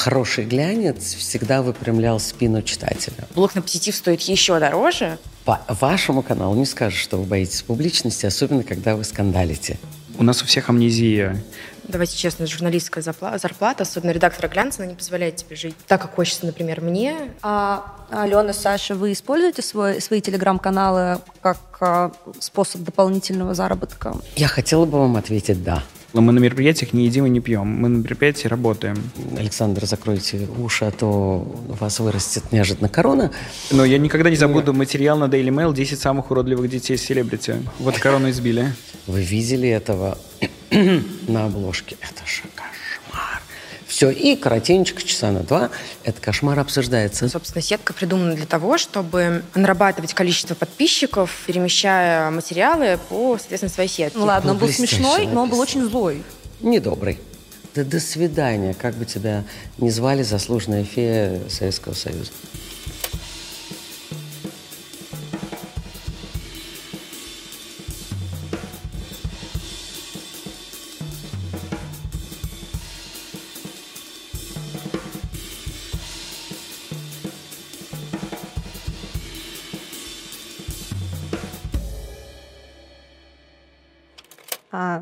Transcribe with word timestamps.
хороший 0.00 0.44
глянец 0.44 1.14
всегда 1.14 1.60
выпрямлял 1.60 2.18
спину 2.18 2.62
читателя. 2.62 3.28
Блок 3.34 3.54
на 3.54 3.62
позитив 3.62 3.94
стоит 3.94 4.22
еще 4.22 4.58
дороже. 4.58 5.18
По 5.44 5.60
вашему 5.68 6.22
каналу 6.22 6.54
не 6.54 6.64
скажешь, 6.64 6.98
что 6.98 7.18
вы 7.18 7.24
боитесь 7.24 7.62
публичности, 7.62 8.24
особенно 8.24 8.62
когда 8.62 8.96
вы 8.96 9.04
скандалите. 9.04 9.78
У 10.18 10.22
нас 10.22 10.42
у 10.42 10.46
всех 10.46 10.70
амнезия. 10.70 11.42
Давайте 11.86 12.16
честно, 12.16 12.46
журналистская 12.46 13.02
зарплата, 13.02 13.82
особенно 13.82 14.10
редактора 14.10 14.48
глянца, 14.48 14.82
она 14.82 14.92
не 14.92 14.96
позволяет 14.96 15.36
тебе 15.36 15.56
жить 15.56 15.74
так, 15.86 16.00
как 16.00 16.14
хочется, 16.14 16.46
например, 16.46 16.80
мне. 16.80 17.16
А, 17.42 17.96
Алена, 18.10 18.52
Саша, 18.52 18.94
вы 18.94 19.12
используете 19.12 19.62
свой, 19.62 20.00
свои 20.00 20.20
телеграм-каналы 20.20 21.18
как 21.42 21.58
а, 21.80 22.12
способ 22.38 22.82
дополнительного 22.82 23.54
заработка? 23.54 24.14
Я 24.36 24.48
хотела 24.48 24.84
бы 24.84 24.98
вам 24.98 25.16
ответить 25.16 25.62
«да». 25.64 25.82
Но 26.12 26.20
мы 26.20 26.32
на 26.32 26.38
мероприятиях 26.38 26.92
не 26.92 27.04
едим 27.04 27.26
и 27.26 27.30
не 27.30 27.40
пьем. 27.40 27.66
Мы 27.68 27.88
на 27.88 27.98
мероприятии 27.98 28.48
работаем. 28.48 28.96
Александр, 29.38 29.86
закройте 29.86 30.48
уши, 30.58 30.84
а 30.84 30.90
то 30.90 31.06
у 31.68 31.72
вас 31.74 32.00
вырастет 32.00 32.52
неожиданно 32.52 32.88
корона. 32.88 33.30
Но 33.70 33.84
я 33.84 33.98
никогда 33.98 34.30
не 34.30 34.36
забуду 34.36 34.72
материал 34.72 35.18
на 35.18 35.24
Daily 35.24 35.50
Mail 35.50 35.72
«10 35.72 35.96
самых 35.96 36.30
уродливых 36.30 36.68
детей 36.68 36.96
селебрити». 36.96 37.56
Вот 37.78 37.98
корону 37.98 38.30
избили. 38.30 38.72
Вы 39.06 39.22
видели 39.22 39.68
этого 39.68 40.18
на 41.28 41.46
обложке? 41.46 41.96
Это 42.00 42.26
шикарно. 42.26 42.59
Все, 44.00 44.08
и 44.08 44.34
коротенечко, 44.34 45.02
часа 45.02 45.30
на 45.30 45.40
два, 45.40 45.68
этот 46.04 46.24
кошмар 46.24 46.58
обсуждается. 46.58 47.28
Собственно, 47.28 47.60
сетка 47.60 47.92
придумана 47.92 48.34
для 48.34 48.46
того, 48.46 48.78
чтобы 48.78 49.42
нарабатывать 49.54 50.14
количество 50.14 50.54
подписчиков, 50.54 51.30
перемещая 51.46 52.30
материалы 52.30 52.98
по, 53.10 53.36
соответственно, 53.36 53.70
своей 53.70 53.90
сетке. 53.90 54.18
Ну 54.18 54.24
ладно, 54.24 54.52
он 54.52 54.56
был 54.56 54.68
смешной, 54.70 55.26
но 55.26 55.42
он 55.42 55.50
был 55.50 55.60
очень 55.60 55.84
злой. 55.84 56.22
Недобрый. 56.62 57.18
Да 57.74 57.84
до 57.84 58.00
свидания, 58.00 58.72
как 58.72 58.94
бы 58.94 59.04
тебя 59.04 59.44
ни 59.76 59.90
звали 59.90 60.22
заслуженная 60.22 60.82
фея 60.82 61.38
Советского 61.50 61.92
Союза. 61.92 62.30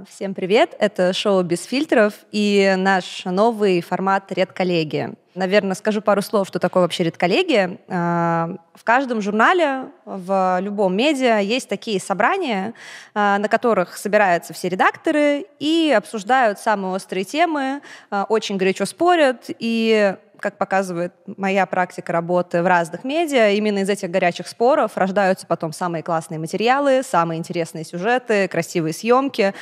Всем 0.08 0.34
привет! 0.34 0.74
Это 0.78 1.12
шоу 1.12 1.42
«Без 1.42 1.64
фильтров» 1.64 2.14
и 2.30 2.74
наш 2.76 3.24
новый 3.24 3.80
формат 3.80 4.30
«Редколлегия». 4.32 5.14
Наверное, 5.34 5.74
скажу 5.74 6.02
пару 6.02 6.20
слов, 6.20 6.48
что 6.48 6.58
такое 6.58 6.82
вообще 6.82 7.04
редколлегия. 7.04 7.78
А, 7.88 8.56
в 8.74 8.82
каждом 8.82 9.22
журнале, 9.22 9.84
в 10.04 10.58
любом 10.60 10.96
медиа 10.96 11.38
есть 11.38 11.68
такие 11.68 12.00
собрания, 12.00 12.74
а, 13.14 13.38
на 13.38 13.48
которых 13.48 13.96
собираются 13.96 14.52
все 14.52 14.68
редакторы 14.68 15.46
и 15.60 15.94
обсуждают 15.96 16.58
самые 16.58 16.92
острые 16.92 17.24
темы, 17.24 17.80
а, 18.10 18.26
очень 18.28 18.56
горячо 18.56 18.84
спорят 18.84 19.44
и 19.46 20.16
как 20.40 20.58
показывает 20.58 21.12
моя 21.26 21.66
практика 21.66 22.12
работы 22.12 22.62
в 22.62 22.66
разных 22.66 23.04
медиа, 23.04 23.50
именно 23.50 23.78
из 23.78 23.88
этих 23.88 24.10
горячих 24.10 24.48
споров 24.48 24.96
рождаются 24.96 25.46
потом 25.46 25.72
самые 25.72 26.02
классные 26.02 26.38
материалы, 26.38 27.02
самые 27.02 27.38
интересные 27.38 27.84
сюжеты, 27.84 28.48
красивые 28.48 28.92
съемки. 28.92 29.54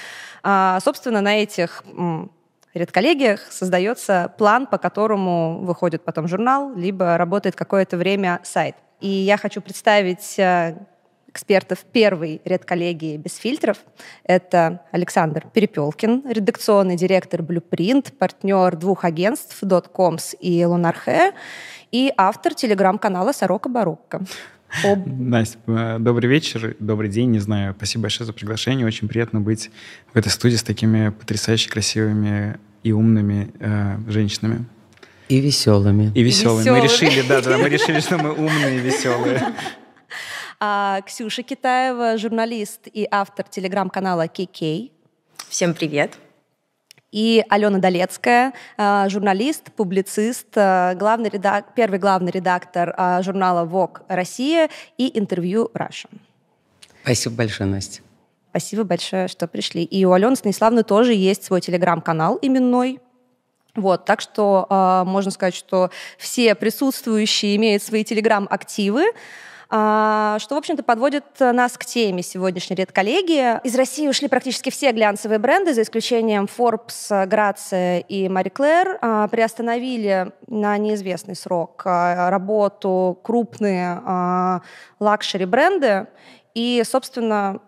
А, 0.43 0.79
собственно, 0.81 1.21
на 1.21 1.43
этих 1.43 1.85
редколлегиях 2.75 3.41
создается 3.51 4.33
план, 4.39 4.67
по 4.67 4.79
которому 4.79 5.61
выходит 5.61 6.05
потом 6.05 6.29
журнал, 6.29 6.75
либо 6.75 7.17
работает 7.17 7.57
какое-то 7.57 7.97
время 7.97 8.41
сайт. 8.43 8.77
И 9.01 9.09
я 9.09 9.37
хочу 9.37 9.61
представить 9.61 10.39
э, 10.39 10.77
экспертов 11.37 11.81
первой 11.93 12.41
редколлегии 12.47 13.19
без 13.19 13.37
фильтров. 13.37 13.77
Это 14.25 14.81
Александр 14.91 15.45
Перепелкин, 15.53 16.25
редакционный 16.31 16.97
директор 16.97 17.43
Blueprint, 17.43 18.15
партнер 18.19 18.75
двух 18.75 19.05
агентств 19.05 19.63
Dotcoms 19.63 20.35
и 20.41 20.65
Лунархе 20.65 21.33
и 21.93 22.11
автор 22.17 22.55
телеграм-канала 22.55 23.33
«Сорока 23.33 23.69
Барокко». 23.69 24.23
Об... 24.83 25.07
Настя, 25.07 25.59
э, 25.67 25.99
добрый 26.01 26.29
вечер, 26.29 26.75
добрый 26.81 27.11
день, 27.11 27.31
не 27.31 27.39
знаю. 27.39 27.75
Спасибо 27.77 28.03
большое 28.03 28.27
за 28.27 28.33
приглашение. 28.33 28.87
Очень 28.87 29.07
приятно 29.07 29.41
быть 29.41 29.71
в 30.13 30.19
этой 30.19 30.31
студии 30.31 30.57
с 30.57 30.63
такими 30.63 31.11
потрясающе 31.11 31.71
красивыми 31.71 32.59
и 32.83 32.93
умными 32.93 33.53
э, 33.61 33.99
женщинами. 34.09 34.65
И 35.29 35.41
веселыми. 35.41 36.13
И 36.15 36.23
веселыми. 36.23 36.61
веселыми. 36.61 36.81
Мы 36.81 36.85
решили, 36.85 37.29
да, 37.29 37.43
да, 37.43 37.59
мы 37.59 37.69
решили, 37.69 38.01
что 38.01 38.17
мы 38.17 38.33
умные 38.33 38.77
и 38.77 38.81
веселые. 38.81 39.53
А 40.59 41.03
Ксюша 41.03 41.43
Китаева, 41.43 42.17
журналист 42.17 42.87
и 42.87 43.07
автор 43.11 43.47
телеграм-канала 43.47 44.27
KK. 44.27 44.91
Всем 45.49 45.75
привет. 45.75 46.19
И 47.13 47.45
Алена 47.51 47.79
Долецкая, 47.79 48.55
а, 48.77 49.09
журналист, 49.09 49.71
публицист, 49.73 50.49
а, 50.57 50.95
главный 50.95 51.29
редак... 51.29 51.75
первый 51.75 51.99
главный 51.99 52.33
редактор 52.33 52.95
а, 52.97 53.23
журнала 53.23 53.67
Vogue 53.67 54.03
Россия 54.09 54.71
и 54.97 55.19
интервью 55.19 55.71
Russia. 55.75 56.09
Спасибо 57.03 57.37
большое, 57.37 57.69
Настя. 57.69 58.01
Спасибо 58.51 58.85
большое, 58.85 59.29
что 59.29 59.47
пришли. 59.47 59.85
И 59.85 60.05
у 60.07 60.13
Алены 60.13 60.37
Станиславны 60.37 60.83
тоже 60.83 61.13
есть 61.13 61.45
свой 61.45 61.61
телеграм-канал 61.61 62.39
именной, 62.41 62.99
вот, 63.75 64.07
так 64.07 64.23
что 64.23 64.67
э, 64.71 65.05
можно 65.07 65.31
сказать, 65.31 65.55
что 65.55 65.91
все 66.17 66.55
присутствующие 66.55 67.57
имеют 67.57 67.83
свои 67.83 68.05
телеграм-активы. 68.05 69.05
А, 69.69 70.39
что, 70.39 70.55
в 70.55 70.59
общем-то, 70.59 70.83
подводит 70.83 71.25
нас 71.41 71.77
к 71.77 71.85
теме 71.85 72.23
сегодняшней 72.23 72.77
редколлегии. 72.77 73.61
Из 73.65 73.75
России 73.75 74.07
ушли 74.07 74.29
практически 74.29 74.71
все 74.71 74.93
глянцевые 74.93 75.39
бренды, 75.39 75.75
за 75.75 75.83
исключением 75.83 76.45
Forbes, 76.45 77.27
Грация 77.27 78.01
и 78.01 78.27
Marie 78.27 78.53
Claire. 78.53 78.99
А, 79.01 79.29
приостановили 79.29 80.33
на 80.47 80.79
неизвестный 80.79 81.35
срок 81.35 81.83
а, 81.85 82.31
работу 82.31 83.19
крупные 83.23 84.01
лакшери-бренды. 85.01 86.07
И, 86.55 86.83
собственно, 86.87 87.61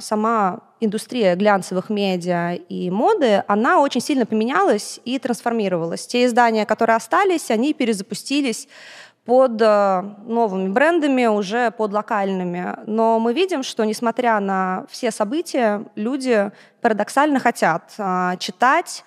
сама 0.00 0.60
индустрия 0.80 1.36
глянцевых 1.36 1.90
медиа 1.90 2.54
и 2.54 2.90
моды, 2.90 3.44
она 3.46 3.80
очень 3.80 4.00
сильно 4.00 4.26
поменялась 4.26 5.00
и 5.04 5.18
трансформировалась. 5.18 6.06
Те 6.06 6.26
издания, 6.26 6.66
которые 6.66 6.96
остались, 6.96 7.50
они 7.50 7.72
перезапустились 7.72 8.68
под 9.26 9.60
э, 9.60 10.02
новыми 10.24 10.68
брендами, 10.68 11.26
уже 11.26 11.72
под 11.72 11.92
локальными. 11.92 12.74
Но 12.86 13.18
мы 13.18 13.34
видим, 13.34 13.64
что 13.64 13.84
несмотря 13.84 14.38
на 14.38 14.86
все 14.88 15.10
события, 15.10 15.84
люди 15.96 16.52
парадоксально 16.80 17.40
хотят 17.40 17.92
а, 17.98 18.36
читать 18.36 19.04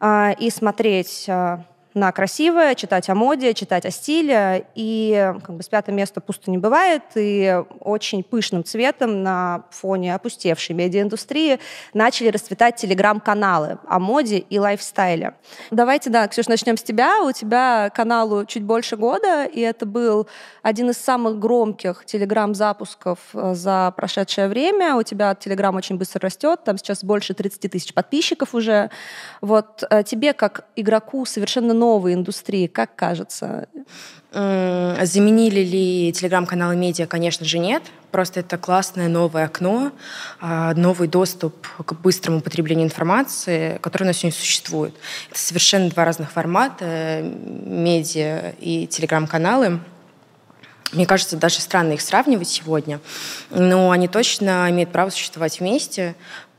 а, 0.00 0.34
и 0.36 0.50
смотреть 0.50 1.26
а, 1.28 1.60
на 1.94 2.10
красивое, 2.10 2.74
читать 2.74 3.08
о 3.08 3.14
моде, 3.14 3.54
читать 3.54 3.86
о 3.86 3.90
стиле. 3.90 4.66
И 4.74 5.32
как 5.44 5.56
бы 5.56 5.62
с 5.62 5.68
пятого 5.68 5.94
места 5.94 6.20
пусто 6.20 6.50
не 6.50 6.58
бывает. 6.58 7.02
И 7.14 7.62
очень 7.80 8.24
пышным 8.24 8.64
цветом 8.64 9.22
на 9.22 9.64
фоне 9.70 10.14
опустевшей 10.14 10.74
медиаиндустрии 10.74 11.60
начали 11.94 12.28
расцветать 12.28 12.76
телеграм-каналы 12.76 13.78
о 13.86 14.00
моде 14.00 14.38
и 14.38 14.58
лайфстайле. 14.58 15.34
Давайте, 15.70 16.10
да, 16.10 16.26
Ксюш, 16.26 16.48
начнем 16.48 16.76
с 16.76 16.82
тебя. 16.82 17.22
У 17.22 17.30
тебя 17.30 17.90
каналу 17.94 18.44
чуть 18.44 18.64
больше 18.64 18.96
года, 18.96 19.44
и 19.44 19.60
это 19.60 19.86
был 19.86 20.26
один 20.62 20.90
из 20.90 20.98
самых 20.98 21.38
громких 21.38 22.04
телеграм-запусков 22.06 23.18
э, 23.34 23.54
за 23.54 23.92
прошедшее 23.96 24.48
время. 24.48 24.96
У 24.96 25.02
тебя 25.02 25.34
телеграм 25.34 25.76
очень 25.76 25.96
быстро 25.96 26.22
растет, 26.22 26.64
там 26.64 26.76
сейчас 26.76 27.04
больше 27.04 27.34
30 27.34 27.70
тысяч 27.70 27.94
подписчиков 27.94 28.54
уже. 28.54 28.90
Вот 29.40 29.84
э, 29.88 30.02
тебе, 30.02 30.32
как 30.32 30.64
игроку 30.74 31.24
совершенно 31.24 31.74
новой 31.84 32.14
индустрии, 32.14 32.66
как 32.66 32.96
кажется? 32.96 33.68
Заменили 34.32 35.60
ли 35.60 36.12
телеграм-каналы 36.12 36.74
медиа? 36.74 37.06
Конечно 37.06 37.44
же, 37.46 37.58
нет. 37.58 37.82
Просто 38.10 38.40
это 38.40 38.56
классное 38.58 39.08
новое 39.08 39.44
окно, 39.44 39.92
а, 40.40 40.72
новый 40.74 41.08
доступ 41.08 41.54
к 41.84 41.92
быстрому 41.94 42.40
потреблению 42.40 42.86
информации, 42.86 43.78
который 43.80 44.04
у 44.04 44.06
нас 44.06 44.16
сегодня 44.16 44.36
существует. 44.36 44.94
Это 45.30 45.38
совершенно 45.38 45.90
два 45.90 46.04
разных 46.04 46.32
формата, 46.32 47.22
медиа 47.22 48.54
и 48.60 48.86
телеграм-каналы. 48.86 49.80
Мне 50.92 51.06
кажется, 51.06 51.36
даже 51.36 51.60
странно 51.60 51.92
их 51.92 52.00
сравнивать 52.00 52.48
сегодня, 52.48 53.00
но 53.50 53.90
они 53.90 54.06
точно 54.08 54.68
имеют 54.70 54.90
право 54.90 55.10
существовать 55.10 55.58
вместе, 55.60 56.14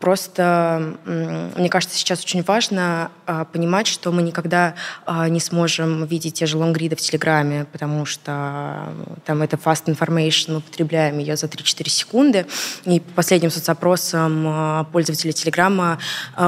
Просто, 0.05 0.97
мне 1.03 1.67
кажется, 1.67 1.97
сейчас 1.97 2.21
очень 2.21 2.43
важно 2.43 3.09
а, 3.25 3.43
понимать, 3.43 3.87
что 3.87 4.11
мы 4.11 4.21
никогда 4.21 4.75
а, 5.07 5.27
не 5.29 5.39
сможем 5.39 6.05
видеть 6.05 6.35
те 6.35 6.45
же 6.45 6.59
лонгриды 6.59 6.95
в 6.95 7.01
Телеграме, 7.01 7.65
потому 7.71 8.05
что 8.05 8.83
там 9.25 9.41
это 9.41 9.57
fast 9.57 9.85
information, 9.85 10.53
мы 10.53 10.61
потребляем 10.61 11.17
ее 11.17 11.35
за 11.35 11.47
3-4 11.47 11.89
секунды. 11.89 12.45
И 12.83 12.99
по 12.99 13.13
последним 13.13 13.49
соцопросам 13.49 14.45
а, 14.47 14.83
пользователи 14.83 15.31
Телеграма 15.31 15.97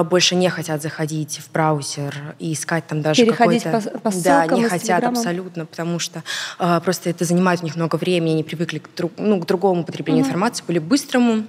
больше 0.03 0.35
не 0.35 0.49
хотят 0.49 0.83
заходить 0.83 1.39
в 1.39 1.51
браузер 1.51 2.35
и 2.37 2.53
искать 2.53 2.85
там 2.85 3.01
даже 3.01 3.25
Переходить 3.25 3.63
какой-то... 3.63 3.89
По, 4.01 4.11
по 4.11 4.21
Да, 4.21 4.45
не 4.45 4.69
хотят 4.69 5.03
абсолютно, 5.03 5.65
потому 5.65 5.97
что 5.97 6.21
просто 6.83 7.09
это 7.09 7.25
занимает 7.25 7.61
у 7.61 7.63
них 7.63 7.75
много 7.75 7.95
времени, 7.95 8.33
они 8.33 8.43
привыкли 8.43 8.77
к, 8.77 8.89
друг, 8.95 9.13
ну, 9.17 9.39
к 9.39 9.47
другому 9.47 9.83
потреблению 9.83 10.21
угу. 10.21 10.29
информации, 10.29 10.63
более 10.63 10.81
быстрому, 10.81 11.43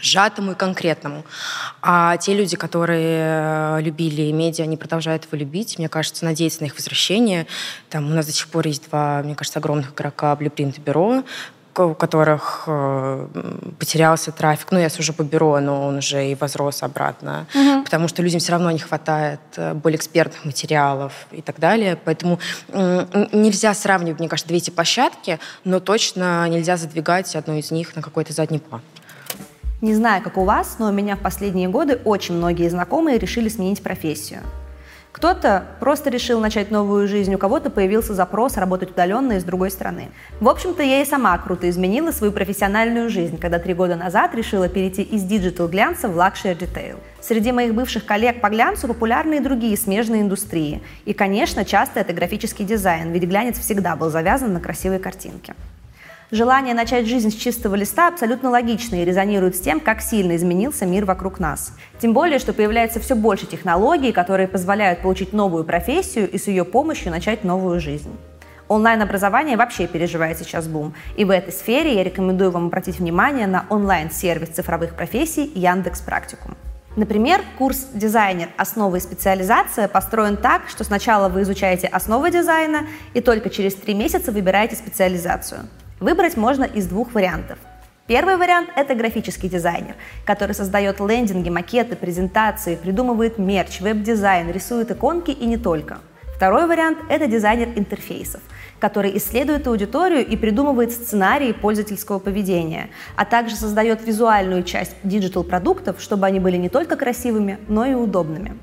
сжатому 0.00 0.52
и 0.52 0.54
конкретному. 0.54 1.24
А 1.82 2.16
те 2.16 2.34
люди, 2.34 2.56
которые 2.56 3.78
э, 3.78 3.78
любили 3.82 4.30
медиа, 4.32 4.64
они 4.64 4.76
продолжают 4.76 5.24
его 5.24 5.38
любить. 5.38 5.78
Мне 5.78 5.88
кажется, 5.88 6.24
надеяться 6.24 6.62
на 6.62 6.66
их 6.66 6.74
возвращение. 6.74 7.46
Там 7.88 8.10
у 8.10 8.14
нас 8.14 8.26
до 8.26 8.32
сих 8.32 8.48
пор 8.48 8.66
есть 8.66 8.88
два, 8.88 9.22
мне 9.22 9.34
кажется, 9.34 9.58
огромных 9.58 9.92
игрока 9.92 10.34
Blueprint 10.34 10.76
и 10.78 10.80
Бюро, 10.80 11.22
у 11.78 11.94
которых 11.94 12.64
э, 12.66 13.26
потерялся 13.78 14.32
трафик. 14.32 14.68
Ну, 14.70 14.78
я 14.78 14.90
сужу 14.90 15.12
по 15.12 15.22
бюро, 15.22 15.60
но 15.60 15.86
он 15.86 15.98
уже 15.98 16.30
и 16.30 16.34
возрос 16.34 16.82
обратно. 16.82 17.46
Угу. 17.54 17.84
Потому 17.84 18.08
что 18.08 18.22
людям 18.22 18.40
все 18.40 18.52
равно 18.52 18.70
не 18.70 18.78
хватает 18.78 19.40
э, 19.56 19.74
более 19.74 19.96
экспертных 19.96 20.44
материалов 20.44 21.12
и 21.30 21.42
так 21.42 21.58
далее. 21.58 21.96
Поэтому 22.04 22.38
э, 22.68 23.26
нельзя 23.32 23.72
сравнивать, 23.74 24.18
мне 24.18 24.28
кажется, 24.28 24.48
две 24.48 24.58
эти 24.58 24.70
площадки, 24.70 25.38
но 25.64 25.80
точно 25.80 26.48
нельзя 26.48 26.76
задвигать 26.76 27.34
одну 27.36 27.56
из 27.56 27.70
них 27.70 27.96
на 27.96 28.02
какой-то 28.02 28.32
задний 28.32 28.58
план. 28.58 28.82
Не 29.80 29.94
знаю, 29.94 30.22
как 30.22 30.36
у 30.36 30.44
вас, 30.44 30.76
но 30.78 30.88
у 30.88 30.92
меня 30.92 31.16
в 31.16 31.20
последние 31.20 31.68
годы 31.68 31.98
очень 32.04 32.34
многие 32.34 32.68
знакомые 32.68 33.18
решили 33.18 33.48
сменить 33.48 33.82
профессию. 33.82 34.40
Кто-то 35.10 35.64
просто 35.80 36.10
решил 36.10 36.38
начать 36.38 36.70
новую 36.70 37.08
жизнь, 37.08 37.34
у 37.34 37.38
кого-то 37.38 37.70
появился 37.70 38.14
запрос 38.14 38.58
работать 38.58 38.90
удаленно 38.90 39.32
из 39.32 39.44
другой 39.44 39.70
страны. 39.70 40.10
В 40.38 40.48
общем-то, 40.48 40.82
я 40.82 41.00
и 41.00 41.06
сама 41.06 41.36
круто 41.38 41.68
изменила 41.68 42.12
свою 42.12 42.30
профессиональную 42.32 43.08
жизнь, 43.08 43.38
когда 43.38 43.58
три 43.58 43.72
года 43.72 43.96
назад 43.96 44.34
решила 44.34 44.68
перейти 44.68 45.02
из 45.02 45.24
digital 45.24 45.66
глянца 45.66 46.08
в 46.08 46.16
luxury 46.16 46.58
ритейл. 46.60 46.98
Среди 47.22 47.50
моих 47.50 47.74
бывших 47.74 48.04
коллег 48.04 48.42
по 48.42 48.50
глянцу 48.50 48.86
популярны 48.86 49.38
и 49.38 49.40
другие 49.40 49.78
смежные 49.78 50.20
индустрии. 50.20 50.82
И, 51.06 51.14
конечно, 51.14 51.64
часто 51.64 52.00
это 52.00 52.12
графический 52.12 52.66
дизайн, 52.66 53.12
ведь 53.12 53.24
глянец 53.24 53.58
всегда 53.58 53.96
был 53.96 54.10
завязан 54.10 54.52
на 54.52 54.60
красивые 54.60 55.00
картинки. 55.00 55.54
Желание 56.32 56.74
начать 56.74 57.08
жизнь 57.08 57.32
с 57.32 57.34
чистого 57.34 57.74
листа 57.74 58.06
абсолютно 58.06 58.50
логично 58.50 59.02
и 59.02 59.04
резонирует 59.04 59.56
с 59.56 59.60
тем, 59.60 59.80
как 59.80 60.00
сильно 60.00 60.36
изменился 60.36 60.86
мир 60.86 61.04
вокруг 61.04 61.40
нас. 61.40 61.72
Тем 62.00 62.12
более, 62.12 62.38
что 62.38 62.52
появляется 62.52 63.00
все 63.00 63.16
больше 63.16 63.46
технологий, 63.46 64.12
которые 64.12 64.46
позволяют 64.46 65.00
получить 65.00 65.32
новую 65.32 65.64
профессию 65.64 66.30
и 66.30 66.38
с 66.38 66.46
ее 66.46 66.64
помощью 66.64 67.10
начать 67.10 67.42
новую 67.42 67.80
жизнь. 67.80 68.16
Онлайн-образование 68.68 69.56
вообще 69.56 69.88
переживает 69.88 70.38
сейчас 70.38 70.68
бум. 70.68 70.94
И 71.16 71.24
в 71.24 71.30
этой 71.30 71.52
сфере 71.52 71.96
я 71.96 72.04
рекомендую 72.04 72.52
вам 72.52 72.66
обратить 72.66 73.00
внимание 73.00 73.48
на 73.48 73.66
онлайн-сервис 73.68 74.50
цифровых 74.50 74.94
профессий 74.94 75.50
Яндекс 75.56 76.00
Практикум. 76.00 76.56
Например, 76.94 77.40
курс 77.58 77.88
«Дизайнер. 77.92 78.50
Основы 78.56 78.98
и 78.98 79.00
специализация» 79.00 79.88
построен 79.88 80.36
так, 80.36 80.68
что 80.68 80.84
сначала 80.84 81.28
вы 81.28 81.42
изучаете 81.42 81.88
основы 81.88 82.30
дизайна 82.30 82.86
и 83.14 83.20
только 83.20 83.50
через 83.50 83.74
три 83.74 83.94
месяца 83.94 84.30
выбираете 84.30 84.76
специализацию. 84.76 85.68
Выбрать 86.00 86.38
можно 86.38 86.64
из 86.64 86.86
двух 86.86 87.12
вариантов. 87.12 87.58
Первый 88.06 88.38
вариант– 88.38 88.70
это 88.74 88.94
графический 88.94 89.50
дизайнер, 89.50 89.96
который 90.24 90.54
создает 90.54 90.98
лендинги, 90.98 91.50
макеты, 91.50 91.94
презентации, 91.94 92.74
придумывает 92.74 93.36
мерч, 93.36 93.82
веб-дизайн, 93.82 94.50
рисует 94.50 94.90
иконки 94.90 95.30
и 95.30 95.44
не 95.44 95.58
только. 95.58 95.98
Второй 96.34 96.66
вариант– 96.66 96.98
это 97.10 97.26
дизайнер 97.26 97.68
интерфейсов, 97.76 98.40
который 98.78 99.14
исследует 99.18 99.66
аудиторию 99.66 100.26
и 100.26 100.38
придумывает 100.38 100.90
сценарии 100.90 101.52
пользовательского 101.52 102.18
поведения, 102.18 102.88
а 103.14 103.26
также 103.26 103.54
создает 103.54 104.02
визуальную 104.02 104.62
часть 104.62 104.96
digital 105.02 105.40
-продуктов, 105.40 106.00
чтобы 106.00 106.24
они 106.24 106.40
были 106.40 106.56
не 106.56 106.70
только 106.70 106.96
красивыми, 106.96 107.58
но 107.68 107.84
и 107.84 107.92
удобными. 107.92 108.56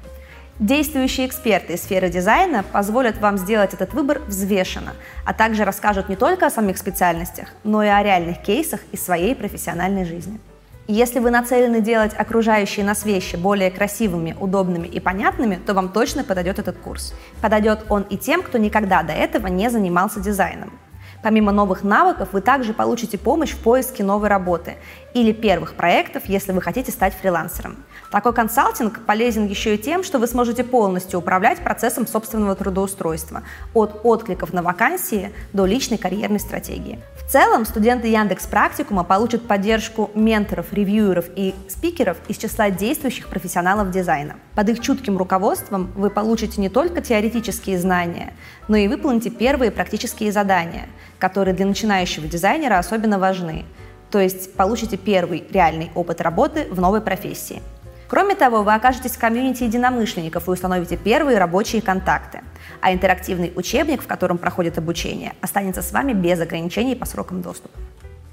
Действующие 0.59 1.27
эксперты 1.27 1.73
из 1.73 1.83
сферы 1.83 2.09
дизайна 2.09 2.63
позволят 2.63 3.19
вам 3.19 3.37
сделать 3.37 3.75
этот 3.75 3.93
выбор 3.93 4.23
взвешенно, 4.25 4.93
а 5.23 5.31
также 5.35 5.63
расскажут 5.65 6.09
не 6.09 6.15
только 6.15 6.47
о 6.47 6.49
самих 6.49 6.79
специальностях, 6.79 7.49
но 7.63 7.83
и 7.83 7.87
о 7.87 8.01
реальных 8.01 8.41
кейсах 8.41 8.79
из 8.91 9.05
своей 9.05 9.35
профессиональной 9.35 10.03
жизни. 10.03 10.39
Если 10.87 11.19
вы 11.19 11.29
нацелены 11.29 11.79
делать 11.81 12.13
окружающие 12.17 12.83
нас 12.83 13.05
вещи 13.05 13.35
более 13.35 13.69
красивыми, 13.69 14.35
удобными 14.39 14.87
и 14.87 14.99
понятными, 14.99 15.59
то 15.63 15.75
вам 15.75 15.89
точно 15.89 16.23
подойдет 16.23 16.57
этот 16.57 16.79
курс. 16.79 17.13
Подойдет 17.39 17.85
он 17.89 18.01
и 18.03 18.17
тем, 18.17 18.41
кто 18.41 18.57
никогда 18.57 19.03
до 19.03 19.13
этого 19.13 19.45
не 19.47 19.69
занимался 19.69 20.21
дизайном. 20.21 20.73
Помимо 21.21 21.51
новых 21.51 21.83
навыков, 21.83 22.29
вы 22.31 22.41
также 22.41 22.73
получите 22.73 23.17
помощь 23.17 23.51
в 23.51 23.59
поиске 23.59 24.03
новой 24.03 24.29
работы 24.29 24.75
или 25.13 25.33
первых 25.33 25.75
проектов, 25.75 26.23
если 26.25 26.51
вы 26.51 26.61
хотите 26.61 26.91
стать 26.91 27.13
фрилансером. 27.13 27.83
Такой 28.11 28.33
консалтинг 28.33 29.01
полезен 29.05 29.47
еще 29.47 29.75
и 29.75 29.77
тем, 29.77 30.03
что 30.03 30.17
вы 30.17 30.27
сможете 30.27 30.63
полностью 30.63 31.19
управлять 31.19 31.59
процессом 31.59 32.07
собственного 32.07 32.55
трудоустройства, 32.55 33.43
от 33.73 33.99
откликов 34.03 34.53
на 34.53 34.61
вакансии 34.61 35.33
до 35.51 35.65
личной 35.65 35.97
карьерной 35.97 36.39
стратегии. 36.39 36.99
В 37.17 37.29
целом, 37.29 37.65
студенты 37.65 38.07
Яндекс 38.07 38.47
Практикума 38.47 39.03
получат 39.03 39.45
поддержку 39.45 40.09
менторов, 40.15 40.71
ревьюеров 40.71 41.25
и 41.35 41.53
спикеров 41.67 42.17
из 42.29 42.37
числа 42.37 42.69
действующих 42.69 43.27
профессионалов 43.27 43.91
дизайна. 43.91 44.35
Под 44.55 44.69
их 44.69 44.79
чутким 44.79 45.17
руководством 45.17 45.91
вы 45.95 46.09
получите 46.09 46.61
не 46.61 46.69
только 46.69 47.01
теоретические 47.01 47.77
знания, 47.77 48.33
но 48.69 48.77
и 48.77 48.87
выполните 48.87 49.29
первые 49.29 49.71
практические 49.71 50.31
задания, 50.31 50.87
которые 51.19 51.53
для 51.53 51.65
начинающего 51.65 52.27
дизайнера 52.27 52.77
особенно 52.77 53.19
важны. 53.19 53.65
То 54.09 54.19
есть 54.19 54.53
получите 54.53 54.95
первый 54.95 55.43
реальный 55.51 55.91
опыт 55.93 56.21
работы 56.21 56.67
в 56.71 56.79
новой 56.79 57.01
профессии– 57.01 57.61
Кроме 58.07 58.35
того, 58.35 58.63
вы 58.63 58.73
окажетесь 58.73 59.11
в 59.11 59.19
комьюнити 59.19 59.63
единомышленников 59.63 60.47
и 60.47 60.51
установите 60.51 60.95
первые 60.95 61.37
рабочие 61.37 61.81
контакты. 61.81 62.41
А 62.79 62.93
интерактивный 62.93 63.51
учебник, 63.55 64.01
в 64.01 64.07
котором 64.07 64.37
проходит 64.37 64.77
обучение, 64.77 65.33
останется 65.41 65.81
с 65.81 65.91
вами 65.91 66.13
без 66.13 66.39
ограничений 66.39 66.95
по 66.95 67.05
срокам 67.05 67.41
доступа. 67.41 67.77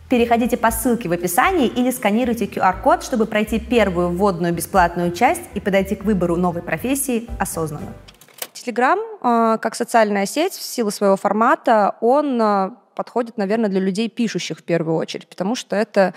Переходите 0.08 0.56
по 0.56 0.70
ссылке 0.70 1.08
в 1.08 1.12
описании 1.12 1.66
или 1.66 1.90
сканируйте 1.90 2.44
QR-код, 2.44 3.02
чтобы 3.02 3.26
пройти 3.26 3.58
первую 3.58 4.10
вводную 4.10 4.52
бесплатную 4.52 5.10
часть 5.10 5.42
и 5.54 5.60
подойти 5.60 5.96
к 5.96 6.04
выбору 6.04 6.36
новой 6.36 6.62
профессии 6.62 7.26
осознанно. 7.40 7.92
Телеграм, 8.52 8.98
как 9.20 9.74
социальная 9.74 10.26
сеть, 10.26 10.52
в 10.52 10.62
силу 10.62 10.90
своего 10.90 11.16
формата, 11.16 11.96
он 12.00 12.40
а, 12.40 12.76
подходит, 12.94 13.36
наверное, 13.36 13.68
для 13.68 13.80
людей, 13.80 14.08
пишущих 14.08 14.58
в 14.58 14.62
первую 14.62 14.96
очередь, 14.96 15.28
потому 15.28 15.54
что 15.54 15.74
это 15.74 16.14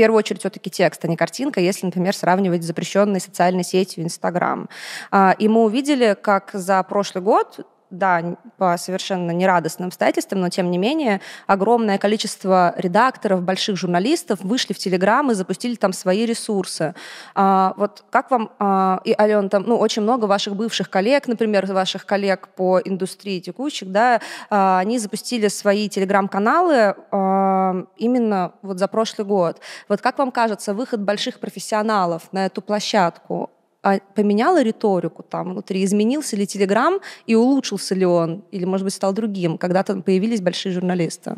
первую 0.00 0.16
очередь 0.16 0.40
все-таки 0.40 0.70
текст, 0.70 1.04
а 1.04 1.08
не 1.08 1.16
картинка, 1.16 1.60
если, 1.60 1.84
например, 1.84 2.16
сравнивать 2.16 2.62
с 2.62 2.66
запрещенной 2.66 3.20
социальной 3.20 3.64
сетью 3.64 4.02
Инстаграм. 4.02 4.66
А, 5.10 5.36
и 5.38 5.46
мы 5.46 5.62
увидели, 5.62 6.16
как 6.18 6.52
за 6.54 6.82
прошлый 6.84 7.22
год 7.22 7.66
да, 7.90 8.36
по 8.56 8.76
совершенно 8.76 9.30
нерадостным 9.32 9.88
обстоятельствам, 9.88 10.40
но 10.40 10.48
тем 10.48 10.70
не 10.70 10.78
менее 10.78 11.20
огромное 11.46 11.98
количество 11.98 12.74
редакторов, 12.76 13.42
больших 13.42 13.76
журналистов 13.76 14.40
вышли 14.42 14.72
в 14.72 14.78
Телеграм 14.78 15.30
и 15.30 15.34
запустили 15.34 15.74
там 15.74 15.92
свои 15.92 16.26
ресурсы. 16.26 16.94
А, 17.34 17.74
вот 17.76 18.04
как 18.10 18.30
вам, 18.30 18.50
а, 18.58 19.00
и, 19.04 19.14
Ален, 19.18 19.48
там, 19.48 19.64
ну, 19.66 19.76
очень 19.76 20.02
много 20.02 20.26
ваших 20.26 20.56
бывших 20.56 20.90
коллег, 20.90 21.26
например, 21.26 21.66
ваших 21.66 22.06
коллег 22.06 22.48
по 22.48 22.80
индустрии 22.80 23.40
текущих, 23.40 23.90
да, 23.90 24.20
а, 24.48 24.78
они 24.78 24.98
запустили 24.98 25.48
свои 25.48 25.88
Телеграм-каналы 25.88 26.94
а, 27.10 27.84
именно 27.96 28.52
вот 28.62 28.78
за 28.78 28.88
прошлый 28.88 29.26
год. 29.26 29.60
Вот 29.88 30.00
как 30.00 30.18
вам 30.18 30.30
кажется, 30.30 30.74
выход 30.74 31.00
больших 31.00 31.40
профессионалов 31.40 32.32
на 32.32 32.46
эту 32.46 32.62
площадку, 32.62 33.50
поменяла 33.82 34.62
риторику 34.62 35.22
там 35.22 35.50
внутри, 35.50 35.84
изменился 35.84 36.36
ли 36.36 36.46
Телеграм 36.46 37.00
и 37.26 37.34
улучшился 37.34 37.94
ли 37.94 38.04
он, 38.04 38.44
или, 38.50 38.64
может 38.64 38.84
быть, 38.84 38.94
стал 38.94 39.12
другим, 39.12 39.58
когда 39.58 39.82
там 39.82 40.02
появились 40.02 40.40
большие 40.40 40.72
журналисты? 40.72 41.34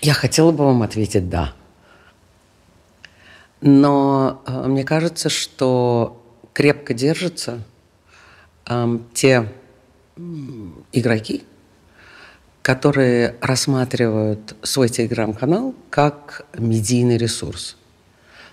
Я 0.00 0.14
хотела 0.14 0.52
бы 0.52 0.64
вам 0.64 0.82
ответить 0.82 1.28
«да». 1.28 1.52
Но 3.60 4.40
э, 4.46 4.68
мне 4.68 4.84
кажется, 4.84 5.28
что 5.28 6.22
крепко 6.52 6.94
держатся 6.94 7.64
э, 8.68 8.98
те 9.12 9.48
игроки, 10.92 11.44
которые 12.62 13.36
рассматривают 13.40 14.54
свой 14.62 14.88
телеграм-канал 14.88 15.74
как 15.90 16.46
медийный 16.56 17.16
ресурс. 17.16 17.77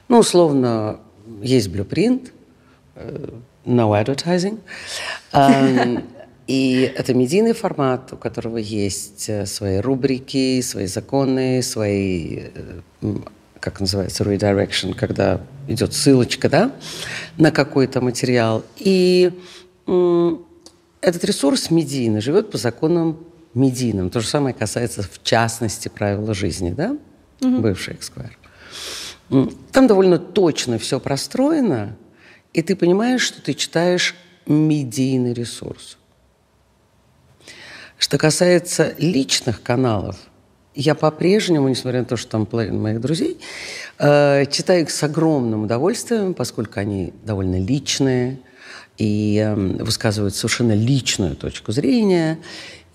Ну, 0.08 0.20
условно, 0.20 1.00
есть 1.42 1.70
blueprint, 1.70 2.32
э, 2.96 3.30
no 3.66 3.92
advertising. 3.92 4.60
И 6.48 6.94
это 6.96 7.16
медийный 7.16 7.54
формат, 7.54 8.14
у 8.14 8.18
которого 8.18 8.58
есть 8.58 9.30
э, 9.30 9.48
свои 9.48 9.78
рубрики, 9.78 10.62
свои 10.62 10.86
законы, 10.86 11.64
свои 11.64 12.50
э, 12.54 13.16
как 13.60 13.80
называется, 13.80 14.24
redirection, 14.24 14.94
когда 14.94 15.42
идет 15.68 15.94
ссылочка, 15.94 16.50
да, 16.50 16.72
на 17.38 17.50
какой-то 17.50 18.00
материал. 18.00 18.64
И 18.78 19.32
этот 21.02 21.24
ресурс 21.24 21.72
медийный 21.72 22.22
живет 22.22 22.52
по 22.52 22.60
законам 22.60 23.18
медийным. 23.56 24.12
То 24.12 24.20
же 24.20 24.28
самое 24.28 24.54
касается, 24.54 25.02
в 25.02 25.24
частности, 25.24 25.88
правила 25.88 26.36
жизни, 26.36 26.72
да, 26.72 26.96
угу. 27.42 27.60
бывший 27.60 27.96
Эксквайр. 27.96 28.38
Там 29.30 29.88
довольно 29.88 30.20
точно 30.20 30.78
все 30.78 31.00
простроено, 31.00 31.96
и 32.54 32.62
ты 32.62 32.76
понимаешь, 32.76 33.22
что 33.22 33.42
ты 33.42 33.54
читаешь 33.54 34.16
медийный 34.46 35.34
ресурс. 35.34 35.98
Что 37.98 38.18
касается 38.18 38.94
личных 38.98 39.62
каналов, 39.64 40.18
я 40.76 40.94
по-прежнему, 40.94 41.70
несмотря 41.70 42.00
на 42.02 42.06
то, 42.06 42.18
что 42.18 42.32
там 42.32 42.46
половина 42.46 42.78
моих 42.78 43.00
друзей, 43.00 43.40
э, 43.98 44.46
читаю 44.52 44.84
их 44.84 44.92
с 44.92 45.02
огромным 45.04 45.64
удовольствием, 45.64 46.34
поскольку 46.34 46.80
они 46.80 47.14
довольно 47.24 47.60
личные 47.60 48.40
и 48.98 49.38
э, 49.38 49.56
высказывают 49.56 50.36
совершенно 50.36 50.74
личную 50.74 51.36
точку 51.36 51.72
зрения. 51.72 52.40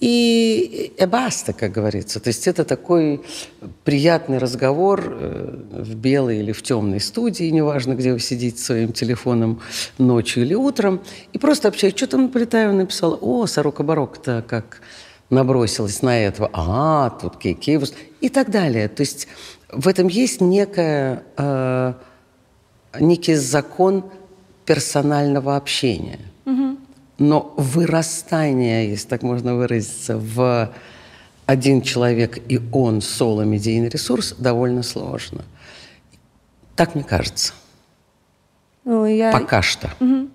И 0.00 0.94
баста, 1.06 1.52
как 1.52 1.72
говорится. 1.72 2.20
То 2.20 2.28
есть 2.28 2.48
это 2.48 2.64
такой 2.64 3.20
приятный 3.84 4.38
разговор 4.38 5.02
э, 5.04 5.58
в 5.72 5.94
белой 5.94 6.38
или 6.38 6.52
в 6.52 6.62
темной 6.62 7.00
студии, 7.00 7.44
неважно, 7.50 7.94
где 7.94 8.14
вы 8.14 8.18
сидите 8.18 8.62
своим 8.62 8.92
телефоном 8.92 9.60
ночью 9.98 10.44
или 10.44 10.54
утром, 10.54 11.00
и 11.34 11.38
просто 11.38 11.68
общаетесь. 11.68 11.98
Что 11.98 12.06
там 12.06 12.22
Наполетаева 12.22 12.72
написала? 12.72 13.16
О, 13.20 13.46
Сорока 13.46 13.82
Барокко-то 13.82 14.42
как 14.48 14.80
набросилась 15.28 16.00
на 16.00 16.18
этого. 16.18 16.48
А, 16.52 17.10
тут 17.10 17.36
Кейкейвус. 17.36 17.92
И 18.22 18.30
так 18.30 18.50
далее. 18.50 18.88
То 18.88 19.02
есть 19.02 19.28
в 19.68 19.86
этом 19.86 20.08
есть 20.08 20.40
некая, 20.40 21.24
э, 21.36 21.92
некий 22.98 23.34
закон 23.34 24.04
персонального 24.64 25.56
общения. 25.56 26.20
Но 27.20 27.52
вырастание, 27.58 28.88
если 28.88 29.06
так 29.06 29.22
можно 29.22 29.54
выразиться, 29.54 30.16
в 30.16 30.72
один 31.44 31.82
человек 31.82 32.38
и 32.48 32.58
он 32.72 33.02
соло-медийный 33.02 33.90
ресурс 33.90 34.34
довольно 34.38 34.82
сложно. 34.82 35.44
Так 36.76 36.94
мне 36.94 37.04
кажется. 37.04 37.52
Ну, 38.84 39.04
я... 39.04 39.32
Пока 39.32 39.60
что. 39.60 39.90
Угу. 40.00 40.30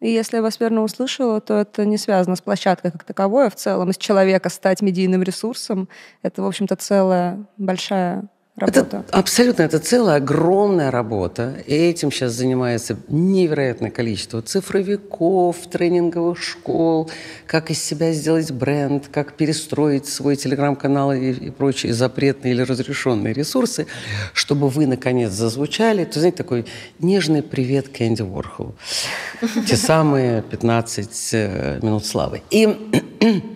И 0.00 0.10
если 0.10 0.38
я 0.38 0.42
вас 0.42 0.58
верно 0.58 0.82
услышала, 0.82 1.40
то 1.40 1.54
это 1.54 1.86
не 1.86 1.98
связано 1.98 2.34
с 2.34 2.40
площадкой 2.40 2.90
как 2.90 3.04
таковой, 3.04 3.46
а 3.46 3.50
в 3.50 3.54
целом 3.54 3.90
из 3.90 3.96
человека 3.96 4.48
стать 4.50 4.82
медийным 4.82 5.22
ресурсом. 5.22 5.88
Это, 6.22 6.42
в 6.42 6.46
общем-то, 6.46 6.74
целая 6.74 7.46
большая 7.58 8.24
работа. 8.56 8.80
Это, 8.80 9.04
абсолютно, 9.10 9.62
это 9.62 9.78
целая 9.78 10.16
огромная 10.16 10.90
работа. 10.90 11.56
И 11.66 11.74
этим 11.74 12.12
сейчас 12.12 12.32
занимается 12.32 12.96
невероятное 13.08 13.90
количество 13.90 14.42
цифровиков, 14.42 15.56
тренинговых 15.70 16.38
школ, 16.38 17.10
как 17.46 17.70
из 17.70 17.82
себя 17.82 18.12
сделать 18.12 18.50
бренд, 18.52 19.08
как 19.10 19.34
перестроить 19.34 20.06
свой 20.06 20.36
телеграм-канал 20.36 21.12
и, 21.12 21.32
и 21.32 21.50
прочие 21.50 21.92
запретные 21.92 22.54
или 22.54 22.62
разрешенные 22.62 23.34
ресурсы, 23.34 23.86
чтобы 24.32 24.68
вы, 24.68 24.86
наконец, 24.86 25.32
зазвучали. 25.32 26.04
То, 26.04 26.20
знаете, 26.20 26.38
такой 26.38 26.66
нежный 26.98 27.42
привет 27.42 27.88
Кэнди 27.88 28.22
Уорхол. 28.22 28.74
Те 29.66 29.76
самые 29.76 30.42
15 30.42 31.28
э, 31.32 31.78
минут 31.82 32.06
славы. 32.06 32.42
И 32.50 32.68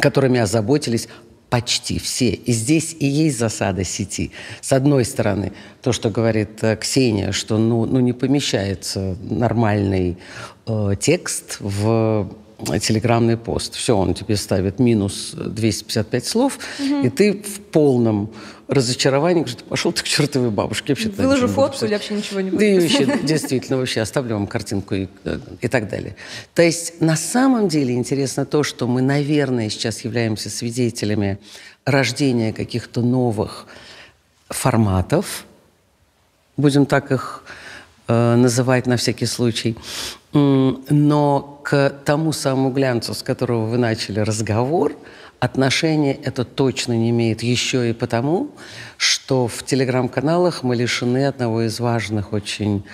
которыми 0.00 0.40
озаботились 0.40 1.08
почти 1.50 1.98
все. 1.98 2.30
И 2.30 2.52
здесь 2.52 2.96
и 2.98 3.06
есть 3.06 3.38
засада 3.38 3.84
сети. 3.84 4.32
С 4.60 4.72
одной 4.72 5.04
стороны, 5.04 5.52
то, 5.82 5.92
что 5.92 6.10
говорит 6.10 6.62
э, 6.62 6.76
Ксения, 6.76 7.32
что 7.32 7.58
ну, 7.58 7.86
ну 7.86 8.00
не 8.00 8.12
помещается 8.12 9.16
нормальный 9.22 10.16
э, 10.66 10.94
текст 10.98 11.58
в 11.60 12.28
телеграммный 12.80 13.36
пост. 13.36 13.74
Все, 13.74 13.96
он 13.96 14.14
тебе 14.14 14.36
ставит 14.36 14.78
минус 14.78 15.32
255 15.34 16.26
слов, 16.26 16.58
угу. 16.78 17.06
и 17.06 17.10
ты 17.10 17.32
в 17.32 17.60
полном 17.60 18.30
разочаровании 18.68 19.42
говоришь, 19.42 19.62
пошел 19.68 19.92
ты 19.92 20.02
к 20.02 20.06
чертовой 20.06 20.50
бабушке. 20.50 20.94
Вообще 20.94 21.10
Выложу 21.10 21.48
фотку 21.48 21.84
или 21.84 21.92
вообще 21.92 22.14
ничего 22.14 22.40
не 22.40 22.50
буду 22.50 22.60
Да 22.60 22.66
и 22.66 22.78
вообще, 22.78 23.18
действительно, 23.22 23.76
вообще 23.76 24.00
оставлю 24.00 24.34
вам 24.34 24.46
картинку 24.46 24.94
и, 24.94 25.08
э, 25.24 25.38
и 25.60 25.68
так 25.68 25.88
далее. 25.88 26.16
То 26.54 26.62
есть 26.62 27.00
на 27.00 27.16
самом 27.16 27.68
деле 27.68 27.94
интересно 27.94 28.46
то, 28.46 28.62
что 28.62 28.86
мы, 28.86 29.02
наверное, 29.02 29.68
сейчас 29.68 30.04
являемся 30.04 30.48
свидетелями 30.48 31.38
рождения 31.84 32.52
каких-то 32.52 33.02
новых 33.02 33.66
форматов, 34.48 35.44
будем 36.56 36.86
так 36.86 37.12
их 37.12 37.44
называть 38.08 38.86
на 38.86 38.96
всякий 38.96 39.26
случай, 39.26 39.76
но 40.32 41.60
к 41.64 41.90
тому 42.04 42.32
самому 42.32 42.70
глянцу, 42.70 43.14
с 43.14 43.22
которого 43.22 43.66
вы 43.66 43.78
начали 43.78 44.20
разговор, 44.20 44.92
отношение 45.40 46.14
это 46.14 46.44
точно 46.44 46.92
не 46.92 47.10
имеет 47.10 47.42
еще 47.42 47.90
и 47.90 47.92
потому, 47.92 48.50
что 48.96 49.46
в 49.48 49.62
телеграм-каналах 49.64 50.62
мы 50.62 50.76
лишены 50.76 51.26
одного 51.26 51.62
из 51.62 51.80
важных 51.80 52.32
очень 52.32 52.84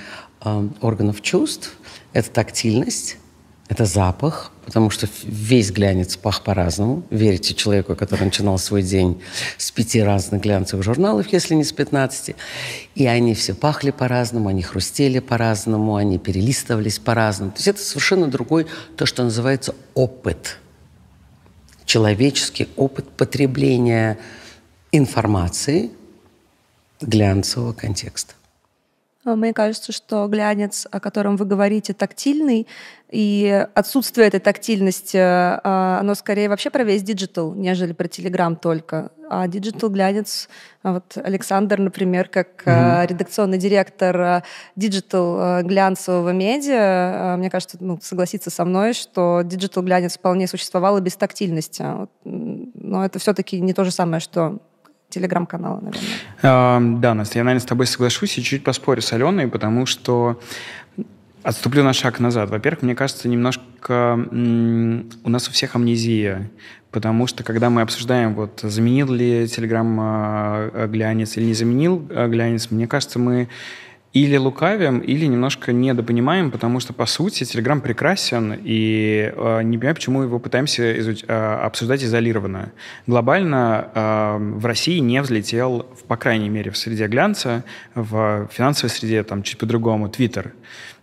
э, 0.45 0.69
органов 0.81 1.23
чувств. 1.23 1.77
Это 2.13 2.31
тактильность. 2.31 3.17
Это 3.71 3.85
запах, 3.85 4.51
потому 4.65 4.91
что 4.91 5.09
весь 5.23 5.71
глянец 5.71 6.17
пах 6.17 6.43
по-разному. 6.43 7.05
Верите 7.11 7.55
человеку, 7.55 7.95
который 7.95 8.25
начинал 8.25 8.59
свой 8.59 8.83
день 8.83 9.23
с 9.59 9.71
пяти 9.71 10.03
разных 10.03 10.43
глянцевых 10.43 10.85
журналов, 10.85 11.29
если 11.29 11.55
не 11.55 11.63
с 11.63 11.71
пятнадцати. 11.71 12.35
И 12.97 13.07
они 13.07 13.33
все 13.35 13.55
пахли 13.55 13.93
по-разному, 13.93 14.49
они 14.49 14.63
хрустели 14.63 15.21
по-разному, 15.21 15.95
они 15.95 16.19
перелистывались 16.19 16.99
по-разному. 16.99 17.53
То 17.53 17.59
есть 17.59 17.69
это 17.69 17.81
совершенно 17.81 18.27
другой, 18.27 18.67
то, 18.97 19.07
что 19.07 19.23
называется 19.23 19.77
опыт. 19.95 20.59
Человеческий 21.85 22.69
опыт 22.75 23.09
потребления 23.09 24.19
информации 24.91 25.93
глянцевого 27.01 27.73
контекста. 27.73 28.35
А, 29.25 29.37
мне 29.37 29.53
кажется, 29.53 29.93
что 29.93 30.27
глянец, 30.29 30.87
о 30.91 30.99
котором 30.99 31.37
вы 31.37 31.45
говорите, 31.45 31.93
тактильный, 31.93 32.67
и 33.11 33.67
отсутствие 33.75 34.29
этой 34.29 34.41
тактильности, 34.41 35.19
а, 35.19 35.99
оно 36.01 36.15
скорее 36.15 36.49
вообще 36.49 36.71
про 36.71 36.85
весь 36.85 37.03
digital, 37.03 37.55
нежели 37.55 37.93
про 37.93 38.07
Телеграм 38.09 38.57
только. 38.57 39.11
А 39.29 39.47
digital 39.49 39.91
глянец, 39.91 40.49
а 40.83 40.95
вот 40.95 41.17
Александр, 41.17 41.79
например, 41.79 42.29
как 42.29 42.63
mm-hmm. 42.65 43.07
редакционный 43.07 43.59
директор 43.59 44.43
digital 44.77 45.63
глянцевого 45.63 46.31
медиа, 46.31 47.37
мне 47.39 47.51
кажется, 47.51 47.77
ну, 47.81 47.99
согласится 48.03 48.51
со 48.51 48.65
мной, 48.65 48.93
что 48.93 49.43
digital 49.45 49.83
глянец 49.83 50.17
вполне 50.17 50.49
существовал 50.49 50.99
и 50.99 51.01
без 51.01 51.17
тактильности. 51.17 51.85
Но 52.25 53.05
это 53.05 53.19
все-таки 53.19 53.61
не 53.61 53.73
то 53.73 53.85
же 53.85 53.93
самое, 53.93 54.21
что 54.21 54.59
телеграм-канала, 55.11 55.81
наверное. 55.81 56.09
А, 56.43 56.81
да, 56.81 57.15
Настя, 57.15 57.39
я, 57.41 57.45
наверное, 57.45 57.63
с 57.63 57.67
тобой 57.67 57.87
соглашусь 57.87 58.39
и 58.39 58.43
чуть 58.43 58.65
поспорю 58.65 59.03
с 59.03 59.13
Аленой, 59.13 59.49
потому 59.49 59.87
что 59.87 60.41
Отступлю 61.43 61.83
на 61.83 61.95
шаг 61.95 62.21
назад. 62.21 62.51
Во-первых, 62.51 62.83
мне 62.83 62.95
кажется, 62.95 63.27
немножко 63.27 64.15
у 64.31 65.31
нас 65.31 65.49
у 65.49 65.53
всех 65.53 65.75
амнезия, 65.75 66.51
потому 66.91 67.27
что 67.27 67.45
когда 67.45 67.71
мы 67.71 67.81
обсуждаем, 67.81 68.35
вот 68.35 68.61
заменил 68.63 69.11
ли 69.11 69.49
Телеграм 69.49 69.97
а, 70.01 70.87
глянец 70.87 71.39
или 71.39 71.45
не 71.45 71.55
заменил 71.55 72.07
а, 72.11 72.29
глянец, 72.29 72.71
мне 72.71 72.87
кажется, 72.87 73.19
мы 73.19 73.49
или 74.13 74.37
лукавим, 74.37 74.99
или 74.99 75.25
немножко 75.27 75.73
недопонимаем, 75.73 76.51
потому 76.51 76.81
что, 76.81 76.93
по 76.93 77.07
сути, 77.07 77.45
Telegram 77.45 77.81
прекрасен, 77.81 78.59
и 78.61 79.33
э, 79.35 79.63
не 79.63 79.79
понимаю, 79.79 79.95
почему 79.95 80.23
его 80.23 80.41
пытаемся 80.41 80.97
изуч- 80.99 81.25
э, 81.29 81.33
обсуждать 81.33 82.03
изолированно. 82.03 82.73
Глобально 83.07 83.89
э, 83.95 84.37
в 84.57 84.67
России 84.67 84.99
не 84.99 85.23
взлетел, 85.23 85.87
по 86.09 86.17
крайней 86.17 86.49
мере, 86.49 86.73
в 86.73 86.77
среде 86.77 87.07
глянца, 87.07 87.63
в 87.95 88.49
финансовой 88.51 88.91
среде 88.91 89.23
там 89.23 89.45
чуть 89.45 89.59
по-другому, 89.59 90.09
Twitter. 90.09 90.51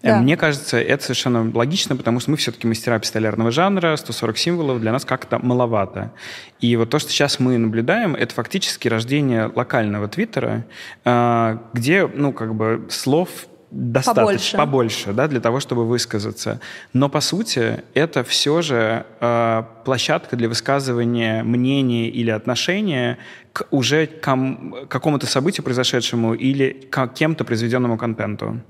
Да. 0.03 0.19
Мне 0.19 0.37
кажется, 0.37 0.77
это 0.79 1.03
совершенно 1.03 1.51
логично, 1.53 1.95
потому 1.95 2.19
что 2.19 2.31
мы 2.31 2.37
все-таки 2.37 2.67
мастера 2.67 2.99
пистолярного 2.99 3.51
жанра, 3.51 3.95
140 3.95 4.37
символов 4.37 4.79
для 4.79 4.91
нас 4.91 5.05
как-то 5.05 5.39
маловато. 5.39 6.11
И 6.59 6.75
вот 6.75 6.89
то, 6.89 6.99
что 6.99 7.11
сейчас 7.11 7.39
мы 7.39 7.57
наблюдаем, 7.57 8.15
это 8.15 8.33
фактически 8.33 8.87
рождение 8.87 9.51
локального 9.53 10.07
твиттера, 10.07 10.65
а, 11.03 11.63
где, 11.73 12.07
ну, 12.07 12.31
как 12.31 12.53
бы 12.53 12.85
слов 12.89 13.29
достаточно 13.71 14.57
побольше. 14.57 14.57
побольше, 14.57 15.13
да, 15.13 15.27
для 15.27 15.41
того, 15.41 15.59
чтобы 15.59 15.85
высказаться. 15.85 16.61
Но 16.93 17.09
по 17.09 17.19
сути 17.19 17.83
это 17.93 18.23
все 18.23 18.61
же 18.61 19.05
э, 19.19 19.63
площадка 19.83 20.37
для 20.37 20.47
высказывания 20.47 21.43
мнения 21.43 22.07
или 22.07 22.29
отношения 22.29 23.17
к 23.51 23.67
уже 23.71 24.07
ком- 24.07 24.87
какому-то 24.87 25.25
событию 25.25 25.65
произошедшему 25.65 26.33
или 26.33 26.87
к 26.89 27.07
кем-то 27.07 27.43
произведенному 27.43 27.97
контенту. 27.97 28.61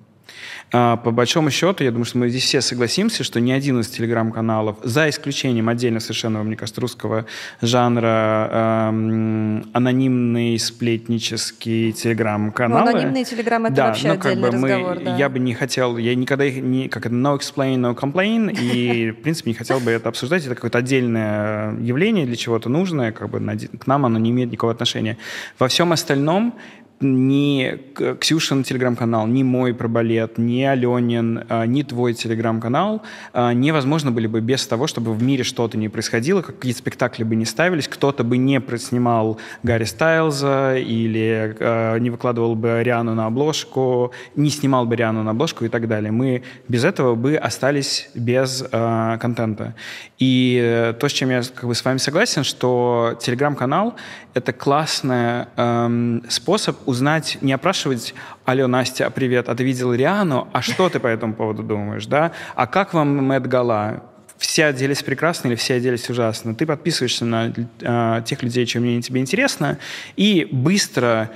А, 0.72 0.98
по 0.98 1.12
большому 1.12 1.50
счету, 1.50 1.84
я 1.84 1.92
думаю, 1.92 2.06
что 2.06 2.18
мы 2.18 2.30
здесь 2.30 2.44
все 2.44 2.62
согласимся, 2.62 3.24
что 3.24 3.40
ни 3.40 3.52
один 3.52 3.80
из 3.80 3.88
телеграм-каналов, 3.88 4.78
за 4.84 5.10
исключением 5.10 5.70
отдельно 5.70 6.00
совершенно, 6.00 6.44
мне 6.44 6.56
кажется, 6.56 6.82
русского 6.82 7.26
жанра 7.62 8.90
эм, 8.90 9.70
анонимный 9.74 10.60
сплетнический 10.60 11.94
телеграм-канал. 11.94 12.86
Ну, 12.86 12.92
анонимные 12.92 13.24
телеграм 13.24 13.66
это 13.66 13.76
да, 13.76 13.88
вообще 13.88 14.14
ну, 14.14 14.20
как 14.20 14.36
бы 14.36 14.40
мы, 14.40 14.48
разговор. 14.48 15.00
Да. 15.04 15.16
Я 15.16 15.30
бы 15.30 15.40
не 15.40 15.54
хотел, 15.54 15.98
я 15.98 16.16
никогда 16.16 16.46
их 16.46 16.62
не, 16.62 16.90
как 16.90 17.06
это, 17.06 17.16
no 17.16 17.38
explain, 17.38 17.78
no 17.78 17.96
complain, 17.96 18.52
и, 18.52 19.12
в 19.12 19.22
принципе, 19.22 19.52
не 19.52 19.56
хотел 19.56 19.80
бы 19.80 19.92
это 19.92 20.10
обсуждать. 20.10 20.46
Это 20.46 20.56
какое-то 20.56 20.80
отдельное 20.80 21.78
явление 21.80 22.26
для 22.26 22.36
чего-то 22.36 22.70
нужное, 22.70 23.12
как 23.12 23.30
бы 23.30 23.40
к 23.40 23.88
нам 23.88 24.06
оно 24.06 24.20
не 24.20 24.32
имеет 24.32 24.52
никакого 24.52 24.74
отношения. 24.74 25.18
Во 25.60 25.68
всем 25.68 25.92
остальном 25.92 26.58
ни 27.00 27.80
Ксюшин 28.20 28.64
телеграм-канал, 28.64 29.28
ни 29.28 29.44
мой 29.44 29.74
про 29.74 29.88
балет, 29.88 30.38
ни 30.38 30.64
Аленин, 30.64 31.44
а, 31.48 31.66
ни 31.66 31.84
твой 31.84 32.14
телеграм-канал 32.14 33.04
а, 33.34 33.54
невозможно 33.54 34.12
были 34.12 34.28
бы 34.28 34.42
без 34.42 34.66
того, 34.66 34.88
чтобы 34.88 35.14
в 35.14 35.22
мире 35.22 35.44
что-то 35.44 35.78
не 35.78 35.90
происходило, 35.90 36.42
какие 36.42 36.74
спектакли 36.74 37.24
бы 37.24 37.36
не 37.36 37.46
ставились, 37.46 37.88
кто-то 37.88 38.24
бы 38.24 38.38
не 38.38 38.62
снимал 38.78 39.38
Гарри 39.64 39.84
Стайлза 39.84 40.76
или 40.78 41.56
а, 41.60 41.98
не 41.98 42.10
выкладывал 42.10 42.56
бы 42.56 42.82
Риану 42.84 43.14
на 43.14 43.28
обложку, 43.28 44.12
не 44.36 44.50
снимал 44.50 44.86
бы 44.86 44.96
Риану 44.96 45.24
на 45.24 45.32
обложку 45.32 45.66
и 45.66 45.70
так 45.70 45.88
далее. 45.88 46.12
Мы 46.12 46.44
без 46.68 46.84
этого 46.84 47.16
бы 47.16 47.36
остались 47.36 48.10
без 48.16 48.64
контента. 48.72 49.76
И 50.20 50.94
то, 51.00 51.08
с 51.08 51.12
чем 51.12 51.30
я 51.30 51.42
как 51.42 51.66
бы, 51.66 51.76
с 51.76 51.84
вами 51.84 51.98
согласен, 51.98 52.44
что 52.44 53.18
телеграм-канал— 53.20 53.96
это 54.34 54.54
классный 54.54 55.46
э, 55.56 56.20
способ 56.30 56.87
узнать, 56.88 57.38
не 57.42 57.52
опрашивать, 57.52 58.16
алло, 58.46 58.68
Настя, 58.68 59.10
привет, 59.10 59.50
а 59.50 59.56
ты 59.56 59.64
видел 59.64 59.94
Риану? 59.94 60.48
А 60.54 60.62
что 60.62 60.90
ты 60.90 61.00
по 61.00 61.08
этому 61.08 61.36
поводу 61.36 61.62
думаешь, 61.62 62.06
да? 62.08 62.32
А 62.56 62.66
как 62.66 62.94
вам 62.94 63.24
Мэтт 63.24 63.46
Гала? 63.46 64.04
все 64.38 64.66
оделись 64.66 65.02
прекрасно 65.02 65.48
или 65.48 65.56
все 65.56 65.76
оделись 65.76 66.10
ужасно. 66.12 66.54
Ты 66.54 66.68
подписываешься 66.68 67.26
на 67.26 67.52
э, 67.82 68.22
тех 68.24 68.44
людей, 68.44 68.68
чем 68.68 68.84
мне 68.84 69.02
тебе 69.02 69.20
интересно, 69.20 69.80
и 70.16 70.48
быстро 70.52 71.32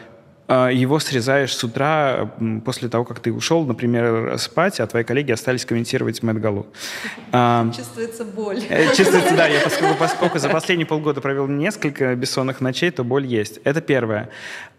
его 0.52 1.00
срезаешь 1.00 1.56
с 1.56 1.64
утра 1.64 2.32
после 2.66 2.90
того, 2.90 3.06
как 3.06 3.20
ты 3.20 3.32
ушел, 3.32 3.66
например, 3.66 4.38
спать, 4.38 4.80
а 4.80 4.88
твои 4.88 5.04
коллеги 5.04 5.32
остались 5.32 5.66
комментировать 5.66 6.22
Мэтт 6.24 6.40
Галу. 6.40 6.68
А, 7.32 7.72
чувствуется 7.76 8.26
боль. 8.26 8.62
Э, 8.70 8.94
чувствуется, 8.94 9.36
да. 9.36 9.48
Я 9.48 9.62
поскольку, 9.62 9.96
поскольку 9.96 10.40
за 10.40 10.50
последние 10.50 10.86
полгода 10.86 11.22
провел 11.22 11.48
несколько 11.48 12.16
бессонных 12.16 12.60
ночей, 12.60 12.92
то 12.92 13.04
боль 13.04 13.26
есть. 13.26 13.60
Это 13.64 13.82
первое. 13.82 14.30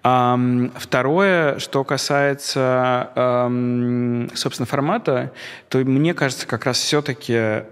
Второе, 0.02 1.58
что 1.58 1.84
касается, 1.84 3.48
собственно, 4.34 4.66
формата, 4.66 5.32
то 5.68 5.78
мне 5.78 6.12
кажется, 6.12 6.46
как 6.46 6.66
раз 6.66 6.78
все-таки 6.78 7.62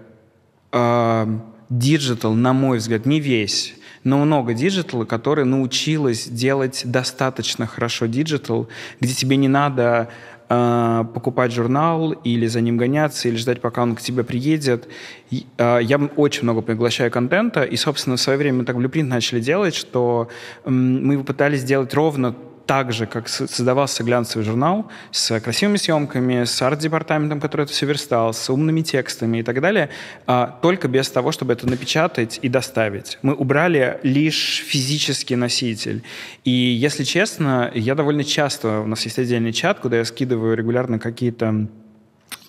digital, 1.69 2.33
на 2.33 2.53
мой 2.53 2.77
взгляд, 2.77 3.05
не 3.05 3.19
весь, 3.19 3.75
но 4.03 4.17
много 4.25 4.53
digital 4.53 4.93
а, 4.93 5.05
которая 5.05 5.45
научилась 5.45 6.27
делать 6.27 6.83
достаточно 6.85 7.67
хорошо 7.67 8.07
digital, 8.07 8.67
где 8.99 9.13
тебе 9.13 9.37
не 9.37 9.47
надо 9.47 10.09
э, 10.49 11.05
покупать 11.13 11.51
журнал 11.51 12.11
или 12.11 12.47
за 12.47 12.61
ним 12.61 12.77
гоняться, 12.77 13.27
или 13.27 13.35
ждать, 13.35 13.61
пока 13.61 13.83
он 13.83 13.95
к 13.95 14.01
тебе 14.01 14.23
приедет. 14.23 14.87
И, 15.29 15.45
э, 15.57 15.79
я 15.81 15.97
очень 16.15 16.43
много 16.43 16.61
приглашаю 16.61 17.11
контента, 17.11 17.63
и, 17.63 17.75
собственно, 17.75 18.15
в 18.15 18.21
свое 18.21 18.37
время 18.37 18.59
мы 18.59 18.65
так 18.65 18.75
Blueprint 18.75 19.03
начали 19.03 19.39
делать, 19.39 19.75
что 19.75 20.29
э, 20.63 20.69
мы 20.69 21.17
попытались 21.19 21.61
сделать 21.61 21.93
ровно 21.93 22.35
так 22.71 22.93
же, 22.93 23.05
как 23.05 23.27
создавался 23.27 24.01
глянцевый 24.01 24.45
журнал 24.45 24.89
с 25.11 25.37
красивыми 25.41 25.75
съемками, 25.75 26.45
с 26.45 26.61
арт-департаментом, 26.61 27.41
который 27.41 27.63
это 27.63 27.73
все 27.73 27.85
верстал, 27.85 28.33
с 28.33 28.49
умными 28.49 28.79
текстами 28.79 29.39
и 29.39 29.43
так 29.43 29.59
далее, 29.59 29.89
а, 30.25 30.57
только 30.61 30.87
без 30.87 31.09
того, 31.09 31.33
чтобы 31.33 31.51
это 31.51 31.67
напечатать 31.67 32.39
и 32.41 32.47
доставить. 32.47 33.19
Мы 33.23 33.33
убрали 33.33 33.99
лишь 34.03 34.63
физический 34.65 35.35
носитель. 35.35 36.01
И, 36.45 36.49
если 36.49 37.03
честно, 37.03 37.69
я 37.75 37.93
довольно 37.93 38.23
часто, 38.23 38.79
у 38.79 38.87
нас 38.87 39.03
есть 39.03 39.19
отдельный 39.19 39.51
чат, 39.51 39.81
куда 39.81 39.97
я 39.97 40.05
скидываю 40.05 40.55
регулярно 40.55 40.97
какие-то 40.97 41.67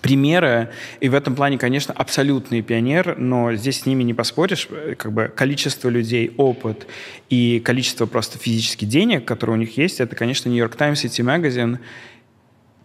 примеры, 0.02 0.70
и 1.00 1.08
в 1.08 1.14
этом 1.14 1.34
плане, 1.34 1.56
конечно, 1.56 1.94
абсолютный 1.94 2.60
пионер, 2.60 3.16
но 3.16 3.54
здесь 3.54 3.80
с 3.80 3.86
ними 3.86 4.02
не 4.02 4.12
поспоришь, 4.12 4.68
как 4.98 5.12
бы 5.12 5.32
количество 5.34 5.88
людей, 5.88 6.34
опыт 6.36 6.86
и 7.30 7.60
количество 7.60 8.06
просто 8.06 8.36
физических 8.38 8.88
денег, 8.88 9.24
которые 9.24 9.56
у 9.56 9.58
них 9.58 9.78
есть, 9.78 10.00
это, 10.00 10.16
конечно, 10.16 10.50
York 10.50 10.76
Times, 10.76 11.04
City 11.04 11.24
Magazine. 11.24 11.78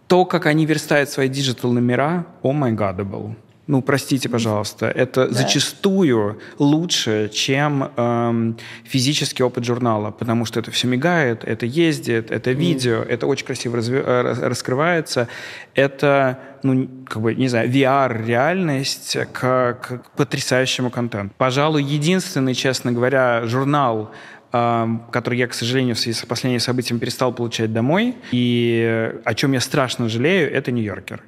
То, 0.06 0.24
как 0.24 0.46
они 0.46 0.64
верстают 0.64 1.10
свои 1.10 1.28
digital 1.28 1.72
номера, 1.72 2.26
oh 2.42 2.52
my 2.52 2.72
God 2.72 3.36
ну, 3.68 3.82
простите, 3.82 4.30
пожалуйста, 4.30 4.86
это 4.86 5.28
да. 5.28 5.34
зачастую 5.34 6.40
лучше, 6.58 7.30
чем 7.32 7.90
эм, 7.96 8.56
физический 8.84 9.42
опыт 9.42 9.64
журнала, 9.64 10.10
потому 10.10 10.46
что 10.46 10.58
это 10.60 10.70
все 10.70 10.88
мигает, 10.88 11.44
это 11.44 11.66
ездит, 11.66 12.30
это 12.30 12.52
видео, 12.52 13.02
mm. 13.02 13.08
это 13.08 13.26
очень 13.26 13.44
красиво 13.44 13.76
разви- 13.76 14.02
э, 14.02 14.48
раскрывается, 14.48 15.28
это, 15.74 16.38
ну, 16.62 16.88
как 17.06 17.20
бы, 17.20 17.34
не 17.34 17.48
знаю, 17.48 17.70
VR-реальность 17.70 19.18
к, 19.34 19.74
к 19.74 20.02
потрясающему 20.16 20.88
контенту. 20.88 21.34
Пожалуй, 21.36 21.82
единственный, 21.82 22.54
честно 22.54 22.92
говоря, 22.92 23.42
журнал, 23.44 24.12
эм, 24.52 25.02
который 25.12 25.38
я, 25.38 25.46
к 25.46 25.52
сожалению, 25.52 25.94
в 25.94 25.98
связи 25.98 26.18
с 26.18 26.24
последними 26.24 26.58
событиями 26.58 27.00
перестал 27.00 27.34
получать 27.34 27.70
домой, 27.70 28.16
и 28.32 29.12
о 29.26 29.34
чем 29.34 29.52
я 29.52 29.60
страшно 29.60 30.08
жалею, 30.08 30.50
это 30.50 30.72
«Нью-Йоркер» 30.72 31.20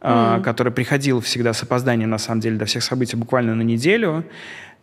mm. 0.00 0.42
который 0.42 0.72
приходил 0.72 1.20
всегда 1.20 1.52
с 1.52 1.62
опозданием, 1.62 2.10
на 2.10 2.18
самом 2.18 2.40
деле, 2.40 2.56
до 2.56 2.64
всех 2.64 2.82
событий 2.82 3.16
буквально 3.16 3.54
на 3.54 3.62
неделю. 3.62 4.24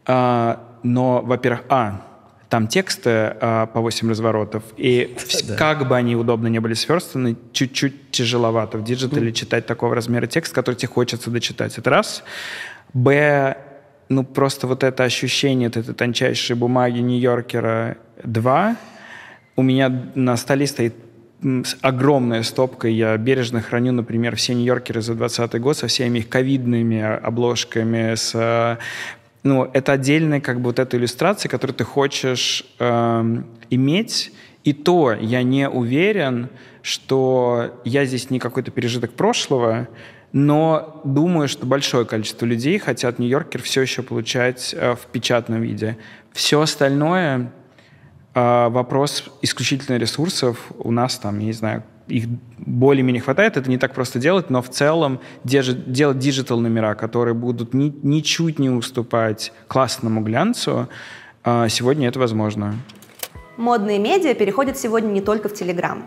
А, 0.06 0.60
но, 0.84 1.22
во-первых, 1.22 1.64
а, 1.70 2.02
там 2.50 2.68
тексты 2.68 3.10
а, 3.10 3.66
по 3.68 3.82
8 3.82 4.10
разворотов, 4.10 4.64
и 4.78 5.16
да. 5.48 5.56
как 5.56 5.88
бы 5.88 5.96
они 5.96 6.16
удобно 6.16 6.48
не 6.48 6.60
были 6.60 6.74
сверстаны, 6.74 7.36
чуть-чуть 7.52 8.12
тяжеловато 8.12 8.78
в 8.78 8.84
digital 8.84 9.24
е 9.24 9.30
mm. 9.30 9.34
читать 9.34 9.66
такого 9.66 9.96
размера 9.96 10.28
текст, 10.28 10.54
который 10.54 10.76
тебе 10.76 10.90
хочется 10.90 11.32
дочитать. 11.32 11.78
Это 11.78 11.90
раз. 11.90 12.24
Б, 12.94 13.58
ну 14.10 14.24
просто 14.24 14.68
вот 14.68 14.84
это 14.84 15.04
ощущение 15.04 15.70
вот 15.70 15.78
этой 15.78 15.96
тончайшей 15.96 16.56
бумаги 16.56 17.00
Нью-Йоркера. 17.00 17.98
Два. 18.24 18.76
У 19.56 19.64
меня 19.64 19.90
на 20.16 20.36
столе 20.38 20.68
стоит 20.68 20.96
с 21.44 21.78
огромной 21.82 22.44
стопкой 22.44 22.94
я 22.94 23.18
бережно 23.18 23.62
храню, 23.62 23.92
например, 23.92 24.36
все 24.36 24.54
Нью-Йоркеры 24.54 25.02
за 25.02 25.14
2020 25.14 25.62
год 25.62 25.78
со 25.78 25.88
всеми 25.88 26.20
их 26.20 26.30
ковидными 26.30 27.02
обложками, 27.02 28.16
с 28.16 28.80
ну, 29.44 29.70
это 29.74 29.92
отдельная 29.92 30.40
как 30.40 30.62
бы 30.62 30.68
вот 30.68 30.80
эта 30.80 30.96
иллюстрация, 30.98 31.50
которую 31.50 31.76
ты 31.76 31.84
хочешь 31.84 32.66
э, 32.80 33.42
иметь. 33.70 34.32
И 34.64 34.72
то 34.72 35.12
я 35.12 35.44
не 35.44 35.68
уверен, 35.68 36.48
что 36.82 37.82
я 37.84 38.06
здесь 38.06 38.30
не 38.30 38.40
какой-то 38.40 38.72
пережиток 38.72 39.12
прошлого, 39.12 39.90
но 40.32 41.02
думаю, 41.04 41.50
что 41.50 41.66
большое 41.66 42.06
количество 42.06 42.46
людей 42.46 42.80
хотят 42.80 43.20
Нью-Йоркер 43.20 43.62
все 43.62 43.82
еще 43.82 44.02
получать 44.02 44.74
э, 44.78 44.96
в 44.96 45.08
печатном 45.12 45.62
виде. 45.62 45.98
Все 46.32 46.62
остальное 46.62 47.52
а 48.36 48.70
вопрос 48.70 49.26
исключительно 49.42 49.98
ресурсов 49.98 50.72
у 50.78 50.92
нас 50.92 51.18
там, 51.18 51.40
я 51.40 51.46
не 51.46 51.54
знаю, 51.54 51.84
их 52.08 52.26
более-менее 52.58 53.22
хватает, 53.22 53.58
это 53.58 53.70
не 53.70 53.78
так 53.78 53.94
просто 53.94 54.20
делать, 54.20 54.50
но 54.50 54.62
в 54.62 54.70
целом 54.70 55.20
делать 55.44 56.20
digital 56.20 56.60
номера, 56.60 56.96
которые 56.96 57.34
будут 57.34 57.74
ни, 57.74 57.94
ничуть 58.04 58.60
не 58.60 58.70
уступать 58.70 59.54
классному 59.68 60.22
глянцу, 60.22 60.90
а 61.44 61.70
сегодня 61.70 62.08
это 62.08 62.20
возможно. 62.20 62.76
Модные 63.58 64.00
медиа 64.00 64.34
переходят 64.34 64.78
сегодня 64.78 65.10
не 65.10 65.22
только 65.22 65.48
в 65.48 65.54
Телеграм. 65.54 66.04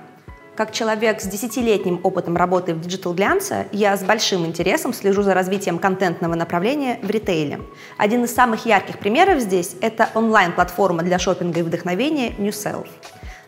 Как 0.57 0.73
человек 0.73 1.21
с 1.21 1.27
десятилетним 1.27 2.01
опытом 2.03 2.35
работы 2.35 2.73
в 2.73 2.81
digital 2.81 3.12
глянце, 3.12 3.66
я 3.73 3.95
с 3.95 4.03
большим 4.03 4.47
интересом 4.47 4.95
слежу 4.95 5.23
за 5.23 5.35
развитием 5.35 5.79
контентного 5.79 6.35
направления 6.35 6.99
в 7.03 7.11
ритейле. 7.11 7.61
Один 7.99 8.25
из 8.25 8.35
самых 8.35 8.64
ярких 8.64 8.99
примеров 8.99 9.40
здесь– 9.40 9.77
это 9.83 10.09
онлайн-платформа 10.14 11.03
для 11.03 11.19
шопинга 11.19 11.61
и 11.61 11.62
вдохновения 11.62 12.31
New 12.38 12.53
Self. 12.53 12.87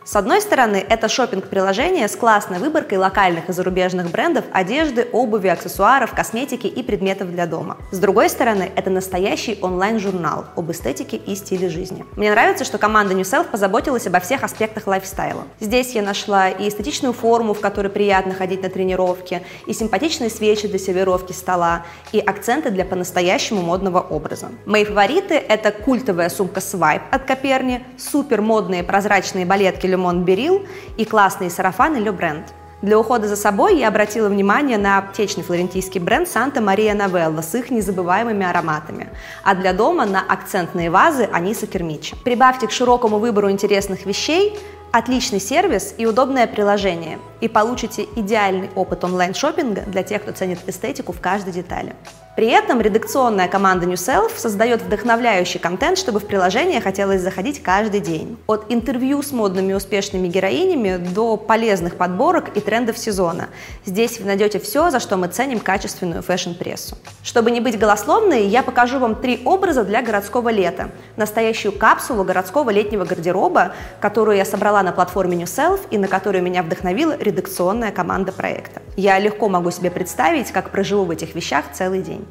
С 0.08 0.16
одной 0.16 0.40
стороны, 0.40 0.82
это 0.88 1.06
шопинг 1.06 1.48
приложение 1.48 2.08
с 2.08 2.16
классной 2.16 2.60
выборкой 2.60 2.96
локальных 2.96 3.50
и 3.50 3.52
зарубежных 3.52 4.10
брендов 4.10 4.46
одежды, 4.52 5.06
обуви, 5.12 5.48
аксессуаров, 5.48 6.14
косметики 6.14 6.66
и 6.66 6.82
предметов 6.82 7.30
для 7.30 7.44
дома. 7.44 7.76
С 7.90 7.98
другой 7.98 8.30
стороны, 8.30 8.72
это 8.74 8.88
настоящий 8.88 9.58
онлайн-журнал 9.60 10.46
об 10.56 10.70
эстетике 10.70 11.18
и 11.18 11.34
стиле 11.34 11.68
жизни. 11.68 12.06
Мне 12.16 12.30
нравится, 12.30 12.64
что 12.64 12.78
команда 12.78 13.12
New 13.12 13.20
Self 13.20 13.50
позаботилась 13.50 14.06
обо 14.06 14.18
всех 14.20 14.44
аспектах 14.44 14.86
лайфстайла. 14.86 15.42
Здесь 15.60 15.94
я 15.94 16.00
нашла 16.00 16.48
и 16.48 16.70
эстетичную 16.70 17.12
форму, 17.12 17.52
в 17.52 17.60
которой 17.60 17.88
приятно 17.88 18.32
ходить 18.32 18.62
на 18.62 18.70
тренировки, 18.70 19.42
и 19.66 19.74
симпатичные 19.74 20.30
свечи 20.30 20.68
для 20.68 20.78
сервировки 20.78 21.32
стола, 21.32 21.82
и 22.12 22.18
акценты 22.18 22.70
для 22.70 22.86
по-настоящему 22.86 23.60
модного 23.60 24.00
образа. 24.00 24.48
Мои 24.64 24.86
фавориты— 24.86 25.34
это 25.34 25.70
культовая 25.70 26.30
сумка 26.30 26.60
Swipe 26.60 27.02
от 27.10 27.24
Коперни, 27.26 27.84
супер 27.98 28.40
модные 28.40 28.82
прозрачные 28.82 29.44
балетки 29.44 29.97
Лемон 29.98 30.22
Берил 30.22 30.64
и 30.96 31.04
классные 31.04 31.50
сарафаны 31.50 31.96
Ле 31.96 32.12
Бренд. 32.12 32.54
Для 32.82 32.96
ухода 32.96 33.26
за 33.26 33.34
собой 33.34 33.76
я 33.76 33.88
обратила 33.88 34.28
внимание 34.28 34.78
на 34.78 34.98
аптечный 34.98 35.42
флорентийский 35.42 36.00
бренд 36.00 36.28
Санта 36.28 36.60
Мария 36.60 36.94
Новелла 36.94 37.42
с 37.42 37.52
их 37.56 37.70
незабываемыми 37.70 38.46
ароматами, 38.46 39.08
а 39.42 39.56
для 39.56 39.72
дома 39.72 40.06
на 40.06 40.20
акцентные 40.20 40.88
вазы 40.88 41.28
Аниса 41.32 41.66
Кермичи. 41.66 42.14
Прибавьте 42.22 42.68
к 42.68 42.70
широкому 42.70 43.18
выбору 43.18 43.50
интересных 43.50 44.06
вещей 44.06 44.56
отличный 44.92 45.40
сервис 45.40 45.94
и 45.98 46.06
удобное 46.06 46.46
приложение, 46.46 47.18
и 47.40 47.48
получите 47.48 48.06
идеальный 48.14 48.70
опыт 48.76 49.02
онлайн-шоппинга 49.02 49.82
для 49.82 50.04
тех, 50.04 50.22
кто 50.22 50.30
ценит 50.30 50.60
эстетику 50.66 51.12
в 51.12 51.20
каждой 51.20 51.52
детали. 51.52 51.96
При 52.38 52.46
этом 52.46 52.80
редакционная 52.80 53.48
команда 53.48 53.84
New 53.84 53.96
Self 53.96 54.30
создает 54.36 54.80
вдохновляющий 54.82 55.58
контент, 55.58 55.98
чтобы 55.98 56.20
в 56.20 56.24
приложение 56.24 56.80
хотелось 56.80 57.20
заходить 57.20 57.60
каждый 57.64 57.98
день. 57.98 58.38
От 58.46 58.66
интервью 58.68 59.20
с 59.24 59.32
модными 59.32 59.72
успешными 59.72 60.28
героинями 60.28 60.98
до 60.98 61.36
полезных 61.36 61.96
подборок 61.96 62.56
и 62.56 62.60
трендов 62.60 62.96
сезона. 62.96 63.48
Здесь 63.84 64.20
вы 64.20 64.26
найдете 64.26 64.60
все, 64.60 64.92
за 64.92 65.00
что 65.00 65.16
мы 65.16 65.26
ценим 65.26 65.58
качественную 65.58 66.22
фэшн-прессу. 66.22 66.96
Чтобы 67.24 67.50
не 67.50 67.60
быть 67.60 67.76
голословной, 67.76 68.46
я 68.46 68.62
покажу 68.62 69.00
вам 69.00 69.16
три 69.16 69.42
образа 69.44 69.82
для 69.82 70.00
городского 70.00 70.50
лета. 70.50 70.90
Настоящую 71.16 71.72
капсулу 71.72 72.22
городского 72.22 72.70
летнего 72.70 73.04
гардероба, 73.04 73.72
которую 74.00 74.36
я 74.36 74.44
собрала 74.44 74.84
на 74.84 74.92
платформе 74.92 75.36
New 75.36 75.46
Self 75.46 75.80
и 75.90 75.98
на 75.98 76.06
которую 76.06 76.44
меня 76.44 76.62
вдохновила 76.62 77.16
редакционная 77.18 77.90
команда 77.90 78.30
проекта. 78.30 78.80
Я 78.94 79.18
легко 79.18 79.48
могу 79.48 79.72
себе 79.72 79.90
представить, 79.90 80.52
как 80.52 80.70
проживу 80.70 81.04
в 81.04 81.10
этих 81.10 81.34
вещах 81.34 81.64
целый 81.72 82.00
день. 82.00 82.27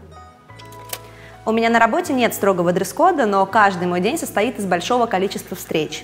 У 1.47 1.53
меня 1.53 1.69
на 1.69 1.79
работе 1.79 2.11
нет 2.11 2.33
строгого 2.33 2.73
дресс-кода, 2.73 3.25
но 3.25 3.45
каждый 3.45 3.87
мой 3.87 4.01
день 4.01 4.17
состоит 4.17 4.59
из 4.59 4.65
большого 4.65 5.05
количества 5.05 5.55
встреч. 5.55 6.03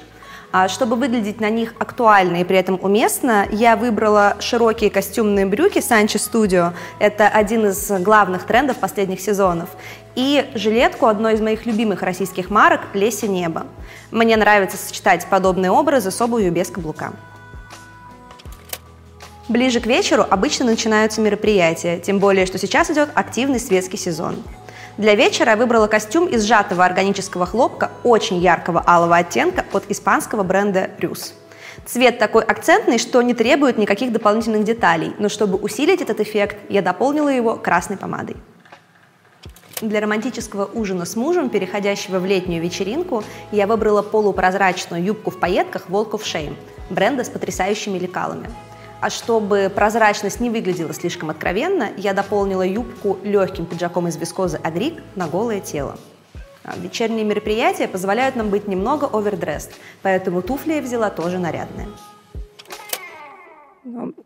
А 0.53 0.69
чтобы 0.69 0.95
выглядеть 0.95 1.41
на 1.41 1.49
них 1.49 1.73
актуально 1.79 2.37
и 2.37 2.43
при 2.45 2.55
этом 2.55 2.79
уместно, 2.81 3.45
я 3.51 3.75
выбрала 3.75 4.37
широкие 4.39 4.89
костюмные 4.89 5.45
брюки 5.45 5.81
Санчо 5.81 6.17
Studio. 6.17 6.71
Это 6.97 7.27
один 7.27 7.65
из 7.65 7.91
главных 7.91 8.45
трендов 8.45 8.77
последних 8.77 9.19
сезонов. 9.19 9.67
И 10.15 10.49
жилетку 10.55 11.07
одной 11.07 11.33
из 11.33 11.41
моих 11.41 11.65
любимых 11.65 12.03
российских 12.03 12.49
марок 12.49 12.79
«Леси 12.93 13.25
небо». 13.25 13.65
Мне 14.11 14.37
нравится 14.37 14.77
сочетать 14.77 15.27
подобные 15.29 15.71
образы 15.71 16.09
с 16.09 16.21
обувью 16.21 16.53
без 16.53 16.69
каблука. 16.69 17.11
Ближе 19.49 19.81
к 19.81 19.87
вечеру 19.87 20.25
обычно 20.29 20.67
начинаются 20.67 21.19
мероприятия, 21.19 21.99
тем 21.99 22.19
более, 22.19 22.45
что 22.45 22.57
сейчас 22.57 22.89
идет 22.89 23.09
активный 23.13 23.59
светский 23.59 23.97
сезон. 23.97 24.37
Для 24.97 25.15
вечера 25.15 25.51
я 25.51 25.57
выбрала 25.57 25.87
костюм 25.87 26.27
из 26.27 26.43
сжатого 26.43 26.85
органического 26.85 27.47
хлопка 27.47 27.89
очень 28.03 28.37
яркого 28.37 28.83
алого 28.85 29.17
оттенка 29.17 29.65
от 29.73 29.89
испанского 29.89 30.43
бренда 30.43 30.91
Рюс. 30.99 31.33
Цвет 31.85 32.19
такой 32.19 32.43
акцентный, 32.43 32.99
что 32.99 33.21
не 33.23 33.33
требует 33.33 33.79
никаких 33.79 34.11
дополнительных 34.11 34.63
деталей, 34.63 35.13
но 35.17 35.29
чтобы 35.29 35.57
усилить 35.57 36.01
этот 36.01 36.19
эффект, 36.19 36.57
я 36.69 36.83
дополнила 36.83 37.29
его 37.29 37.55
красной 37.55 37.97
помадой. 37.97 38.35
Для 39.81 39.99
романтического 39.99 40.69
ужина 40.71 41.05
с 41.05 41.15
мужем, 41.15 41.49
переходящего 41.49 42.19
в 42.19 42.25
летнюю 42.25 42.61
вечеринку, 42.61 43.23
я 43.51 43.65
выбрала 43.65 44.03
полупрозрачную 44.03 45.03
юбку 45.03 45.31
в 45.31 45.39
пайетках 45.39 45.87
of 45.89 46.21
Shame 46.21 46.55
бренда 46.91 47.23
с 47.23 47.29
потрясающими 47.29 47.97
лекалами. 47.97 48.47
А 49.03 49.09
чтобы 49.09 49.69
прозрачность 49.69 50.39
не 50.39 50.49
выглядела 50.49 50.93
слишком 50.93 51.29
откровенно, 51.29 51.89
я 51.97 52.13
дополнила 52.13 52.61
юбку 52.61 53.19
легким 53.21 53.65
пиджаком 53.65 54.07
из 54.07 54.15
вискозы 54.15 54.61
Агрик 54.63 55.03
на 55.15 55.27
голое 55.27 55.59
тело. 55.59 55.97
А 56.63 56.77
вечерние 56.77 57.25
мероприятия 57.25 57.89
позволяют 57.89 58.37
нам 58.37 58.49
быть 58.49 58.65
немного 58.65 59.09
овердресс, 59.11 59.69
поэтому 60.03 60.41
туфли 60.41 60.75
я 60.75 60.81
взяла 60.81 61.09
тоже 61.09 61.37
нарядные. 61.37 61.89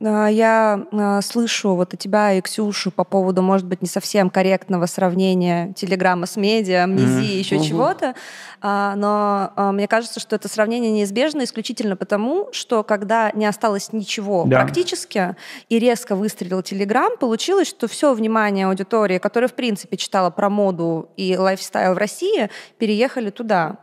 А, 0.02 0.28
я 0.28 0.86
а, 0.92 1.22
слышу 1.22 1.76
вот 1.76 1.94
от 1.94 2.00
тебя 2.00 2.34
и 2.34 2.42
Ксюшу 2.42 2.92
по 2.92 3.04
поводу, 3.04 3.42
может 3.42 3.66
быть, 3.66 3.82
не 3.82 3.88
совсем 3.88 4.30
корректного 4.30 4.86
сравнения 4.86 5.74
телеграмма 5.74 6.26
с 6.26 6.36
медиа, 6.36 6.84
амнезии, 6.84 7.36
mm-hmm. 7.36 7.40
еще 7.40 7.56
mm-hmm. 7.56 7.68
чего-то, 7.68 8.16
а, 8.62 8.96
но 8.96 9.72
мне 9.72 9.88
кажется, 9.88 10.20
что 10.20 10.36
это 10.36 10.48
сравнение 10.48 10.92
неизбежно 10.92 11.44
исключительно 11.44 11.96
потому, 11.96 12.50
что 12.52 12.84
когда 12.84 13.32
не 13.32 13.46
осталось 13.46 13.94
ничего 13.94 14.46
да. 14.46 14.62
практически 14.62 15.36
и 15.70 15.80
резко 15.80 16.16
выстрелил 16.16 16.62
телеграм, 16.62 17.18
получилось, 17.18 17.68
что 17.68 17.88
все 17.88 18.14
внимание 18.14 18.68
аудитории, 18.68 19.18
которая, 19.18 19.48
в 19.48 19.54
принципе, 19.54 19.98
читала 19.98 20.30
про 20.30 20.50
моду 20.50 21.10
и 21.18 21.36
лайфстайл 21.36 21.94
в 21.94 21.98
России, 21.98 22.50
переехали 22.78 23.30
туда. 23.30 23.78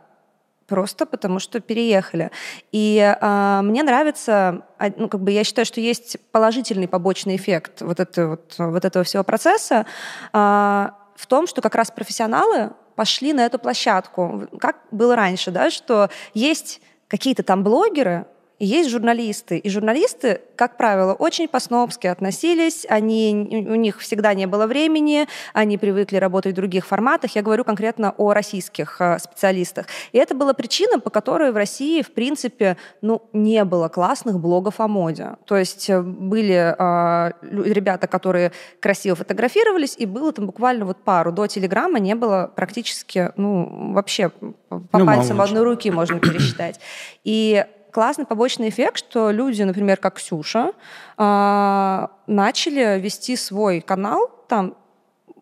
Просто 0.67 1.05
потому 1.05 1.39
что 1.39 1.59
переехали. 1.59 2.31
И 2.71 2.97
э, 2.97 3.59
мне 3.63 3.83
нравится, 3.83 4.65
ну, 4.97 5.09
как 5.09 5.21
бы 5.21 5.31
я 5.31 5.43
считаю, 5.43 5.65
что 5.65 5.79
есть 5.79 6.17
положительный 6.31 6.87
побочный 6.87 7.35
эффект 7.35 7.81
вот, 7.81 7.99
это, 7.99 8.27
вот, 8.29 8.55
вот 8.57 8.83
этого 8.83 9.05
всего 9.05 9.23
процесса 9.23 9.85
э, 10.33 10.89
в 11.15 11.27
том, 11.27 11.45
что 11.45 11.61
как 11.61 11.75
раз 11.75 11.91
профессионалы 11.91 12.71
пошли 12.95 13.33
на 13.33 13.45
эту 13.45 13.59
площадку. 13.59 14.47
Как 14.59 14.77
было 14.91 15.15
раньше, 15.15 15.51
да, 15.51 15.69
что 15.69 16.09
есть 16.33 16.81
какие-то 17.07 17.43
там 17.43 17.63
блогеры, 17.63 18.25
и 18.57 18.65
есть 18.65 18.89
журналисты. 18.89 19.57
И 19.57 19.69
журналисты, 19.69 20.41
как 20.55 20.77
правило, 20.77 21.13
очень 21.13 21.47
по-снобски 21.47 22.07
относились, 22.07 22.85
они, 22.87 23.65
у 23.67 23.75
них 23.75 23.99
всегда 23.99 24.33
не 24.33 24.45
было 24.45 24.65
времени, 24.65 25.27
они 25.53 25.77
привыкли 25.77 26.17
работать 26.17 26.53
в 26.53 26.55
других 26.55 26.85
форматах. 26.85 27.35
Я 27.35 27.41
говорю 27.41 27.65
конкретно 27.65 28.13
о 28.17 28.33
российских 28.33 29.01
э, 29.01 29.19
специалистах. 29.19 29.87
И 30.13 30.17
это 30.17 30.35
была 30.35 30.53
причина, 30.53 30.99
по 30.99 31.09
которой 31.09 31.51
в 31.51 31.57
России, 31.57 32.01
в 32.01 32.11
принципе, 32.11 32.77
ну, 33.01 33.23
не 33.33 33.65
было 33.65 33.89
классных 33.89 34.39
блогов 34.39 34.79
о 34.79 34.87
моде. 34.87 35.31
То 35.45 35.57
есть 35.57 35.89
э, 35.89 36.01
были 36.01 36.75
э, 36.77 37.31
ребята, 37.41 38.07
которые 38.07 38.53
красиво 38.79 39.17
фотографировались, 39.17 39.95
и 39.97 40.05
было 40.05 40.31
там 40.31 40.45
буквально 40.45 40.85
вот 40.85 41.03
пару. 41.03 41.33
До 41.33 41.47
Телеграма 41.47 41.99
не 41.99 42.15
было 42.15 42.51
практически, 42.55 43.31
ну, 43.35 43.91
вообще 43.93 44.29
по 44.69 44.99
ну, 44.99 45.05
пальцам 45.05 45.41
одной 45.41 45.63
руки 45.63 45.91
можно 45.91 46.19
пересчитать. 46.19 46.79
И 47.25 47.65
классный 47.95 48.25
побочный 48.25 48.67
эффект, 48.67 48.97
что 48.97 49.31
люди, 49.31 49.63
например, 49.63 49.95
как 49.95 50.15
Ксюша, 50.15 50.73
а, 51.15 52.11
начали 52.27 52.99
вести 52.99 53.37
свой 53.37 53.79
канал 53.79 54.29
там 54.49 54.75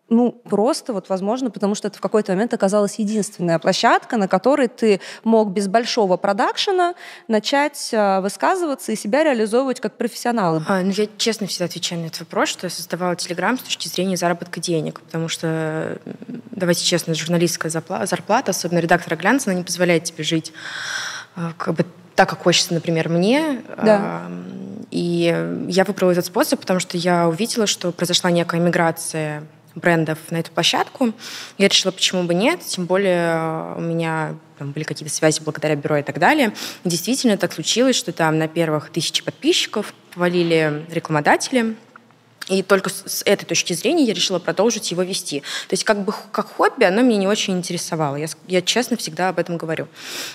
ну, 0.08 0.30
просто 0.30 0.92
вот, 0.92 1.08
возможно, 1.08 1.50
потому 1.50 1.74
что 1.74 1.88
это 1.88 1.98
в 1.98 2.00
какой-то 2.00 2.30
момент 2.30 2.54
оказалась 2.54 3.00
единственная 3.00 3.58
площадка, 3.58 4.16
на 4.16 4.28
которой 4.28 4.68
ты 4.68 5.00
мог 5.24 5.50
без 5.50 5.66
большого 5.66 6.16
продакшена 6.16 6.94
начать 7.26 7.88
э, 7.90 8.20
высказываться 8.20 8.92
и 8.92 8.96
себя 8.96 9.24
реализовывать 9.24 9.80
как 9.80 9.96
профессионал. 9.96 10.62
А, 10.68 10.82
ну, 10.82 10.90
я 10.90 11.08
честно 11.16 11.48
всегда 11.48 11.64
отвечаю 11.64 12.02
на 12.02 12.06
этот 12.06 12.20
вопрос, 12.20 12.50
что 12.50 12.66
я 12.66 12.70
создавала 12.70 13.16
Телеграм 13.16 13.58
с 13.58 13.62
точки 13.62 13.88
зрения 13.88 14.16
заработка 14.16 14.60
денег, 14.60 15.00
потому 15.00 15.26
что, 15.26 15.98
давайте 16.52 16.84
честно, 16.84 17.14
журналистская 17.14 17.70
зарплата, 17.70 18.50
особенно 18.50 18.78
редактора 18.78 19.16
глянца, 19.16 19.50
она 19.50 19.58
не 19.58 19.64
позволяет 19.64 20.04
тебе 20.04 20.22
жить 20.22 20.52
как 21.34 21.74
бы 21.74 21.84
так, 22.14 22.28
как 22.28 22.42
хочется, 22.42 22.74
например, 22.74 23.08
мне. 23.08 23.62
Да. 23.82 24.22
И 24.90 25.66
я 25.68 25.84
выбрала 25.84 26.12
этот 26.12 26.26
способ, 26.26 26.60
потому 26.60 26.80
что 26.80 26.96
я 26.96 27.28
увидела, 27.28 27.66
что 27.66 27.90
произошла 27.90 28.30
некая 28.30 28.60
миграция 28.60 29.42
брендов 29.74 30.18
на 30.30 30.36
эту 30.36 30.52
площадку. 30.52 31.12
Я 31.58 31.66
решила, 31.66 31.90
почему 31.90 32.22
бы 32.22 32.34
нет, 32.34 32.60
тем 32.60 32.86
более 32.86 33.74
у 33.76 33.80
меня 33.80 34.36
там 34.56 34.70
были 34.70 34.84
какие-то 34.84 35.12
связи 35.12 35.40
благодаря 35.42 35.74
бюро 35.74 35.96
и 35.96 36.02
так 36.02 36.20
далее. 36.20 36.54
И 36.84 36.88
действительно 36.88 37.36
так 37.36 37.52
случилось, 37.52 37.96
что 37.96 38.12
там 38.12 38.38
на 38.38 38.46
первых 38.46 38.90
тысячи 38.90 39.24
подписчиков 39.24 39.92
повалили 40.14 40.86
рекламодатели, 40.90 41.74
и 42.48 42.62
только 42.62 42.90
с 42.90 43.22
этой 43.24 43.46
точки 43.46 43.72
зрения 43.72 44.04
я 44.04 44.14
решила 44.14 44.38
продолжить 44.38 44.90
его 44.90 45.02
вести. 45.02 45.40
То 45.40 45.72
есть 45.72 45.82
как 45.82 46.04
бы 46.04 46.14
как 46.30 46.52
хобби 46.52 46.84
оно 46.84 47.02
меня 47.02 47.16
не 47.16 47.26
очень 47.26 47.56
интересовало. 47.56 48.16
Я, 48.16 48.26
я 48.46 48.62
честно 48.62 48.96
всегда 48.96 49.30
об 49.30 49.38
этом 49.38 49.56
говорю. 49.56 49.88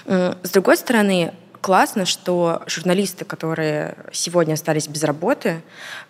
С 0.05 0.49
другой 0.51 0.75
стороны, 0.77 1.33
классно, 1.61 2.05
что 2.05 2.63
журналисты, 2.67 3.25
которые 3.25 3.95
сегодня 4.11 4.53
остались 4.53 4.87
без 4.87 5.03
работы, 5.03 5.61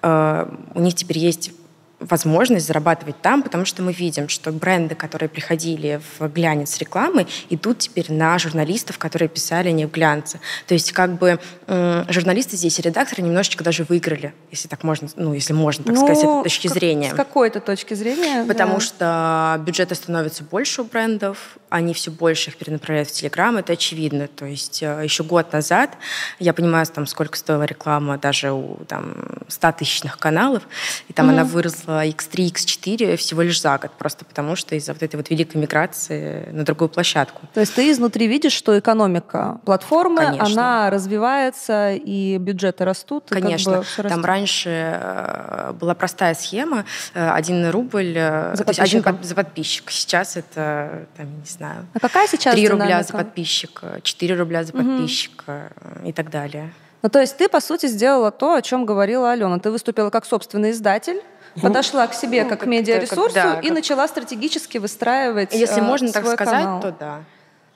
э, 0.02 0.46
у 0.74 0.80
них 0.80 0.96
теперь 0.96 1.20
есть 1.20 1.52
возможность 2.00 2.66
зарабатывать 2.66 3.22
там, 3.22 3.44
потому 3.44 3.66
что 3.66 3.82
мы 3.82 3.92
видим, 3.92 4.30
что 4.30 4.52
бренды, 4.52 4.96
которые 4.96 5.30
приходили 5.30 6.02
в 6.18 6.28
глянец 6.30 6.78
рекламы, 6.78 7.28
идут 7.50 7.80
теперь 7.80 8.12
на 8.12 8.38
журналистов, 8.40 8.98
которые 8.98 9.28
писали 9.28 9.70
не 9.72 9.86
в 9.86 9.92
глянце. 9.92 10.40
То 10.68 10.74
есть 10.74 10.92
как 10.92 11.18
бы 11.18 11.40
журналисты 11.68 12.56
здесь 12.56 12.80
и 12.80 12.82
редакторы 12.82 13.22
немножечко 13.22 13.64
даже 13.64 13.84
выиграли, 13.84 14.34
если 14.52 14.68
так 14.68 14.84
можно, 14.84 15.10
ну, 15.16 15.34
если 15.34 15.54
можно 15.54 15.84
так 15.84 15.96
ну, 15.96 16.02
сказать, 16.02 16.20
с 16.20 16.44
точки 16.44 16.68
как, 16.68 16.78
зрения. 16.78 17.12
С 17.12 17.16
какой-то 17.16 17.60
точки 17.60 17.94
зрения, 17.94 18.46
Потому 18.46 18.76
да. 18.76 18.80
что 18.80 19.62
бюджеты 19.66 19.96
становятся 19.96 20.44
больше 20.44 20.82
у 20.82 20.86
брендов, 20.86 21.58
они 21.70 21.94
все 21.94 22.12
больше 22.12 22.50
их 22.50 22.58
перенаправляют 22.58 23.10
в 23.10 23.12
Телеграм, 23.12 23.58
это 23.58 23.74
очевидно. 23.74 24.28
То 24.28 24.46
есть 24.46 24.82
э, 24.82 25.02
еще 25.04 25.24
год 25.24 25.52
назад, 25.54 25.98
я 26.40 26.54
понимаю, 26.54 26.86
там, 26.88 27.06
сколько 27.06 27.38
стоила 27.38 27.64
реклама 27.64 28.18
даже 28.18 28.52
у 28.52 28.80
там, 28.88 29.16
100 29.48 29.72
тысячных 29.74 30.18
каналов, 30.18 30.64
и 31.08 31.14
там 31.14 31.28
mm-hmm. 31.28 31.34
она 31.34 31.44
выросла 31.44 31.89
X3, 31.90 32.52
X4 32.52 33.16
всего 33.16 33.42
лишь 33.42 33.62
за 33.62 33.78
год, 33.78 33.92
просто 33.98 34.26
потому 34.26 34.56
что 34.56 34.76
из-за 34.76 34.94
вот 34.94 35.04
этой 35.04 35.16
вот 35.16 35.30
великой 35.30 35.58
миграции 35.58 36.50
на 36.52 36.64
другую 36.64 36.90
площадку. 36.90 37.42
То 37.54 37.60
есть 37.60 37.74
ты 37.74 37.92
изнутри 37.92 38.28
видишь, 38.28 38.54
что 38.54 38.78
экономика 38.78 39.60
платформы, 39.66 40.18
Конечно. 40.18 40.46
она 40.46 40.90
развивается, 40.90 41.94
и 41.94 42.38
бюджеты 42.38 42.86
растут? 42.86 43.26
Конечно. 43.30 43.84
Как 43.96 44.06
бы 44.06 44.10
Там 44.10 44.26
раньше 44.26 44.70
э, 44.70 45.74
была 45.80 45.96
простая 45.96 46.36
схема, 46.36 46.86
э, 47.14 47.30
один 47.30 47.70
рубль 47.70 48.14
э, 48.16 48.56
за 48.56 48.64
один 48.64 49.04
под, 49.04 49.24
за 49.24 49.36
подписчик. 49.36 49.92
Сейчас 49.92 50.38
это, 50.38 51.08
там, 51.18 51.28
не 51.40 51.46
знаю... 51.46 51.88
А 51.94 52.00
какая 52.00 52.28
сейчас 52.28 52.54
3 52.54 52.62
динамика? 52.62 52.84
рубля 52.84 53.04
за 53.04 53.14
подписчик, 53.14 53.82
4 54.04 54.36
рубля 54.36 54.64
за 54.64 54.74
подписчик 54.74 55.44
угу. 55.48 56.08
и 56.08 56.14
так 56.14 56.30
далее. 56.30 56.72
Ну, 57.02 57.10
то 57.10 57.20
есть 57.20 57.38
ты, 57.38 57.48
по 57.48 57.62
сути, 57.62 57.86
сделала 57.88 58.32
то, 58.32 58.56
о 58.56 58.62
чем 58.62 58.86
говорила 58.86 59.32
Алена. 59.32 59.60
Ты 59.60 59.72
выступила 59.72 60.10
как 60.10 60.26
собственный 60.26 60.72
издатель, 60.72 61.22
подошла 61.62 62.08
к 62.08 62.14
себе 62.14 62.44
ну, 62.44 62.50
как, 62.50 62.60
как 62.60 62.68
к 62.68 62.72
медиаресурсу 62.72 63.36
да, 63.36 63.60
и 63.60 63.68
как... 63.68 63.76
начала 63.76 64.08
стратегически 64.08 64.78
выстраивать 64.78 65.54
Если 65.54 65.82
э, 65.82 65.84
можно 65.84 66.12
так 66.12 66.26
сказать, 66.26 66.50
канал. 66.64 66.82
то 66.82 66.92
да. 66.92 67.20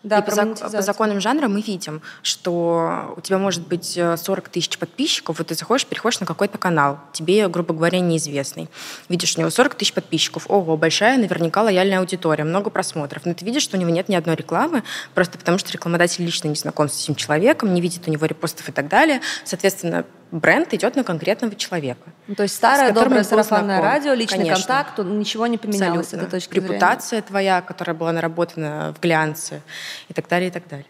Да, 0.04 0.20
и 0.20 0.22
по, 0.22 0.32
зак- 0.32 0.72
по 0.72 0.82
законам 0.82 1.22
жанра 1.22 1.48
мы 1.48 1.62
видим, 1.62 2.02
что 2.22 3.14
у 3.16 3.22
тебя 3.22 3.38
может 3.38 3.66
быть 3.66 3.94
40 3.94 4.48
э, 4.48 4.52
тысяч 4.52 4.78
подписчиков, 4.78 5.38
вот 5.38 5.48
ты 5.48 5.56
заходишь, 5.56 5.86
переходишь 5.86 6.20
на 6.20 6.26
какой-то 6.26 6.58
канал, 6.58 7.00
тебе, 7.14 7.48
грубо 7.48 7.74
говоря, 7.74 8.02
неизвестный. 8.02 8.70
Видишь, 9.08 9.38
у 9.38 9.40
него 9.40 9.50
40 9.50 9.76
тысяч 9.76 9.94
подписчиков, 9.94 10.46
ого, 10.50 10.76
большая, 10.76 11.18
наверняка 11.18 11.62
лояльная 11.64 12.00
аудитория, 12.00 12.44
много 12.44 12.70
просмотров. 12.70 13.26
Но 13.26 13.34
ты 13.34 13.46
видишь, 13.46 13.64
что 13.64 13.78
у 13.78 13.80
него 13.80 13.92
нет 13.92 14.10
ни 14.10 14.16
одной 14.16 14.36
рекламы, 14.36 14.84
просто 15.14 15.38
потому 15.38 15.58
что 15.58 15.72
рекламодатель 15.72 16.26
лично 16.26 16.50
не 16.50 16.56
знаком 16.56 16.90
с 16.90 17.02
этим 17.02 17.16
человеком, 17.16 17.74
не 17.74 17.80
видит 17.80 18.06
у 18.06 18.12
него 18.12 18.26
репостов 18.26 18.68
и 18.68 18.74
так 18.74 18.90
далее. 18.90 19.22
Соответственно, 19.46 20.04
бренд 20.34 20.74
идет 20.74 20.96
на 20.96 21.04
конкретного 21.04 21.56
человека. 21.56 22.10
Ну, 22.28 22.36
то 22.36 22.44
есть 22.44 22.56
старое 22.56 22.92
доброе 22.92 23.24
сарафанное 23.24 23.82
радио, 23.82 24.14
личный 24.14 24.40
Конечно. 24.40 24.66
контакт, 24.68 24.98
ничего 25.00 25.48
не 25.48 25.58
поменялось 25.58 26.10
с 26.10 26.14
этой 26.14 26.28
точки 26.28 26.56
Репутация 26.56 27.20
зрения. 27.20 27.28
твоя, 27.28 27.62
которая 27.62 27.96
была 27.96 28.12
наработана 28.12 28.94
в 28.98 29.02
глянце 29.02 29.62
и 30.10 30.14
так 30.14 30.28
далее, 30.28 30.50
и 30.50 30.52
так 30.52 30.68
далее. 30.68 30.86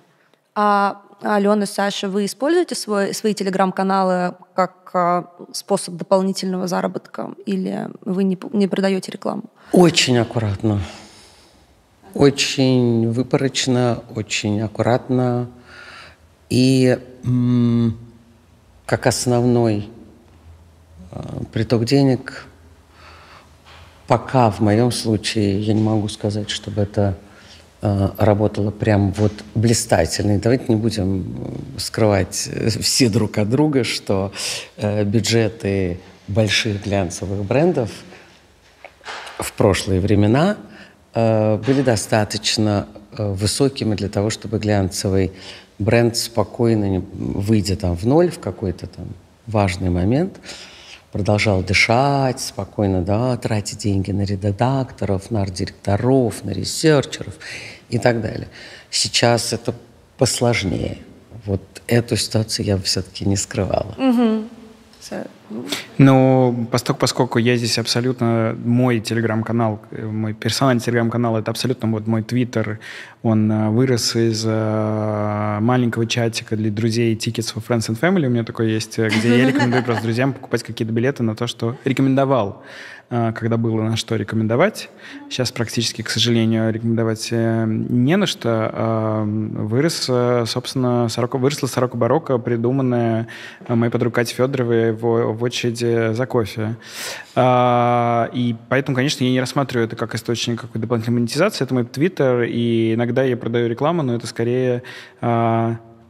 А 0.56 1.02
Алена, 1.22 1.66
Саша, 1.66 2.10
вы 2.10 2.26
используете 2.26 2.76
свой, 2.76 3.14
свои 3.14 3.34
телеграм-каналы 3.34 4.36
как 4.54 4.92
а, 4.94 5.32
способ 5.52 5.96
дополнительного 5.96 6.68
заработка 6.68 7.34
или 7.46 7.90
вы 8.02 8.24
не, 8.24 8.38
не 8.52 8.68
продаете 8.68 9.12
рекламу? 9.12 9.44
Очень 9.72 10.18
аккуратно. 10.18 10.82
Очень 12.14 13.10
выпорочно, 13.10 14.04
очень 14.16 14.62
аккуратно. 14.62 15.50
И 16.50 17.00
м- 17.24 17.98
как 18.86 19.08
основной 19.08 19.90
э, 21.12 21.22
приток 21.52 21.86
денег, 21.86 22.46
пока 24.08 24.52
в 24.52 24.60
моем 24.60 24.92
случае 24.92 25.60
я 25.62 25.74
не 25.74 25.82
могу 25.82 26.08
сказать, 26.10 26.52
чтобы 26.52 26.82
это 26.82 27.18
э, 27.84 28.10
работало 28.18 28.72
прям 28.72 29.12
вот 29.12 29.34
блистательно. 29.54 30.38
И 30.38 30.38
давайте 30.40 30.66
не 30.70 30.76
будем 30.76 31.56
скрывать 31.78 32.50
все 32.82 33.10
друг 33.10 33.38
от 33.38 33.50
друга, 33.50 33.84
что 33.84 34.32
э, 34.78 35.04
бюджеты 35.04 36.00
больших 36.28 36.84
глянцевых 36.84 37.44
брендов 37.44 37.92
в 39.38 39.52
прошлые 39.54 40.00
времена 40.00 40.58
были 41.14 41.82
достаточно 41.84 42.88
высокими 43.12 43.94
для 43.94 44.10
того, 44.10 44.30
чтобы 44.32 44.58
глянцевый 44.58 45.32
бренд 45.80 46.16
спокойно, 46.16 47.04
выйдя 47.14 47.76
там 47.76 47.96
в 47.96 48.06
ноль 48.06 48.32
в 48.32 48.40
какой-то 48.40 48.88
там 48.88 49.08
важный 49.46 49.90
момент, 49.90 50.40
продолжал 51.14 51.62
дышать 51.62 52.42
спокойно, 52.42 53.04
да, 53.04 53.38
тратить 53.38 53.78
деньги 53.78 54.12
на 54.12 54.24
редакторов, 54.24 55.30
на 55.30 55.44
арт-директоров, 55.44 56.44
на 56.44 56.50
ресерчеров 56.50 57.36
и 57.90 58.00
так 58.00 58.20
далее. 58.20 58.48
Сейчас 58.90 59.54
это 59.54 59.76
посложнее. 60.18 60.98
Вот 61.46 61.62
эту 61.86 62.18
ситуацию 62.18 62.66
я 62.66 62.78
все-таки 62.80 63.26
не 63.26 63.38
скрывала. 63.38 63.94
Угу. 63.96 64.46
Ну, 65.98 66.68
поскольку, 66.72 67.00
поскольку 67.00 67.40
я 67.40 67.56
здесь 67.58 67.78
абсолютно... 67.78 68.56
Мой 68.64 69.00
телеграм-канал, 69.00 69.82
мой 69.92 70.34
персональный 70.34 70.82
телеграм-канал, 70.82 71.38
это 71.38 71.52
абсолютно 71.52 71.90
вот 71.90 72.08
мой 72.08 72.24
твиттер. 72.24 72.80
Он 73.22 73.52
э, 73.52 73.70
вырос 73.70 74.16
из 74.16 74.44
э, 74.46 75.58
маленького 75.62 76.06
чатика 76.06 76.56
для 76.56 76.72
друзей 76.72 77.16
Tickets 77.16 77.54
for 77.54 77.64
Friends 77.66 77.90
and 77.90 78.00
Family. 78.00 78.26
У 78.26 78.30
меня 78.30 78.44
такой 78.44 78.72
есть, 78.72 79.00
э, 79.00 79.10
где 79.10 79.38
я 79.38 79.48
рекомендую 79.48 79.84
просто 79.84 80.04
друзьям 80.04 80.34
покупать 80.34 80.64
какие-то 80.64 80.94
билеты 80.94 81.24
на 81.24 81.36
то, 81.36 81.48
что 81.48 81.78
рекомендовал 81.86 82.64
когда 83.10 83.58
было 83.58 83.82
на 83.84 83.96
что 83.96 84.16
рекомендовать. 84.16 84.90
Сейчас 85.30 85.52
практически, 85.52 86.02
к 86.02 86.10
сожалению, 86.10 86.74
рекомендовать 86.74 87.30
э, 87.32 87.66
не 87.68 88.18
на 88.18 88.26
что. 88.26 88.72
А, 88.74 89.24
вырос, 89.24 90.06
э, 90.10 90.46
собственно, 90.48 91.10
сорока, 91.10 91.38
выросла 91.38 91.68
сорока 91.68 91.96
барокко, 91.96 92.38
придуманная 92.40 93.28
э, 93.68 93.76
моей 93.76 93.92
подругой 93.92 94.16
Катей 94.16 94.36
Федоровой 94.36 94.94
в, 94.94 95.33
в 95.34 95.44
очереди 95.44 96.14
за 96.14 96.26
кофе. 96.26 96.76
А, 97.36 98.30
и 98.34 98.56
поэтому, 98.70 98.96
конечно, 98.96 99.24
я 99.24 99.32
не 99.32 99.40
рассматриваю 99.40 99.88
это 99.88 99.96
как 99.96 100.16
источник 100.16 100.62
какой-то 100.62 100.80
дополнительной 100.80 101.20
монетизации. 101.20 101.64
Это 101.64 101.74
мой 101.74 101.86
твиттер, 101.86 102.44
и 102.44 102.94
иногда 102.94 103.24
я 103.24 103.38
продаю 103.38 103.68
рекламу, 103.68 104.04
но 104.04 104.16
это 104.16 104.28
скорее 104.28 104.84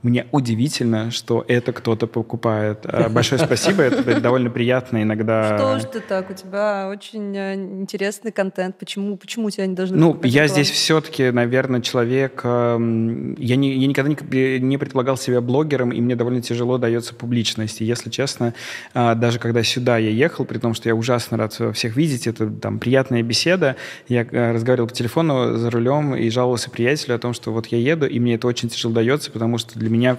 мне 0.03 0.27
удивительно, 0.31 1.11
что 1.11 1.43
это 1.47 1.73
кто-то 1.73 2.07
покупает. 2.07 2.85
А, 2.85 3.09
большое 3.09 3.43
спасибо, 3.43 3.83
это 3.83 4.19
довольно 4.19 4.49
приятно 4.49 5.01
иногда. 5.01 5.57
Что 5.57 5.79
ж 5.79 5.83
ты 5.91 5.99
так? 5.99 6.29
У 6.29 6.33
тебя 6.33 6.89
очень 6.89 7.35
э, 7.35 7.55
интересный 7.55 8.31
контент. 8.31 8.77
Почему, 8.77 9.17
почему 9.17 9.49
тебя 9.49 9.65
не 9.65 9.75
должны 9.75 9.97
Ну, 9.97 10.19
я 10.23 10.47
здесь 10.47 10.69
все-таки, 10.69 11.31
наверное, 11.31 11.81
человек... 11.81 12.41
Эм, 12.43 13.35
я, 13.35 13.55
не, 13.55 13.75
я 13.77 13.87
никогда 13.87 14.09
не, 14.09 14.59
не 14.59 14.77
предполагал 14.77 15.17
себя 15.17 15.41
блогером, 15.41 15.91
и 15.91 16.01
мне 16.01 16.15
довольно 16.15 16.41
тяжело 16.41 16.77
дается 16.77 17.15
публичность. 17.15 17.81
И, 17.81 17.85
если 17.85 18.09
честно, 18.09 18.53
даже 18.93 19.39
когда 19.39 19.63
сюда 19.63 19.97
я 19.97 20.09
ехал, 20.09 20.45
при 20.45 20.57
том, 20.57 20.73
что 20.73 20.89
я 20.89 20.95
ужасно 20.95 21.37
рад 21.37 21.53
всех 21.73 21.95
видеть, 21.95 22.27
это 22.27 22.49
там 22.49 22.79
приятная 22.79 23.23
беседа, 23.23 23.75
я 24.07 24.25
э, 24.29 24.51
разговаривал 24.51 24.87
по 24.89 24.93
телефону 24.93 25.57
за 25.57 25.69
рулем 25.69 26.15
и 26.15 26.29
жаловался 26.29 26.69
приятелю 26.69 27.15
о 27.15 27.19
том, 27.19 27.33
что 27.33 27.51
вот 27.51 27.67
я 27.67 27.77
еду, 27.77 28.05
и 28.05 28.19
мне 28.19 28.35
это 28.35 28.47
очень 28.47 28.69
тяжело 28.69 28.93
дается, 28.93 29.31
потому 29.31 29.57
что 29.57 29.79
для 29.79 29.89
меня, 29.93 30.17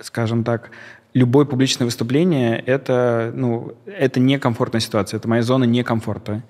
скажем 0.00 0.44
так, 0.44 0.70
любое 1.14 1.44
публичное 1.44 1.84
выступление 1.84 2.58
это, 2.58 3.32
ну, 3.34 3.74
это 3.86 4.18
некомфортная 4.20 4.80
ситуация, 4.80 5.18
это 5.18 5.28
моя 5.28 5.42
зона 5.42 5.64
некомфорта. 5.64 6.42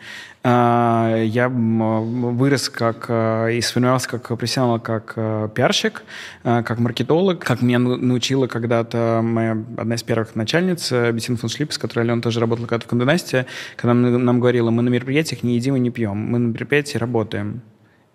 А, 0.44 1.16
я 1.22 1.48
вырос 1.48 2.68
как 2.68 3.06
а, 3.08 3.48
и 3.48 3.60
сформировался 3.60 4.08
как 4.08 4.28
профессионал, 4.38 4.80
как 4.80 5.14
а, 5.16 5.48
пиарщик, 5.48 6.02
как 6.42 6.78
маркетолог, 6.78 7.40
как 7.40 7.62
меня 7.62 7.78
научила 7.78 8.46
когда-то 8.46 9.20
моя 9.22 9.52
одна 9.76 9.96
из 9.96 10.02
первых 10.02 10.34
начальниц, 10.36 10.90
Бетина 10.90 11.36
фон 11.36 11.50
Шлип, 11.50 11.72
с 11.72 11.78
которой 11.78 12.00
Алена 12.00 12.20
тоже 12.20 12.40
работала 12.40 12.66
когда-то 12.66 12.86
в 12.86 12.90
Конденасте, 12.90 13.46
когда 13.76 13.94
нам 13.94 14.40
говорила, 14.40 14.70
мы 14.70 14.82
на 14.82 14.88
мероприятиях 14.88 15.42
не 15.42 15.56
едим 15.56 15.76
и 15.76 15.80
не 15.80 15.90
пьем, 15.90 16.16
мы 16.16 16.38
на 16.38 16.48
мероприятии 16.48 16.98
работаем. 16.98 17.62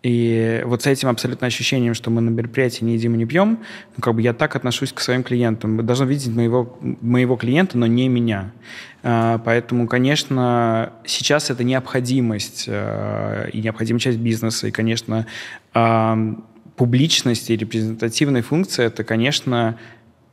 И 0.03 0.61
вот 0.65 0.83
с 0.83 0.87
этим 0.87 1.09
абсолютно 1.09 1.47
ощущением, 1.47 1.93
что 1.93 2.11
мы 2.11 2.21
на 2.21 2.29
мероприятии 2.29 2.83
не 2.83 2.93
едим 2.93 3.15
и 3.15 3.17
не 3.17 3.25
пьем, 3.25 3.59
ну, 3.95 4.01
как 4.01 4.13
бы 4.13 4.21
я 4.21 4.33
так 4.33 4.55
отношусь 4.55 4.93
к 4.93 4.99
своим 4.99 5.23
клиентам. 5.23 5.77
Вы 5.77 5.83
должны 5.83 6.05
видеть 6.05 6.33
моего, 6.33 6.77
моего 6.81 7.35
клиента, 7.35 7.77
но 7.77 7.87
не 7.87 8.07
меня. 8.07 8.51
А, 9.03 9.39
поэтому, 9.39 9.87
конечно, 9.87 10.93
сейчас 11.05 11.49
это 11.49 11.63
необходимость 11.63 12.65
а, 12.67 13.47
и 13.47 13.59
необходимая 13.59 13.99
часть 13.99 14.19
бизнеса. 14.19 14.67
И, 14.67 14.71
конечно, 14.71 15.25
а, 15.73 16.17
публичность 16.75 17.49
и 17.49 17.57
репрезентативная 17.57 18.43
функция– 18.43 18.85
это, 18.87 19.03
конечно, 19.03 19.77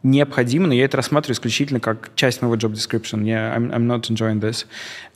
необходимо, 0.05 0.69
но 0.69 0.75
я 0.75 0.85
это 0.85 0.99
рассматриваю 0.99 1.35
исключительно 1.35 1.81
как 1.81 2.11
часть 2.15 2.43
моего 2.43 2.55
job 2.55 2.73
description. 2.73 3.25
Я, 3.25 3.57
I'm, 3.57 3.73
I'm 3.73 3.87
not 3.87 4.03
enjoying 4.11 4.41
this. 4.41 4.67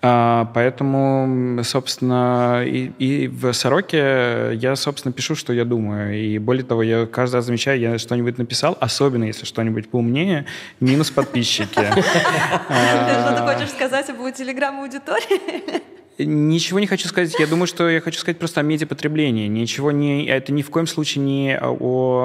Uh, 0.02 0.48
поэтому, 0.54 1.62
собственно, 1.62 2.64
и, 2.64 2.90
и 2.98 3.28
в 3.28 3.52
Сороке 3.52 4.52
я, 4.54 4.74
собственно, 4.76 5.12
пишу, 5.12 5.34
что 5.34 5.52
я 5.52 5.64
думаю. 5.64 6.18
И 6.18 6.38
более 6.38 6.64
того, 6.64 6.82
я 6.82 7.06
каждый 7.06 7.36
раз 7.36 7.44
замечаю, 7.44 7.78
я 7.78 7.98
что-нибудь 7.98 8.38
написал, 8.38 8.76
особенно 8.80 9.24
если 9.24 9.44
что-нибудь 9.44 9.90
поумнее, 9.90 10.46
минус 10.80 11.10
подписчики. 11.10 11.68
Что 11.78 13.34
ты 13.36 13.54
хочешь 13.54 13.70
сказать 13.70 14.08
об 14.10 14.16
телеграм-аудитории? 14.32 15.97
Ничего 16.18 16.80
не 16.80 16.88
хочу 16.88 17.06
сказать. 17.06 17.38
Я 17.38 17.46
думаю, 17.46 17.68
что 17.68 17.88
я 17.88 18.00
хочу 18.00 18.18
сказать 18.18 18.38
просто 18.38 18.60
о 18.60 18.64
медиапотреблении. 18.64 19.46
Ничего 19.46 19.92
не... 19.92 20.26
Это 20.26 20.52
ни 20.52 20.62
в 20.62 20.70
коем 20.70 20.88
случае 20.88 21.24
не 21.24 21.56
о, 21.56 21.70
о, 21.70 22.24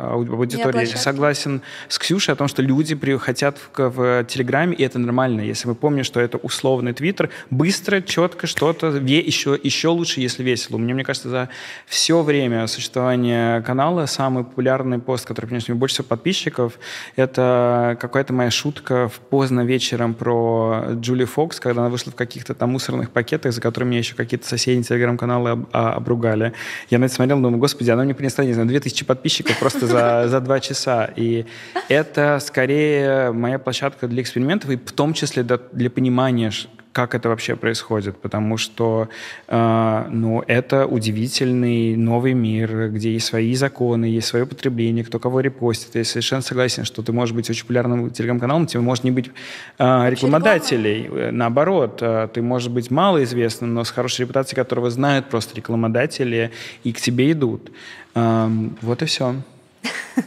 о 0.00 0.14
аудитории. 0.14 0.88
Я 0.88 0.96
согласен 0.96 1.60
с 1.88 1.98
Ксюшей 1.98 2.32
о 2.32 2.36
том, 2.36 2.48
что 2.48 2.62
люди 2.62 2.96
хотят 3.18 3.58
в, 3.58 3.90
в 3.90 4.24
Телеграме, 4.24 4.74
и 4.74 4.82
это 4.82 4.98
нормально. 4.98 5.42
Если 5.42 5.68
мы 5.68 5.74
помним, 5.74 6.04
что 6.04 6.20
это 6.20 6.38
условный 6.38 6.94
Твиттер, 6.94 7.28
быстро, 7.50 8.00
четко 8.00 8.46
что-то, 8.46 8.86
еще, 8.86 9.58
еще 9.62 9.88
лучше, 9.88 10.20
если 10.20 10.42
весело. 10.42 10.78
Мне, 10.78 10.94
мне 10.94 11.04
кажется, 11.04 11.28
за 11.28 11.48
все 11.86 12.22
время 12.22 12.66
существования 12.66 13.60
канала 13.60 14.06
самый 14.06 14.44
популярный 14.44 14.98
пост, 14.98 15.26
который 15.26 15.46
принес 15.46 15.68
мне 15.68 15.76
больше 15.76 15.96
всего 15.96 16.06
подписчиков, 16.06 16.78
это 17.16 17.98
какая-то 18.00 18.32
моя 18.32 18.50
шутка 18.50 19.08
в 19.08 19.20
поздно 19.20 19.60
вечером 19.66 20.14
про 20.14 20.86
Джули 20.92 21.24
Фокс, 21.24 21.60
когда 21.60 21.82
она 21.82 21.90
вышла 21.90 22.10
в 22.12 22.14
каких-то 22.14 22.54
там 22.54 22.70
мусорных 22.70 23.01
моих 23.02 23.10
пакетах, 23.10 23.52
за 23.52 23.60
которыми 23.60 23.90
меня 23.90 23.98
еще 23.98 24.14
какие-то 24.14 24.46
соседние 24.46 24.84
телеграм-каналы 24.84 25.50
об, 25.50 25.66
а, 25.72 25.94
обругали. 25.94 26.52
Я 26.90 26.98
на 26.98 27.06
это 27.06 27.14
смотрел, 27.14 27.40
думаю, 27.40 27.58
господи, 27.58 27.90
она 27.90 28.04
мне 28.04 28.14
принесла, 28.14 28.44
не 28.44 28.52
знаю, 28.52 28.68
2000 28.68 29.04
подписчиков 29.04 29.58
просто 29.58 29.86
за, 29.86 30.24
за 30.28 30.40
два 30.40 30.60
часа. 30.60 31.10
И 31.16 31.46
это 31.88 32.38
скорее 32.40 33.32
моя 33.32 33.58
площадка 33.58 34.06
для 34.08 34.22
экспериментов, 34.22 34.70
и 34.70 34.76
в 34.76 34.92
том 34.92 35.14
числе 35.14 35.42
для 35.42 35.90
понимания, 35.90 36.50
как 36.92 37.14
это 37.14 37.28
вообще 37.28 37.56
происходит, 37.56 38.18
потому 38.18 38.58
что 38.58 39.08
э, 39.48 40.06
ну, 40.10 40.44
это 40.46 40.86
удивительный 40.86 41.96
новый 41.96 42.34
мир, 42.34 42.90
где 42.90 43.12
есть 43.12 43.26
свои 43.26 43.54
законы, 43.54 44.04
есть 44.04 44.28
свое 44.28 44.46
потребление, 44.46 45.04
кто 45.04 45.18
кого 45.18 45.40
репостит. 45.40 45.94
Я 45.94 46.04
совершенно 46.04 46.42
согласен, 46.42 46.84
что 46.84 47.02
ты 47.02 47.12
можешь 47.12 47.34
быть 47.34 47.48
очень 47.48 47.62
популярным 47.62 48.10
телеграм-каналом, 48.10 48.66
тебе 48.66 48.80
может 48.80 49.04
не 49.04 49.10
быть 49.10 49.30
э, 49.78 50.10
рекламодателей. 50.10 51.30
Наоборот, 51.32 51.98
э, 52.02 52.28
ты 52.32 52.42
можешь 52.42 52.68
быть 52.68 52.90
малоизвестным, 52.90 53.74
но 53.74 53.84
с 53.84 53.90
хорошей 53.90 54.22
репутацией, 54.22 54.56
которого 54.56 54.90
знают 54.90 55.28
просто 55.28 55.56
рекламодатели 55.56 56.50
и 56.84 56.92
к 56.92 57.00
тебе 57.00 57.32
идут. 57.32 57.72
Э, 58.14 58.48
вот 58.82 59.02
и 59.02 59.06
все. 59.06 59.34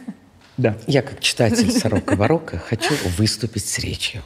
Да. 0.58 0.74
Я 0.86 1.02
как 1.02 1.20
читатель 1.20 1.70
«Сорока-барокко» 1.70 2.56
хочу 2.70 2.94
выступить 3.18 3.66
с 3.66 3.78
речью. 3.78 4.22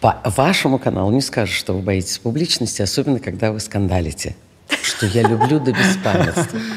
По 0.00 0.20
вашему 0.24 0.78
каналу 0.78 1.10
не 1.10 1.20
скажешь, 1.20 1.56
что 1.56 1.72
вы 1.74 1.80
боитесь 1.80 2.18
публичности, 2.18 2.82
особенно 2.82 3.18
когда 3.18 3.50
вы 3.50 3.58
скандалите, 3.58 4.36
что 4.82 5.06
я 5.06 5.22
люблю 5.22 5.58
до 5.58 5.72
беспамятства. 5.72 6.58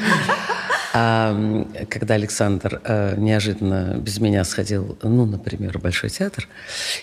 А, 0.94 1.34
когда 1.88 2.16
Александр 2.16 2.82
э, 2.84 3.14
неожиданно 3.16 3.96
без 3.96 4.20
меня 4.20 4.44
сходил, 4.44 4.98
ну, 5.02 5.24
например, 5.24 5.78
в 5.78 5.80
Большой 5.80 6.10
театр, 6.10 6.46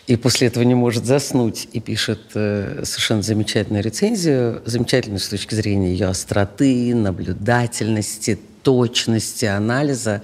и 0.06 0.16
после 0.16 0.48
этого 0.48 0.64
не 0.64 0.76
может 0.76 1.06
заснуть 1.06 1.68
и 1.74 1.80
пишет 1.80 2.22
э, 2.36 2.84
совершенно 2.86 3.24
замечательную 3.24 3.84
рецензию, 3.84 4.62
замечательную 4.64 5.20
с 5.20 5.28
точки 5.28 5.56
зрения 5.56 5.92
ее 5.92 6.06
остроты, 6.06 6.94
наблюдательности, 6.94 8.40
точности 8.62 9.46
анализа, 9.46 10.22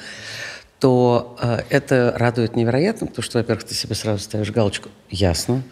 то 0.85 1.35
э, 1.41 1.61
это 1.71 2.13
радует 2.15 2.55
невероятно, 2.55 3.07
потому 3.07 3.23
что, 3.23 3.39
во-первых, 3.39 3.63
ты 3.63 3.73
себе 3.73 3.95
сразу 3.95 4.19
ставишь 4.19 4.51
галочку 4.51 4.89
«ясно», 5.09 5.63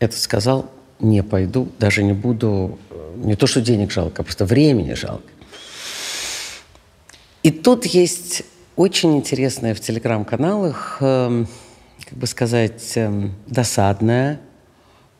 это 0.00 0.14
сказал, 0.18 0.70
не 0.98 1.22
пойду, 1.22 1.70
даже 1.78 2.02
не 2.02 2.12
буду, 2.12 2.78
э, 2.90 3.14
не 3.16 3.36
то, 3.36 3.46
что 3.46 3.62
денег 3.62 3.90
жалко, 3.90 4.20
а 4.20 4.22
просто 4.22 4.44
времени 4.44 4.92
жалко. 4.92 5.24
И 7.42 7.50
тут 7.50 7.86
есть 7.86 8.42
очень 8.76 9.16
интересная 9.16 9.74
в 9.74 9.80
телеграм-каналах, 9.80 10.98
э, 11.00 11.46
как 12.04 12.18
бы 12.18 12.26
сказать, 12.26 12.92
э, 12.96 13.30
досадная, 13.46 14.40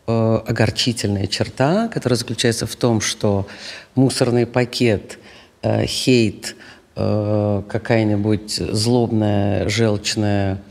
э, 0.07 0.41
огорчительная 0.47 1.29
черта, 1.29 1.89
которая 1.89 2.19
заключается 2.19 2.67
в 2.67 2.77
том, 2.77 3.01
что 3.01 3.47
мусорный 3.95 4.45
пакет, 4.45 5.19
э, 5.63 5.87
хейт, 5.87 6.57
э, 6.97 7.63
какая-нибудь 7.69 8.53
злобная, 8.53 9.69
желчная 9.69 10.63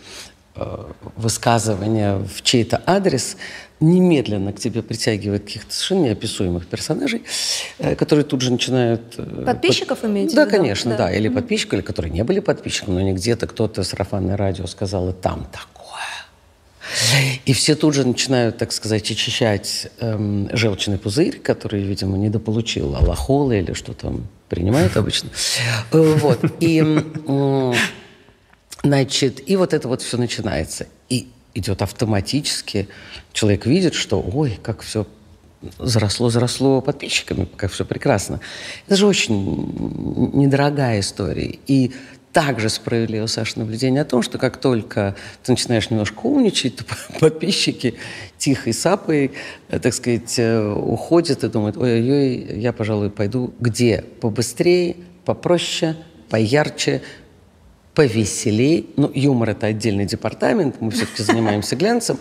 э, 0.56 0.86
высказывание 1.16 2.18
в 2.18 2.42
чей-то 2.42 2.82
адрес 2.86 3.38
немедленно 3.80 4.52
к 4.52 4.60
тебе 4.60 4.82
притягивает 4.82 5.46
каких-то 5.46 5.74
совершенно 5.74 6.06
неописуемых 6.06 6.68
персонажей, 6.68 7.24
э, 7.78 7.96
которые 7.96 8.26
тут 8.26 8.42
же 8.42 8.52
начинают... 8.52 9.18
Подписчиков 9.46 10.00
под... 10.00 10.10
имеете 10.10 10.36
Да, 10.36 10.46
конечно, 10.46 10.92
да. 10.92 10.98
да. 10.98 11.14
Или 11.14 11.30
подписчиков, 11.30 11.74
или 11.76 11.82
которые 11.82 12.12
не 12.12 12.24
были 12.24 12.40
подписчиками, 12.40 12.96
но 12.96 13.02
не 13.02 13.14
где-то 13.14 13.48
кто-то 13.48 13.84
сарафанное 13.84 14.38
радио 14.38 14.68
сказал, 14.68 15.10
и 15.10 15.14
там 15.14 15.48
такое. 15.52 15.90
И 17.46 17.54
все 17.54 17.76
тут 17.76 17.94
же 17.94 18.06
начинают, 18.06 18.58
так 18.58 18.72
сказать, 18.72 19.10
очищать 19.12 19.88
эм, 20.00 20.50
желчный 20.54 20.98
пузырь, 20.98 21.40
который, 21.40 21.82
видимо, 21.84 22.18
недополучил 22.18 22.96
аллахолы 22.96 23.60
или 23.60 23.74
что 23.74 23.94
там 23.94 24.28
принимают 24.48 24.98
обычно. 24.98 25.30
Э, 25.92 26.16
вот. 26.20 26.40
И, 26.60 26.84
значит, 28.84 29.50
и 29.50 29.56
вот 29.56 29.74
это 29.74 29.88
вот 29.88 30.02
все 30.02 30.18
начинается. 30.18 30.88
И 31.10 31.28
идет 31.54 31.82
автоматически. 31.82 32.88
Человек 33.34 33.66
видит, 33.66 33.94
что, 33.94 34.22
ой, 34.22 34.60
как 34.62 34.82
все 34.82 35.06
заросло, 35.78 36.30
заросло 36.30 36.82
подписчиками, 36.82 37.48
как 37.58 37.72
все 37.72 37.86
прекрасно. 37.86 38.40
Это 38.88 38.96
же 38.96 39.08
очень 39.08 40.32
недорогая 40.34 41.02
история. 41.02 41.60
И 41.68 41.92
также 42.32 42.70
справедливо 42.70 43.26
Саша 43.26 43.60
наблюдение 43.60 44.02
о 44.02 44.06
том, 44.06 44.22
что 44.22 44.38
как 44.38 44.58
только 44.58 45.16
ты 45.44 45.52
начинаешь 45.52 45.90
немножко 45.90 46.26
умничать, 46.26 46.76
то 46.78 46.86
подписчики 47.20 47.96
тихой 48.38 48.74
сапой, 48.74 49.32
э, 49.70 49.80
так 49.80 49.94
сказать, 49.94 50.36
э, 50.38 50.72
уходят 50.72 51.44
и 51.44 51.50
думают, 51.50 51.78
ой-ой-ой, 51.78 52.60
я, 52.60 52.72
пожалуй, 52.72 53.10
пойду 53.10 53.54
где? 53.60 54.04
Побыстрее, 54.22 54.96
попроще, 55.26 55.96
поярче, 56.30 57.02
повеселей. 57.96 58.90
Ну, 58.96 59.12
юмор– 59.14 59.50
это 59.52 59.68
отдельный 59.68 60.06
департамент, 60.06 60.80
мы 60.80 60.92
все-таки 60.92 61.24
занимаемся 61.24 61.76
глянцем 61.76 62.18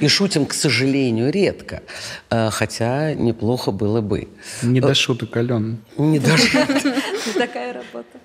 и 0.00 0.08
шутим, 0.08 0.46
к 0.46 0.54
сожалению, 0.54 1.30
редко. 1.30 1.82
Э, 2.30 2.48
хотя 2.50 3.14
неплохо 3.14 3.70
было 3.70 4.00
бы. 4.00 4.28
Не 4.62 4.80
до 4.80 4.94
шуток, 4.94 5.36
Ален. 5.36 5.78
Не 5.98 6.18
до 6.18 6.36
шуток. 6.36 6.82
Такая 7.34 7.72
работа. 7.72 8.18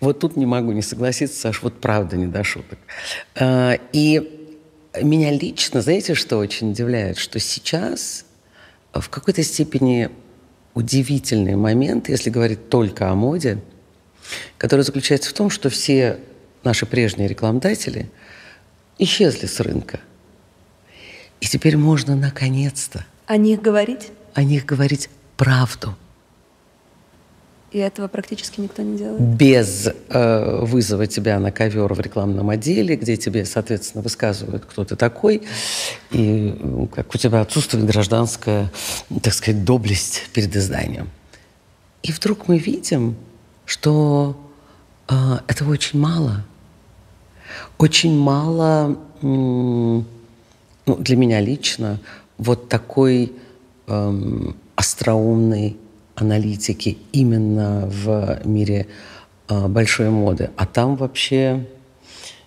Вот 0.00 0.20
тут 0.20 0.36
не 0.36 0.46
могу 0.46 0.72
не 0.72 0.82
согласиться, 0.82 1.38
Саш, 1.38 1.62
вот 1.62 1.80
правда 1.80 2.16
не 2.16 2.26
до 2.26 2.44
шуток. 2.44 2.78
Э, 3.34 3.76
и 3.92 4.50
меня 5.00 5.30
лично, 5.30 5.80
знаете, 5.80 6.14
что 6.14 6.38
очень 6.38 6.70
удивляет? 6.70 7.18
Что 7.18 7.38
сейчас 7.40 8.24
в 8.92 9.08
какой-то 9.08 9.42
степени 9.42 10.10
удивительный 10.74 11.56
момент, 11.56 12.08
если 12.08 12.30
говорить 12.30 12.68
только 12.68 13.10
о 13.10 13.14
моде– 13.14 13.58
который 14.58 14.82
заключается 14.82 15.30
в 15.30 15.32
том, 15.32 15.50
что 15.50 15.70
все 15.70 16.18
наши 16.64 16.86
прежние 16.86 17.28
рекламодатели 17.28 18.10
исчезли 18.98 19.46
с 19.46 19.60
рынка. 19.60 20.00
И 21.40 21.46
теперь 21.46 21.76
можно 21.76 22.14
наконец-то 22.14 23.04
о 23.26 23.36
них 23.36 23.62
говорить? 23.62 24.10
О 24.34 24.42
них 24.42 24.66
говорить 24.66 25.08
правду. 25.36 25.96
И 27.72 27.78
этого 27.78 28.06
практически 28.06 28.60
никто 28.60 28.82
не 28.82 28.98
делает? 28.98 29.20
Без 29.20 29.88
э, 30.10 30.58
вызова 30.62 31.06
тебя 31.06 31.38
на 31.38 31.50
ковер 31.50 31.94
в 31.94 32.00
рекламном 32.00 32.50
отделе, 32.50 32.96
где 32.96 33.16
тебе, 33.16 33.46
соответственно, 33.46 34.02
высказывают, 34.02 34.66
кто 34.66 34.84
ты 34.84 34.94
такой, 34.94 35.42
и 36.10 36.54
как 36.94 37.14
у 37.14 37.18
тебя 37.18 37.40
отсутствует 37.40 37.86
гражданская, 37.86 38.70
так 39.22 39.32
сказать, 39.32 39.64
доблесть 39.64 40.28
перед 40.34 40.54
изданием. 40.54 41.08
И 42.02 42.12
вдруг 42.12 42.46
мы 42.46 42.58
видим, 42.58 43.16
что 43.64 44.36
э, 45.08 45.14
этого 45.48 45.72
очень 45.72 45.98
мало. 45.98 46.44
Очень 47.78 48.18
мало, 48.18 48.98
ну, 49.22 50.04
для 50.86 51.16
меня 51.16 51.40
лично, 51.40 52.00
вот 52.36 52.68
такой 52.68 53.32
э, 53.86 54.52
остроумной 54.76 55.78
аналитики 56.22 56.98
именно 57.12 57.86
в 57.86 58.40
мире 58.44 58.86
э, 59.48 59.68
большой 59.68 60.08
моды. 60.10 60.50
А 60.56 60.66
там 60.66 60.96
вообще 60.96 61.66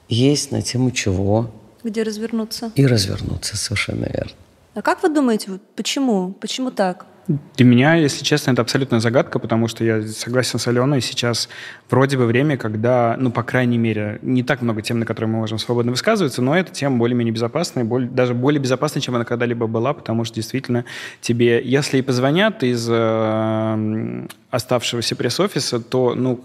есть 0.09 0.51
на 0.51 0.61
тему 0.61 0.91
чего. 0.91 1.51
Где 1.83 2.03
развернуться. 2.03 2.71
И 2.75 2.85
развернуться, 2.85 3.55
совершенно 3.57 4.05
верно. 4.05 4.31
А 4.73 4.81
как 4.81 5.03
вы 5.03 5.09
думаете, 5.09 5.59
почему? 5.75 6.33
Почему 6.33 6.71
так? 6.71 7.05
Для 7.27 7.65
меня, 7.65 7.95
если 7.95 8.23
честно, 8.23 8.51
это 8.51 8.61
абсолютная 8.61 8.99
загадка, 8.99 9.39
потому 9.39 9.67
что 9.67 9.83
я 9.83 10.03
согласен 10.03 10.59
с 10.59 10.67
Аленой, 10.67 11.01
сейчас 11.01 11.49
вроде 11.89 12.17
бы 12.17 12.27
время, 12.27 12.55
когда, 12.55 13.15
ну, 13.19 13.31
по 13.31 13.41
крайней 13.41 13.79
мере, 13.79 14.19
не 14.21 14.43
так 14.43 14.61
много 14.61 14.83
тем, 14.83 14.99
на 14.99 15.07
которые 15.07 15.29
мы 15.31 15.39
можем 15.39 15.57
свободно 15.57 15.91
высказываться, 15.91 16.43
но 16.43 16.55
эта 16.55 16.71
тема 16.71 16.97
более-менее 16.97 17.33
безопасная, 17.33 17.83
более, 17.83 18.09
даже 18.09 18.35
более 18.35 18.61
безопасная, 18.61 19.01
чем 19.01 19.15
она 19.15 19.25
когда-либо 19.25 19.65
была, 19.65 19.93
потому 19.93 20.23
что 20.23 20.35
действительно 20.35 20.85
тебе, 21.19 21.63
если 21.63 21.97
и 21.97 22.03
позвонят 22.03 22.61
из 22.61 22.87
э, 22.87 24.27
оставшегося 24.51 25.15
пресс-офиса, 25.15 25.79
то, 25.79 26.13
ну, 26.13 26.43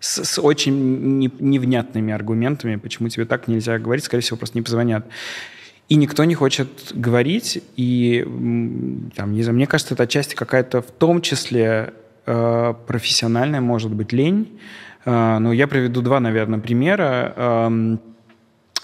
с, 0.00 0.24
с 0.24 0.40
очень 0.40 1.18
не, 1.18 1.30
невнятными 1.38 2.12
аргументами, 2.12 2.74
почему 2.76 3.08
тебе 3.10 3.26
так 3.26 3.46
нельзя 3.46 3.78
говорить, 3.78 4.04
скорее 4.04 4.22
всего, 4.22 4.36
просто 4.38 4.58
не 4.58 4.62
позвонят. 4.62 5.06
И 5.88 5.94
никто 5.94 6.24
не 6.24 6.34
хочет 6.34 6.68
говорить, 6.94 7.62
и 7.76 8.22
там, 9.14 9.32
не 9.32 9.42
знаю, 9.42 9.56
мне 9.56 9.66
кажется, 9.68 9.94
это 9.94 10.02
отчасти 10.02 10.34
какая-то 10.34 10.82
в 10.82 10.90
том 10.90 11.20
числе 11.20 11.94
э, 12.26 12.74
профессиональная, 12.86 13.60
может 13.60 13.92
быть, 13.92 14.12
лень. 14.12 14.58
Э, 15.04 15.38
но 15.38 15.52
я 15.52 15.68
приведу 15.68 16.02
два, 16.02 16.18
наверное, 16.18 16.58
примера. 16.58 17.32
Э, 17.36 17.96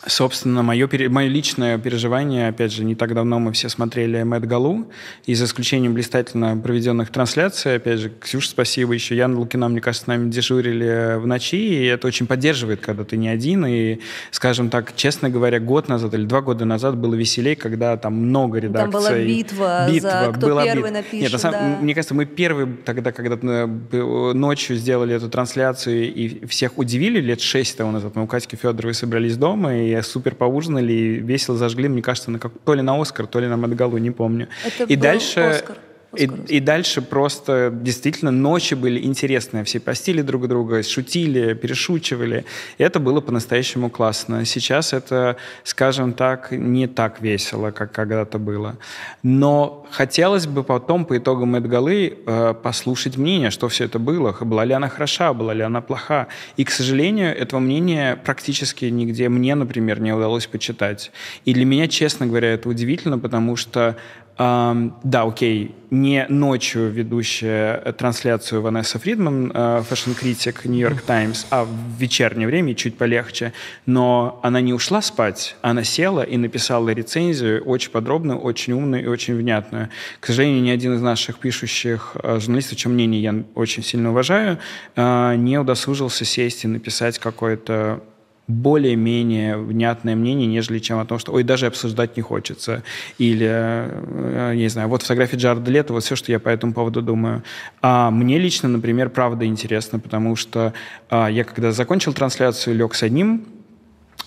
Собственно, 0.05 0.63
мое, 0.63 0.89
мое 1.09 1.29
личное 1.29 1.79
переживание, 1.79 2.49
опять 2.49 2.73
же, 2.73 2.83
не 2.83 2.97
так 2.97 3.15
давно 3.15 3.39
мы 3.39 3.53
все 3.53 3.69
смотрели 3.69 4.25
Мэтт 4.25 4.47
Галу, 4.47 4.91
и 5.27 5.35
за 5.35 5.45
исключением 5.45 5.95
блистательно 5.95 6.57
проведенных 6.57 7.11
трансляций, 7.11 7.77
опять 7.77 8.01
же, 8.01 8.13
Ксюша, 8.21 8.51
спасибо, 8.51 8.95
еще 8.95 9.15
Яна 9.15 9.39
Лукина, 9.39 9.69
мне 9.69 9.81
кажется, 9.81 10.05
с 10.05 10.07
нами 10.09 10.29
дежурили 10.29 11.19
в 11.19 11.27
ночи, 11.27 11.57
и 11.57 11.85
это 11.85 12.09
очень 12.09 12.27
поддерживает, 12.27 12.81
когда 12.81 13.05
ты 13.05 13.17
не 13.17 13.29
один, 13.29 13.65
и, 13.65 14.01
скажем 14.33 14.71
так, 14.71 14.97
честно 14.97 15.31
говоря, 15.31 15.61
год 15.61 15.89
назад 15.89 16.15
или 16.15 16.25
два 16.25 16.41
года 16.41 16.65
назад 16.65 16.97
было 16.97 17.15
веселее, 17.15 17.55
когда 17.55 17.97
там 17.97 18.15
много 18.15 18.59
редакций. 18.59 18.91
Там 18.91 19.01
была 19.01 19.19
битва, 19.19 19.89
битва 19.89 20.11
за 20.11 20.33
кто 20.33 20.47
была 20.49 20.65
первый 20.65 20.91
бит... 20.91 20.93
напишет. 20.95 21.21
Нет, 21.21 21.33
на 21.33 21.39
самом, 21.39 21.61
да. 21.61 21.79
мне 21.81 21.95
кажется, 21.95 22.15
мы 22.15 22.27
первые 22.27 22.67
тогда, 22.85 23.13
когда 23.13 23.37
э, 23.37 24.33
ночью 24.35 24.77
сделали 24.77 25.15
эту 25.15 25.29
трансляцию, 25.29 26.13
и 26.13 26.45
всех 26.47 26.77
удивили 26.79 27.21
лет 27.21 27.41
шесть 27.41 27.77
того 27.77 27.93
назад, 27.93 28.17
мы 28.17 28.25
у 28.25 28.27
Катьки 28.27 28.57
Федоровой 28.57 28.95
собрались 28.95 29.37
дома, 29.37 29.77
и 29.77 29.92
супер 30.01 30.35
поужинали 30.35 30.93
и 30.93 31.17
весело 31.17 31.59
зажгли, 31.59 31.89
мне 31.89 32.01
кажется, 32.01 32.31
на 32.31 32.39
как, 32.39 32.53
то 32.65 32.73
ли 32.73 32.81
на 32.81 32.99
Оскар, 32.99 33.27
то 33.27 33.41
ли 33.41 33.49
на 33.49 33.59
Мадгалу, 33.59 33.99
не 33.99 34.11
помню. 34.11 34.49
Это 34.65 34.85
и 34.85 34.97
был 34.97 35.03
дальше 35.03 35.41
Оскар. 35.41 35.77
И, 36.17 36.31
и 36.49 36.61
дальше 36.61 37.01
просто 37.01 37.71
действительно 37.73 38.31
ночи 38.31 38.75
были 38.75 39.01
интересные. 39.01 39.65
Все 39.65 39.81
постили 39.81 40.21
друг 40.21 40.47
друга, 40.47 40.83
шутили, 40.83 41.55
перешучивали. 41.55 42.45
И 42.77 42.83
это 42.83 43.01
было 43.01 43.21
по-настоящему 43.21 43.89
классно. 43.89 44.45
Сейчас 44.45 44.93
это, 44.93 45.37
скажем 45.65 46.13
так, 46.13 46.53
не 46.53 46.87
так 46.87 47.23
весело, 47.23 47.71
как 47.71 47.93
когда-то 47.93 48.39
было. 48.39 48.77
Но 49.23 49.87
хотелось 49.91 50.47
бы 50.47 50.63
потом, 50.65 51.07
по 51.07 51.17
итогам 51.17 51.57
Мет-галы, 51.57 52.19
э, 52.27 52.55
послушать 52.63 53.17
мнение, 53.17 53.51
что 53.51 53.69
все 53.69 53.85
это 53.85 53.99
было. 53.99 54.37
Была 54.41 54.67
ли 54.67 54.75
она 54.75 54.89
хороша, 54.89 55.33
была 55.33 55.55
ли 55.55 55.63
она 55.63 55.81
плоха. 55.81 56.29
И, 56.59 56.65
к 56.65 56.71
сожалению, 56.71 57.35
этого 57.35 57.61
мнения 57.61 58.17
практически 58.23 58.85
нигде 58.87 59.31
мне, 59.31 59.55
например, 59.55 60.01
не 60.01 60.13
удалось 60.13 60.47
почитать. 60.47 61.11
И 61.47 61.55
для 61.55 61.65
меня, 61.65 61.89
честно 61.89 62.27
говоря, 62.27 62.53
это 62.53 62.69
удивительно, 62.69 63.19
потому 63.19 63.57
что 63.57 63.97
эм, 64.39 64.95
да, 65.03 65.25
окей, 65.25 65.75
не 65.91 66.25
ночью 66.29 66.91
ведущая 66.91 67.93
трансляцию 67.93 68.63
Ванесса 68.63 68.99
Фридман, 68.99 69.53
fashion-критик 69.53 70.65
Нью-Йорк 70.65 71.03
Таймс, 71.03 71.45
а 71.51 71.65
в 71.65 71.69
вечернее 71.99 72.47
время 72.47 72.75
чуть 72.75 72.97
полегче. 72.97 73.53
Но 73.85 74.41
она 74.43 74.63
не 74.63 74.73
ушла 74.73 75.03
спать, 75.03 75.55
она 75.61 75.85
села 75.85 76.23
и 76.23 76.39
написала 76.39 76.89
рецензию 76.89 77.63
очень 77.65 77.91
подробную, 77.91 78.39
очень 78.39 78.73
умную 78.73 79.05
и 79.05 79.07
очень 79.07 79.37
внятную. 79.37 79.91
К 80.19 80.27
сожалению, 80.27 80.63
ни 80.63 80.71
один 80.71 80.95
из 80.95 81.03
наших 81.03 81.39
пишущих 81.39 82.13
uh, 82.15 82.41
журналистов, 82.41 82.79
чем 82.79 82.95
мнение 82.95 83.23
я 83.23 83.45
очень 83.55 83.83
сильно 83.83 84.11
уважаю, 84.11 84.59
uh, 84.97 85.37
не 85.37 85.59
удосужился 85.59 86.25
сесть 86.25 86.65
и 86.65 86.69
написать 86.69 87.19
какое-то 87.19 88.03
более-менее 88.49 89.57
внятное 89.57 90.17
мнение, 90.17 90.47
нежели 90.47 90.79
чем 90.79 90.99
о 90.99 91.05
том, 91.05 91.19
что 91.19 91.33
ой, 91.33 91.43
даже 91.45 91.67
обсуждать 91.67 92.17
не 92.17 92.23
хочется. 92.23 92.83
Или, 93.19 93.49
э, 93.49 94.55
не 94.55 94.69
знаю, 94.69 94.89
вот 94.89 95.03
фотография 95.03 95.37
Джареда 95.37 95.71
Лето, 95.71 95.93
вот 95.93 96.05
все, 96.05 96.17
что 96.17 96.33
я 96.33 96.41
по 96.41 96.49
этому 96.49 96.73
поводу 96.73 97.03
думаю. 97.03 97.43
А 97.81 98.11
мне 98.11 98.39
лично, 98.39 98.69
например, 98.69 99.11
правда 99.11 99.47
интересно, 99.47 99.99
потому 99.99 100.37
что 100.37 100.73
а, 101.09 101.29
я 101.29 101.45
когда 101.45 101.73
закончил 101.73 102.13
трансляцию, 102.13 102.77
лег 102.77 102.95
с 102.95 103.03
одним 103.03 103.47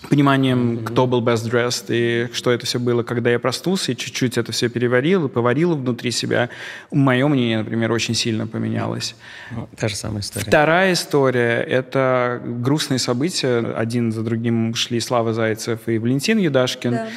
пониманием, 0.10 0.78
mm-hmm. 0.78 0.84
кто 0.84 1.08
был 1.08 1.22
best 1.22 1.50
dressed 1.50 1.86
и 1.90 2.30
что 2.34 2.52
это 2.52 2.66
все 2.66 2.80
было, 2.80 3.04
когда 3.04 3.30
я 3.30 3.40
проснулся 3.40 3.92
и 3.92 3.96
чуть-чуть 3.96 4.38
это 4.38 4.52
все 4.52 4.70
переварил 4.70 5.26
и 5.26 5.30
поварил 5.30 5.76
внутри 5.76 6.12
себя, 6.12 6.50
мое 6.92 7.28
мнение, 7.28 7.60
например, 7.60 7.92
очень 7.92 8.14
сильно 8.14 8.48
поменялось. 8.48 9.16
Ну, 9.52 9.68
та 9.78 9.88
же 9.88 9.96
самая 9.96 10.22
история. 10.22 10.46
Вторая 10.46 10.94
история— 10.94 11.62
это 11.68 12.42
грустные 12.44 13.00
события. 13.00 13.60
Один 13.76 14.12
за 14.12 14.22
другим 14.22 14.76
шли 14.76 15.00
Слава 15.00 15.34
Зайцев 15.34 15.88
и 15.88 15.98
Валентин 15.98 16.38
Юдашкин. 16.38 16.92
Да. 16.92 17.08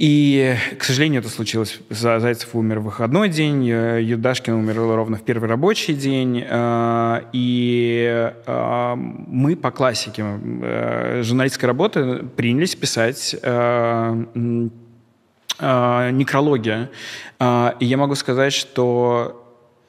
И, 0.00 0.56
к 0.78 0.84
сожалению, 0.84 1.20
это 1.20 1.28
случилось. 1.28 1.78
Зайцев 1.90 2.54
умер 2.54 2.80
в 2.80 2.84
выходной 2.84 3.28
день, 3.28 3.68
э, 3.70 4.00
Юдашкин 4.02 4.54
умер 4.54 4.76
ровно 4.76 5.18
в 5.18 5.22
первый 5.22 5.46
рабочий 5.46 5.92
день. 5.92 6.42
Э, 6.42 7.20
и 7.34 8.32
э, 8.46 8.94
мы 8.96 9.56
по 9.56 9.70
классике 9.70 10.24
журналистской 11.20 11.66
работы 11.66 12.24
принялись 12.34 12.74
писать 12.74 13.36
некрология. 15.60 16.88
И 17.80 17.84
я 17.84 17.96
могу 17.98 18.14
сказать, 18.14 18.54
что 18.54 19.36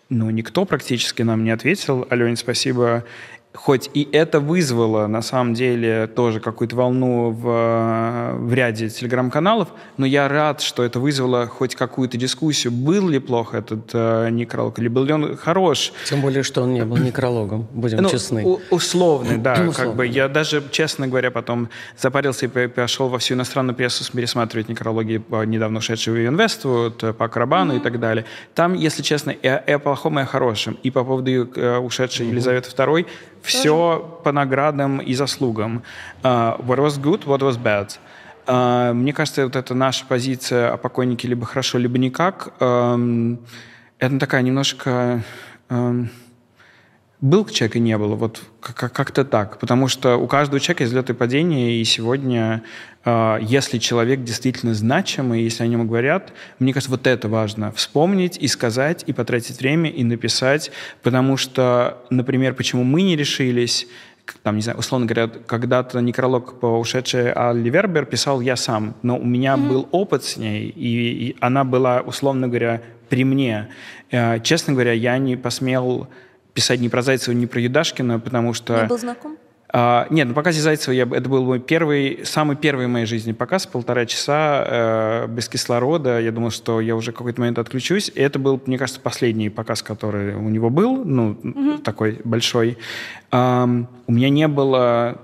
ну, 0.09 0.30
никто 0.30 0.66
практически 0.66 1.22
нам 1.22 1.45
не 1.45 1.51
ответил. 1.51 2.05
Алене, 2.09 2.36
спасибо. 2.36 3.05
Хоть 3.54 3.89
и 3.93 4.08
это 4.14 4.39
вызвало, 4.39 5.08
на 5.08 5.22
самом 5.22 5.54
деле, 5.54 6.08
тоже 6.08 6.39
какую-то 6.39 6.74
волну 6.78 7.32
в, 7.32 8.36
в 8.38 8.54
ряде 8.54 8.88
телеграм-каналов, 8.89 9.68
но 9.97 10.06
я 10.06 10.30
рад, 10.30 10.62
что 10.62 10.84
это 10.84 11.02
вызвало 11.02 11.47
хоть 11.47 11.76
какую-то 11.76 12.16
дискуссию, 12.18 12.72
был 12.72 13.10
ли 13.10 13.20
плохо 13.20 13.58
этот 13.58 13.89
э, 13.93 14.30
некролог, 14.30 14.80
или 14.80 14.88
был 14.88 15.04
ли 15.04 15.12
он 15.12 15.36
хорош. 15.36 15.91
Тем 16.06 16.22
более, 16.22 16.43
что 16.43 16.62
он 16.62 16.74
не 16.74 16.86
был 16.86 16.95
некрологом, 16.95 17.68
будем 17.74 17.97
ну, 17.97 18.10
честны. 18.10 18.45
У, 18.45 18.62
условный, 18.70 19.38
да. 19.38 19.54
Условный. 19.54 19.74
Как 19.74 19.95
бы 19.95 20.08
я 20.08 20.30
даже, 20.30 20.64
честно 20.72 21.10
говоря, 21.10 21.30
потом 21.30 21.68
запарился 21.97 22.45
и 22.45 22.68
пошел 22.68 23.10
во 23.10 23.20
всю 23.20 23.34
иностранную 23.34 23.76
прессу 23.76 24.10
пересматривать 24.14 24.70
некрологи 24.70 25.22
недавно 25.45 25.80
ушедшего 25.80 26.16
в 26.16 26.26
Инвест, 26.26 26.64
вот, 26.64 27.18
по 27.18 27.28
Карабану 27.28 27.74
mm-hmm. 27.74 27.78
и 27.78 27.80
так 27.82 27.99
далее. 27.99 28.24
Там, 28.56 28.76
если 28.76 29.04
честно, 29.04 29.32
и, 29.32 29.45
и 29.45 29.72
о 29.72 29.80
плохом, 29.80 30.20
и 30.20 30.22
о 30.22 30.26
хорошем. 30.26 30.78
И 30.84 30.89
по 30.89 31.04
поводу 31.04 31.32
э, 31.32 31.78
ушедшей 31.80 32.28
mm-hmm. 32.28 32.30
Елизаветы 32.30 32.70
II 32.70 33.06
все 33.42 34.20
по 34.24 34.32
наградам 34.32 35.00
и 35.00 35.14
заслугам. 35.14 35.84
Uh, 36.24 36.60
what 36.66 36.80
was 36.80 37.00
good, 37.02 37.26
what 37.26 37.39
was 37.42 37.58
bad. 37.58 37.98
Uh, 38.48 38.94
мне 38.94 39.14
кажется, 39.14 39.44
вот 39.44 39.56
это 39.56 39.74
наша 39.74 40.06
позиция 40.06 40.74
о 40.74 40.78
покойнике 40.78 41.28
либо 41.28 41.46
хорошо, 41.46 41.78
либо 41.78 41.98
никак. 41.98 42.54
Uh, 42.60 43.38
это 44.00 44.20
такая 44.20 44.42
немножко... 44.42 45.24
Uh, 45.70 46.08
был 47.22 47.46
человек 47.46 47.76
и 47.76 47.80
не 47.80 47.96
было, 48.00 48.16
вот 48.16 48.42
как-то 48.60 49.24
так. 49.24 49.60
Потому 49.60 49.88
что 49.88 50.18
у 50.18 50.26
каждого 50.26 50.60
человека 50.60 50.84
есть 50.84 50.92
взлеты 50.92 51.14
и 51.14 51.16
падения, 51.16 51.76
и 51.76 51.84
сегодня, 51.84 52.64
а, 53.06 53.38
если 53.38 53.78
человек 53.78 54.24
действительно 54.24 54.74
значимый, 54.74 55.44
если 55.44 55.64
о 55.64 55.68
нем 55.68 55.88
говорят, 55.88 56.34
мне 56.58 56.74
кажется, 56.74 56.90
вот 56.90 57.06
это 57.06 57.30
важно. 57.30 57.72
Вспомнить 57.74 58.38
и 58.38 58.48
сказать, 58.48 59.04
и 59.06 59.14
потратить 59.14 59.60
время, 59.60 59.92
и 59.92 60.04
написать. 60.04 60.72
Потому 61.04 61.38
что, 61.38 62.04
например, 62.10 62.56
почему 62.56 62.84
мы 62.84 63.04
не 63.04 63.16
решились, 63.16 63.88
там, 64.42 64.56
не 64.56 64.64
знаю, 64.64 64.80
условно 64.80 65.06
говоря, 65.06 65.28
когда-то 65.28 66.00
некролог 66.02 66.60
по 66.60 66.80
ушедшей 66.80 67.32
Алли 67.36 67.70
Вербер 67.70 68.06
писал 68.06 68.42
я 68.42 68.56
сам, 68.56 68.96
но 69.04 69.18
у 69.18 69.26
меня 69.26 69.54
mm-hmm. 69.54 69.68
был 69.68 69.88
опыт 69.92 70.24
с 70.24 70.38
ней, 70.38 70.70
и, 70.70 71.30
и 71.30 71.38
она 71.40 71.64
была, 71.66 72.02
условно 72.02 72.48
говоря, 72.48 72.82
при 73.10 73.26
мне. 73.26 73.68
Э, 74.10 74.40
честно 74.40 74.74
говоря, 74.74 74.94
я 74.94 75.18
не 75.20 75.36
посмел 75.36 76.08
писать 76.54 76.80
не 76.80 76.89
про 76.89 77.02
Зайцева, 77.02 77.34
не 77.34 77.47
про 77.47 77.62
Юдашкина, 77.62 78.20
потому 78.20 78.54
что... 78.54 78.82
Не 78.82 78.88
был 78.88 78.97
знаком? 78.97 79.38
А, 79.74 80.06
нет, 80.10 80.28
на 80.28 80.34
показе 80.34 80.60
Зайцева 80.62 80.93
я, 80.93 81.04
это 81.04 81.30
был 81.30 81.45
мой 81.45 81.60
первый, 81.60 82.22
самый 82.26 82.58
первый 82.58 82.88
в 82.88 82.89
моей 82.89 83.06
жизни 83.06 83.32
показ, 83.32 83.66
полтора 83.66 84.06
часа 84.06 84.66
э, 84.68 85.28
без 85.30 85.47
кислорода. 85.47 86.20
Я 86.20 86.32
думал, 86.32 86.52
что 86.52 86.82
я 86.82 86.93
уже 86.95 87.14
в 87.14 87.16
какой-то 87.16 87.39
момент 87.39 87.58
отключусь. 87.58 88.12
И 88.14 88.20
это 88.20 88.38
был, 88.38 88.62
мне 88.66 88.78
кажется, 88.78 88.99
последний 88.99 89.49
показ, 89.49 89.82
который 89.82 90.36
у 90.36 90.49
него 90.49 90.70
был, 90.70 91.06
ну, 91.06 91.38
угу. 91.41 91.78
такой 91.78 92.20
большой. 92.26 92.78
Um, 93.32 93.86
у 94.08 94.12
меня 94.12 94.30
не 94.30 94.49
было 94.49 95.22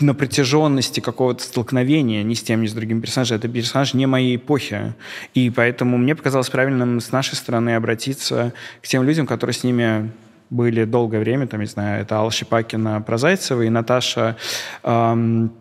на 0.00 0.14
протяженности 0.14 1.00
какого-то 1.00 1.42
столкновения 1.42 2.22
ни 2.22 2.34
с 2.34 2.42
тем, 2.42 2.62
ни 2.62 2.66
с 2.66 2.72
другим 2.72 3.00
персонажем. 3.00 3.38
Это 3.38 3.48
персонаж 3.48 3.94
не 3.94 4.06
моей 4.06 4.36
эпохи. 4.36 4.94
И 5.34 5.50
поэтому 5.50 5.98
мне 5.98 6.14
показалось 6.14 6.50
правильным 6.50 7.00
с 7.00 7.12
нашей 7.12 7.34
стороны 7.34 7.74
обратиться 7.74 8.52
к 8.82 8.86
тем 8.86 9.02
людям, 9.02 9.26
которые 9.26 9.54
с 9.54 9.64
ними 9.64 10.10
были 10.50 10.84
долгое 10.84 11.20
время, 11.20 11.46
там, 11.46 11.60
не 11.60 11.66
знаю, 11.66 12.02
это 12.02 12.16
Алла 12.16 12.30
Щепакина 12.30 13.02
про 13.02 13.18
Зайцева 13.18 13.62
и 13.62 13.68
Наташа 13.68 14.36
эм, 14.82 15.52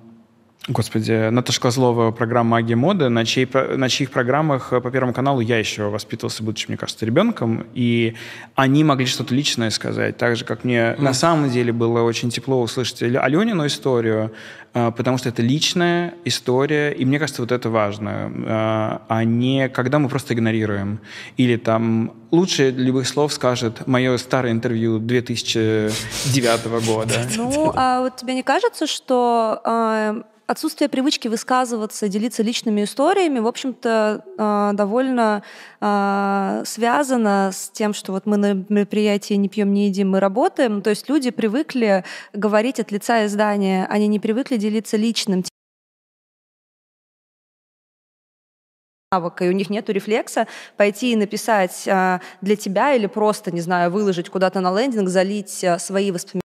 Господи, 0.70 1.30
Наташа 1.30 1.61
Козлова, 1.61 2.11
программа 2.11 2.49
«Магия 2.57 2.76
моды», 2.76 3.07
на, 3.07 3.24
чьей, 3.26 3.47
на 3.78 3.88
чьих 3.88 4.11
программах 4.11 4.74
э, 4.74 4.82
по 4.82 4.91
Первому 4.91 5.13
каналу 5.13 5.39
я 5.39 5.57
еще 5.57 5.84
воспитывался, 5.84 6.43
будучи, 6.43 6.68
мне 6.68 6.76
кажется, 6.76 7.05
ребенком, 7.05 7.68
и 7.74 8.15
они 8.55 8.84
могли 8.84 9.05
что-то 9.05 9.34
личное 9.34 9.70
сказать, 9.70 10.18
так 10.18 10.36
же, 10.36 10.43
как 10.43 10.65
мне 10.65 10.78
mm. 10.78 11.01
на 11.01 11.13
самом 11.13 11.49
деле 11.49 11.72
было 11.72 12.01
очень 12.01 12.30
тепло 12.32 12.61
услышать 12.61 13.01
Аленину 13.01 13.65
историю, 13.65 14.34
э, 14.74 14.91
потому 14.91 15.18
что 15.18 15.30
это 15.30 15.41
личная 15.41 16.15
история, 16.26 16.91
и 16.91 17.05
мне 17.05 17.18
кажется, 17.18 17.43
вот 17.43 17.53
это 17.53 17.70
важно, 17.70 18.30
э, 18.36 18.99
а 19.07 19.24
не 19.24 19.70
когда 19.70 19.99
мы 19.99 20.09
просто 20.09 20.34
игнорируем. 20.34 20.99
Или 21.38 21.55
там 21.55 22.11
лучше 22.30 22.72
любых 22.72 23.07
слов 23.07 23.32
скажет 23.32 23.88
мое 23.88 24.18
старое 24.18 24.51
интервью 24.51 24.99
2009 24.99 26.86
года. 26.86 27.13
Ну, 27.38 27.72
а 27.74 28.01
вот 28.01 28.18
тебе 28.18 28.34
не 28.34 28.43
кажется, 28.43 28.86
что 28.86 30.26
отсутствие 30.47 30.89
привычки 30.89 31.27
высказываться, 31.27 32.07
делиться 32.07 32.41
личными 32.41 32.83
историями, 32.83 33.39
в 33.39 33.47
общем-то, 33.47 34.23
а, 34.37 34.73
довольно 34.73 35.43
а, 35.81 36.63
связано 36.65 37.51
с 37.53 37.69
тем, 37.69 37.93
что 37.93 38.13
вот 38.13 38.25
мы 38.25 38.37
на 38.37 38.53
мероприятии 38.69 39.33
не 39.33 39.49
пьем, 39.49 39.73
не 39.73 39.87
едим, 39.87 40.11
мы 40.11 40.19
работаем. 40.19 40.81
То 40.81 40.89
есть 40.89 41.09
люди 41.09 41.29
привыкли 41.29 42.05
говорить 42.33 42.79
от 42.79 42.91
лица 42.91 43.25
издания, 43.25 43.85
они 43.89 44.07
не 44.07 44.19
привыкли 44.19 44.55
делиться 44.55 44.95
личным 44.97 45.43
навыка, 49.11 49.45
и 49.45 49.49
у 49.49 49.53
них 49.53 49.69
нет 49.69 49.89
рефлекса 49.89 50.47
пойти 50.75 51.13
и 51.13 51.15
написать 51.15 51.87
а, 51.87 52.21
для 52.41 52.55
тебя 52.55 52.93
или 52.93 53.07
просто, 53.07 53.51
не 53.51 53.61
знаю, 53.61 53.91
выложить 53.91 54.29
куда-то 54.29 54.61
на 54.61 54.77
лендинг, 54.77 55.09
залить 55.09 55.65
свои 55.77 56.11
воспоминания 56.11 56.46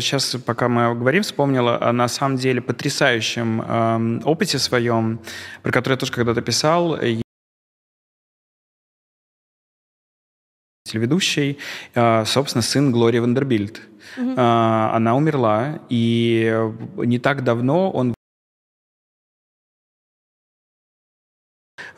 Сейчас, 0.00 0.36
пока 0.44 0.68
мы 0.68 0.94
говорим, 0.94 1.22
вспомнила 1.22 1.80
о 1.80 1.92
на 1.92 2.08
самом 2.08 2.36
деле 2.36 2.60
потрясающем 2.60 3.62
э, 3.62 4.20
опыте 4.24 4.58
своем, 4.58 5.20
про 5.62 5.72
который 5.72 5.94
я 5.94 5.98
тоже 5.98 6.12
когда-то 6.12 6.42
писал. 6.42 6.98
Телеведущий, 10.84 11.58
э, 11.94 12.24
собственно, 12.24 12.62
сын 12.62 12.92
Глории 12.92 13.18
Вандербильд. 13.18 13.82
Mm-hmm. 14.16 14.92
Она 14.94 15.16
умерла, 15.16 15.80
и 15.88 16.54
не 16.96 17.18
так 17.18 17.44
давно 17.44 17.90
он 17.90 18.14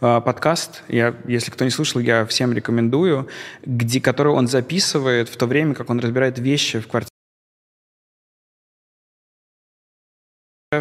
э, 0.01 0.21
подкаст, 0.21 0.83
я, 0.89 1.15
если 1.27 1.51
кто 1.51 1.65
не 1.65 1.71
слушал, 1.71 2.01
я 2.01 2.25
всем 2.25 2.53
рекомендую, 2.53 3.29
где, 3.65 4.01
который 4.01 4.33
он 4.33 4.49
записывает 4.49 5.29
в 5.29 5.37
то 5.37 5.47
время, 5.47 5.75
как 5.75 5.91
он 5.91 6.01
разбирает 6.01 6.39
вещи 6.39 6.81
в 6.81 6.89
квартире. 6.89 7.18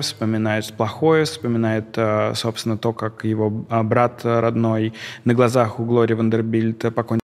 Вспоминает 0.01 0.73
плохое, 0.73 1.23
вспоминает, 1.23 1.97
э, 1.97 2.33
собственно, 2.35 2.77
то, 2.77 2.91
как 2.91 3.23
его 3.23 3.65
а, 3.69 3.83
брат 3.83 4.25
родной 4.25 4.93
на 5.23 5.33
глазах 5.33 5.79
у 5.79 5.85
Глори 5.85 6.13
Вандербильд 6.13 6.93
покончил 6.93 7.21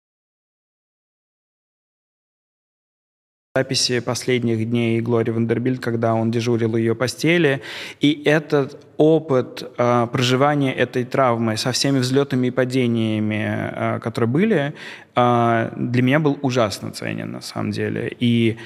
записи 3.55 3.99
последних 3.99 4.70
дней 4.70 5.01
Глори 5.01 5.32
Вандербильд, 5.32 5.80
когда 5.80 6.14
он 6.14 6.32
дежурил 6.32 6.74
у 6.74 6.78
ее 6.78 6.95
постели. 6.95 7.62
И 7.99 8.22
этот 8.26 8.86
опыт 8.97 9.64
э, 9.78 10.07
проживания 10.12 10.74
этой 10.74 11.03
травмы 11.03 11.57
со 11.57 11.72
всеми 11.72 11.99
взлетами 11.99 12.47
и 12.47 12.51
падениями, 12.51 13.72
э, 13.72 13.99
которые 13.99 14.30
были, 14.30 14.74
э, 15.16 15.72
для 15.76 16.01
меня 16.01 16.20
был 16.20 16.38
ужасно 16.41 16.91
ценен 16.91 17.32
на 17.32 17.41
самом 17.41 17.72
деле. 17.72 18.16
И 18.20 18.57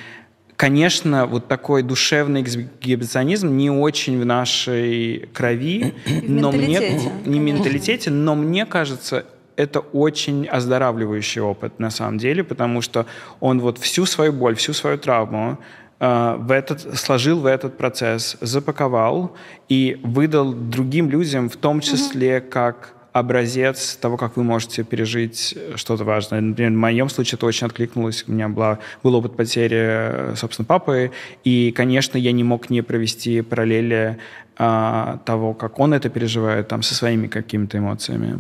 Конечно, 0.64 1.26
вот 1.26 1.50
такой 1.50 1.84
душевный 1.84 2.42
эксгибиционизм 2.42 3.58
не 3.58 3.70
очень 3.70 4.18
в 4.18 4.26
нашей 4.26 5.28
крови, 5.34 5.94
в 6.06 6.30
но 6.30 6.54
мне 6.54 7.02
не 7.26 7.40
менталитете, 7.40 8.10
но 8.12 8.34
мне 8.34 8.66
кажется, 8.66 9.26
это 9.58 9.82
очень 9.82 10.48
оздоравливающий 10.48 11.42
опыт 11.42 11.80
на 11.80 11.90
самом 11.90 12.18
деле, 12.18 12.46
потому 12.46 12.80
что 12.80 13.06
он 13.42 13.60
вот 13.60 13.78
всю 13.78 14.06
свою 14.06 14.32
боль, 14.32 14.56
всю 14.56 14.72
свою 14.72 14.98
травму 14.98 15.58
э, 16.00 16.36
в 16.40 16.50
этот, 16.50 16.98
сложил 16.98 17.40
в 17.40 17.46
этот 17.46 17.78
процесс, 17.78 18.38
запаковал 18.40 19.36
и 19.68 20.00
выдал 20.02 20.54
другим 20.54 21.10
людям, 21.10 21.50
в 21.50 21.58
том 21.58 21.82
числе 21.82 22.40
как 22.40 22.94
образец 23.14 23.96
того, 23.96 24.18
как 24.18 24.36
вы 24.38 24.44
можете 24.44 24.84
пережить 24.84 25.56
что-то 25.76 26.04
важное. 26.04 26.42
Например, 26.42 26.72
в 26.72 26.76
моем 26.76 27.10
случае 27.10 27.38
это 27.38 27.46
очень 27.46 27.68
откликнулось. 27.68 28.26
У 28.28 28.32
меня 28.32 28.50
была, 28.50 28.80
был 29.04 29.16
опыт 29.16 29.36
потери, 29.36 30.36
собственно, 30.36 30.66
папы, 30.66 31.12
и, 31.44 31.72
конечно, 31.72 32.18
я 32.18 32.32
не 32.32 32.44
мог 32.44 32.72
не 32.72 32.82
провести 32.82 33.42
параллели 33.42 34.18
а, 34.58 35.20
того, 35.26 35.54
как 35.54 35.80
он 35.80 35.94
это 35.94 36.10
переживает 36.10 36.68
там, 36.68 36.82
со 36.82 36.96
своими 36.96 37.28
какими-то 37.28 37.78
эмоциями. 37.78 38.40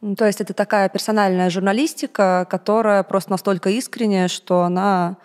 Ну, 0.00 0.16
то 0.16 0.26
есть 0.26 0.40
это 0.40 0.52
такая 0.52 0.88
персональная 0.88 1.48
журналистика, 1.48 2.44
которая 2.50 3.04
просто 3.04 3.30
настолько 3.30 3.70
искренняя, 3.70 4.26
что 4.26 4.62
она 4.62 5.16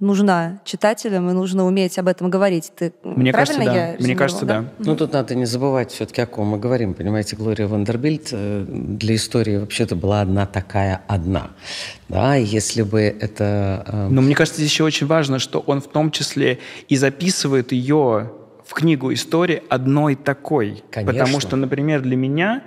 нужна 0.00 0.60
читателям, 0.64 1.30
и 1.30 1.32
нужно 1.32 1.64
уметь 1.64 1.98
об 1.98 2.08
этом 2.08 2.30
говорить. 2.30 2.72
Ты 2.76 2.92
Мне 3.02 3.32
кажется, 3.32 3.64
да. 3.64 3.94
Мне 3.98 4.14
кажется, 4.14 4.44
да. 4.44 4.60
да. 4.62 4.68
Ну, 4.78 4.96
тут 4.96 5.12
надо 5.12 5.34
не 5.34 5.44
забывать 5.44 5.92
все-таки, 5.92 6.20
о 6.20 6.26
ком 6.26 6.48
мы 6.48 6.58
говорим. 6.58 6.94
Понимаете, 6.94 7.36
Глория 7.36 7.66
Вандербильд 7.66 8.28
э, 8.32 8.66
для 8.68 9.14
истории 9.14 9.58
вообще-то 9.58 9.96
была 9.96 10.20
одна 10.20 10.46
такая 10.46 11.02
одна. 11.06 11.50
Да, 12.08 12.34
если 12.34 12.82
бы 12.82 13.00
это... 13.00 13.84
Э, 13.86 14.08
Но 14.08 14.20
мне 14.20 14.34
кажется, 14.34 14.60
здесь 14.60 14.70
еще 14.70 14.84
очень 14.84 15.06
важно, 15.06 15.38
что 15.38 15.60
он 15.60 15.80
в 15.80 15.88
том 15.88 16.10
числе 16.10 16.58
и 16.88 16.96
записывает 16.96 17.72
ее 17.72 18.32
в 18.64 18.72
книгу 18.72 19.12
истории 19.12 19.62
одной 19.68 20.14
такой. 20.14 20.82
Конечно. 20.90 21.12
Потому 21.12 21.40
что, 21.40 21.56
например, 21.56 22.00
для 22.00 22.16
меня 22.16 22.62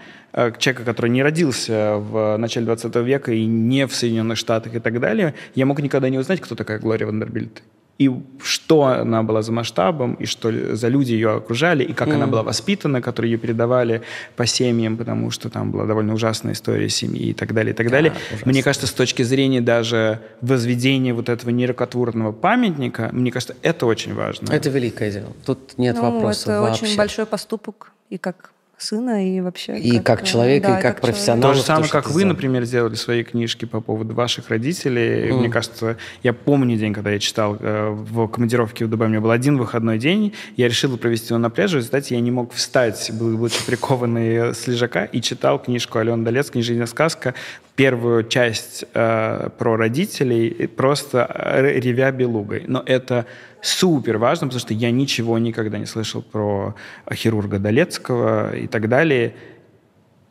человека, 0.59 0.83
который 0.83 1.09
не 1.09 1.23
родился 1.23 1.95
в 1.97 2.38
начале 2.38 2.65
20 2.67 2.95
века 2.97 3.31
и 3.31 3.45
не 3.45 3.88
в 3.88 3.95
Соединенных 3.95 4.38
Штатах 4.38 4.75
и 4.75 4.79
так 4.79 4.99
далее, 4.99 5.33
я 5.55 5.65
мог 5.65 5.81
никогда 5.81 6.09
не 6.09 6.19
узнать, 6.19 6.41
кто 6.41 6.55
такая 6.55 6.79
Глория 6.79 7.07
Вандербильд. 7.07 7.63
И 7.97 8.11
что 8.43 8.83
она 8.83 9.23
была 9.23 9.41
за 9.41 9.51
масштабом, 9.51 10.13
и 10.13 10.27
что 10.27 10.75
за 10.75 10.88
люди 10.88 11.13
ее 11.13 11.38
окружали, 11.38 11.83
и 11.83 11.93
как 11.93 12.09
mm. 12.09 12.13
она 12.13 12.27
была 12.27 12.43
воспитана, 12.43 13.01
которые 13.01 13.31
ее 13.31 13.38
передавали 13.39 14.03
по 14.35 14.45
семьям, 14.45 14.97
потому 14.97 15.31
что 15.31 15.49
там 15.49 15.71
была 15.71 15.85
довольно 15.85 16.13
ужасная 16.13 16.53
история 16.53 16.89
семьи 16.89 17.29
и 17.29 17.33
так 17.33 17.55
далее, 17.55 17.73
и 17.73 17.75
так 17.75 17.88
да, 17.88 17.93
далее. 17.93 18.13
Ужасно. 18.29 18.51
Мне 18.51 18.61
кажется, 18.61 18.85
с 18.85 18.91
точки 18.91 19.23
зрения 19.23 19.61
даже 19.61 20.19
возведения 20.41 21.15
вот 21.15 21.29
этого 21.29 21.49
нерукотворного 21.49 22.31
памятника, 22.31 23.09
мне 23.11 23.31
кажется, 23.31 23.55
это 23.63 23.88
очень 23.88 24.13
важно. 24.13 24.51
Это 24.51 24.69
великое 24.69 25.11
дело. 25.11 25.33
Тут 25.43 25.79
нет 25.79 25.95
ну, 25.95 26.03
вопросов 26.03 26.49
это 26.49 26.61
вообще. 26.61 26.85
очень 26.85 26.97
большой 26.97 27.25
поступок, 27.25 27.93
и 28.11 28.19
как 28.19 28.51
сына 28.78 29.28
и 29.28 29.41
вообще... 29.41 29.78
И 29.80 29.97
как, 29.97 30.19
как 30.19 30.23
человека, 30.28 30.67
да, 30.67 30.80
и 30.80 30.82
как, 30.82 30.95
как 30.95 31.01
профессионала. 31.01 31.53
То 31.53 31.59
же 31.59 31.63
самое, 31.65 31.89
как 31.89 32.09
вы, 32.09 32.25
например, 32.25 32.63
сделали 32.65 32.95
свои 32.95 33.23
книжки 33.23 33.65
по 33.65 33.82
поводу 33.82 34.13
ваших 34.13 34.49
родителей. 34.49 35.30
Mm. 35.30 35.39
Мне 35.39 35.49
кажется, 35.49 35.97
я 36.23 36.34
помню 36.34 36.78
день, 36.78 36.93
когда 36.93 37.11
я 37.11 37.19
читал 37.19 37.57
э, 37.59 37.89
в 37.89 38.28
командировке 38.28 38.86
в 38.86 38.89
Дубае, 38.89 39.07
у 39.07 39.11
меня 39.11 39.21
был 39.21 39.32
один 39.32 39.57
выходной 39.57 39.97
день, 39.97 40.34
я 40.55 40.67
решил 40.67 40.95
провести 40.97 41.30
его 41.30 41.39
на 41.39 41.49
пляже, 41.49 41.78
в 41.78 41.80
результате 41.80 42.15
я 42.15 42.21
не 42.21 42.32
мог 42.32 42.53
встать, 42.53 43.11
был, 43.13 43.38
был 43.38 43.49
прикованный 43.65 44.53
с 44.53 44.67
лежака, 44.67 45.05
и 45.05 45.21
читал 45.21 45.59
книжку 45.59 45.99
Алены 45.99 46.23
Долец 46.23 46.49
«Книжная 46.51 46.86
сказка», 46.86 47.34
первую 47.78 48.23
часть 48.23 48.86
э, 48.93 49.49
про 49.57 49.78
родителей, 49.78 50.67
просто 50.67 51.30
э, 51.30 51.80
ревя 51.80 52.11
белугой. 52.11 52.63
Но 52.67 52.84
это 52.86 53.28
супер 53.61 54.17
важно, 54.17 54.47
потому 54.47 54.59
что 54.59 54.73
я 54.73 54.91
ничего 54.91 55.38
никогда 55.38 55.78
не 55.78 55.86
слышал 55.86 56.23
про 56.23 56.75
хирурга 57.13 57.59
Долецкого 57.59 58.55
и 58.55 58.67
так 58.67 58.89
далее. 58.89 59.36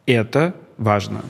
Это 0.07 0.55
важно. 0.77 1.23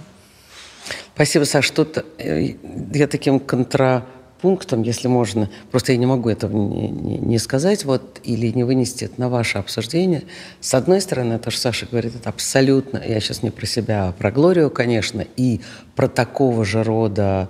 Спасибо, 1.15 1.45
Саш. 1.45 1.71
Тут 1.71 1.99
э, 2.19 2.55
я 2.95 3.07
таким 3.07 3.39
контра 3.39 4.07
пунктом, 4.41 4.83
если 4.83 5.09
можно, 5.09 5.51
просто 5.71 5.93
я 5.93 5.99
не 5.99 6.07
могу 6.07 6.29
этого 6.29 6.57
не, 6.57 6.89
не, 6.89 7.19
не 7.19 7.39
сказать 7.39 7.85
вот, 7.85 8.21
или 8.25 8.49
не 8.49 8.65
вынести 8.65 9.05
это 9.05 9.21
на 9.21 9.29
ваше 9.29 9.59
обсуждение. 9.59 10.25
С 10.61 10.75
одной 10.75 11.01
стороны, 11.01 11.39
то, 11.39 11.51
что 11.51 11.61
Саша 11.63 11.87
говорит, 11.91 12.15
это 12.15 12.29
абсолютно, 12.29 13.03
я 13.07 13.21
сейчас 13.21 13.43
не 13.43 13.51
про 13.51 13.67
себя, 13.67 14.09
а 14.09 14.13
про 14.13 14.31
Глорию, 14.31 14.71
конечно, 14.71 15.25
и 15.37 15.61
про 15.95 16.09
такого 16.09 16.65
же 16.65 16.83
рода 16.83 17.49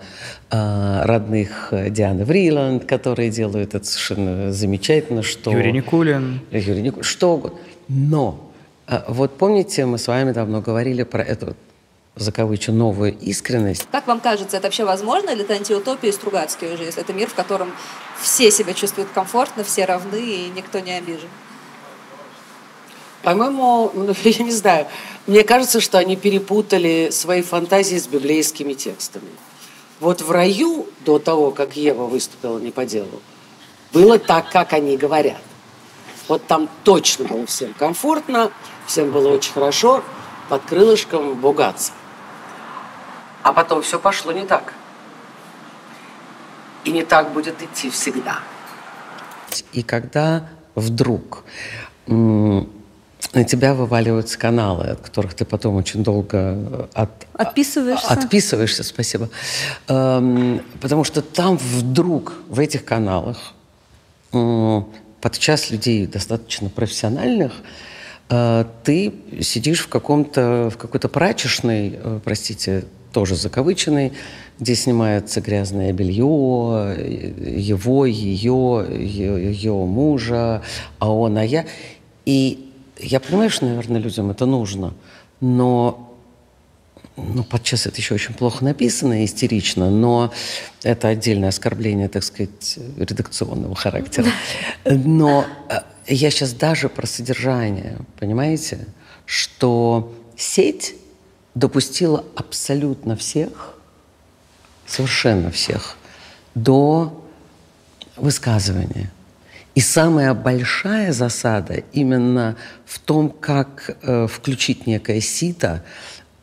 э, 0.51 1.03
родных 1.05 1.73
Дианы 1.91 2.25
Вриланд, 2.25 2.85
которые 2.85 3.31
делают 3.31 3.75
это 3.75 3.85
совершенно 3.85 4.53
замечательно, 4.53 5.23
что... 5.23 5.51
Юрий 5.51 5.73
Никулин. 5.73 6.41
Юрий 6.51 6.83
Никулин, 6.83 7.05
что 7.05 7.35
угодно. 7.35 7.59
Но 7.89 8.53
э, 8.87 9.01
вот 9.09 9.37
помните, 9.37 9.85
мы 9.87 9.99
с 9.99 10.07
вами 10.07 10.33
давно 10.33 10.61
говорили 10.61 11.03
про 11.03 11.23
эту 11.23 11.57
закавычу, 12.17 12.73
новую 12.73 13.17
искренность. 13.19 13.87
Как 13.93 14.07
вам 14.07 14.21
кажется, 14.21 14.57
это 14.57 14.67
вообще 14.67 14.85
возможно 14.85 15.31
или 15.31 15.43
это 15.43 15.55
антиутопия 15.55 16.11
и 16.11 16.13
Стругацкий 16.13 16.73
уже, 16.73 16.85
если 16.85 17.03
это 17.03 17.13
мир, 17.13 17.29
в 17.29 17.35
котором 17.35 17.71
все 18.21 18.51
себя 18.51 18.75
чувствуют 18.75 19.11
комфортно, 19.15 19.65
все 19.65 19.85
равны 19.85 20.17
и 20.17 20.51
никто 20.55 20.81
не 20.81 20.93
обижен? 20.93 21.29
По-моему, 23.23 23.91
ну, 23.95 24.15
я 24.25 24.45
не 24.45 24.53
знаю, 24.53 24.87
мне 25.27 25.43
кажется, 25.43 25.81
что 25.81 25.99
они 25.99 26.17
перепутали 26.17 27.11
свои 27.11 27.43
фантазии 27.43 27.99
с 27.99 28.07
библейскими 28.07 28.73
текстами. 28.73 29.29
Вот 30.01 30.21
в 30.21 30.31
раю, 30.31 30.87
до 31.05 31.19
того, 31.19 31.51
как 31.51 31.77
Ева 31.77 32.05
выступила 32.05 32.59
не 32.59 32.71
по 32.71 32.85
делу, 32.85 33.21
было 33.93 34.19
так, 34.19 34.51
как 34.51 34.73
они 34.73 34.97
говорят. 34.97 35.41
Вот 36.29 36.47
там 36.47 36.69
точно 36.85 37.25
было 37.25 37.47
всем 37.47 37.73
комфортно, 37.75 38.51
всем 38.87 39.11
было 39.11 39.29
очень 39.29 39.53
хорошо, 39.53 40.03
под 40.49 40.63
крылышком 40.65 41.35
богатства. 41.35 41.96
А 43.47 43.53
потом 43.53 43.81
все 43.81 44.01
пошло 44.01 44.33
не 44.33 44.45
так. 44.45 44.73
И 46.85 46.91
не 46.91 47.05
так 47.05 47.33
будет 47.33 47.63
идти 47.63 47.91
всегда. 47.91 48.41
И 49.73 49.85
когда 49.85 50.49
вдруг 50.75 51.45
на 52.07 53.45
тебя 53.47 53.75
вываливаются 53.75 54.37
каналы, 54.37 54.87
от 54.87 55.01
которых 55.01 55.35
ты 55.35 55.45
потом 55.45 55.77
очень 55.77 56.03
долго 56.03 56.39
э, 56.39 56.87
от, 56.95 57.11
отписываешься. 57.35 58.09
Отписываешься, 58.09 58.83
спасибо. 58.83 59.29
Эм, 59.87 60.63
потому 60.81 61.05
что 61.05 61.23
там 61.23 61.57
вдруг 61.57 62.33
в 62.49 62.59
этих 62.59 62.85
каналах 62.85 63.55
э, 64.33 64.83
подчас 65.21 65.71
людей 65.71 66.07
достаточно 66.09 66.69
профессиональных 66.69 67.53
э, 68.29 68.65
ты 68.83 69.15
сидишь 69.41 69.81
в 69.81 69.89
каком-то 69.89 70.71
в 70.71 70.77
какой-то 70.79 71.09
прачечной, 71.09 72.01
э, 72.03 72.21
простите, 72.25 72.87
тоже 73.17 73.35
закавыченный, 73.35 74.13
где 74.59 74.75
снимается 74.75 75.41
грязное 75.41 75.91
белье, 75.91 76.95
его, 77.39 78.05
ее, 78.05 78.87
ее, 78.91 79.73
мужа, 79.73 80.63
а 80.99 81.11
он, 81.11 81.39
а 81.39 81.43
я. 81.43 81.65
И 82.27 82.71
я 83.01 83.19
понимаю, 83.19 83.49
что, 83.49 83.65
наверное, 83.65 84.03
людям 84.03 84.31
это 84.31 84.45
нужно, 84.45 84.93
но 85.41 86.15
ну, 87.17 87.43
подчас 87.43 87.87
это 87.87 87.97
еще 87.97 88.13
очень 88.13 88.35
плохо 88.35 88.63
написано, 88.63 89.25
истерично, 89.25 89.89
но 89.89 90.31
это 90.83 91.09
отдельное 91.09 91.49
оскорбление, 91.49 92.11
так 92.11 92.23
сказать, 92.23 92.79
редакционного 92.99 93.75
характера. 93.75 94.27
Но 94.85 95.47
э, 95.71 95.77
я 96.07 96.31
сейчас 96.31 96.53
даже 96.53 96.91
про 96.91 97.07
содержание, 97.07 97.97
понимаете, 98.21 98.87
что 99.25 100.15
сеть 100.37 100.97
допустила 101.57 102.23
абсолютно 102.37 103.17
всех, 103.17 103.75
совершенно 104.87 105.51
всех, 105.51 105.97
до 106.55 107.25
высказывания. 108.17 109.11
И 109.75 109.81
самая 109.81 110.35
большая 110.35 111.13
засада 111.13 111.83
именно 111.93 112.57
в 112.85 112.99
том, 112.99 113.31
как 113.31 113.97
э, 114.03 114.27
включить 114.27 114.87
некое 114.87 115.21
сито, 115.21 115.83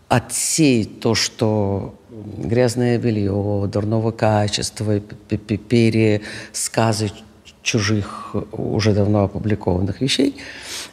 отсеять 0.07 0.99
то, 0.99 1.15
что 1.15 1.95
грязное 2.09 2.97
белье, 2.97 3.69
дурного 3.71 4.11
качества, 4.11 4.99
пересказы 4.99 7.11
чужих, 7.61 8.35
уже 8.51 8.93
давно 8.93 9.25
опубликованных 9.25 10.01
вещей, 10.01 10.37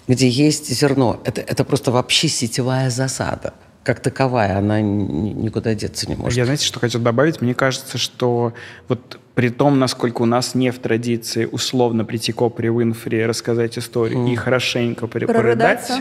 где 0.09 0.29
есть 0.29 0.69
зерно. 0.69 1.21
Это, 1.25 1.41
это 1.41 1.65
просто 1.65 1.91
вообще 1.91 2.29
сетевая 2.29 2.91
засада 2.91 3.55
как 3.83 4.01
таковая, 4.01 4.59
она 4.59 4.81
никуда 4.81 5.75
деться 5.75 6.09
не 6.09 6.15
может. 6.15 6.37
Я, 6.37 6.45
знаете, 6.45 6.67
что 6.67 6.81
хотел 6.81 7.01
добавить? 7.01 7.41
Мне 7.41 7.55
кажется, 7.55 7.97
что 7.97 8.53
вот 8.89 9.19
при 9.35 9.49
том, 9.49 9.79
насколько 9.79 10.21
у 10.21 10.27
нас 10.27 10.55
не 10.55 10.71
в 10.71 10.79
традиции 10.79 11.47
условно 11.47 12.05
прийти 12.05 12.33
к 12.33 12.43
Опре 12.43 12.71
Уинфри, 12.71 13.25
рассказать 13.25 13.79
историю 13.79 14.27
mm. 14.27 14.33
и 14.33 14.37
хорошенько 14.37 15.07
порыдать, 15.07 15.87
да. 15.89 15.97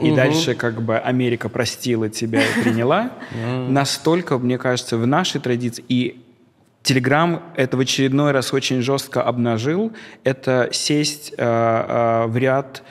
и 0.00 0.10
mm-hmm. 0.10 0.16
дальше 0.16 0.54
как 0.54 0.82
бы 0.82 0.98
Америка 0.98 1.48
простила 1.48 2.08
тебя 2.08 2.42
и 2.42 2.62
приняла, 2.62 3.12
настолько, 3.68 4.38
мне 4.38 4.58
кажется, 4.58 4.96
в 4.96 5.06
нашей 5.06 5.40
традиции, 5.40 5.84
и 5.88 6.20
Телеграм 6.82 7.42
это 7.56 7.76
в 7.76 7.80
очередной 7.80 8.32
раз 8.32 8.54
очень 8.54 8.80
жестко 8.80 9.22
обнажил, 9.22 9.92
это 10.24 10.70
сесть 10.72 11.34
э, 11.36 11.44
э, 11.44 12.26
в 12.26 12.36
ряд 12.38 12.82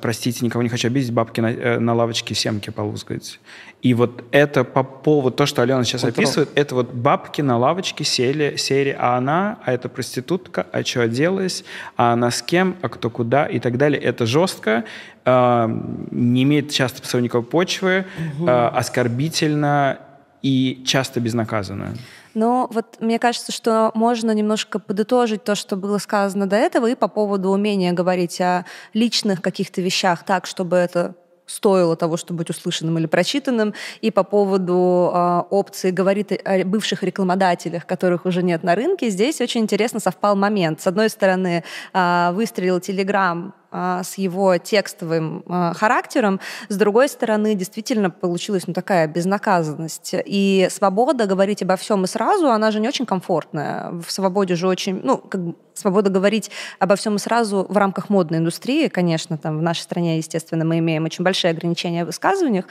простите, 0.00 0.44
никого 0.44 0.62
не 0.62 0.68
хочу 0.68 0.88
обидеть, 0.88 1.12
бабки 1.12 1.40
на, 1.40 1.52
э, 1.52 1.78
на 1.78 1.94
лавочке 1.94 2.34
семки 2.34 2.70
полузгать. 2.70 3.38
И 3.80 3.94
вот 3.94 4.24
это 4.32 4.64
по 4.64 4.82
поводу, 4.82 5.36
то, 5.36 5.46
что 5.46 5.62
Алена 5.62 5.84
сейчас 5.84 6.02
Контрол. 6.02 6.24
описывает, 6.24 6.50
это 6.56 6.74
вот 6.74 6.92
бабки 6.92 7.42
на 7.42 7.58
лавочке 7.58 8.02
сели, 8.02 8.56
сели, 8.56 8.96
а 8.98 9.16
она, 9.16 9.58
а 9.64 9.72
это 9.72 9.88
проститутка, 9.88 10.66
а 10.72 10.82
что 10.82 11.02
оделась, 11.02 11.64
а 11.96 12.12
она 12.12 12.30
с 12.32 12.42
кем, 12.42 12.76
а 12.82 12.88
кто 12.88 13.08
куда 13.08 13.46
и 13.46 13.60
так 13.60 13.76
далее. 13.76 14.00
Это 14.00 14.26
жестко, 14.26 14.84
э, 15.24 15.80
не 16.10 16.42
имеет 16.42 16.72
часто 16.72 17.00
по 17.00 17.16
никакой 17.18 17.44
почвы, 17.44 18.04
угу. 18.36 18.48
э, 18.48 18.68
оскорбительно 18.68 19.98
и 20.42 20.82
часто 20.86 21.20
безнаказанно. 21.20 21.94
Но 22.38 22.68
вот 22.70 22.98
мне 23.00 23.18
кажется, 23.18 23.50
что 23.50 23.90
можно 23.94 24.30
немножко 24.30 24.78
подытожить 24.78 25.42
то, 25.42 25.56
что 25.56 25.74
было 25.74 25.98
сказано 25.98 26.46
до 26.46 26.54
этого, 26.54 26.88
и 26.88 26.94
по 26.94 27.08
поводу 27.08 27.50
умения 27.50 27.92
говорить 27.92 28.40
о 28.40 28.64
личных 28.94 29.42
каких-то 29.42 29.80
вещах 29.80 30.22
так, 30.24 30.46
чтобы 30.46 30.76
это 30.76 31.16
стоило 31.46 31.96
того, 31.96 32.16
чтобы 32.16 32.38
быть 32.38 32.50
услышанным 32.50 32.96
или 32.98 33.06
прочитанным, 33.06 33.74
и 34.02 34.12
по 34.12 34.22
поводу 34.22 35.10
э, 35.12 35.42
опции 35.50 35.90
говорит 35.90 36.30
о 36.44 36.64
бывших 36.64 37.02
рекламодателях, 37.02 37.86
которых 37.86 38.24
уже 38.24 38.44
нет 38.44 38.62
на 38.62 38.76
рынке, 38.76 39.10
здесь 39.10 39.40
очень 39.40 39.62
интересно 39.62 39.98
совпал 39.98 40.36
момент. 40.36 40.80
С 40.80 40.86
одной 40.86 41.08
стороны, 41.08 41.64
э, 41.92 42.30
выстрелил 42.34 42.78
Телеграм 42.78 43.52
с 43.70 44.14
его 44.16 44.56
текстовым 44.58 45.44
а, 45.46 45.74
характером. 45.74 46.40
С 46.68 46.76
другой 46.76 47.08
стороны, 47.08 47.54
действительно 47.54 48.10
получилась 48.10 48.66
ну, 48.66 48.72
такая 48.72 49.06
безнаказанность. 49.06 50.14
И 50.24 50.68
свобода 50.70 51.26
говорить 51.26 51.62
обо 51.62 51.76
всем 51.76 52.04
и 52.04 52.06
сразу, 52.06 52.48
она 52.50 52.70
же 52.70 52.80
не 52.80 52.88
очень 52.88 53.06
комфортная. 53.06 53.90
В 53.90 54.10
свободе 54.10 54.54
же 54.54 54.68
очень, 54.68 55.00
ну, 55.02 55.18
как 55.18 55.44
бы 55.44 55.54
свобода 55.78 56.10
говорить 56.10 56.50
обо 56.78 56.96
всем 56.96 57.16
и 57.16 57.18
сразу 57.18 57.66
в 57.68 57.76
рамках 57.76 58.08
модной 58.10 58.38
индустрии, 58.38 58.88
конечно, 58.88 59.38
там 59.38 59.58
в 59.58 59.62
нашей 59.62 59.82
стране, 59.82 60.16
естественно, 60.16 60.64
мы 60.64 60.78
имеем 60.78 61.04
очень 61.04 61.24
большие 61.24 61.52
ограничения 61.52 62.04
в 62.04 62.08
высказываниях, 62.08 62.66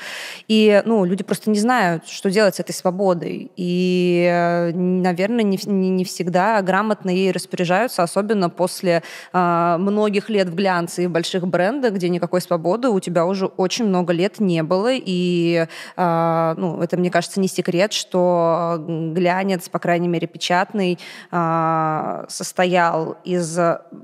и, 0.47 0.81
ну, 0.85 1.05
люди 1.05 1.23
просто 1.23 1.49
не 1.49 1.59
знают, 1.59 2.07
что 2.07 2.29
делать 2.29 2.55
с 2.55 2.59
этой 2.59 2.73
свободой, 2.73 3.51
и, 3.55 4.71
наверное, 4.73 5.43
не, 5.43 5.59
не, 5.65 5.89
не 5.89 6.03
всегда 6.05 6.61
грамотно 6.61 7.09
ей 7.09 7.31
распоряжаются, 7.31 8.03
особенно 8.03 8.49
после 8.49 9.03
э, 9.33 9.77
многих 9.79 10.29
лет 10.29 10.49
в 10.49 10.55
глянце 10.55 10.86
в 10.95 11.07
больших 11.09 11.47
брендах, 11.47 11.93
где 11.93 12.09
никакой 12.09 12.41
свободы 12.41 12.89
у 12.89 12.99
тебя 12.99 13.25
уже 13.25 13.45
очень 13.45 13.85
много 13.85 14.13
лет 14.13 14.39
не 14.39 14.63
было. 14.63 14.89
И 14.91 15.67
э, 15.95 16.53
ну, 16.57 16.81
это, 16.81 16.97
мне 16.97 17.11
кажется, 17.11 17.39
не 17.39 17.47
секрет, 17.47 17.93
что 17.93 18.83
глянец, 18.87 19.69
по 19.69 19.79
крайней 19.79 20.07
мере, 20.07 20.27
печатный, 20.27 20.99
э, 21.31 22.25
состоял 22.27 23.17
из... 23.23 23.59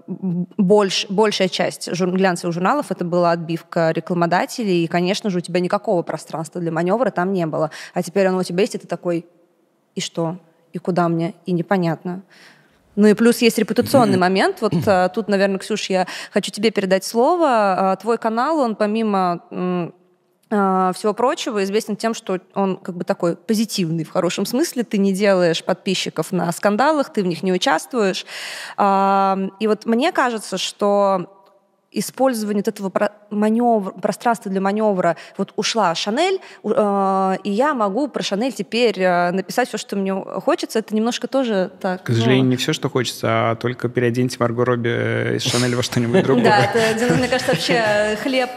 Больш, 0.07 1.05
большая 1.09 1.49
часть 1.49 1.93
жур, 1.95 2.11
глянцевых 2.11 2.53
журналов 2.53 2.91
это 2.91 3.05
была 3.05 3.31
отбивка 3.31 3.91
рекламодателей, 3.91 4.83
и, 4.83 4.87
конечно 4.87 5.29
же, 5.29 5.39
у 5.39 5.41
тебя 5.41 5.59
никакого 5.59 6.03
пространства 6.03 6.59
для 6.61 6.71
маневра 6.71 7.09
там 7.09 7.33
не 7.33 7.45
было. 7.45 7.71
А 7.93 8.03
теперь 8.03 8.27
оно 8.27 8.39
у 8.39 8.43
тебя 8.43 8.61
есть, 8.61 8.75
и 8.75 8.77
ты 8.77 8.87
такой, 8.87 9.25
и 9.95 10.01
что? 10.01 10.37
И 10.73 10.79
куда 10.79 11.07
мне? 11.07 11.35
И 11.45 11.51
непонятно. 11.51 12.23
Ну 12.95 13.07
и 13.07 13.13
плюс 13.13 13.39
есть 13.39 13.57
репутационный 13.57 14.17
момент. 14.27 14.61
Вот 14.61 14.73
а, 14.85 15.09
тут, 15.09 15.27
наверное, 15.27 15.59
Ксюш, 15.59 15.89
я 15.89 16.07
хочу 16.31 16.51
тебе 16.51 16.71
передать 16.71 17.03
слово. 17.03 17.91
А, 17.91 17.95
твой 17.95 18.17
канал, 18.17 18.59
он 18.59 18.75
помимо 18.75 19.43
а, 20.49 20.93
всего 20.93 21.13
прочего 21.13 21.63
известен 21.63 21.95
тем, 21.95 22.13
что 22.13 22.39
он 22.53 22.77
как 22.77 22.95
бы 22.95 23.03
такой 23.03 23.35
позитивный 23.35 24.03
в 24.03 24.11
хорошем 24.11 24.45
смысле. 24.45 24.83
Ты 24.83 24.97
не 24.97 25.13
делаешь 25.13 25.63
подписчиков 25.63 26.31
на 26.31 26.51
скандалах, 26.51 27.11
ты 27.11 27.23
в 27.23 27.27
них 27.27 27.43
не 27.43 27.51
участвуешь. 27.51 28.25
И 28.79 29.67
вот 29.67 29.85
мне 29.85 30.11
кажется, 30.11 30.57
что 30.57 31.42
использование 31.93 32.63
вот 32.65 32.67
этого 32.67 33.11
маневра, 33.29 33.91
пространства 33.91 34.51
для 34.51 34.61
маневра, 34.61 35.15
вот 35.37 35.53
ушла 35.55 35.95
Шанель, 35.95 36.39
э, 36.63 37.37
и 37.43 37.51
я 37.51 37.73
могу 37.73 38.07
про 38.07 38.23
Шанель 38.23 38.53
теперь 38.53 38.99
э, 38.99 39.31
написать 39.31 39.67
все, 39.67 39.77
что 39.77 39.95
мне 39.95 40.13
хочется, 40.13 40.79
это 40.79 40.95
немножко 40.95 41.27
тоже 41.27 41.71
так. 41.79 42.03
К 42.03 42.07
сожалению, 42.07 42.45
ну... 42.45 42.51
не 42.51 42.55
все, 42.57 42.73
что 42.73 42.89
хочется, 42.89 43.27
а 43.51 43.55
только 43.55 43.89
переоденьте 43.89 44.37
Марго 44.39 44.65
Робби 44.65 44.89
э, 44.89 45.35
из 45.37 45.43
Шанель 45.43 45.75
во 45.75 45.83
что-нибудь 45.83 46.23
другое. 46.25 46.45
Да, 46.45 46.71
это, 46.73 47.13
мне 47.13 47.27
кажется, 47.27 47.51
вообще 47.53 48.17
хлеб 48.21 48.49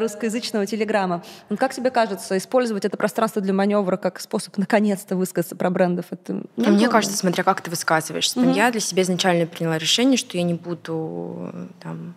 русскоязычного 0.00 0.66
телеграмма. 0.66 1.22
Как 1.56 1.74
тебе 1.74 1.90
кажется, 1.90 2.36
использовать 2.36 2.84
это 2.84 2.96
пространство 2.96 3.40
для 3.40 3.52
маневра 3.52 3.96
как 3.96 4.20
способ 4.20 4.56
наконец-то 4.58 5.16
высказаться 5.16 5.56
про 5.56 5.70
брендов? 5.70 6.06
Это 6.10 6.42
Мне 6.56 6.88
кажется, 6.88 7.16
смотря 7.16 7.44
как 7.44 7.60
ты 7.60 7.70
высказываешься. 7.70 8.40
Я 8.40 8.70
для 8.70 8.80
себя 8.80 9.02
изначально 9.02 9.46
приняла 9.46 9.78
решение, 9.78 10.16
что 10.16 10.36
я 10.36 10.42
не 10.42 10.54
буду 10.54 11.52
там 11.80 12.14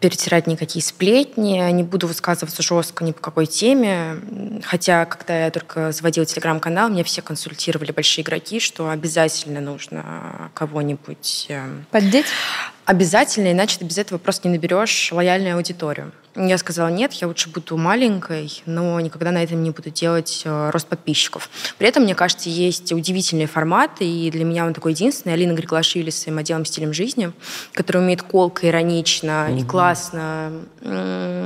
перетирать 0.00 0.46
никакие 0.46 0.82
сплетни, 0.82 1.70
не 1.72 1.82
буду 1.82 2.06
высказываться 2.06 2.62
жестко 2.62 3.04
ни 3.04 3.12
по 3.12 3.20
какой 3.20 3.46
теме. 3.46 4.16
Хотя, 4.64 5.04
когда 5.04 5.44
я 5.44 5.50
только 5.50 5.92
заводила 5.92 6.24
телеграм-канал, 6.26 6.88
меня 6.88 7.04
все 7.04 7.22
консультировали, 7.22 7.92
большие 7.92 8.24
игроки, 8.24 8.60
что 8.60 8.88
обязательно 8.88 9.60
нужно 9.60 10.50
кого-нибудь... 10.54 11.46
Эм, 11.50 11.86
Поддеть? 11.90 12.26
Обязательно, 12.86 13.52
иначе 13.52 13.78
ты 13.78 13.84
без 13.84 13.98
этого 13.98 14.18
просто 14.18 14.48
не 14.48 14.56
наберешь 14.56 15.12
лояльную 15.12 15.56
аудиторию. 15.56 16.12
Я 16.42 16.56
сказала, 16.56 16.88
нет, 16.88 17.12
я 17.14 17.28
лучше 17.28 17.50
буду 17.50 17.76
маленькой, 17.76 18.62
но 18.64 18.98
никогда 19.00 19.30
на 19.30 19.42
этом 19.42 19.62
не 19.62 19.70
буду 19.70 19.90
делать 19.90 20.40
э, 20.46 20.70
рост 20.70 20.86
подписчиков. 20.86 21.50
При 21.76 21.86
этом, 21.86 22.04
мне 22.04 22.14
кажется, 22.14 22.48
есть 22.48 22.92
удивительные 22.92 23.46
форматы, 23.46 24.06
и 24.06 24.30
для 24.30 24.46
меня 24.46 24.64
он 24.64 24.72
такой 24.72 24.92
единственный. 24.92 25.34
Алина 25.34 25.52
Григлашвили 25.52 26.08
с 26.08 26.22
своим 26.22 26.38
отделом 26.38 26.64
«Стилем 26.64 26.94
жизни», 26.94 27.32
который 27.74 27.98
умеет 27.98 28.22
колко, 28.22 28.66
иронично 28.66 29.48
угу. 29.50 29.58
и 29.58 29.64
классно 29.64 30.52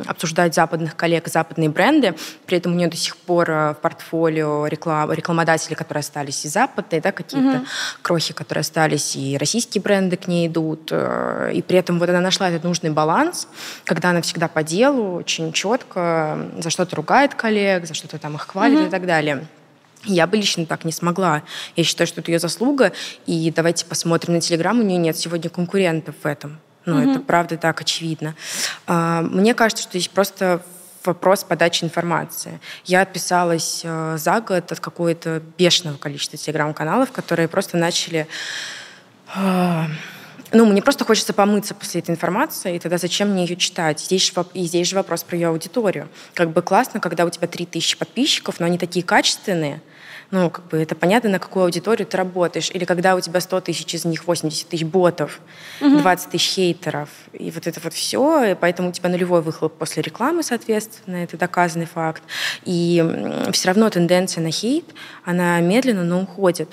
обсуждать 0.06 0.54
западных 0.54 0.94
коллег, 0.94 1.26
западные 1.26 1.68
бренды. 1.68 2.14
При 2.46 2.58
этом 2.58 2.72
у 2.72 2.76
нее 2.76 2.88
до 2.88 2.96
сих 2.96 3.16
пор 3.16 3.50
э, 3.50 3.70
в 3.72 3.78
портфолио 3.82 4.68
реклам, 4.68 5.10
рекламодатели, 5.10 5.74
которые 5.74 6.00
остались 6.00 6.44
и 6.44 6.48
западные, 6.48 7.00
да, 7.00 7.10
какие-то 7.10 7.58
угу. 7.58 7.66
крохи, 8.02 8.32
которые 8.32 8.60
остались, 8.60 9.16
и 9.16 9.36
российские 9.38 9.82
бренды 9.82 10.16
к 10.16 10.28
ней 10.28 10.46
идут. 10.46 10.90
Э, 10.92 11.50
и 11.52 11.62
при 11.62 11.78
этом 11.78 11.98
вот 11.98 12.08
она 12.08 12.20
нашла 12.20 12.48
этот 12.48 12.62
нужный 12.62 12.90
баланс, 12.90 13.48
когда 13.84 14.10
она 14.10 14.22
всегда 14.22 14.46
по 14.46 14.62
делу, 14.84 15.16
очень 15.16 15.52
четко, 15.52 16.50
за 16.58 16.70
что-то 16.70 16.96
ругает 16.96 17.34
коллег, 17.34 17.86
за 17.86 17.94
что-то 17.94 18.18
там 18.18 18.34
их 18.36 18.46
хвалит 18.46 18.80
mm-hmm. 18.80 18.88
и 18.88 18.90
так 18.90 19.06
далее. 19.06 19.46
Я 20.04 20.26
бы 20.26 20.36
лично 20.36 20.66
так 20.66 20.84
не 20.84 20.92
смогла. 20.92 21.42
Я 21.76 21.84
считаю, 21.84 22.06
что 22.06 22.20
это 22.20 22.30
ее 22.30 22.38
заслуга. 22.38 22.92
И 23.26 23.50
давайте 23.50 23.86
посмотрим 23.86 24.34
на 24.34 24.40
Телеграм. 24.40 24.78
У 24.78 24.82
нее 24.82 24.98
нет 24.98 25.16
сегодня 25.16 25.48
конкурентов 25.48 26.14
в 26.22 26.26
этом. 26.26 26.58
Ну, 26.84 26.98
mm-hmm. 26.98 27.10
это 27.10 27.20
правда 27.20 27.56
так 27.56 27.80
очевидно. 27.80 28.34
А, 28.86 29.22
мне 29.22 29.54
кажется, 29.54 29.84
что 29.84 29.92
здесь 29.98 30.08
просто 30.08 30.60
вопрос 31.04 31.44
подачи 31.44 31.84
информации. 31.84 32.60
Я 32.84 33.02
отписалась 33.02 33.80
э, 33.84 34.16
за 34.18 34.40
год 34.40 34.72
от 34.72 34.80
какого-то 34.80 35.42
бешеного 35.58 35.96
количества 35.98 36.38
телеграм-каналов, 36.38 37.12
которые 37.12 37.48
просто 37.48 37.76
начали 37.76 38.26
э, 39.34 39.84
ну, 40.54 40.64
мне 40.64 40.82
просто 40.82 41.04
хочется 41.04 41.32
помыться 41.32 41.74
после 41.74 42.00
этой 42.00 42.12
информации, 42.12 42.76
и 42.76 42.78
тогда 42.78 42.98
зачем 42.98 43.30
мне 43.30 43.44
ее 43.44 43.56
читать? 43.56 44.00
Здесь 44.00 44.26
же, 44.26 44.32
и 44.54 44.64
здесь 44.64 44.88
же 44.88 44.96
вопрос 44.96 45.24
про 45.24 45.36
ее 45.36 45.48
аудиторию. 45.48 46.08
Как 46.32 46.50
бы 46.50 46.62
классно, 46.62 47.00
когда 47.00 47.24
у 47.24 47.30
тебя 47.30 47.48
3000 47.48 47.98
подписчиков, 47.98 48.60
но 48.60 48.66
они 48.66 48.78
такие 48.78 49.04
качественные, 49.04 49.82
ну, 50.30 50.50
как 50.50 50.66
бы 50.68 50.78
это 50.78 50.94
понятно, 50.94 51.30
на 51.30 51.38
какую 51.38 51.64
аудиторию 51.64 52.06
ты 52.06 52.16
работаешь. 52.16 52.70
Или 52.72 52.84
когда 52.84 53.14
у 53.14 53.20
тебя 53.20 53.40
100 53.40 53.60
тысяч, 53.60 53.94
из 53.94 54.04
них 54.04 54.26
80 54.26 54.68
тысяч 54.68 54.84
ботов, 54.84 55.40
20 55.80 56.30
тысяч 56.30 56.54
хейтеров, 56.54 57.08
и 57.32 57.50
вот 57.50 57.66
это 57.66 57.80
вот 57.82 57.92
все, 57.92 58.44
и 58.44 58.54
поэтому 58.54 58.88
у 58.88 58.92
тебя 58.92 59.10
нулевой 59.10 59.42
выхлоп 59.42 59.74
после 59.74 60.02
рекламы, 60.02 60.42
соответственно, 60.42 61.16
это 61.16 61.36
доказанный 61.36 61.86
факт. 61.86 62.22
И 62.64 63.04
все 63.52 63.68
равно 63.68 63.90
тенденция 63.90 64.42
на 64.42 64.50
хейт, 64.50 64.86
она 65.24 65.60
медленно, 65.60 66.04
но 66.04 66.22
уходит 66.22 66.68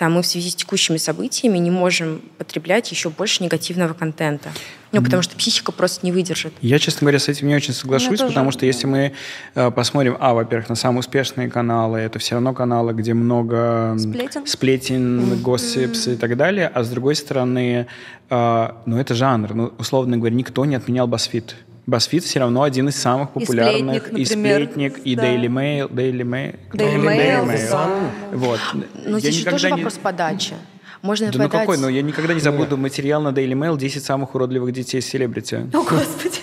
там 0.00 0.14
мы 0.14 0.22
в 0.22 0.26
связи 0.26 0.48
с 0.48 0.54
текущими 0.54 0.96
событиями 0.96 1.58
не 1.58 1.70
можем 1.70 2.22
потреблять 2.38 2.90
еще 2.90 3.10
больше 3.10 3.42
негативного 3.42 3.92
контента. 3.92 4.48
Ну, 4.92 5.02
потому 5.02 5.22
что 5.22 5.36
психика 5.36 5.72
просто 5.72 6.06
не 6.06 6.10
выдержит. 6.10 6.54
Я, 6.62 6.78
честно 6.78 7.00
говоря, 7.00 7.18
с 7.18 7.28
этим 7.28 7.48
не 7.48 7.54
очень 7.54 7.74
соглашусь, 7.74 8.18
потому 8.18 8.50
что 8.50 8.64
если 8.64 8.86
мы 8.86 9.12
э, 9.54 9.70
посмотрим, 9.70 10.16
а, 10.18 10.32
во-первых, 10.32 10.70
на 10.70 10.74
самые 10.74 11.00
успешные 11.00 11.50
каналы, 11.50 11.98
это 11.98 12.18
все 12.18 12.36
равно 12.36 12.54
каналы, 12.54 12.94
где 12.94 13.12
много 13.12 13.94
сплетен, 13.98 14.46
сплетен 14.46 15.20
mm-hmm. 15.20 15.42
госсипс 15.42 16.08
и 16.08 16.16
так 16.16 16.34
далее, 16.38 16.68
а 16.68 16.82
с 16.82 16.88
другой 16.88 17.14
стороны, 17.14 17.86
э, 18.30 18.68
ну, 18.86 18.98
это 18.98 19.14
жанр. 19.14 19.54
Ну, 19.54 19.72
условно 19.76 20.16
говоря, 20.16 20.34
никто 20.34 20.64
не 20.64 20.76
отменял 20.76 21.06
BuzzFeed. 21.08 21.50
BuzzFeed 21.86 22.20
все 22.20 22.40
равно 22.40 22.62
один 22.62 22.88
из 22.88 22.96
самых 22.96 23.30
популярных. 23.30 24.12
И 24.12 24.24
Сплетник, 24.24 24.98
и, 24.98 25.12
и 25.12 25.16
да. 25.16 25.24
Daily 25.24 25.46
Mail. 25.46 25.90
Daily 25.90 26.22
Mail. 26.22 26.58
Daily, 26.72 27.02
Mail. 27.02 27.46
Daily 27.46 27.46
Mail. 27.46 27.70
Да. 27.70 27.88
Вот. 28.32 28.60
Но 29.06 29.16
я 29.16 29.20
здесь 29.20 29.36
же 29.36 29.44
тоже 29.44 29.70
не... 29.70 29.76
вопрос 29.76 29.98
подачи. 30.02 30.54
Можно 31.02 31.26
да 31.26 31.32
подать... 31.32 31.52
ну 31.52 31.58
какой? 31.58 31.78
Ну 31.78 31.88
я 31.88 32.02
никогда 32.02 32.34
не 32.34 32.40
забуду 32.40 32.76
материал 32.76 33.22
на 33.22 33.28
Daily 33.28 33.52
Mail 33.52 33.76
«10 33.76 34.00
самых 34.00 34.34
уродливых 34.34 34.72
детей 34.72 35.00
селебрити». 35.00 35.68
О, 35.72 35.82
Господи 35.82 36.40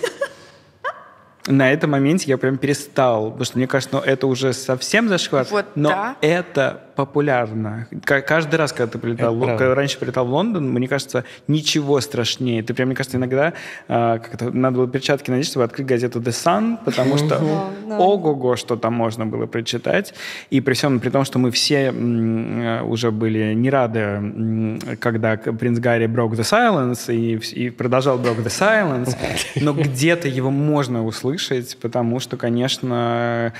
на 1.48 1.72
этом 1.72 1.90
моменте 1.90 2.26
я 2.28 2.38
прям 2.38 2.58
перестал, 2.58 3.30
потому 3.30 3.44
что 3.44 3.58
мне 3.58 3.66
кажется, 3.66 3.96
ну, 3.96 4.02
это 4.02 4.26
уже 4.26 4.52
совсем 4.52 5.08
зашквар, 5.08 5.46
вот, 5.50 5.66
но 5.74 5.88
да. 5.88 6.16
это 6.20 6.82
популярно. 6.98 7.86
Каждый 8.02 8.56
раз, 8.56 8.72
когда 8.72 8.90
ты 8.90 8.98
прилетал, 8.98 9.38
когда 9.38 9.72
раньше 9.76 10.00
прилетал 10.00 10.26
в 10.26 10.32
Лондон, 10.32 10.68
мне 10.68 10.88
кажется, 10.88 11.22
ничего 11.46 12.00
страшнее. 12.00 12.60
Ты 12.64 12.74
прям, 12.74 12.88
мне 12.88 12.96
кажется, 12.96 13.18
иногда 13.18 13.52
э, 13.86 14.18
надо 14.40 14.78
было 14.78 14.88
перчатки 14.88 15.30
надеть, 15.30 15.46
чтобы 15.46 15.62
открыть 15.62 15.86
газету 15.86 16.18
The 16.18 16.32
Sun, 16.32 16.78
потому 16.84 17.16
что 17.16 17.40
ого-го, 17.88 18.56
что 18.56 18.74
там 18.74 18.94
можно 18.94 19.26
было 19.26 19.46
прочитать. 19.46 20.12
И 20.50 20.60
при 20.60 20.74
всем, 20.74 20.98
при 20.98 21.10
том, 21.10 21.24
что 21.24 21.38
мы 21.38 21.52
все 21.52 21.94
э, 21.94 22.82
уже 22.82 23.12
были 23.12 23.54
не 23.54 23.70
рады, 23.70 24.80
когда 24.98 25.36
принц 25.36 25.78
Гарри 25.78 26.06
broke 26.06 26.32
the 26.32 26.42
silence 26.42 27.14
и, 27.14 27.36
и 27.36 27.70
продолжал 27.70 28.18
broke 28.18 28.42
the 28.42 28.50
silence, 28.50 29.16
но 29.54 29.72
где-то 29.72 30.26
его 30.26 30.50
можно 30.50 31.04
услышать, 31.04 31.78
потому 31.80 32.18
что, 32.18 32.36
конечно, 32.36 33.52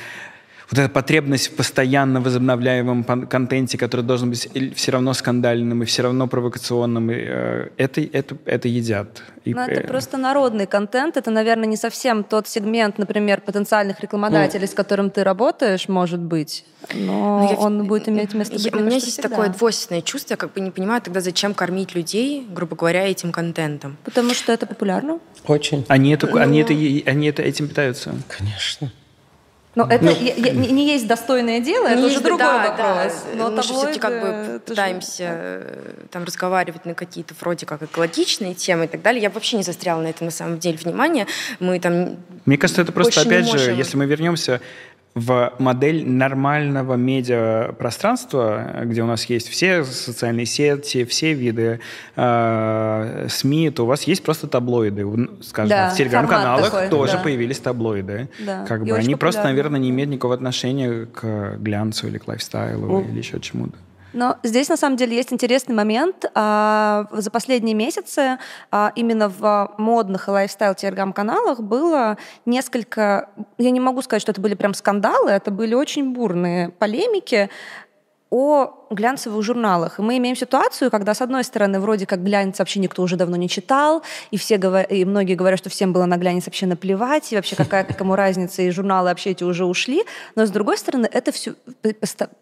вот 0.70 0.78
эта 0.78 0.88
потребность 0.88 1.48
в 1.48 1.56
постоянно 1.56 2.20
возобновляемом 2.20 3.04
контенте, 3.04 3.78
который 3.78 4.02
должен 4.02 4.30
быть 4.30 4.48
все 4.74 4.92
равно 4.92 5.14
скандальным 5.14 5.82
и 5.82 5.86
все 5.86 6.02
равно 6.02 6.26
провокационным, 6.26 7.08
э, 7.10 7.70
это, 7.78 8.02
это, 8.02 8.36
это 8.44 8.68
едят. 8.68 9.22
И, 9.46 9.54
Но 9.54 9.64
это 9.64 9.80
э, 9.80 9.86
просто 9.86 10.18
народный 10.18 10.66
контент. 10.66 11.16
Это, 11.16 11.30
наверное, 11.30 11.66
не 11.66 11.76
совсем 11.76 12.22
тот 12.22 12.48
сегмент, 12.48 12.98
например, 12.98 13.40
потенциальных 13.40 14.00
рекламодателей, 14.00 14.66
ну, 14.66 14.66
с 14.66 14.74
которым 14.74 15.10
ты 15.10 15.24
работаешь, 15.24 15.88
может 15.88 16.20
быть. 16.20 16.66
Но, 16.94 17.40
но 17.40 17.50
я, 17.50 17.56
он 17.56 17.86
будет 17.86 18.08
иметь 18.10 18.34
место 18.34 18.54
быть. 18.54 18.74
У 18.74 18.78
меня 18.78 19.00
здесь 19.00 19.14
всегда. 19.14 19.30
такое 19.30 19.48
двойственное 19.48 20.02
чувство. 20.02 20.34
Я 20.34 20.36
как 20.36 20.52
бы 20.52 20.60
не 20.60 20.70
понимаю 20.70 21.00
тогда, 21.00 21.22
зачем 21.22 21.54
кормить 21.54 21.94
людей, 21.94 22.46
грубо 22.46 22.76
говоря, 22.76 23.08
этим 23.08 23.32
контентом. 23.32 23.96
Потому 24.04 24.34
что 24.34 24.52
это 24.52 24.66
популярно. 24.66 25.18
Очень. 25.46 25.86
Они, 25.88 26.12
это, 26.12 26.26
ну, 26.26 26.36
они, 26.36 26.60
это, 26.60 26.74
они 27.10 27.28
это 27.28 27.42
этим 27.42 27.68
питаются. 27.68 28.14
Конечно. 28.28 28.92
Но 29.78 29.86
это 29.88 30.06
ну, 30.06 30.10
я, 30.10 30.34
не, 30.34 30.72
не 30.72 30.88
есть 30.88 31.06
достойное 31.06 31.60
дело, 31.60 31.86
это 31.86 32.04
уже 32.04 32.18
другой 32.18 32.38
да, 32.38 32.70
вопрос. 32.70 33.12
Да. 33.32 33.38
Но 33.38 33.50
Мы 33.50 33.62
же 33.62 33.72
все-таки 33.74 34.00
как 34.00 34.20
бы 34.20 34.60
пытаемся 34.66 35.22
же... 35.22 35.24
Э, 35.30 35.92
там 36.10 36.24
разговаривать 36.24 36.84
на 36.84 36.94
какие-то 36.94 37.32
вроде 37.38 37.64
как 37.64 37.84
экологичные 37.84 38.54
темы 38.54 38.86
и 38.86 38.88
так 38.88 39.02
далее. 39.02 39.22
Я 39.22 39.30
вообще 39.30 39.56
не 39.56 39.62
застряла 39.62 40.02
на 40.02 40.08
этом 40.08 40.24
на 40.24 40.30
самом 40.32 40.58
деле 40.58 40.76
внимание. 40.78 41.28
Мы 41.60 41.78
там 41.78 42.16
Мне 42.44 42.58
кажется, 42.58 42.82
это 42.82 42.90
просто, 42.90 43.20
опять 43.20 43.48
же, 43.48 43.70
если 43.70 43.96
мы 43.96 44.06
вернемся 44.06 44.60
в 45.18 45.52
модель 45.58 46.08
нормального 46.08 46.94
медиапространства, 46.94 48.82
где 48.84 49.02
у 49.02 49.06
нас 49.06 49.24
есть 49.24 49.48
все 49.48 49.84
социальные 49.84 50.46
сети, 50.46 51.04
все 51.04 51.32
виды 51.32 51.80
э, 52.16 53.26
СМИ, 53.28 53.70
то 53.70 53.84
у 53.84 53.86
вас 53.86 54.04
есть 54.04 54.22
просто 54.22 54.46
таблоиды. 54.46 55.06
Скажем, 55.42 55.70
да, 55.70 55.90
в 55.90 55.96
телеграм-каналах 55.96 56.88
тоже 56.90 57.14
да. 57.14 57.18
появились 57.18 57.58
таблоиды. 57.58 58.28
Да. 58.44 58.64
Как 58.66 58.84
бы 58.84 58.96
они 58.96 59.14
просто, 59.14 59.42
наверное, 59.44 59.80
не 59.80 59.90
имеют 59.90 60.10
никакого 60.10 60.34
отношения 60.34 61.06
к 61.06 61.56
глянцу 61.58 62.08
или 62.08 62.18
к 62.18 62.28
лайфстайлу 62.28 63.00
mm. 63.00 63.10
или 63.10 63.18
еще 63.18 63.40
чему-то. 63.40 63.76
Но 64.12 64.38
здесь 64.42 64.68
на 64.68 64.76
самом 64.76 64.96
деле 64.96 65.16
есть 65.16 65.32
интересный 65.32 65.74
момент. 65.74 66.24
А, 66.34 67.06
за 67.12 67.30
последние 67.30 67.74
месяцы 67.74 68.38
а, 68.70 68.92
именно 68.94 69.28
в 69.28 69.74
модных 69.78 70.28
и 70.28 70.30
лайфстайл 70.30 70.74
телеграм-каналах 70.74 71.60
было 71.60 72.16
несколько, 72.46 73.28
я 73.58 73.70
не 73.70 73.80
могу 73.80 74.02
сказать, 74.02 74.22
что 74.22 74.32
это 74.32 74.40
были 74.40 74.54
прям 74.54 74.74
скандалы, 74.74 75.30
это 75.30 75.50
были 75.50 75.74
очень 75.74 76.12
бурные 76.12 76.70
полемики 76.70 77.50
о 78.30 78.77
глянцевых 78.90 79.42
журналах. 79.42 79.98
И 79.98 80.02
мы 80.02 80.16
имеем 80.18 80.36
ситуацию, 80.36 80.90
когда, 80.90 81.14
с 81.14 81.20
одной 81.20 81.44
стороны, 81.44 81.80
вроде 81.80 82.06
как 82.06 82.22
глянец 82.22 82.58
вообще 82.58 82.80
никто 82.80 83.02
уже 83.02 83.16
давно 83.16 83.36
не 83.36 83.48
читал, 83.48 84.02
и, 84.30 84.36
все 84.36 84.56
говор... 84.56 84.84
и 84.84 85.04
многие 85.04 85.34
говорят, 85.34 85.58
что 85.58 85.70
всем 85.70 85.92
было 85.92 86.06
на 86.06 86.16
глянец 86.16 86.46
вообще 86.46 86.66
наплевать, 86.66 87.32
и 87.32 87.36
вообще 87.36 87.56
какая 87.56 87.84
кому 87.84 88.14
разница, 88.14 88.62
и 88.62 88.70
журналы 88.70 89.08
вообще 89.08 89.30
эти 89.30 89.44
уже 89.44 89.64
ушли. 89.64 90.04
Но, 90.34 90.46
с 90.46 90.50
другой 90.50 90.78
стороны, 90.78 91.08
это 91.10 91.32
все 91.32 91.54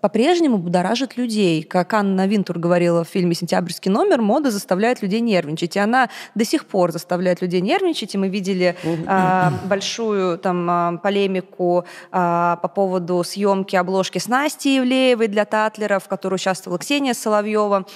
по-прежнему 0.00 0.58
будоражит 0.58 1.16
людей. 1.16 1.62
Как 1.62 1.92
Анна 1.94 2.26
Винтур 2.26 2.58
говорила 2.58 3.04
в 3.04 3.08
фильме 3.08 3.34
«Сентябрьский 3.34 3.90
номер», 3.90 4.20
мода 4.20 4.50
заставляет 4.50 5.02
людей 5.02 5.20
нервничать. 5.20 5.76
И 5.76 5.78
она 5.78 6.08
до 6.34 6.44
сих 6.44 6.66
пор 6.66 6.92
заставляет 6.92 7.42
людей 7.42 7.60
нервничать. 7.60 8.14
И 8.14 8.18
мы 8.18 8.28
видели 8.28 8.76
э, 8.84 9.50
большую 9.66 10.38
там, 10.38 10.68
а, 10.70 10.96
полемику 10.98 11.84
э, 12.12 12.56
по 12.62 12.68
поводу 12.68 13.22
съемки 13.24 13.76
обложки 13.76 14.18
с 14.18 14.28
Настей 14.28 14.78
Ивлеевой 14.78 15.28
для 15.28 15.44
Татлера, 15.44 15.98
в 15.98 16.08
которой 16.08 16.35
участвовала 16.36 16.78
Ксения 16.78 17.14
Соловьева, 17.14 17.86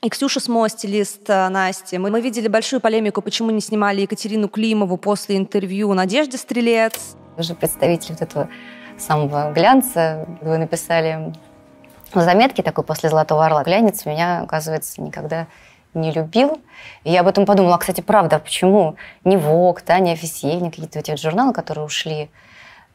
и 0.00 0.10
Ксюша 0.10 0.38
Смо, 0.38 0.68
стилист 0.68 1.28
э, 1.28 1.48
Насти. 1.48 1.98
Мы, 1.98 2.10
мы 2.10 2.20
видели 2.20 2.46
большую 2.46 2.80
полемику, 2.80 3.20
почему 3.20 3.50
не 3.50 3.60
снимали 3.60 4.02
Екатерину 4.02 4.48
Климову 4.48 4.96
после 4.96 5.36
интервью 5.36 5.92
Надежды 5.92 6.38
Стрелец. 6.38 7.16
Вы 7.36 7.42
же 7.42 7.54
представитель 7.56 8.12
вот 8.12 8.22
этого 8.22 8.48
самого 8.96 9.50
глянца. 9.52 10.28
Вы 10.40 10.58
написали 10.58 11.32
заметки 12.14 12.62
такой 12.62 12.84
после 12.84 13.08
«Золотого 13.08 13.44
орла». 13.44 13.64
Глянец 13.64 14.06
меня, 14.06 14.42
оказывается, 14.42 15.02
никогда 15.02 15.48
не 15.94 16.12
любил. 16.12 16.60
И 17.02 17.10
я 17.10 17.22
об 17.22 17.26
этом 17.26 17.44
подумала. 17.44 17.74
А, 17.74 17.78
кстати, 17.78 18.00
правда, 18.00 18.36
а 18.36 18.38
почему 18.38 18.94
не 19.24 19.36
ВОК, 19.36 19.82
да, 19.84 19.98
не 19.98 20.12
официальные 20.12 20.70
какие-то 20.70 21.00
эти 21.00 21.10
вот 21.10 21.20
журналы, 21.20 21.52
которые 21.52 21.84
ушли? 21.84 22.30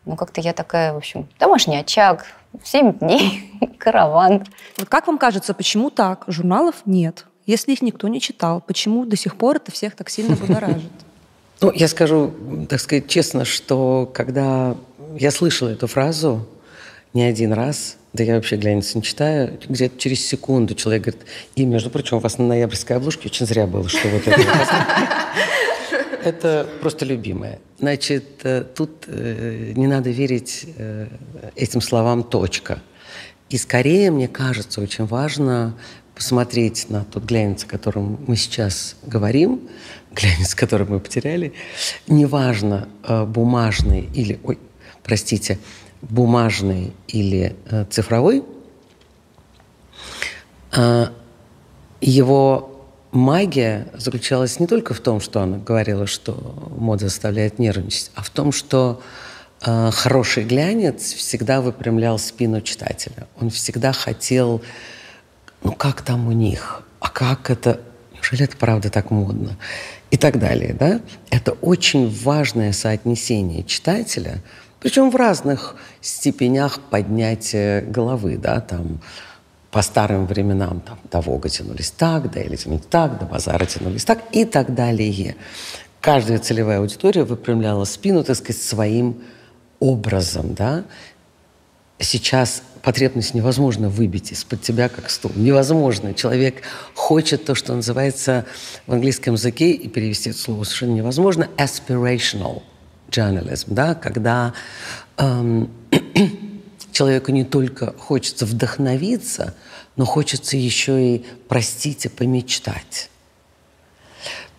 Ну, 0.05 0.15
как-то 0.15 0.39
я 0.39 0.53
такая, 0.53 0.93
в 0.93 0.97
общем, 0.97 1.27
домашний 1.37 1.77
очаг, 1.77 2.25
Семь 2.61 2.93
дней, 2.93 3.51
караван. 3.83 4.45
Вот 4.77 4.87
как 4.87 5.07
вам 5.07 5.17
кажется, 5.17 5.53
почему 5.53 5.89
так? 5.89 6.23
Журналов 6.27 6.75
нет. 6.85 7.25
Если 7.45 7.73
их 7.73 7.81
никто 7.81 8.07
не 8.07 8.21
читал, 8.21 8.61
почему 8.65 9.05
до 9.05 9.17
сих 9.17 9.35
пор 9.35 9.57
это 9.57 9.71
всех 9.71 9.95
так 9.95 10.09
сильно 10.09 10.35
будоражит? 10.35 10.91
Ну, 11.61 11.71
я 11.71 11.87
скажу, 11.87 12.33
так 12.67 12.81
сказать, 12.81 13.07
честно, 13.07 13.45
что 13.45 14.11
когда 14.13 14.75
я 15.17 15.31
слышала 15.31 15.69
эту 15.69 15.87
фразу 15.87 16.45
не 17.13 17.23
один 17.23 17.53
раз, 17.53 17.95
да 18.11 18.21
я 18.25 18.35
вообще 18.35 18.57
глянец 18.57 18.93
не 18.95 19.01
читаю, 19.01 19.57
где-то 19.69 19.97
через 19.97 20.27
секунду 20.27 20.75
человек 20.75 21.03
говорит, 21.03 21.25
и, 21.55 21.63
между 21.63 21.89
прочим, 21.89 22.17
у 22.17 22.19
вас 22.19 22.37
на 22.37 22.47
ноябрьской 22.47 22.97
обложке 22.97 23.29
очень 23.29 23.45
зря 23.45 23.65
было, 23.65 23.87
что 23.87 24.09
вот 24.09 24.27
это 24.27 24.41
это 26.23 26.67
просто 26.81 27.05
любимое. 27.05 27.59
Значит, 27.79 28.25
э, 28.43 28.65
тут 28.75 29.05
э, 29.07 29.71
не 29.73 29.87
надо 29.87 30.09
верить 30.09 30.65
э, 30.77 31.07
этим 31.55 31.79
словам 31.79 32.23
«точка». 32.23 32.81
И 33.53 33.57
скорее, 33.59 34.09
мне 34.09 34.27
кажется, 34.27 34.81
очень 34.81 35.05
важно 35.05 35.77
посмотреть 36.15 36.89
на 36.89 37.03
тот 37.03 37.25
глянец, 37.25 37.65
о 37.65 37.67
котором 37.67 38.19
мы 38.25 38.35
сейчас 38.35 38.95
говорим, 39.03 39.69
глянец, 40.11 40.55
который 40.55 40.87
мы 40.87 40.99
потеряли, 40.99 41.53
неважно, 42.07 42.87
бумажный 43.27 44.09
или, 44.15 44.39
ой, 44.43 44.57
простите, 45.03 45.59
бумажный 46.01 46.93
или 47.07 47.55
цифровой, 47.91 48.43
его 52.01 52.87
магия 53.11 53.87
заключалась 53.93 54.59
не 54.59 54.65
только 54.65 54.95
в 54.95 54.99
том, 54.99 55.21
что 55.21 55.41
она 55.41 55.59
говорила, 55.59 56.07
что 56.07 56.73
мода 56.75 57.05
заставляет 57.05 57.59
нервничать, 57.59 58.09
а 58.15 58.23
в 58.23 58.31
том, 58.31 58.51
что 58.51 58.99
э, 58.99 59.32
хороший 59.63 60.43
глянец 60.43 61.13
всегда 61.13 61.61
выпрямлял 61.61 62.19
спину 62.19 62.61
читателя. 62.61 63.27
Он 63.39 63.49
всегда 63.49 63.93
хотел, 63.93 64.61
ну 65.63 65.71
как 65.71 66.01
там 66.01 66.27
у 66.27 66.31
них, 66.31 66.83
а 66.99 67.09
как 67.09 67.49
это, 67.49 67.79
неужели 68.13 68.43
это 68.43 68.57
правда 68.57 68.89
так 68.89 69.09
модно? 69.11 69.57
И 70.11 70.17
так 70.17 70.37
далее, 70.37 70.73
да? 70.73 71.01
Это 71.29 71.53
очень 71.53 72.09
важное 72.09 72.71
соотнесение 72.71 73.63
читателя, 73.63 74.41
причем 74.83 75.09
в 75.11 75.15
разных 75.15 75.77
степенях 76.01 76.81
поднятия 76.81 77.81
головы, 77.81 78.37
да, 78.37 78.59
там, 78.59 78.99
по 79.71 79.81
старым 79.81 80.27
временам 80.27 80.81
там, 80.81 80.99
до 81.09 81.21
Вога 81.21 81.47
тянулись 81.47 81.89
так, 81.89 82.29
до 82.29 82.41
Эли 82.41 82.57
тянулись 82.57 82.85
так, 82.89 83.17
до 83.17 83.25
Базара 83.25 83.65
тянулись 83.65 84.03
так 84.03 84.19
и 84.33 84.43
так 84.43 84.75
далее. 84.75 85.37
Каждая 86.01 86.37
целевая 86.37 86.79
аудитория 86.79 87.23
выпрямляла 87.23 87.85
спину, 87.85 88.25
так 88.25 88.35
сказать, 88.35 88.61
своим 88.61 89.23
образом, 89.79 90.53
да. 90.53 90.85
Сейчас 91.99 92.63
потребность 92.81 93.33
невозможно 93.33 93.89
выбить 93.89 94.31
из-под 94.31 94.61
тебя 94.61 94.89
как 94.89 95.09
стул. 95.09 95.31
Невозможно. 95.35 96.13
Человек 96.13 96.63
хочет 96.93 97.45
то, 97.45 97.55
что 97.55 97.73
называется 97.73 98.45
в 98.85 98.93
английском 98.93 99.35
языке, 99.35 99.71
и 99.71 99.87
перевести 99.87 100.31
это 100.31 100.39
слово 100.39 100.63
совершенно 100.65 100.95
невозможно, 100.95 101.49
aspirational 101.57 102.61
journalism, 103.09 103.67
да, 103.67 103.95
когда 103.95 104.53
эм, 105.17 105.69
человеку 106.91 107.31
не 107.31 107.45
только 107.45 107.93
хочется 107.97 108.45
вдохновиться, 108.45 109.55
но 109.95 110.05
хочется 110.05 110.57
еще 110.57 111.15
и, 111.15 111.25
простите, 111.47 112.09
помечтать. 112.09 113.09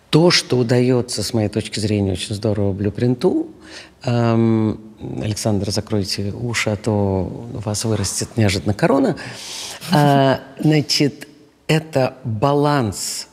То, 0.09 0.31
что 0.31 0.57
удается, 0.57 1.23
с 1.23 1.33
моей 1.33 1.49
точки 1.49 1.79
зрения, 1.79 2.13
очень 2.13 2.33
здорово 2.33 2.71
блюпринту, 2.71 3.51
эм, 4.03 4.79
Александр, 5.21 5.71
закройте 5.71 6.31
уши, 6.31 6.69
а 6.69 6.75
то 6.75 7.49
у 7.53 7.59
вас 7.59 7.85
вырастет 7.85 8.37
неожиданно 8.37 8.73
корона. 8.73 9.17
А, 9.91 10.41
значит, 10.59 11.27
это 11.67 12.15
баланс 12.23 13.27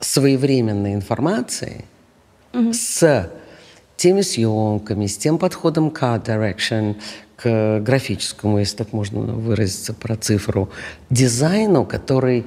своевременной 0.00 0.94
информации 0.94 1.84
mm-hmm. 2.52 2.72
с 2.72 3.30
теми 3.96 4.22
съемками, 4.22 5.06
с 5.06 5.18
тем 5.18 5.38
подходом 5.38 5.90
к 5.90 6.02
direction, 6.02 6.96
к 7.36 7.80
графическому, 7.80 8.58
если 8.58 8.78
так 8.78 8.92
можно 8.92 9.20
выразиться 9.20 9.92
про 9.92 10.16
цифру, 10.16 10.70
дизайну, 11.10 11.84
который 11.84 12.46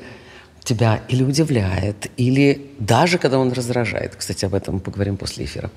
тебя 0.63 1.01
или 1.09 1.23
удивляет, 1.23 2.09
или 2.17 2.71
даже 2.79 3.17
когда 3.17 3.39
он 3.39 3.51
раздражает. 3.51 4.15
Кстати, 4.15 4.45
об 4.45 4.53
этом 4.53 4.79
поговорим 4.79 5.17
после 5.17 5.45
эфира. 5.45 5.69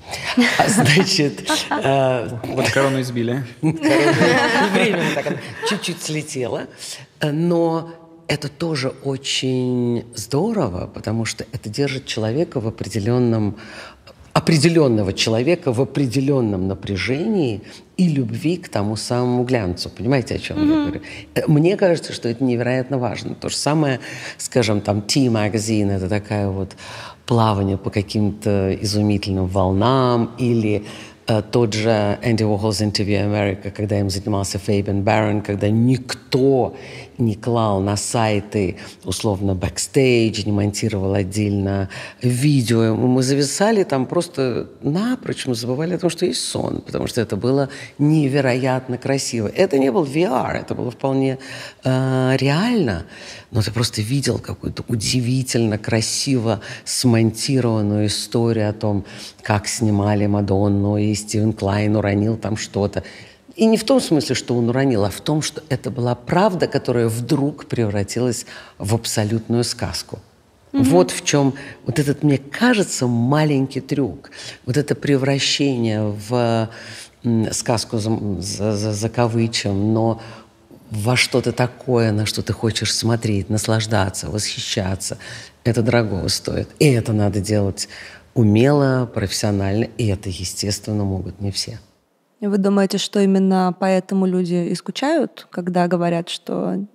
А, 0.57 0.67
значит... 0.67 1.49
Э, 1.69 2.29
вот 2.43 2.69
корону 2.69 3.01
избили. 3.01 3.43
Время 3.61 5.03
так 5.15 5.37
чуть-чуть 5.69 6.01
слетело. 6.01 6.67
Но 7.21 7.93
это 8.27 8.49
тоже 8.49 8.89
очень 9.03 10.05
здорово, 10.15 10.87
потому 10.87 11.25
что 11.25 11.45
это 11.51 11.69
держит 11.69 12.05
человека 12.05 12.59
в 12.59 12.67
определенном 12.67 13.57
определенного 14.37 15.13
человека 15.13 15.73
в 15.73 15.81
определенном 15.81 16.67
напряжении 16.67 17.61
и 17.97 18.07
любви 18.07 18.57
к 18.57 18.69
тому 18.69 18.95
самому 18.95 19.43
глянцу. 19.43 19.89
Понимаете, 19.89 20.35
о 20.35 20.37
чем 20.37 20.57
mm-hmm. 20.57 20.69
я 20.69 20.81
говорю? 20.81 21.01
Э, 21.33 21.41
мне 21.47 21.75
кажется, 21.75 22.13
что 22.13 22.29
это 22.29 22.43
невероятно 22.43 22.99
важно. 22.99 23.33
То 23.33 23.49
же 23.49 23.55
самое, 23.55 23.99
скажем, 24.37 24.81
там 24.81 25.01
T-магазин, 25.01 25.89
это 25.89 26.07
такая 26.07 26.49
вот 26.49 26.75
плавание 27.25 27.77
по 27.77 27.89
каким-то 27.89 28.77
изумительным 28.79 29.47
волнам, 29.47 30.29
или 30.37 30.83
э, 31.25 31.41
тот 31.51 31.73
же 31.73 32.19
Энди 32.21 32.43
Уорхол's 32.43 32.81
Interview 32.81 33.25
America, 33.25 33.71
когда 33.71 33.99
им 33.99 34.11
занимался 34.11 34.59
Фейбен 34.59 35.01
Барон, 35.01 35.41
когда 35.41 35.67
никто 35.69 36.75
не 37.17 37.35
клал 37.35 37.81
на 37.81 37.95
сайты, 37.95 38.77
условно, 39.03 39.55
бэкстейдж, 39.55 40.45
не 40.45 40.51
монтировал 40.51 41.13
отдельно 41.13 41.89
видео. 42.21 42.95
Мы 42.95 43.23
зависали 43.23 43.83
там 43.83 44.05
просто 44.05 44.67
напрочь, 44.81 45.45
мы 45.45 45.55
забывали 45.55 45.95
о 45.95 45.99
том, 45.99 46.09
что 46.09 46.25
есть 46.25 46.41
сон, 46.41 46.81
потому 46.81 47.07
что 47.07 47.21
это 47.21 47.35
было 47.35 47.69
невероятно 47.97 48.97
красиво. 48.97 49.47
Это 49.47 49.77
не 49.77 49.91
был 49.91 50.03
VR, 50.05 50.53
это 50.53 50.75
было 50.75 50.91
вполне 50.91 51.39
э, 51.83 52.37
реально, 52.39 53.05
но 53.51 53.61
ты 53.61 53.71
просто 53.71 54.01
видел 54.01 54.39
какую-то 54.39 54.83
удивительно 54.87 55.77
красиво 55.77 56.61
смонтированную 56.85 58.07
историю 58.07 58.69
о 58.69 58.73
том, 58.73 59.05
как 59.41 59.67
снимали 59.67 60.27
Мадонну, 60.27 60.97
и 60.97 61.13
Стивен 61.15 61.53
Клайн 61.53 61.95
уронил 61.95 62.37
там 62.37 62.57
что-то. 62.57 63.03
И 63.57 63.65
не 63.65 63.77
в 63.77 63.83
том 63.83 63.99
смысле, 63.99 64.35
что 64.35 64.55
он 64.55 64.69
уронил, 64.69 65.03
а 65.03 65.09
в 65.09 65.19
том, 65.19 65.41
что 65.41 65.63
это 65.69 65.89
была 65.89 66.13
правда, 66.13 66.67
которая 66.67 67.07
вдруг 67.07 67.65
превратилась 67.65 68.45
в 68.77 68.93
абсолютную 68.93 69.63
сказку. 69.63 70.19
Mm-hmm. 70.71 70.83
Вот 70.83 71.11
в 71.11 71.25
чем 71.25 71.55
вот 71.87 71.97
этот, 71.97 72.21
мне 72.21 72.37
кажется, 72.37 73.07
маленький 73.07 73.81
трюк. 73.81 74.29
Вот 74.67 74.77
это 74.77 74.93
превращение 74.93 76.15
в 76.29 76.69
сказку 77.51 77.97
за, 77.97 78.15
за, 78.39 78.75
за, 78.77 78.93
за 78.93 79.09
кавычем, 79.09 79.91
но 79.91 80.21
во 80.91 81.15
что-то 81.15 81.51
такое, 81.51 82.11
на 82.11 82.27
что 82.27 82.43
ты 82.43 82.53
хочешь 82.53 82.93
смотреть, 82.93 83.49
наслаждаться, 83.49 84.29
восхищаться. 84.29 85.17
Это 85.63 85.81
дорого 85.81 86.29
стоит. 86.29 86.69
И 86.77 86.85
это 86.85 87.11
надо 87.11 87.39
делать 87.39 87.89
умело, 88.35 89.09
профессионально. 89.11 89.85
И 89.97 90.05
это, 90.05 90.29
естественно, 90.29 91.03
могут 91.03 91.41
не 91.41 91.51
все. 91.51 91.79
Вы 92.39 92.57
думаете, 92.57 92.97
что 92.97 93.19
именно 93.19 93.75
поэтому 93.79 94.27
люди 94.27 94.69
и 94.69 94.75
скучают, 94.75 95.47
когда 95.49 95.87
говорят, 95.87 96.29
что 96.29 96.85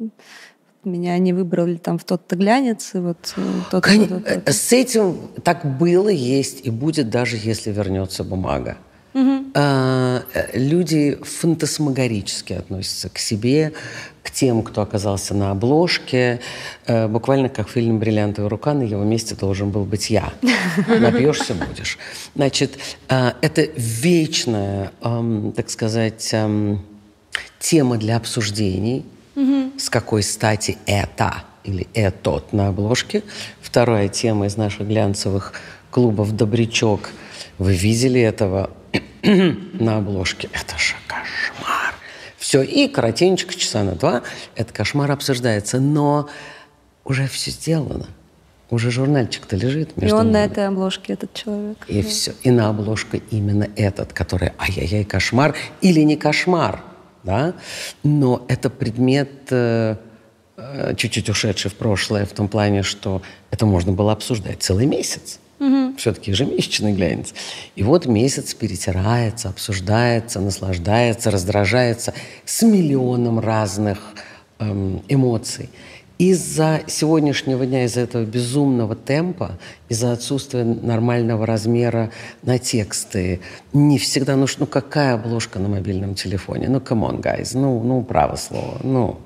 меня 0.85 1.19
не 1.19 1.33
выбрали 1.33 1.77
там 1.77 1.99
в 1.99 2.05
тот-то 2.05 2.37
глянец, 2.37 2.95
и 2.95 2.99
вот 2.99 3.35
э, 3.37 3.43
тот 3.71 3.85
Кон... 3.85 4.07
тот, 4.07 4.25
тот, 4.25 4.45
тот. 4.45 4.55
С 4.55 4.73
этим 4.73 5.17
так 5.43 5.79
было, 5.79 6.09
есть 6.09 6.65
и 6.67 6.71
будет, 6.71 7.11
даже 7.11 7.37
если 7.37 7.71
вернется 7.71 8.25
бумага. 8.25 8.77
Угу. 9.15 9.45
А, 9.55 10.23
люди 10.55 11.19
фантасмагорически 11.23 12.55
относятся 12.55 13.09
к 13.09 13.19
себе, 13.19 13.73
к 14.23 14.31
тем, 14.31 14.63
кто 14.63 14.83
оказался 14.83 15.35
на 15.35 15.51
обложке. 15.51 16.41
А, 16.87 17.09
буквально 17.09 17.49
как 17.49 17.69
фильм 17.69 17.99
«Бриллиантовая 17.99 18.49
рука», 18.49 18.73
на 18.75 18.83
его 18.83 19.05
месте 19.05 19.35
должен 19.35 19.71
был 19.71 19.85
быть 19.85 20.11
я. 20.11 20.33
Напьешься 20.89 21.55
будешь. 21.55 21.99
Значит, 22.35 22.79
а, 23.09 23.37
это 23.43 23.69
вечная, 23.77 24.93
а, 25.03 25.53
так 25.55 25.71
сказать, 25.71 26.31
а, 26.33 26.79
тема 27.59 27.99
для 27.99 28.17
обсуждений. 28.17 29.05
Угу. 29.37 29.79
С 29.79 29.89
какой 29.91 30.23
стати 30.23 30.79
это 30.87 31.45
или 31.65 31.87
этот 31.95 32.53
на 32.53 32.69
обложке. 32.69 33.23
Вторая 33.61 34.09
тема 34.09 34.47
из 34.47 34.57
наших 34.57 34.89
глянцевых 34.89 35.53
клубов 35.91 36.35
«Добрячок». 36.35 37.11
Вы 37.59 37.75
видели 37.75 38.21
этого 38.21 38.71
на 39.23 39.97
обложке. 39.99 40.49
Это 40.53 40.79
же 40.79 40.95
кошмар. 41.07 41.95
Все, 42.37 42.63
и 42.63 42.89
коротенечко, 42.89 43.55
часа 43.55 43.85
на 43.85 43.93
два, 43.93 44.23
этот 44.57 44.77
кошмар 44.77 45.11
обсуждается. 45.11 45.81
Но 45.81 46.29
уже 47.05 47.27
все 47.29 47.51
сделано. 47.51 48.07
Уже 48.71 48.91
журнальчик-то 48.91 49.55
лежит. 49.55 49.97
Между 49.97 50.17
и 50.17 50.19
он 50.19 50.27
ними. 50.27 50.33
на 50.33 50.45
этой 50.45 50.67
обложке, 50.67 51.13
этот 51.13 51.35
человек. 51.35 51.85
И 51.89 52.03
да. 52.03 52.09
все. 52.09 52.33
И 52.43 52.51
на 52.51 52.71
обложке 52.71 53.23
именно 53.31 53.69
этот, 53.77 54.13
который 54.13 54.53
ай-яй-яй, 54.59 55.05
кошмар 55.05 55.55
или 55.83 56.01
не 56.01 56.17
кошмар. 56.17 56.83
Да? 57.23 57.55
Но 58.03 58.45
это 58.49 58.71
предмет 58.71 59.31
э, 59.51 59.97
э, 60.57 60.95
чуть-чуть 60.97 61.29
ушедший 61.29 61.71
в 61.71 61.75
прошлое 61.75 62.25
в 62.25 62.33
том 62.33 62.49
плане, 62.49 62.83
что 62.83 63.23
это 63.51 63.67
можно 63.67 63.93
было 63.93 64.13
обсуждать 64.13 64.63
целый 64.63 64.87
месяц. 64.87 65.39
Угу. 65.63 65.97
Все-таки 65.97 66.33
ежемесячный 66.33 66.93
глянец. 66.93 67.33
И 67.77 67.85
вот 67.85 68.07
месяц 68.07 68.53
перетирается, 68.53 69.49
обсуждается, 69.49 70.41
наслаждается, 70.41 71.31
раздражается 71.31 72.15
с 72.45 72.63
миллионом 72.63 73.39
разных 73.39 73.99
эм, 74.59 75.03
эмоций. 75.09 75.71
Из-за 76.19 76.81
сегодняшнего 76.89 77.65
дня, 77.65 77.85
из-за 77.85 78.01
этого 78.01 78.25
безумного 78.25 78.97
темпа, 78.97 79.59
из-за 79.89 80.13
отсутствия 80.13 80.65
нормального 80.65 81.47
размера 81.47 82.11
на 82.43 82.59
тексты, 82.59 83.41
не 83.73 83.99
всегда, 83.99 84.37
ну, 84.37 84.47
ну 84.59 84.67
какая 84.67 85.15
обложка 85.15 85.61
на 85.61 85.69
мобильном 85.69 86.15
телефоне? 86.17 86.69
Ну, 86.69 86.79
come 86.79 87.09
on, 87.09 87.23
guys, 87.23 87.51
ну, 87.55 87.83
ну, 87.83 88.03
право 88.03 88.35
слово, 88.35 88.79
ну 88.83 89.21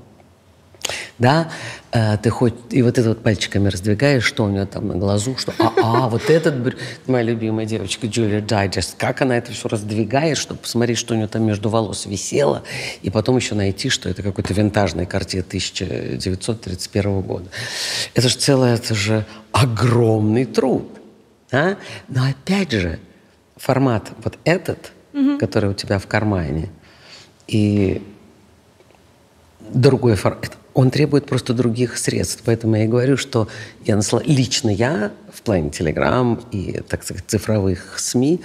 да, 1.18 1.50
э, 1.92 2.16
ты 2.18 2.30
хоть 2.30 2.54
и 2.70 2.82
вот 2.82 2.98
это 2.98 3.08
вот 3.10 3.22
пальчиками 3.22 3.68
раздвигаешь, 3.68 4.24
что 4.24 4.44
у 4.44 4.48
нее 4.48 4.66
там 4.66 4.88
на 4.88 4.94
глазу, 4.96 5.36
что 5.36 5.52
а, 5.58 5.72
а 5.82 6.08
вот 6.10 6.28
этот, 6.30 6.76
моя 7.06 7.24
любимая 7.24 7.66
девочка 7.66 8.06
Джулия 8.06 8.40
Дайджест, 8.40 8.96
как 8.96 9.22
она 9.22 9.36
это 9.36 9.52
все 9.52 9.68
раздвигает, 9.68 10.36
чтобы 10.38 10.60
посмотреть, 10.60 10.98
что 10.98 11.14
у 11.14 11.16
нее 11.16 11.26
там 11.26 11.42
между 11.44 11.68
волос 11.68 12.06
висело, 12.06 12.62
и 13.02 13.10
потом 13.10 13.36
еще 13.36 13.54
найти, 13.54 13.88
что 13.88 14.08
это 14.08 14.22
какой-то 14.22 14.52
винтажный 14.52 15.06
карте 15.06 15.40
1931 15.40 17.20
года. 17.22 17.46
Это 18.14 18.28
же 18.28 18.36
целое, 18.36 18.74
это 18.74 18.94
же 18.94 19.24
огромный 19.52 20.44
труд. 20.44 20.88
Да? 21.50 21.76
Но 22.08 22.24
опять 22.24 22.72
же, 22.72 22.98
формат 23.56 24.10
вот 24.22 24.38
этот, 24.44 24.92
угу. 25.12 25.38
который 25.38 25.70
у 25.70 25.74
тебя 25.74 25.98
в 25.98 26.06
кармане, 26.06 26.68
и 27.46 28.02
другой 29.60 30.16
формат, 30.16 30.56
он 30.76 30.90
требует 30.90 31.24
просто 31.24 31.54
других 31.54 31.96
средств. 31.96 32.42
Поэтому 32.44 32.76
я 32.76 32.84
и 32.84 32.86
говорю, 32.86 33.16
что 33.16 33.48
я 33.86 33.96
насла... 33.96 34.20
лично 34.22 34.68
я 34.68 35.10
в 35.32 35.40
плане 35.40 35.70
Телеграм 35.70 36.38
и, 36.52 36.82
так 36.86 37.02
сказать, 37.02 37.24
цифровых 37.26 37.98
СМИ 37.98 38.42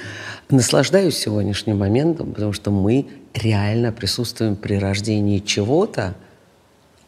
наслаждаюсь 0.49 1.17
сегодняшним 1.17 1.79
моментом, 1.79 2.31
потому 2.31 2.53
что 2.53 2.71
мы 2.71 3.07
реально 3.33 3.91
присутствуем 3.91 4.55
при 4.55 4.75
рождении 4.75 5.39
чего-то, 5.39 6.15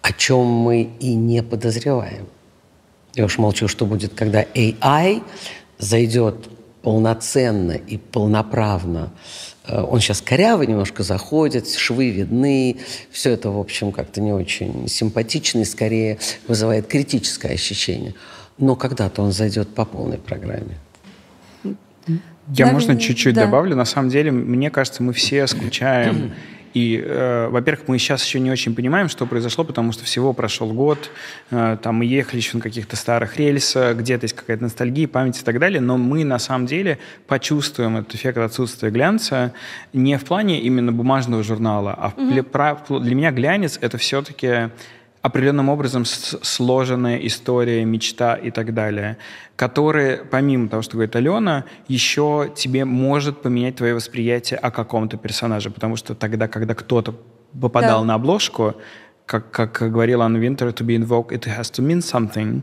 о 0.01 0.11
чем 0.11 0.45
мы 0.45 0.89
и 0.99 1.15
не 1.15 1.41
подозреваем. 1.41 2.27
Я 3.15 3.23
уж 3.23 3.37
молчу, 3.37 3.69
что 3.69 3.85
будет, 3.85 4.13
когда 4.15 4.43
AI 4.43 5.23
зайдет 5.79 6.49
полноценно 6.81 7.71
и 7.71 7.97
полноправно 7.97 9.13
он 9.67 9.99
сейчас 10.01 10.21
корявый 10.21 10.67
немножко 10.67 11.03
заходит, 11.03 11.69
швы 11.69 12.09
видны, 12.09 12.77
все 13.11 13.31
это, 13.31 13.49
в 13.49 13.59
общем, 13.59 13.91
как-то 13.91 14.21
не 14.21 14.33
очень 14.33 14.87
симпатично 14.87 15.59
и 15.59 15.65
скорее 15.65 16.19
вызывает 16.47 16.87
критическое 16.87 17.53
ощущение. 17.53 18.13
Но 18.57 18.75
когда-то 18.75 19.21
он 19.21 19.31
зайдет 19.31 19.69
по 19.69 19.85
полной 19.85 20.17
программе. 20.17 20.77
Я, 22.49 22.65
да, 22.65 22.71
можно, 22.73 22.99
чуть-чуть 22.99 23.35
да. 23.35 23.45
добавлю? 23.45 23.75
На 23.75 23.85
самом 23.85 24.09
деле, 24.09 24.31
мне 24.31 24.69
кажется, 24.69 25.01
мы 25.01 25.13
все 25.13 25.47
скучаем 25.47 26.33
И, 26.73 27.01
э, 27.03 27.47
во-первых, 27.49 27.87
мы 27.87 27.99
сейчас 27.99 28.25
еще 28.25 28.39
не 28.39 28.51
очень 28.51 28.75
понимаем, 28.75 29.09
что 29.09 29.25
произошло, 29.25 29.63
потому 29.63 29.91
что 29.91 30.05
всего 30.05 30.33
прошел 30.33 30.71
год, 30.73 31.09
э, 31.51 31.77
там 31.81 31.95
мы 31.95 32.05
ехали 32.05 32.37
еще 32.37 32.57
на 32.57 32.63
каких-то 32.63 32.95
старых 32.95 33.37
рельсах, 33.37 33.97
где-то 33.97 34.25
есть 34.25 34.35
какая-то 34.35 34.63
ностальгия, 34.63 35.07
память 35.07 35.39
и 35.39 35.43
так 35.43 35.59
далее, 35.59 35.81
но 35.81 35.97
мы 35.97 36.23
на 36.23 36.39
самом 36.39 36.65
деле 36.65 36.97
почувствуем 37.27 37.97
этот 37.97 38.15
эффект 38.15 38.37
отсутствия 38.37 38.89
глянца 38.89 39.53
не 39.93 40.17
в 40.17 40.25
плане 40.25 40.61
именно 40.61 40.91
бумажного 40.91 41.43
журнала, 41.43 41.93
а 41.93 42.13
mm-hmm. 42.17 42.99
для 43.01 43.15
меня 43.15 43.31
глянец— 43.31 43.77
это 43.81 43.97
все-таки 43.97 44.69
определенным 45.23 45.69
образом 45.69 46.03
сложенная 46.05 47.17
история, 47.25 47.85
мечта 47.85 48.35
и 48.35 48.51
так 48.51 48.73
далее, 48.73 49.17
которые, 49.55 50.17
помимо 50.17 50.67
того, 50.67 50.83
что 50.83 50.93
говорит 50.93 51.15
Алена, 51.15 51.63
еще 51.87 52.51
тебе 52.53 52.83
может 52.83 53.41
поменять 53.41 53.77
твое 53.77 53.95
восприятие 53.95 54.59
о 54.59 54.69
каком-то 54.69 55.15
персонаже, 55.15 55.71
потому 55.71 55.95
что 55.95 56.13
тогда, 56.13 56.49
когда 56.49 56.75
кто-то 56.75 57.15
попадал 57.59 58.01
да. 58.01 58.07
на 58.07 58.13
обложку, 58.15 58.75
как, 59.25 59.49
как 59.49 59.71
говорила 59.93 60.25
Анна 60.25 60.37
Винтер, 60.37 60.67
to 60.67 60.85
be 60.85 60.97
invoked, 60.97 61.31
it 61.31 61.45
has 61.45 61.71
to 61.71 61.81
mean 61.81 62.01
something. 62.01 62.61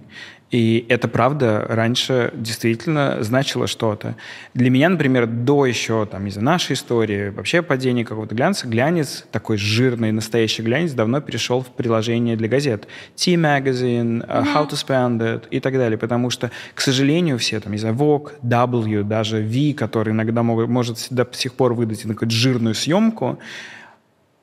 И 0.50 0.84
это 0.88 1.06
правда 1.06 1.64
раньше 1.68 2.32
действительно 2.34 3.18
значило 3.20 3.68
что-то. 3.68 4.16
Для 4.52 4.68
меня, 4.70 4.88
например, 4.88 5.26
до 5.26 5.64
еще 5.64 6.06
там, 6.06 6.26
из-за 6.26 6.40
нашей 6.40 6.72
истории, 6.72 7.28
вообще 7.28 7.62
падения 7.62 8.04
какого-то 8.04 8.34
глянца, 8.34 8.66
глянец, 8.66 9.24
такой 9.30 9.58
жирный, 9.58 10.10
настоящий 10.10 10.62
глянец, 10.62 10.92
давно 10.92 11.20
перешел 11.20 11.62
в 11.62 11.68
приложение 11.68 12.36
для 12.36 12.48
газет. 12.48 12.88
T-Magazine, 13.14 14.26
uh, 14.26 14.44
How 14.44 14.68
to 14.68 14.72
Spend 14.72 15.18
It 15.18 15.48
и 15.50 15.60
так 15.60 15.74
далее. 15.74 15.96
Потому 15.96 16.30
что, 16.30 16.50
к 16.74 16.80
сожалению, 16.80 17.38
все 17.38 17.60
там, 17.60 17.74
из-за 17.74 17.90
Vogue, 17.90 18.32
W, 18.42 19.04
даже 19.04 19.42
V, 19.42 19.74
который 19.74 20.12
иногда 20.12 20.42
могут, 20.42 20.68
может 20.68 21.06
до 21.10 21.28
сих 21.32 21.54
пор 21.54 21.74
выдать 21.74 22.02
какую-то 22.02 22.34
жирную 22.34 22.74
съемку, 22.74 23.38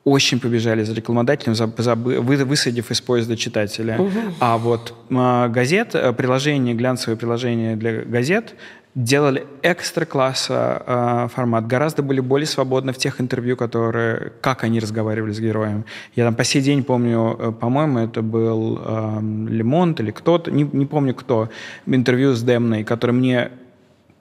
очень 0.04 0.40
побежали 0.40 0.84
за 0.84 0.94
рекламодателем, 0.94 1.54
за, 1.54 1.70
за, 1.76 1.94
высадив 1.94 2.90
из 2.90 3.00
поезда 3.00 3.36
читателя. 3.36 4.00
Угу. 4.00 4.20
А 4.40 4.56
вот 4.56 4.94
а, 5.10 5.48
газет, 5.48 5.94
э, 5.94 6.12
приложение, 6.12 6.74
глянцевое 6.74 7.16
приложение 7.16 7.76
для 7.76 8.02
газет 8.02 8.54
делали 8.94 9.46
экстра 9.62 10.04
класса 10.04 10.82
э, 10.86 11.28
формат, 11.32 11.66
гораздо 11.66 12.02
были 12.02 12.20
более 12.20 12.46
свободны 12.46 12.92
в 12.92 12.98
тех 12.98 13.20
интервью, 13.20 13.56
которые, 13.56 14.32
как 14.40 14.64
они 14.64 14.80
разговаривали 14.80 15.32
с 15.32 15.40
героем. 15.40 15.84
Я 16.16 16.24
там 16.24 16.34
по 16.34 16.42
сей 16.42 16.62
день 16.62 16.82
помню, 16.82 17.36
э, 17.38 17.52
по-моему, 17.52 18.00
это 18.00 18.22
был 18.22 18.80
э, 18.84 19.18
Лемонт 19.50 20.00
или 20.00 20.10
кто-то, 20.10 20.50
не, 20.50 20.68
не 20.72 20.86
помню 20.86 21.14
кто, 21.14 21.48
интервью 21.86 22.34
с 22.34 22.42
Демной, 22.42 22.82
который 22.82 23.12
мне 23.12 23.50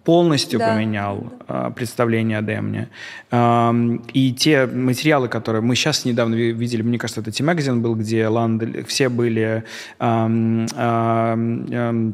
полностью 0.08 0.58
да. 0.58 0.70
поменял 0.70 1.34
э, 1.50 1.72
представление 1.76 2.38
о 2.38 2.42
Демне. 2.42 2.88
Э, 3.30 3.74
и 4.14 4.32
те 4.32 4.66
материалы, 4.66 5.28
которые 5.28 5.62
мы 5.62 5.76
сейчас 5.76 6.06
недавно 6.06 6.36
видели, 6.36 6.82
мне 6.82 6.98
кажется, 6.98 7.20
это 7.20 7.34
T-Magazine 7.34 7.82
был, 7.82 7.94
где 7.96 8.26
Ланд, 8.30 8.64
все 8.88 9.10
были... 9.10 9.66
Э, 10.00 10.66
э, 10.78 12.12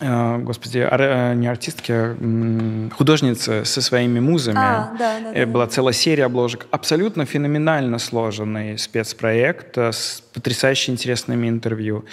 э, 0.00 0.38
господи, 0.38 0.78
ар, 0.80 1.36
не 1.36 1.46
артистки, 1.46 1.92
а 1.92 2.88
художницы 2.90 3.64
со 3.64 3.80
своими 3.82 4.18
музами. 4.18 4.58
А, 4.58 4.92
да, 4.98 5.20
да, 5.20 5.32
да. 5.32 5.46
Была 5.46 5.68
целая 5.68 5.94
серия 5.94 6.24
обложек. 6.24 6.66
Абсолютно 6.72 7.24
феноменально 7.24 8.00
сложенный 8.00 8.78
спецпроект 8.78 9.78
с 9.78 10.24
потрясающе 10.34 10.90
интересными 10.90 11.48
интервью. 11.48 12.04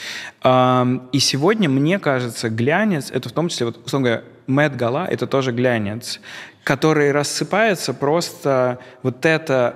И 0.45 1.19
сегодня, 1.19 1.67
мне 1.67 1.97
кажется, 1.97 2.49
глянец, 2.49 3.09
это 3.09 3.29
в 3.29 3.31
том 3.31 3.49
числе, 3.49 3.65
вот, 3.65 3.83
условно 3.83 4.07
говоря, 4.07 4.23
Мэтт 4.47 4.75
Гала— 4.75 5.07
это 5.09 5.27
тоже 5.27 5.51
глянец, 5.51 6.19
который 6.63 7.11
рассыпается 7.11 7.93
просто 7.93 8.79
вот 9.01 9.25
эта 9.25 9.75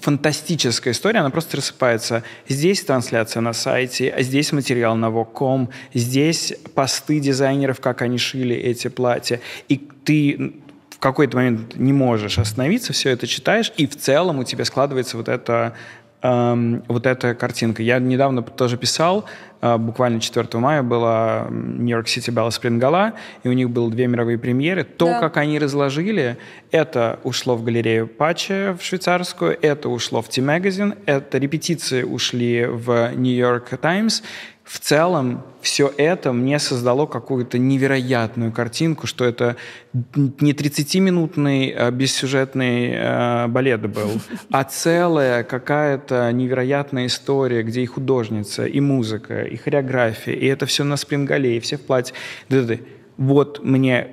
фантастическая 0.00 0.92
история, 0.92 1.20
она 1.20 1.30
просто 1.30 1.58
рассыпается. 1.58 2.22
Здесь 2.48 2.82
трансляция 2.82 3.40
на 3.40 3.52
сайте, 3.52 4.10
а 4.10 4.22
здесь 4.22 4.52
материал 4.52 4.96
на 4.96 5.06
Vogue.com, 5.06 5.68
здесь 5.92 6.54
посты 6.74 7.20
дизайнеров, 7.20 7.80
как 7.80 8.02
они 8.02 8.18
шили 8.18 8.56
эти 8.56 8.88
платья. 8.88 9.40
И 9.68 9.76
ты 9.76 10.54
в 10.90 10.98
какой-то 10.98 11.36
момент 11.36 11.76
не 11.76 11.92
можешь 11.92 12.38
остановиться, 12.38 12.92
все 12.92 13.10
это 13.10 13.26
читаешь, 13.26 13.72
и 13.76 13.86
в 13.86 13.96
целом 13.96 14.38
у 14.38 14.44
тебя 14.44 14.64
складывается 14.64 15.16
вот 15.16 15.28
это 15.28 15.74
эм, 16.22 16.82
вот 16.88 17.06
эта 17.06 17.34
картинка. 17.34 17.82
Я 17.82 17.98
недавно 17.98 18.42
тоже 18.42 18.76
писал, 18.76 19.24
э, 19.60 19.76
буквально 19.76 20.20
4 20.20 20.58
мая 20.58 20.82
была 20.82 21.46
Нью-Йорк 21.50 22.08
Сити 22.08 22.30
Белла 22.30 22.50
Спрингала, 22.50 23.12
и 23.42 23.48
у 23.48 23.52
них 23.52 23.70
было 23.70 23.90
две 23.90 24.06
мировые 24.06 24.38
премьеры. 24.38 24.84
То, 24.84 25.06
да. 25.06 25.20
как 25.20 25.36
они 25.36 25.58
разложили, 25.58 26.36
это 26.70 27.18
ушло 27.24 27.56
в 27.56 27.64
галерею 27.64 28.06
Патча 28.06 28.76
в 28.78 28.84
швейцарскую, 28.84 29.58
это 29.60 29.88
ушло 29.88 30.22
в 30.22 30.28
T-Magazine, 30.28 30.96
это 31.06 31.38
репетиции 31.38 32.02
ушли 32.02 32.66
в 32.66 33.12
Нью-Йорк 33.14 33.76
Таймс, 33.80 34.22
в 34.64 34.78
целом 34.78 35.42
все 35.60 35.92
это 35.96 36.32
мне 36.32 36.58
создало 36.58 37.06
какую-то 37.06 37.58
невероятную 37.58 38.52
картинку, 38.52 39.06
что 39.06 39.24
это 39.24 39.56
не 39.92 40.52
30-минутный 40.52 41.70
э, 41.70 41.90
бессюжетный 41.90 42.92
э, 42.94 43.46
балет 43.48 43.80
был, 43.88 44.10
а 44.50 44.64
целая 44.64 45.42
какая-то 45.42 46.30
невероятная 46.32 47.06
история, 47.06 47.62
где 47.62 47.82
и 47.82 47.86
художница, 47.86 48.64
и 48.64 48.80
музыка, 48.80 49.42
и 49.42 49.56
хореография, 49.56 50.34
и 50.34 50.46
это 50.46 50.66
все 50.66 50.84
на 50.84 50.96
спрингале, 50.96 51.56
и 51.56 51.60
все 51.60 51.76
в 51.76 51.82
платье. 51.82 52.14
Да-да-да. 52.48 52.76
Вот 53.16 53.64
мне 53.64 54.08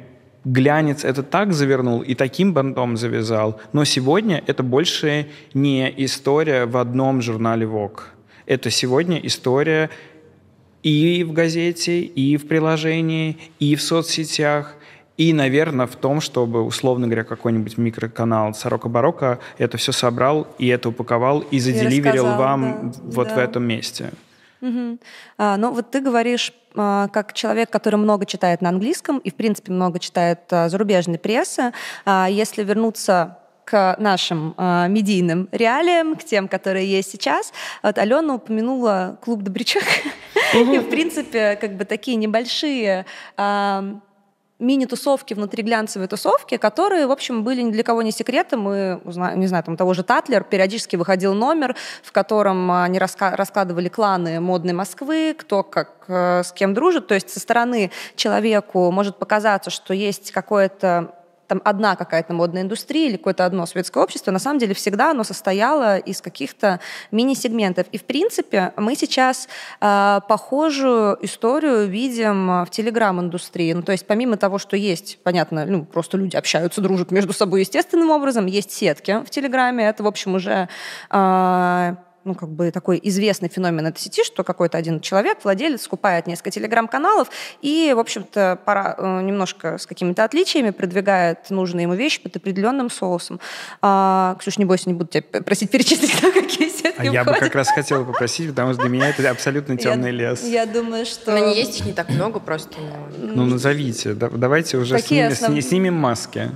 глянец 0.45 1.03
это 1.03 1.21
так 1.21 1.53
завернул 1.53 2.01
и 2.01 2.15
таким 2.15 2.53
бандом 2.53 2.97
завязал, 2.97 3.59
но 3.71 3.85
сегодня 3.85 4.43
это 4.47 4.63
больше 4.63 5.27
не 5.53 5.93
история 5.97 6.65
в 6.65 6.77
одном 6.77 7.21
журнале 7.21 7.65
Vogue. 7.65 7.99
Это 8.49 8.71
сегодня 8.71 9.19
история 9.19 9.91
и 10.83 11.23
в 11.23 11.33
газете, 11.33 12.01
и 12.01 12.37
в 12.37 12.47
приложении, 12.47 13.37
и 13.59 13.75
в 13.75 13.81
соцсетях, 13.81 14.75
и, 15.19 15.33
наверное, 15.33 15.85
в 15.85 15.97
том, 15.97 16.21
чтобы, 16.21 16.63
условно 16.63 17.07
говоря, 17.07 17.25
какой-нибудь 17.25 17.77
микроканал 17.77 18.53
Сорока 18.53 18.87
Барока 18.87 19.39
это 19.57 19.77
все 19.77 19.91
собрал 19.91 20.47
и 20.57 20.67
это 20.67 20.89
упаковал 20.89 21.41
и 21.41 21.59
заделиверил 21.59 22.25
вам 22.25 22.91
да, 22.91 22.99
вот 23.03 23.27
да. 23.27 23.35
в 23.35 23.37
этом 23.37 23.63
месте. 23.63 24.11
Угу. 24.61 24.97
А, 25.37 25.57
ну 25.57 25.73
вот 25.73 25.91
ты 25.91 25.99
говоришь 25.99 26.53
а, 26.75 27.09
как 27.09 27.33
человек, 27.33 27.69
который 27.69 27.97
много 27.97 28.25
читает 28.25 28.61
на 28.61 28.69
английском 28.69 29.17
и, 29.17 29.29
в 29.29 29.35
принципе, 29.35 29.73
много 29.73 29.99
читает 29.99 30.39
а, 30.51 30.69
зарубежной 30.69 31.19
прессы. 31.19 31.73
А, 32.05 32.27
если 32.29 32.63
вернуться 32.63 33.38
к 33.69 33.95
нашим 33.99 34.55
э, 34.57 34.87
медийным 34.89 35.47
реалиям, 35.51 36.15
к 36.15 36.23
тем, 36.23 36.47
которые 36.47 36.89
есть 36.89 37.11
сейчас. 37.11 37.53
Вот 37.83 37.97
Алена 37.99 38.35
упомянула 38.35 39.17
клуб 39.21 39.43
«Добрячок». 39.43 39.83
И, 40.53 40.79
в 40.79 40.89
принципе, 40.89 41.55
как 41.55 41.77
бы 41.77 41.85
такие 41.85 42.17
небольшие 42.17 43.05
э, 43.37 43.93
мини-тусовки 44.57 45.35
внутри 45.35 45.61
глянцевой 45.61 46.07
тусовки, 46.07 46.57
которые, 46.57 47.05
в 47.05 47.11
общем, 47.11 47.43
были 47.43 47.61
ни 47.61 47.71
для 47.71 47.83
кого 47.83 48.01
не 48.01 48.11
секретом. 48.11 48.61
Мы, 48.61 49.01
не 49.35 49.45
знаю, 49.45 49.63
там 49.63 49.77
того 49.77 49.93
же 49.93 50.01
Татлер, 50.01 50.43
периодически 50.43 50.95
выходил 50.95 51.35
номер, 51.35 51.75
в 52.01 52.11
котором 52.11 52.71
они 52.71 52.97
раска- 52.97 53.35
раскладывали 53.35 53.87
кланы 53.87 54.39
модной 54.39 54.73
Москвы, 54.73 55.35
кто 55.37 55.61
как 55.61 56.05
э, 56.07 56.41
с 56.43 56.51
кем 56.53 56.73
дружит. 56.73 57.05
То 57.05 57.13
есть 57.13 57.29
со 57.29 57.39
стороны 57.39 57.91
человеку 58.15 58.89
может 58.89 59.17
показаться, 59.17 59.69
что 59.69 59.93
есть 59.93 60.31
какое-то 60.31 61.13
там 61.49 61.61
одна 61.65 61.95
какая-то 61.95 62.31
модная 62.31 62.61
индустрия 62.61 63.07
или 63.07 63.17
какое-то 63.17 63.43
одно 63.43 63.65
светское 63.65 64.03
общество, 64.03 64.31
на 64.31 64.39
самом 64.39 64.59
деле 64.59 64.75
всегда 64.75 65.11
оно 65.11 65.23
состояло 65.23 65.97
из 65.97 66.21
каких-то 66.21 66.79
мини-сегментов. 67.11 67.87
И, 67.91 67.97
в 67.97 68.05
принципе, 68.05 68.71
мы 68.77 68.95
сейчас 68.95 69.49
э, 69.81 70.19
похожую 70.29 71.17
историю 71.25 71.87
видим 71.87 72.63
в 72.63 72.69
телеграм-индустрии. 72.69 73.73
Ну, 73.73 73.81
то 73.81 73.91
есть 73.91 74.05
помимо 74.05 74.37
того, 74.37 74.59
что 74.59 74.77
есть, 74.77 75.17
понятно, 75.23 75.65
ну, 75.65 75.85
просто 75.85 76.17
люди 76.17 76.35
общаются, 76.35 76.81
дружат 76.81 77.11
между 77.11 77.33
собой 77.33 77.61
естественным 77.61 78.11
образом, 78.11 78.45
есть 78.45 78.71
сетки 78.71 79.23
в 79.25 79.29
телеграме. 79.31 79.89
Это, 79.89 80.03
в 80.03 80.07
общем, 80.07 80.35
уже 80.35 80.69
э, 81.09 81.95
ну, 82.23 82.35
как 82.35 82.49
бы 82.49 82.71
такой 82.71 82.99
известный 83.03 83.49
феномен 83.49 83.87
этой 83.87 83.99
сети, 83.99 84.23
что 84.23 84.43
какой-то 84.43 84.77
один 84.77 84.99
человек, 84.99 85.39
владелец, 85.43 85.81
скупает 85.83 86.27
несколько 86.27 86.51
телеграм-каналов 86.51 87.29
и, 87.61 87.93
в 87.95 87.99
общем-то, 87.99 88.59
пора, 88.65 88.95
э, 88.97 89.21
немножко 89.21 89.77
с 89.77 89.85
какими-то 89.85 90.23
отличиями 90.23 90.71
продвигает 90.71 91.49
нужные 91.49 91.83
ему 91.83 91.93
вещи 91.95 92.21
под 92.21 92.35
определенным 92.35 92.89
соусом. 92.89 93.39
А, 93.81 94.35
Ксюш, 94.39 94.57
не 94.57 94.65
бойся, 94.65 94.89
не 94.89 94.95
буду 94.95 95.09
тебя 95.09 95.41
просить 95.41 95.71
перечислить, 95.71 96.11
какие 96.33 96.69
сетки 96.69 96.99
А 96.99 97.05
я 97.05 97.23
бы 97.23 97.33
как 97.33 97.55
раз 97.55 97.69
хотела 97.69 98.03
попросить, 98.03 98.49
потому 98.49 98.73
что 98.73 98.81
для 98.81 98.89
меня 98.89 99.09
это 99.09 99.29
абсолютно 99.29 99.77
темный 99.77 100.11
лес. 100.11 100.43
Я 100.43 100.65
думаю, 100.65 101.05
что... 101.05 101.33
Они 101.35 101.55
есть 101.55 101.79
их 101.79 101.85
не 101.85 101.93
так 101.93 102.09
много 102.09 102.39
просто. 102.39 102.77
Ну, 103.17 103.45
назовите. 103.45 104.13
Давайте 104.13 104.77
уже 104.77 104.99
снимем 104.99 105.93
маски. 105.93 106.51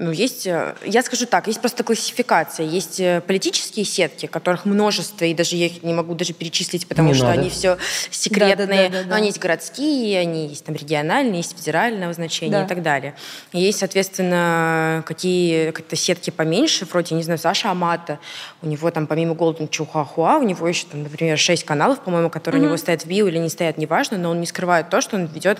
Ну, 0.00 0.12
есть, 0.12 0.46
э, 0.46 0.76
я 0.84 1.02
скажу 1.02 1.26
так, 1.26 1.48
есть 1.48 1.58
просто 1.58 1.82
классификация. 1.82 2.64
Есть 2.64 3.00
э, 3.00 3.20
политические 3.26 3.84
сетки, 3.84 4.26
которых 4.26 4.64
множество, 4.64 5.24
и 5.24 5.34
даже 5.34 5.56
я 5.56 5.66
их 5.66 5.82
не 5.82 5.92
могу 5.92 6.14
даже 6.14 6.34
перечислить, 6.34 6.86
потому 6.86 7.08
не 7.08 7.14
что 7.14 7.24
надо. 7.24 7.40
они 7.40 7.50
все 7.50 7.78
секретные. 8.08 8.88
Да, 8.88 8.88
да, 8.88 8.88
да, 8.88 9.02
да, 9.02 9.08
Но 9.10 9.16
они 9.16 9.26
есть 9.26 9.40
городские, 9.40 10.20
они 10.20 10.46
есть 10.46 10.64
там 10.64 10.76
региональные, 10.76 11.38
есть 11.38 11.58
федерального 11.58 12.12
значения 12.12 12.52
да. 12.52 12.64
и 12.64 12.68
так 12.68 12.82
далее. 12.82 13.16
И 13.52 13.58
есть, 13.60 13.80
соответственно, 13.80 15.02
какие 15.04 15.72
то 15.72 15.96
сетки 15.96 16.30
поменьше, 16.30 16.84
вроде, 16.84 17.16
не 17.16 17.24
знаю, 17.24 17.40
Саша 17.40 17.72
Амата, 17.72 18.20
у 18.62 18.68
него 18.68 18.92
там 18.92 19.08
помимо 19.08 19.34
Golden 19.34 19.68
Чухахуа, 19.68 20.38
у 20.38 20.44
него 20.44 20.68
еще 20.68 20.86
там, 20.86 21.02
например, 21.02 21.36
шесть 21.36 21.64
каналов, 21.64 22.04
по-моему, 22.04 22.30
которые 22.30 22.60
mm-hmm. 22.60 22.64
у 22.64 22.68
него 22.68 22.76
стоят 22.76 23.02
в 23.02 23.06
био 23.06 23.26
или 23.26 23.38
не 23.38 23.48
стоят, 23.48 23.78
неважно, 23.78 24.16
но 24.16 24.30
он 24.30 24.38
не 24.38 24.46
скрывает 24.46 24.90
то, 24.90 25.00
что 25.00 25.16
он 25.16 25.26
ведет 25.26 25.58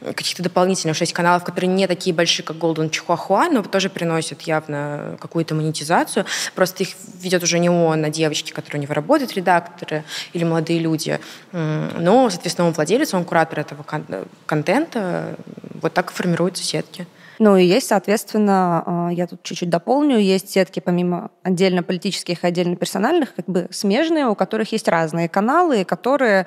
каких-то 0.00 0.42
дополнительных 0.42 0.96
шесть 0.96 1.12
каналов, 1.12 1.44
которые 1.44 1.70
не 1.70 1.86
такие 1.86 2.14
большие, 2.14 2.46
как 2.46 2.56
Golden 2.56 2.88
Чухахуа, 2.88 3.50
но 3.50 3.62
тоже 3.74 3.90
приносят 3.90 4.42
явно 4.42 5.16
какую-то 5.18 5.56
монетизацию. 5.56 6.26
Просто 6.54 6.84
их 6.84 6.90
ведет 7.20 7.42
уже 7.42 7.58
не 7.58 7.68
он, 7.68 8.04
а 8.04 8.08
девочки, 8.08 8.52
которые 8.52 8.78
у 8.78 8.82
него 8.84 8.94
работают, 8.94 9.32
редакторы 9.34 10.04
или 10.32 10.44
молодые 10.44 10.78
люди. 10.78 11.18
Но, 11.50 12.30
соответственно, 12.30 12.68
он 12.68 12.74
владелец, 12.74 13.12
он 13.14 13.24
куратор 13.24 13.58
этого 13.58 13.82
кон- 13.82 14.06
контента. 14.46 15.34
Вот 15.82 15.92
так 15.92 16.12
и 16.12 16.14
формируются 16.14 16.62
сетки. 16.62 17.08
Ну 17.40 17.56
и 17.56 17.64
есть, 17.64 17.88
соответственно, 17.88 18.84
а, 18.86 19.08
я 19.12 19.26
тут 19.26 19.42
чуть-чуть 19.42 19.70
дополню, 19.70 20.18
есть 20.18 20.50
сетки 20.50 20.78
помимо 20.78 21.32
отдельно 21.42 21.82
политических 21.82 22.44
и 22.44 22.46
отдельно 22.46 22.76
персональных, 22.76 23.34
как 23.34 23.46
бы 23.46 23.66
смежные, 23.72 24.26
у 24.26 24.36
которых 24.36 24.70
есть 24.70 24.86
разные 24.86 25.28
каналы, 25.28 25.84
которые 25.84 26.46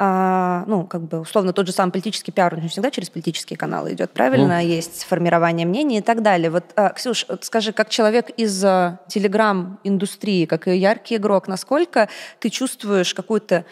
а, 0.00 0.62
ну, 0.68 0.84
как 0.86 1.02
бы, 1.02 1.18
условно, 1.18 1.52
тот 1.52 1.66
же 1.66 1.72
самый 1.72 1.90
политический 1.90 2.30
пиар, 2.30 2.54
он 2.54 2.68
всегда 2.68 2.92
через 2.92 3.10
политические 3.10 3.56
каналы 3.56 3.94
идет, 3.94 4.12
правильно? 4.12 4.60
Ну. 4.60 4.60
Есть 4.60 5.02
формирование 5.02 5.66
мнений 5.66 5.98
и 5.98 6.00
так 6.00 6.22
далее. 6.22 6.50
Вот, 6.50 6.64
а, 6.76 6.90
Ксюш, 6.90 7.26
вот 7.28 7.44
скажи, 7.44 7.72
как 7.72 7.88
человек 7.88 8.30
из 8.36 8.64
а, 8.64 9.00
телеграм-индустрии, 9.08 10.44
как 10.46 10.68
и 10.68 10.76
яркий 10.76 11.16
игрок, 11.16 11.48
насколько 11.48 12.08
ты 12.38 12.48
чувствуешь 12.48 13.12
какую-то 13.12 13.64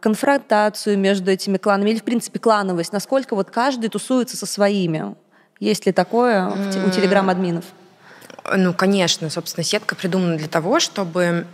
конфронтацию 0.00 0.96
между 0.96 1.30
этими 1.30 1.56
кланами 1.56 1.90
или, 1.90 1.98
в 1.98 2.04
принципе, 2.04 2.38
клановость? 2.38 2.92
Насколько 2.92 3.34
вот 3.34 3.50
каждый 3.50 3.88
тусуется 3.88 4.36
со 4.36 4.46
своими? 4.46 5.16
Есть 5.58 5.86
ли 5.86 5.92
такое 5.92 6.48
у 6.48 6.90
телеграм-админов? 6.90 7.64
Ну, 8.54 8.72
конечно. 8.72 9.30
Собственно, 9.30 9.64
сетка 9.64 9.96
придумана 9.96 10.36
для 10.36 10.48
того, 10.48 10.78
чтобы 10.78 11.46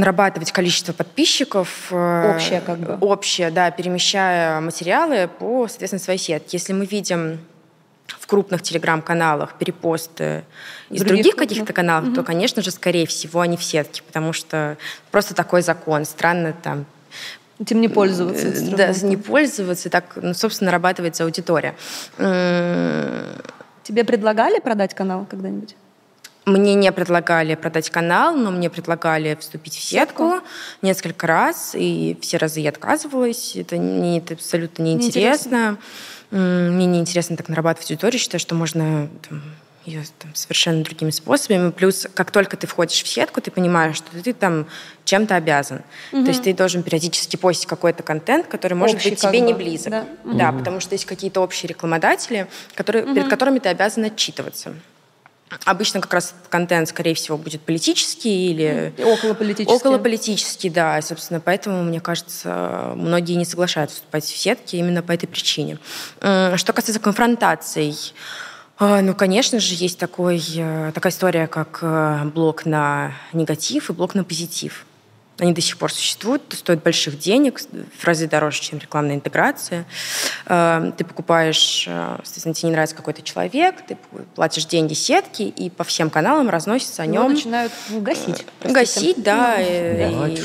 нарабатывать 0.00 0.52
количество 0.52 0.92
подписчиков. 0.92 1.88
Э, 1.90 2.34
общее 2.34 2.60
как 2.60 2.78
бы. 2.78 2.98
Общее, 3.00 3.50
да, 3.50 3.70
перемещая 3.70 4.60
материалы 4.60 5.28
по, 5.28 5.68
соответственно, 5.68 6.00
своей 6.00 6.18
сетке. 6.18 6.58
Если 6.58 6.72
мы 6.72 6.86
видим 6.86 7.38
в 8.06 8.26
крупных 8.26 8.62
телеграм-каналах 8.62 9.54
перепосты 9.58 10.44
из 10.90 11.00
других, 11.00 11.24
других 11.24 11.36
каких-то 11.36 11.72
каналов, 11.72 12.08
угу. 12.08 12.16
то, 12.16 12.22
конечно 12.22 12.62
же, 12.62 12.70
скорее 12.70 13.06
всего, 13.06 13.40
они 13.40 13.56
в 13.56 13.64
сетке, 13.64 14.02
потому 14.06 14.32
что 14.32 14.76
просто 15.10 15.34
такой 15.34 15.62
закон. 15.62 16.04
Странно 16.04 16.52
там 16.52 16.86
Этим 17.58 17.80
не 17.80 17.88
пользоваться. 17.88 18.48
Э, 18.48 18.76
да, 18.76 18.92
не 19.06 19.16
пользоваться, 19.16 19.88
так, 19.88 20.16
ну, 20.16 20.34
собственно, 20.34 20.70
нарабатывается 20.70 21.24
аудитория. 21.24 21.74
Тебе 23.82 24.04
предлагали 24.04 24.58
продать 24.58 24.94
канал 24.94 25.26
когда-нибудь? 25.30 25.76
Мне 26.46 26.76
не 26.76 26.92
предлагали 26.92 27.56
продать 27.56 27.90
канал, 27.90 28.36
но 28.36 28.52
мне 28.52 28.70
предлагали 28.70 29.36
вступить 29.40 29.74
в 29.74 29.82
сетку, 29.82 30.30
сетку? 30.30 30.46
несколько 30.80 31.26
раз, 31.26 31.74
и 31.74 32.16
все 32.22 32.36
разы 32.36 32.60
я 32.60 32.70
отказывалась. 32.70 33.56
Это, 33.56 33.74
мне 33.76 34.18
это 34.18 34.34
абсолютно 34.34 34.84
неинтересно. 34.84 35.76
Не 36.30 36.36
мне 36.70 36.86
неинтересно 36.86 37.36
так 37.36 37.48
нарабатывать 37.48 37.90
аудиторию. 37.90 38.20
Считаю, 38.20 38.40
что 38.40 38.54
можно 38.54 39.08
там, 39.28 39.42
ее 39.84 40.04
там, 40.18 40.34
совершенно 40.34 40.82
другими 40.82 41.10
способами. 41.10 41.70
Плюс, 41.70 42.06
как 42.14 42.30
только 42.30 42.56
ты 42.56 42.66
входишь 42.66 43.02
в 43.02 43.08
сетку, 43.08 43.40
ты 43.40 43.50
понимаешь, 43.50 43.96
что 43.96 44.06
ты 44.22 44.32
там 44.32 44.66
чем-то 45.04 45.36
обязан. 45.36 45.82
Угу. 46.12 46.22
То 46.22 46.28
есть 46.28 46.42
ты 46.42 46.52
должен 46.54 46.82
периодически 46.82 47.36
постить 47.36 47.66
какой-то 47.66 48.02
контент, 48.02 48.46
который 48.46 48.74
может 48.74 48.96
Общий 48.96 49.10
быть 49.10 49.20
тебе 49.20 49.40
бы. 49.40 49.46
не 49.46 49.54
близок. 49.54 49.90
Да, 49.90 50.06
да 50.24 50.50
угу. 50.50 50.58
потому 50.58 50.80
что 50.80 50.94
есть 50.94 51.06
какие-то 51.06 51.40
общие 51.40 51.68
рекламодатели, 51.68 52.48
которые, 52.74 53.04
угу. 53.04 53.14
перед 53.14 53.28
которыми 53.28 53.58
ты 53.58 53.68
обязан 53.68 54.04
отчитываться. 54.04 54.74
Обычно 55.64 56.00
как 56.00 56.12
раз 56.12 56.34
контент, 56.48 56.88
скорее 56.88 57.14
всего, 57.14 57.38
будет 57.38 57.60
политический 57.60 58.50
или... 58.50 58.92
Околополитический. 58.98 59.76
Околополитический, 59.76 60.70
да. 60.70 60.98
И, 60.98 61.02
собственно, 61.02 61.40
поэтому, 61.40 61.84
мне 61.84 62.00
кажется, 62.00 62.92
многие 62.96 63.34
не 63.34 63.44
соглашаются 63.44 63.96
вступать 63.96 64.24
в 64.24 64.36
сетки 64.36 64.74
именно 64.74 65.02
по 65.02 65.12
этой 65.12 65.26
причине. 65.26 65.78
Что 66.18 66.72
касается 66.74 66.98
конфронтаций, 67.00 67.96
а, 68.78 69.00
ну, 69.00 69.14
конечно 69.14 69.58
же, 69.58 69.74
есть 69.74 69.98
такой, 69.98 70.42
э, 70.54 70.92
такая 70.94 71.10
история, 71.10 71.46
как 71.46 71.78
э, 71.80 72.24
блок 72.34 72.66
на 72.66 73.12
негатив 73.32 73.88
и 73.88 73.92
блок 73.94 74.14
на 74.14 74.22
позитив. 74.22 74.84
Они 75.38 75.52
до 75.52 75.60
сих 75.60 75.76
пор 75.76 75.92
существуют, 75.92 76.42
стоят 76.50 76.82
больших 76.82 77.18
денег, 77.18 77.60
в 77.60 78.04
разы 78.04 78.26
дороже, 78.26 78.60
чем 78.60 78.78
рекламная 78.78 79.16
интеграция. 79.16 79.84
Э, 80.46 80.92
ты 80.96 81.04
покупаешь, 81.04 81.84
э, 81.86 82.14
соответственно, 82.24 82.54
тебе 82.54 82.68
не 82.68 82.72
нравится 82.72 82.96
какой-то 82.96 83.22
человек, 83.22 83.86
ты 83.86 83.98
платишь 84.34 84.64
деньги 84.64 84.94
сетки, 84.94 85.42
и 85.42 85.68
по 85.68 85.84
всем 85.84 86.08
каналам 86.08 86.48
разносится 86.48 87.02
о 87.02 87.06
нем. 87.06 87.24
Его 87.24 87.34
начинают 87.34 87.72
ну, 87.90 88.00
гасить. 88.00 88.46
Простите. 88.60 88.72
Гасить, 88.72 89.22
да. 89.22 89.56
И, 89.60 90.30
и, 90.30 90.36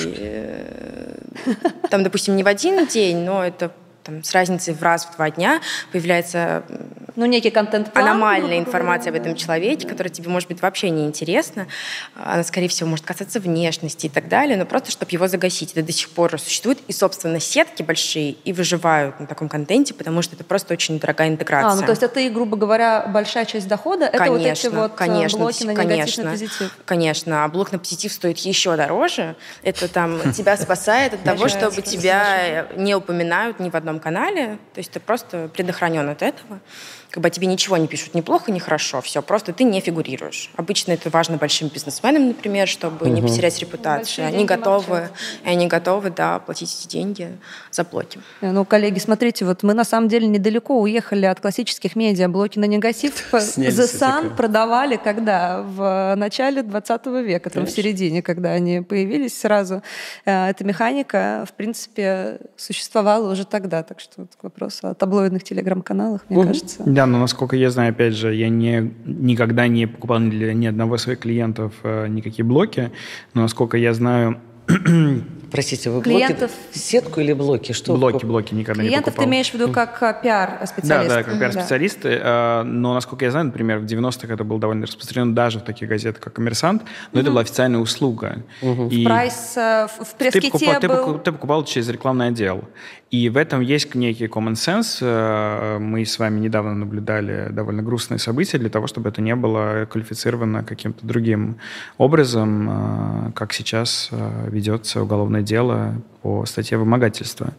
там, 1.90 2.04
допустим, 2.04 2.36
не 2.36 2.44
в 2.44 2.48
один 2.48 2.86
день, 2.86 3.20
но 3.20 3.46
это 3.46 3.72
там, 4.12 4.24
с 4.24 4.34
разницей 4.34 4.74
в 4.74 4.82
раз 4.84 5.06
в 5.06 5.16
два 5.16 5.30
дня 5.32 5.62
появляется 5.92 6.64
ну, 7.16 7.26
некий 7.26 7.50
контент 7.50 7.96
аномальная 7.96 8.60
информация 8.60 9.12
об 9.12 9.18
этом 9.18 9.36
человеке, 9.36 9.88
которая 9.88 10.12
тебе, 10.12 10.30
может 10.30 10.50
быть, 10.50 10.62
вообще 10.62 10.90
не 10.90 11.06
интересна. 11.06 11.68
Она, 12.16 12.44
скорее 12.44 12.68
всего, 12.68 12.90
может 12.90 13.06
касаться 13.06 13.40
внешности 13.40 14.06
и 14.06 14.10
так 14.10 14.28
далее, 14.28 14.58
но 14.58 14.66
просто, 14.66 14.92
чтобы 14.92 15.12
его 15.12 15.28
загасить. 15.28 15.72
Это 15.72 15.84
до 15.84 15.92
сих 15.92 16.10
пор 16.10 16.40
существует. 16.40 16.80
И, 16.88 16.94
собственно, 16.94 17.40
сетки 17.40 17.84
большие 17.84 18.32
и 18.32 18.54
выживают 18.54 19.20
на 19.20 19.28
таком 19.28 19.50
контенте, 19.50 19.94
потому 19.94 20.22
что 20.22 20.36
это 20.36 20.44
просто 20.44 20.74
очень 20.74 21.00
дорогая 21.00 21.30
интеграция. 21.30 21.72
А, 21.72 21.76
ну 21.76 21.82
то 21.82 21.92
есть 21.92 22.04
это 22.04 22.20
и, 22.20 22.30
грубо 22.30 22.58
говоря, 22.58 23.06
большая 23.08 23.46
часть 23.46 23.68
дохода, 23.68 24.06
это 24.06 24.18
конечно, 24.18 24.40
вот 24.40 24.58
эти 24.58 24.68
вот 24.68 24.94
конечно, 24.96 25.40
блоки 25.40 25.64
на 25.64 25.76
конечно, 25.76 26.24
на 26.24 26.32
позитив. 26.32 26.78
Конечно, 26.86 27.44
а 27.44 27.48
блок 27.48 27.72
на 27.72 27.80
позитив 27.80 28.12
стоит 28.12 28.38
еще 28.40 28.76
дороже. 28.76 29.36
Это 29.64 29.88
там 29.88 30.20
тебя 30.34 30.58
спасает 30.58 31.14
от 31.14 31.24
того, 31.24 31.48
чтобы 31.48 31.82
тебя 31.82 32.68
не 32.76 32.96
упоминают 32.96 33.60
ни 33.60 33.70
в 33.70 33.76
одном 33.76 34.00
канале. 34.02 34.58
То 34.74 34.80
есть 34.80 34.92
ты 34.92 35.00
просто 35.00 35.48
предохранен 35.48 36.10
от 36.10 36.22
этого 36.22 36.60
как 37.12 37.22
бы 37.22 37.30
тебе 37.30 37.48
ничего 37.48 37.76
не 37.76 37.88
пишут 37.88 38.16
ни 38.16 38.22
плохо, 38.22 38.52
ни 38.52 38.60
хорошо, 38.60 39.02
все, 39.02 39.22
просто 39.22 39.52
ты 39.52 39.66
не 39.66 39.82
фигурируешь. 39.82 40.50
Обычно 40.56 40.94
это 40.94 41.10
важно 41.10 41.38
большим 41.38 41.68
бизнесменам, 41.68 42.28
например, 42.28 42.68
чтобы 42.68 43.06
угу. 43.06 43.14
не 43.14 43.22
потерять 43.22 43.60
репутацию. 43.60 44.28
они 44.28 44.46
готовы, 44.46 45.10
и 45.44 45.50
они 45.50 45.68
готовы, 45.68 46.10
да, 46.10 46.40
платить 46.40 46.74
эти 46.74 46.88
деньги 46.88 47.38
за 47.70 47.84
блоки. 47.84 48.20
Э, 48.40 48.52
ну, 48.52 48.64
коллеги, 48.64 49.00
смотрите, 49.00 49.44
вот 49.44 49.62
мы 49.64 49.74
на 49.74 49.84
самом 49.84 50.08
деле 50.08 50.26
недалеко 50.28 50.80
уехали 50.80 51.26
от 51.26 51.42
классических 51.42 51.96
медиа. 51.98 52.30
Блоки 52.30 52.58
на 52.58 52.66
негатив 52.66 53.28
The 53.34 53.58
Sun 53.58 54.36
продавали 54.36 54.96
когда? 54.96 55.62
В 55.62 56.16
начале 56.16 56.64
20 56.64 57.06
века, 57.08 57.50
там 57.50 57.66
в 57.66 57.70
середине, 57.70 58.22
когда 58.22 58.52
они 58.52 58.82
появились 58.82 59.38
сразу. 59.38 59.82
Э, 60.26 60.50
эта 60.50 60.64
механика, 60.64 61.46
в 61.48 61.54
принципе, 61.54 62.40
существовала 62.56 63.32
уже 63.32 63.46
тогда. 63.46 63.84
Так 63.84 64.00
что 64.00 64.22
вот 64.22 64.32
вопрос 64.42 64.80
о 64.84 64.94
таблоидных 64.94 65.44
телеграм-каналах, 65.44 66.22
мне 66.30 66.46
кажется. 66.46 66.84
Да, 66.86 67.01
но 67.06 67.20
насколько 67.20 67.56
я 67.56 67.70
знаю, 67.70 67.92
опять 67.92 68.14
же, 68.14 68.34
я 68.34 68.50
не, 68.50 68.92
никогда 69.06 69.68
не 69.68 69.88
покупал 69.88 70.20
для 70.20 70.54
ни 70.54 70.66
одного 70.66 70.98
своих 70.98 71.20
клиентов 71.20 71.74
э, 71.84 72.08
никакие 72.08 72.46
блоки, 72.46 72.92
но 73.34 73.42
насколько 73.42 73.78
я 73.78 73.94
знаю, 73.94 74.40
Простите, 75.52 75.90
вы 75.90 76.02
клиентов... 76.02 76.50
блоки, 76.50 76.78
сетку 76.78 77.20
или 77.20 77.34
блоки? 77.34 77.74
Что? 77.74 77.94
Блоки, 77.98 78.26
блоки 78.26 78.54
никогда 78.54 78.82
клиентов 78.82 79.08
не 79.08 79.12
покупал. 79.12 79.26
ты 79.26 79.30
имеешь 79.30 79.50
в 79.50 79.54
виду 79.54 79.70
как 79.70 80.02
э, 80.02 80.16
пиар-специалист? 80.24 81.10
Да, 81.10 81.16
да, 81.16 81.24
как 81.24 81.40
пиар-специалисты. 81.40 82.20
Да. 82.24 82.64
Но, 82.66 82.94
насколько 82.94 83.26
я 83.26 83.32
знаю, 83.32 83.48
например, 83.48 83.80
в 83.80 83.84
90-х 83.84 84.34
это 84.34 84.46
было 84.46 84.60
довольно 84.60 84.86
распространено 84.86 85.36
даже 85.36 85.60
в 85.60 85.64
таких 85.64 85.90
газетах, 85.90 86.22
как 86.22 86.34
«Коммерсант», 86.34 86.84
но 87.12 87.20
угу. 87.20 87.20
это 87.20 87.32
была 87.32 87.42
официальная 87.42 87.82
услуга. 87.82 88.44
Угу. 88.62 88.88
И 88.88 89.04
в 89.04 89.06
прайс, 89.06 89.54
э, 89.58 89.88
в 89.88 90.16
пресс-ките 90.16 90.50
ты 90.80 90.88
покупал, 90.88 91.06
был... 91.06 91.18
ты, 91.20 91.26
ты 91.26 91.32
покупал 91.34 91.66
через 91.66 91.90
рекламный 91.90 92.28
отдел. 92.28 92.64
И 93.10 93.28
в 93.28 93.36
этом 93.36 93.60
есть 93.60 93.94
некий 93.94 94.28
common 94.28 94.54
sense. 94.54 95.00
Э, 95.02 95.80
мы 95.80 96.06
с 96.06 96.18
вами 96.18 96.40
недавно 96.40 96.76
наблюдали 96.76 97.50
довольно 97.52 97.84
грустные 97.84 98.20
события 98.20 98.58
для 98.58 98.70
того, 98.70 98.88
чтобы 98.88 99.10
это 99.10 99.22
не 99.22 99.36
было 99.36 99.86
квалифицировано 99.92 100.64
каким-то 100.64 101.06
другим 101.06 101.58
образом, 101.98 103.34
как 103.36 103.52
сейчас 103.52 104.10
ведется 104.52 105.02
уголовное 105.02 105.42
дело 105.42 105.96
по 106.22 106.46
статье 106.46 106.78
вымогательства. 106.78 107.54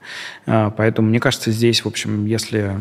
А, 0.46 0.70
поэтому, 0.70 1.08
мне 1.08 1.20
кажется, 1.20 1.50
здесь, 1.50 1.84
в 1.84 1.88
общем, 1.88 2.26
если 2.26 2.76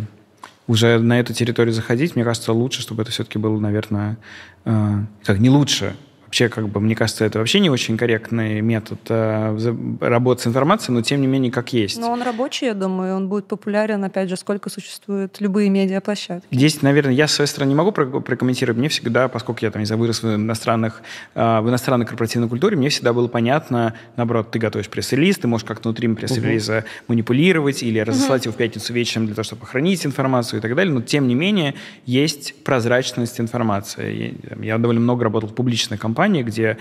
уже 0.68 1.00
на 1.00 1.20
эту 1.20 1.34
территорию 1.34 1.74
заходить, 1.74 2.16
мне 2.16 2.24
кажется, 2.24 2.54
лучше, 2.54 2.82
чтобы 2.82 3.02
это 3.02 3.12
все-таки 3.12 3.40
было, 3.40 3.60
наверное, 3.60 4.18
а, 4.66 5.06
как 5.24 5.40
не 5.40 5.50
лучше, 5.50 5.96
вообще, 6.32 6.48
как 6.48 6.70
бы, 6.70 6.80
мне 6.80 6.96
кажется, 6.96 7.26
это 7.26 7.40
вообще 7.40 7.60
не 7.60 7.70
очень 7.70 7.98
корректный 7.98 8.62
метод 8.62 9.00
э, 9.10 9.76
работы 10.00 10.44
с 10.44 10.48
информацией, 10.48 10.96
но 10.96 11.02
тем 11.02 11.20
не 11.20 11.28
менее, 11.28 11.52
как 11.52 11.74
есть. 11.74 12.00
Но 12.00 12.10
он 12.10 12.22
рабочий, 12.22 12.68
я 12.68 12.74
думаю, 12.74 13.18
он 13.18 13.28
будет 13.28 13.48
популярен, 13.48 14.02
опять 14.06 14.30
же, 14.30 14.38
сколько 14.38 14.70
существуют 14.70 15.42
любые 15.42 15.70
медиаплощадки. 15.70 16.48
Здесь, 16.50 16.82
наверное, 16.82 17.14
я 17.14 17.28
с 17.28 17.34
своей 17.34 17.50
стороны 17.50 17.72
не 17.72 17.76
могу 17.76 17.92
прокомментировать. 17.92 18.80
Мне 18.80 18.88
всегда, 18.88 19.28
поскольку 19.28 19.60
я 19.66 19.72
там, 19.72 19.82
не 19.82 19.86
знаю, 19.86 20.00
вырос 20.00 20.24
в, 20.24 20.36
иностранных, 20.36 21.02
э, 21.36 21.60
в 21.60 21.68
иностранной 21.68 22.06
корпоративной 22.06 22.48
культуре, 22.48 22.78
мне 22.78 22.88
всегда 22.88 23.12
было 23.12 23.28
понятно, 23.28 23.96
наоборот, 24.16 24.52
ты 24.52 24.60
готовишь 24.60 24.88
пресс-релиз, 24.88 25.38
ты 25.38 25.50
можешь 25.50 25.66
как-то 25.66 25.90
внутри 25.90 26.08
пресс-релиза 26.08 26.78
угу. 26.78 26.86
манипулировать 27.10 27.84
или 27.84 28.00
разослать 28.00 28.44
угу. 28.44 28.52
его 28.52 28.54
в 28.54 28.58
пятницу 28.58 28.94
вечером 28.94 29.26
для 29.26 29.36
того, 29.36 29.44
чтобы 29.44 29.66
хранить 29.66 30.06
информацию 30.06 30.60
и 30.60 30.62
так 30.62 30.74
далее, 30.76 30.94
но 30.94 31.02
тем 31.02 31.28
не 31.28 31.36
менее 31.36 31.76
есть 32.06 32.64
прозрачность 32.64 33.42
информации. 33.42 34.34
Я, 34.50 34.76
я 34.76 34.78
довольно 34.78 35.02
много 35.02 35.26
работал 35.26 35.50
в 35.50 35.54
публичной 35.54 35.98
компании, 35.98 36.21
компании, 36.22 36.44
где 36.44 36.78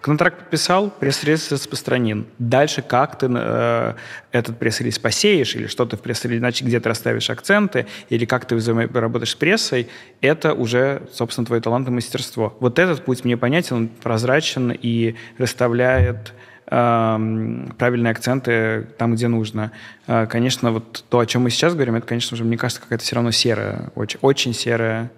контракт 0.00 0.38
подписал, 0.38 0.88
пресс-релиз 0.88 1.50
распространен. 1.50 2.26
Дальше 2.38 2.80
как 2.80 3.18
ты 3.18 3.26
э, 3.28 3.94
этот 4.30 4.56
пресс-релиз 4.56 5.00
посеешь, 5.00 5.56
или 5.56 5.66
что 5.66 5.84
ты 5.84 5.96
в 5.96 6.00
пресс-релизе, 6.00 6.38
значит, 6.38 6.68
где 6.68 6.78
ты 6.78 6.88
расставишь 6.88 7.28
акценты, 7.28 7.86
или 8.08 8.24
как 8.24 8.44
ты 8.44 8.56
работаешь 8.94 9.30
с 9.30 9.34
прессой, 9.34 9.88
это 10.20 10.54
уже, 10.54 11.02
собственно, 11.12 11.44
твой 11.44 11.60
талант 11.60 11.88
и 11.88 11.90
мастерство. 11.90 12.56
Вот 12.60 12.78
этот 12.78 13.04
путь 13.04 13.24
мне 13.24 13.36
понятен, 13.36 13.76
он 13.76 13.88
прозрачен 13.88 14.70
и 14.70 15.16
расставляет 15.38 16.34
э, 16.66 17.66
правильные 17.76 18.12
акценты 18.12 18.86
там, 18.96 19.14
где 19.14 19.26
нужно. 19.26 19.72
Э, 20.06 20.26
конечно, 20.26 20.70
вот 20.70 21.04
то, 21.08 21.18
о 21.18 21.26
чем 21.26 21.42
мы 21.42 21.50
сейчас 21.50 21.74
говорим, 21.74 21.96
это, 21.96 22.06
конечно 22.06 22.36
же, 22.36 22.44
мне 22.44 22.56
кажется, 22.56 22.80
какая-то 22.80 23.02
все 23.02 23.16
равно 23.16 23.32
серая, 23.32 23.90
очень, 23.96 24.20
очень 24.22 24.54
серая 24.54 25.10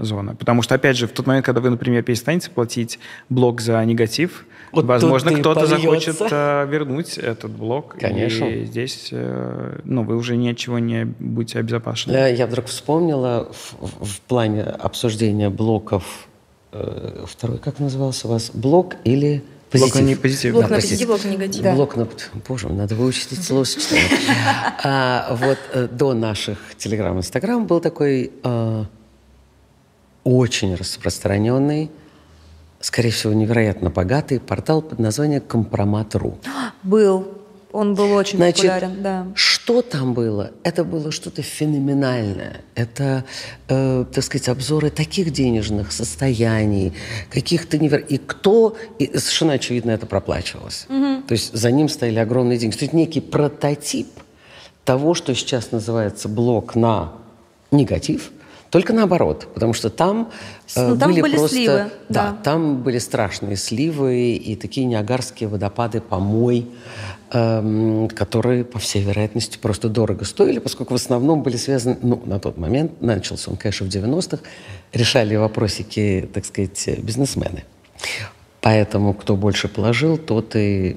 зона. 0.00 0.34
Потому 0.34 0.62
что, 0.62 0.74
опять 0.74 0.96
же, 0.96 1.06
в 1.06 1.12
тот 1.12 1.26
момент, 1.26 1.44
когда 1.44 1.60
вы, 1.60 1.70
например, 1.70 2.02
перестанете 2.02 2.50
платить 2.50 2.98
блок 3.28 3.60
за 3.60 3.84
негатив, 3.84 4.46
вот 4.72 4.86
возможно, 4.86 5.32
кто-то 5.32 5.66
захочет 5.66 6.16
а, 6.20 6.64
вернуть 6.64 7.18
этот 7.18 7.50
блок. 7.50 7.96
Конечно. 8.00 8.44
И 8.44 8.64
здесь 8.64 9.08
э, 9.12 9.80
ну, 9.84 10.02
вы 10.02 10.16
уже 10.16 10.36
ничего 10.36 10.78
не 10.78 11.04
будете 11.04 11.58
обезопасены. 11.58 12.34
Я 12.34 12.46
вдруг 12.46 12.66
вспомнила 12.66 13.52
в, 13.52 14.04
в 14.04 14.20
плане 14.22 14.62
обсуждения 14.62 15.50
блоков, 15.50 16.26
э, 16.72 17.24
второй, 17.28 17.58
как 17.58 17.80
назывался 17.80 18.28
у 18.28 18.30
вас, 18.30 18.50
блок 18.54 18.96
или 19.04 19.44
Позитив. 19.70 19.94
Блок 19.94 20.10
на 20.10 20.16
позитив. 20.16 20.52
Блок 20.52 20.64
да, 20.64 20.68
на 20.68 20.76
позитив, 20.76 21.08
блок 21.08 21.24
на 21.24 21.28
негатив. 21.28 21.62
Да. 21.62 21.74
Блок 21.74 21.96
на... 21.96 22.08
Боже, 22.46 22.68
надо 22.68 22.94
выучить 22.94 23.32
эти 23.32 23.40
словосочетания. 23.40 24.04
а, 24.84 25.34
вот 25.34 25.58
э, 25.72 25.88
до 25.90 26.12
наших 26.12 26.58
телеграм 26.76 27.16
инстаграм 27.16 27.66
был 27.66 27.80
такой 27.80 28.32
очень 30.24 30.74
распространенный, 30.74 31.90
скорее 32.80 33.10
всего, 33.10 33.32
невероятно 33.32 33.90
богатый 33.90 34.40
портал 34.40 34.82
под 34.82 34.98
названием 34.98 35.40
Компромат.ру. 35.40 36.38
Был. 36.82 37.38
Он 37.72 37.94
был 37.94 38.12
очень 38.12 38.36
Значит, 38.36 38.70
популярен, 38.70 39.02
да. 39.02 39.26
Что 39.34 39.80
там 39.80 40.12
было? 40.12 40.50
Это 40.62 40.84
было 40.84 41.10
что-то 41.10 41.40
феноменальное. 41.40 42.60
Это, 42.74 43.24
э, 43.66 44.04
так 44.12 44.22
сказать, 44.22 44.50
обзоры 44.50 44.90
таких 44.90 45.32
денежных 45.32 45.90
состояний, 45.90 46.92
каких-то 47.30 47.78
невер... 47.78 48.00
И 48.00 48.18
кто... 48.18 48.76
И 48.98 49.06
совершенно 49.16 49.54
очевидно 49.54 49.90
это 49.92 50.04
проплачивалось. 50.04 50.84
Угу. 50.90 51.22
То 51.28 51.32
есть 51.32 51.54
за 51.54 51.70
ним 51.70 51.88
стояли 51.88 52.18
огромные 52.18 52.58
деньги. 52.58 52.76
То 52.76 52.84
есть 52.84 52.92
некий 52.92 53.22
прототип 53.22 54.08
того, 54.84 55.14
что 55.14 55.34
сейчас 55.34 55.72
называется 55.72 56.28
блок 56.28 56.74
на 56.74 57.14
негатив– 57.70 58.32
только 58.72 58.94
наоборот, 58.94 59.48
потому 59.52 59.74
что 59.74 59.90
там, 59.90 60.30
э, 60.74 60.88
ну, 60.88 60.96
там 60.96 61.10
были, 61.10 61.20
были 61.20 61.36
просто, 61.36 61.56
сливы. 61.56 61.90
Да, 62.08 62.30
да, 62.30 62.36
там 62.42 62.82
были 62.82 62.96
страшные 62.96 63.56
сливы 63.56 64.32
и 64.32 64.56
такие 64.56 64.86
неагарские 64.86 65.50
водопады 65.50 66.00
помой, 66.00 66.66
эм, 67.32 68.08
которые, 68.08 68.64
по 68.64 68.78
всей 68.78 69.02
вероятности, 69.02 69.58
просто 69.58 69.90
дорого 69.90 70.24
стоили, 70.24 70.58
поскольку 70.58 70.94
в 70.94 70.96
основном 70.96 71.42
были 71.42 71.58
связаны, 71.58 71.98
ну, 72.00 72.22
на 72.24 72.40
тот 72.40 72.56
момент, 72.56 73.02
начался 73.02 73.50
он, 73.50 73.58
конечно, 73.58 73.84
в 73.86 73.90
90-х, 73.90 74.42
решали 74.94 75.36
вопросики, 75.36 76.26
так 76.32 76.46
сказать, 76.46 76.98
бизнесмены. 77.00 77.64
Поэтому 78.62 79.12
кто 79.12 79.36
больше 79.36 79.68
положил, 79.68 80.16
тот 80.16 80.56
и 80.56 80.96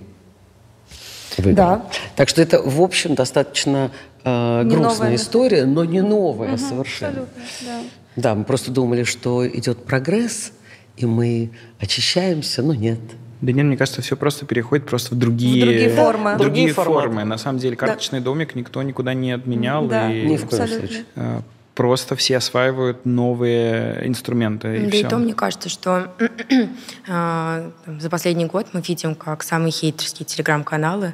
выиграл. 1.35 1.55
Да. 1.55 1.85
Так 2.15 2.29
что 2.29 2.41
это, 2.41 2.61
в 2.61 2.81
общем, 2.81 3.15
достаточно 3.15 3.91
э, 4.25 4.63
грустная 4.63 4.89
новая. 4.89 5.15
история, 5.15 5.65
но 5.65 5.85
не 5.85 6.01
новая 6.01 6.53
угу, 6.53 6.57
совершенно. 6.57 7.21
Абсолютно, 7.21 7.43
да. 7.65 7.81
да, 8.15 8.35
мы 8.35 8.43
просто 8.43 8.71
думали, 8.71 9.03
что 9.03 9.47
идет 9.47 9.85
прогресс, 9.85 10.51
и 10.97 11.05
мы 11.05 11.51
очищаемся, 11.79 12.61
но 12.61 12.73
нет. 12.73 12.99
Да 13.41 13.51
нет, 13.51 13.65
мне 13.65 13.77
кажется, 13.77 14.01
все 14.01 14.15
просто 14.15 14.45
переходит 14.45 14.85
просто 14.85 15.13
в 15.13 15.17
другие, 15.17 15.63
в 15.63 15.65
другие 15.67 15.89
формы. 15.89 16.35
Другие, 16.37 16.67
другие 16.67 16.73
формы. 16.73 17.23
На 17.25 17.37
самом 17.37 17.59
деле 17.59 17.75
карточный 17.75 18.19
да. 18.19 18.25
домик 18.25 18.55
никто 18.55 18.81
никуда 18.81 19.13
не 19.13 19.31
отменял. 19.31 19.87
Да, 19.87 20.11
и 20.11 20.25
ни 20.25 20.37
в 20.37 20.47
коем 20.47 20.67
случае. 20.67 21.05
Э, 21.15 21.41
просто 21.75 22.15
все 22.15 22.37
осваивают 22.37 23.05
новые 23.05 24.07
инструменты. 24.07 24.77
И 24.77 24.83
да 24.85 24.89
все. 24.89 24.99
и 24.99 25.03
то 25.03 25.17
мне 25.17 25.33
кажется, 25.33 25.69
что 25.69 26.11
э, 27.07 27.71
за 27.99 28.09
последний 28.09 28.45
год 28.45 28.67
мы 28.73 28.81
видим, 28.81 29.13
как 29.15 29.43
самые 29.43 29.71
хейтерские 29.71 30.25
телеграм-каналы 30.25 31.13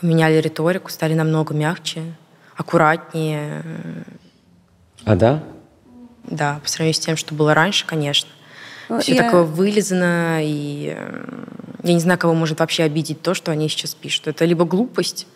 поменяли 0.00 0.40
риторику, 0.40 0.90
стали 0.90 1.14
намного 1.14 1.54
мягче, 1.54 2.02
аккуратнее. 2.56 3.62
А 5.04 5.14
да? 5.14 5.42
Да, 6.24 6.60
по 6.62 6.68
сравнению 6.68 6.94
с 6.94 6.98
тем, 6.98 7.16
что 7.16 7.34
было 7.34 7.54
раньше, 7.54 7.86
конечно. 7.86 8.30
Ну, 8.88 9.00
Все 9.00 9.14
я... 9.14 9.24
такое 9.24 9.42
вылизано, 9.42 10.38
и 10.42 10.96
я 11.82 11.92
не 11.92 12.00
знаю, 12.00 12.18
кого 12.18 12.34
может 12.34 12.60
вообще 12.60 12.84
обидеть 12.84 13.22
то, 13.22 13.34
что 13.34 13.52
они 13.52 13.68
сейчас 13.68 13.94
пишут. 13.94 14.28
Это 14.28 14.44
либо 14.44 14.64
глупость, 14.64 15.26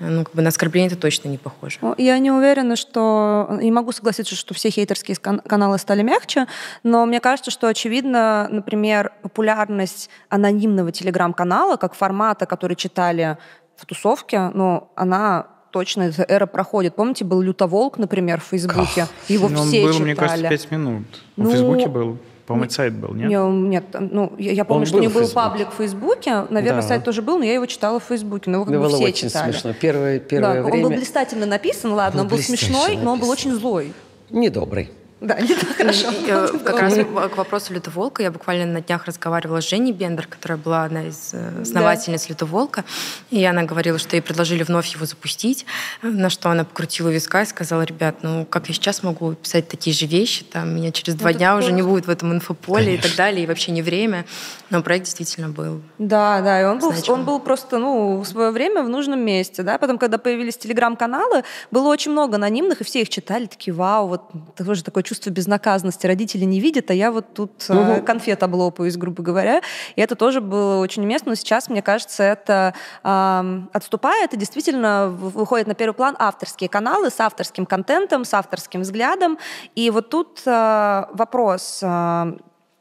ну, 0.00 0.24
как 0.24 0.34
бы 0.34 0.42
на 0.42 0.48
оскорбление 0.48 0.88
это 0.90 1.00
точно 1.00 1.28
не 1.28 1.38
похоже. 1.38 1.78
Ну, 1.80 1.94
я 1.98 2.18
не 2.18 2.30
уверена, 2.30 2.74
что... 2.76 3.56
Не 3.60 3.70
могу 3.70 3.92
согласиться, 3.92 4.34
что 4.34 4.52
все 4.52 4.70
хейтерские 4.70 5.16
каналы 5.16 5.78
стали 5.78 6.02
мягче, 6.02 6.46
но 6.82 7.06
мне 7.06 7.20
кажется, 7.20 7.50
что 7.50 7.68
очевидно, 7.68 8.48
например, 8.50 9.12
популярность 9.22 10.10
анонимного 10.28 10.90
телеграм-канала 10.90 11.76
как 11.76 11.94
формата, 11.94 12.46
который 12.46 12.76
читали 12.76 13.38
в 13.76 13.86
тусовке, 13.86 14.50
ну, 14.54 14.88
она 14.96 15.46
точно 15.74 16.02
эта 16.02 16.22
эра 16.22 16.46
проходит. 16.46 16.94
Помните, 16.94 17.24
был 17.24 17.40
Лютоволк, 17.40 17.98
например, 17.98 18.40
в 18.40 18.44
Фейсбуке? 18.44 19.02
Ах, 19.02 19.08
Его 19.28 19.48
ну, 19.48 19.64
все 19.64 19.80
он 19.80 19.86
был, 19.86 19.92
читали. 19.92 20.04
мне 20.04 20.14
кажется, 20.14 20.48
пять 20.48 20.70
минут. 20.70 21.02
Ну, 21.36 21.48
в 21.48 21.50
Фейсбуке 21.50 21.88
был. 21.88 22.16
По-моему, 22.46 22.70
сайт 22.70 22.94
был, 22.94 23.12
нет? 23.14 23.28
Нет, 23.28 23.84
ну, 23.98 24.32
я, 24.38 24.52
я 24.52 24.64
помню, 24.64 24.82
он 24.82 24.86
что 24.86 24.98
у 24.98 25.00
него 25.00 25.18
был 25.18 25.28
паблик 25.28 25.70
в 25.72 25.76
Фейсбуке. 25.78 26.44
Наверное, 26.48 26.82
да. 26.82 26.88
сайт 26.88 27.02
тоже 27.02 27.22
был, 27.22 27.38
но 27.38 27.44
я 27.44 27.54
его 27.54 27.66
читала 27.66 27.98
в 27.98 28.04
Фейсбуке. 28.04 28.50
Но 28.50 28.58
его 28.58 28.64
как 28.66 28.80
бы 28.80 28.88
все 28.88 29.04
очень 29.04 29.28
читали. 29.28 29.50
смешно. 29.50 29.72
Первое, 29.72 30.20
первое 30.20 30.54
да, 30.54 30.62
время... 30.62 30.84
Он 30.84 30.90
был 30.90 30.96
блистательно 30.96 31.46
написан, 31.46 31.92
ладно, 31.92 32.22
он 32.22 32.28
был 32.28 32.38
смешной, 32.38 32.82
написан. 32.82 33.04
но 33.04 33.12
он 33.14 33.18
был 33.18 33.30
очень 33.30 33.52
злой. 33.52 33.92
Недобрый. 34.30 34.90
Да, 35.24 35.40
не 35.40 35.54
так 35.54 35.76
хорошо. 35.76 36.08
Э, 36.26 36.48
как 36.62 36.80
раз 36.80 36.94
к 36.96 37.36
вопросу 37.36 37.72
Лютоволка 37.72 38.22
я 38.22 38.30
буквально 38.30 38.66
на 38.66 38.82
днях 38.82 39.06
разговаривала 39.06 39.62
с 39.62 39.68
Женей 39.68 39.92
Бендер, 39.92 40.26
которая 40.26 40.58
была 40.58 40.84
одна 40.84 41.06
из 41.06 41.30
э, 41.32 41.62
основательниц 41.62 42.28
Лютоволка, 42.28 42.84
и 43.30 43.42
она 43.42 43.62
говорила, 43.62 43.98
что 43.98 44.16
ей 44.16 44.20
предложили 44.20 44.62
вновь 44.64 44.88
его 44.88 45.06
запустить, 45.06 45.64
на 46.02 46.28
что 46.28 46.50
она 46.50 46.64
покрутила 46.64 47.08
виска 47.08 47.40
и 47.40 47.46
сказала, 47.46 47.82
ребят, 47.82 48.16
ну 48.20 48.44
как 48.44 48.68
я 48.68 48.74
сейчас 48.74 49.02
могу 49.02 49.32
писать 49.32 49.66
такие 49.66 49.96
же 49.96 50.04
вещи, 50.04 50.44
там 50.44 50.76
меня 50.76 50.92
через 50.92 51.14
два 51.14 51.32
дня 51.32 51.56
уже 51.56 51.72
не 51.72 51.80
будет 51.80 52.06
в 52.06 52.10
этом 52.10 52.30
инфополе 52.34 52.96
и 52.96 52.98
так 52.98 53.16
далее, 53.16 53.44
и 53.44 53.46
вообще 53.46 53.72
не 53.72 53.80
время, 53.80 54.26
но 54.68 54.82
проект 54.82 55.06
действительно 55.06 55.48
был. 55.48 55.80
Да, 55.98 56.42
да, 56.42 56.60
и 56.60 56.64
он 56.64 56.80
был, 56.80 56.92
он 57.08 57.24
был 57.24 57.40
просто, 57.40 57.78
ну, 57.78 58.18
в 58.18 58.26
свое 58.26 58.50
время 58.50 58.82
в 58.82 58.90
нужном 58.90 59.20
месте, 59.20 59.62
да, 59.62 59.78
потом, 59.78 59.96
когда 59.96 60.18
появились 60.18 60.58
телеграм-каналы, 60.58 61.44
было 61.70 61.88
очень 61.88 62.10
много 62.10 62.36
анонимных, 62.36 62.82
и 62.82 62.84
все 62.84 63.00
их 63.00 63.08
читали, 63.08 63.46
такие, 63.46 63.72
вау, 63.72 64.08
вот 64.08 64.22
тоже 64.58 64.84
такое 64.84 65.02
чувство 65.02 65.13
чувство 65.14 65.30
безнаказанности. 65.30 66.06
Родители 66.06 66.44
не 66.44 66.60
видят, 66.60 66.90
а 66.90 66.94
я 66.94 67.12
вот 67.12 67.34
тут 67.34 67.64
угу. 67.68 68.02
конфет 68.04 68.42
облопаюсь, 68.42 68.96
грубо 68.96 69.22
говоря. 69.22 69.60
И 69.94 70.00
это 70.00 70.16
тоже 70.16 70.40
было 70.40 70.80
очень 70.80 71.04
уместно. 71.04 71.30
Но 71.30 71.34
сейчас, 71.36 71.68
мне 71.68 71.82
кажется, 71.82 72.22
это 72.24 72.74
э, 73.04 73.60
отступает 73.72 74.34
и 74.34 74.36
действительно 74.36 75.08
выходит 75.08 75.68
на 75.68 75.74
первый 75.74 75.94
план 75.94 76.16
авторские 76.18 76.68
каналы 76.68 77.10
с 77.10 77.20
авторским 77.20 77.64
контентом, 77.64 78.24
с 78.24 78.34
авторским 78.34 78.80
взглядом. 78.80 79.38
И 79.74 79.90
вот 79.90 80.10
тут 80.10 80.42
э, 80.44 81.04
вопрос... 81.12 81.80
Э, 81.82 82.32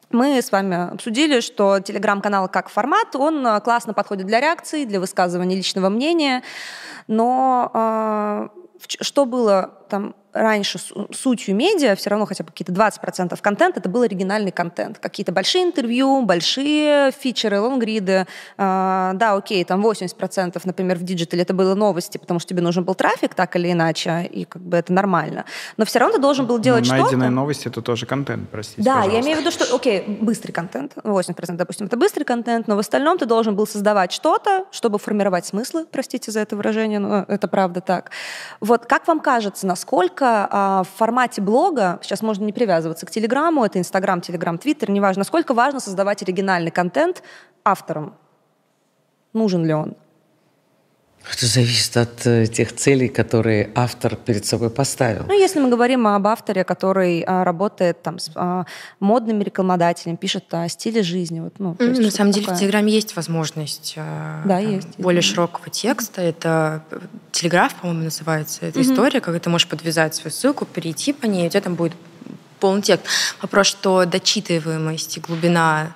мы 0.09 0.43
с 0.43 0.51
вами 0.51 0.93
обсудили, 0.93 1.39
что 1.39 1.79
телеграм-канал 1.79 2.47
как 2.47 2.69
формат, 2.69 3.15
он 3.15 3.59
классно 3.61 3.95
подходит 3.95 4.27
для 4.27 4.39
реакции, 4.39 4.85
для 4.85 4.99
высказывания 4.99 5.55
личного 5.55 5.89
мнения, 5.89 6.43
но 7.07 7.71
э, 7.73 8.47
что 9.01 9.25
было 9.25 9.73
там 9.93 10.15
раньше 10.33 10.79
сутью 11.11 11.55
медиа, 11.55 11.95
все 11.95 12.09
равно 12.09 12.25
хотя 12.25 12.43
бы 12.43 12.49
какие-то 12.49 12.71
20% 12.73 13.39
контента, 13.39 13.79
это 13.79 13.89
был 13.89 14.01
оригинальный 14.01 14.51
контент. 14.51 14.97
Какие-то 14.97 15.31
большие 15.31 15.63
интервью, 15.63 16.23
большие 16.23 17.11
фичеры, 17.11 17.59
лонгриды. 17.59 18.25
Э, 18.57 19.11
да, 19.13 19.35
окей, 19.35 19.63
там 19.63 19.85
80%, 19.85 20.59
например, 20.65 20.97
в 20.97 21.03
диджитале 21.03 21.43
это 21.43 21.53
было 21.53 21.75
новости, 21.75 22.17
потому 22.17 22.39
что 22.39 22.49
тебе 22.49 22.63
нужен 22.63 22.83
был 22.83 22.95
трафик, 22.95 23.35
так 23.35 23.55
или 23.55 23.71
иначе, 23.71 24.23
и 24.25 24.45
как 24.45 24.63
бы 24.63 24.77
это 24.77 24.91
нормально. 24.91 25.45
Но 25.77 25.85
все 25.85 25.99
равно 25.99 26.15
ты 26.15 26.21
должен 26.21 26.47
был 26.47 26.57
делать 26.57 26.85
что-то. 26.85 27.03
Найденные 27.03 27.29
новости— 27.29 27.67
это 27.69 27.83
тоже 27.83 28.07
контент, 28.07 28.49
простите, 28.49 28.81
Да, 28.81 28.95
пожалуйста. 28.95 29.15
я 29.15 29.23
имею 29.23 29.37
в 29.37 29.41
виду, 29.41 29.51
что, 29.51 29.75
окей, 29.75 30.03
быстрый 30.07 30.51
контент, 30.51 30.93
80%, 30.95 31.55
допустим, 31.57 31.85
это 31.85 31.97
быстрый 31.97 32.23
контент, 32.23 32.67
но 32.67 32.75
в 32.75 32.79
остальном 32.79 33.19
ты 33.19 33.27
должен 33.27 33.55
был 33.55 33.67
создавать 33.67 34.11
что-то, 34.11 34.65
чтобы 34.71 34.97
формировать 34.97 35.45
смыслы, 35.45 35.85
простите 35.85 36.31
за 36.31 36.39
это 36.39 36.55
выражение, 36.55 36.97
но 36.97 37.25
это 37.27 37.47
правда 37.47 37.81
так. 37.81 38.09
Вот 38.59 38.87
как 38.87 39.07
вам 39.07 39.19
кажется, 39.19 39.67
насколько 39.67 39.82
насколько 39.83 40.47
а, 40.49 40.83
в 40.83 40.97
формате 40.97 41.41
блога, 41.41 41.99
сейчас 42.01 42.21
можно 42.21 42.45
не 42.45 42.53
привязываться 42.53 43.05
к 43.05 43.11
Телеграму, 43.11 43.65
это 43.65 43.79
Инстаграм, 43.79 44.21
Телеграм, 44.21 44.57
Твиттер, 44.57 44.89
неважно, 44.89 45.19
насколько 45.19 45.53
важно 45.53 45.81
создавать 45.81 46.23
оригинальный 46.23 46.71
контент 46.71 47.21
авторам? 47.65 48.13
Нужен 49.33 49.65
ли 49.65 49.73
он? 49.73 49.97
Это 51.31 51.45
зависит 51.45 51.95
от 51.95 52.27
э, 52.27 52.47
тех 52.47 52.75
целей, 52.75 53.07
которые 53.07 53.69
автор 53.75 54.17
перед 54.17 54.45
собой 54.45 54.69
поставил. 54.69 55.23
Ну, 55.27 55.33
если 55.33 55.59
мы 55.59 55.69
говорим 55.69 56.05
об 56.05 56.27
авторе, 56.27 56.65
который 56.65 57.23
а, 57.25 57.45
работает 57.45 58.01
там 58.01 58.19
с 58.19 58.29
а, 58.35 58.65
модными 58.99 59.41
рекламодателями, 59.43 60.17
пишет 60.17 60.53
о 60.53 60.67
стиле 60.67 61.01
жизни. 61.01 61.39
Вот, 61.39 61.53
ну, 61.59 61.73
mm, 61.73 62.01
на 62.01 62.11
самом 62.11 62.31
деле 62.31 62.47
в 62.47 62.59
Телеграме 62.59 62.91
есть 62.91 63.15
возможность 63.15 63.95
а, 63.97 64.41
да, 64.43 64.59
там, 64.59 64.75
есть, 64.75 64.87
более 64.99 65.21
есть. 65.21 65.29
широкого 65.29 65.69
текста. 65.69 66.21
Это 66.21 66.83
э, 66.91 66.99
Телеграф, 67.31 67.73
по-моему, 67.75 68.03
называется 68.03 68.65
эта 68.65 68.79
mm-hmm. 68.79 68.91
история, 68.91 69.21
когда 69.21 69.39
ты 69.39 69.49
можешь 69.49 69.69
подвязать 69.69 70.15
свою 70.15 70.31
ссылку, 70.31 70.65
перейти 70.65 71.13
по 71.13 71.25
ней, 71.25 71.45
и 71.45 71.47
у 71.47 71.49
тебя 71.49 71.61
там 71.61 71.75
будет 71.75 71.93
полный 72.59 72.81
текст. 72.81 73.05
Вопрос, 73.41 73.67
что 73.67 74.05
дочитываемость 74.05 75.17
и 75.17 75.19
глубина 75.21 75.93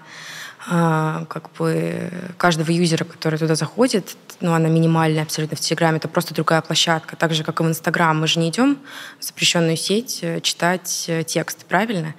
а, 0.69 1.25
как 1.29 1.49
бы 1.57 2.11
каждого 2.37 2.71
юзера, 2.71 3.05
который 3.05 3.39
туда 3.39 3.55
заходит, 3.55 4.17
ну, 4.39 4.53
она 4.53 4.69
минимальная 4.69 5.23
абсолютно 5.23 5.57
в 5.57 5.59
Телеграме, 5.59 5.97
это 5.97 6.07
просто 6.07 6.33
другая 6.33 6.61
площадка. 6.61 7.15
Так 7.15 7.33
же, 7.33 7.43
как 7.43 7.59
и 7.59 7.63
в 7.63 7.67
Инстаграм. 7.67 8.19
Мы 8.19 8.27
же 8.27 8.39
не 8.39 8.49
идем 8.49 8.77
в 9.19 9.23
запрещенную 9.23 9.77
сеть 9.77 10.19
э, 10.21 10.41
читать 10.41 11.05
э, 11.07 11.23
текст, 11.23 11.65
правильно? 11.65 12.13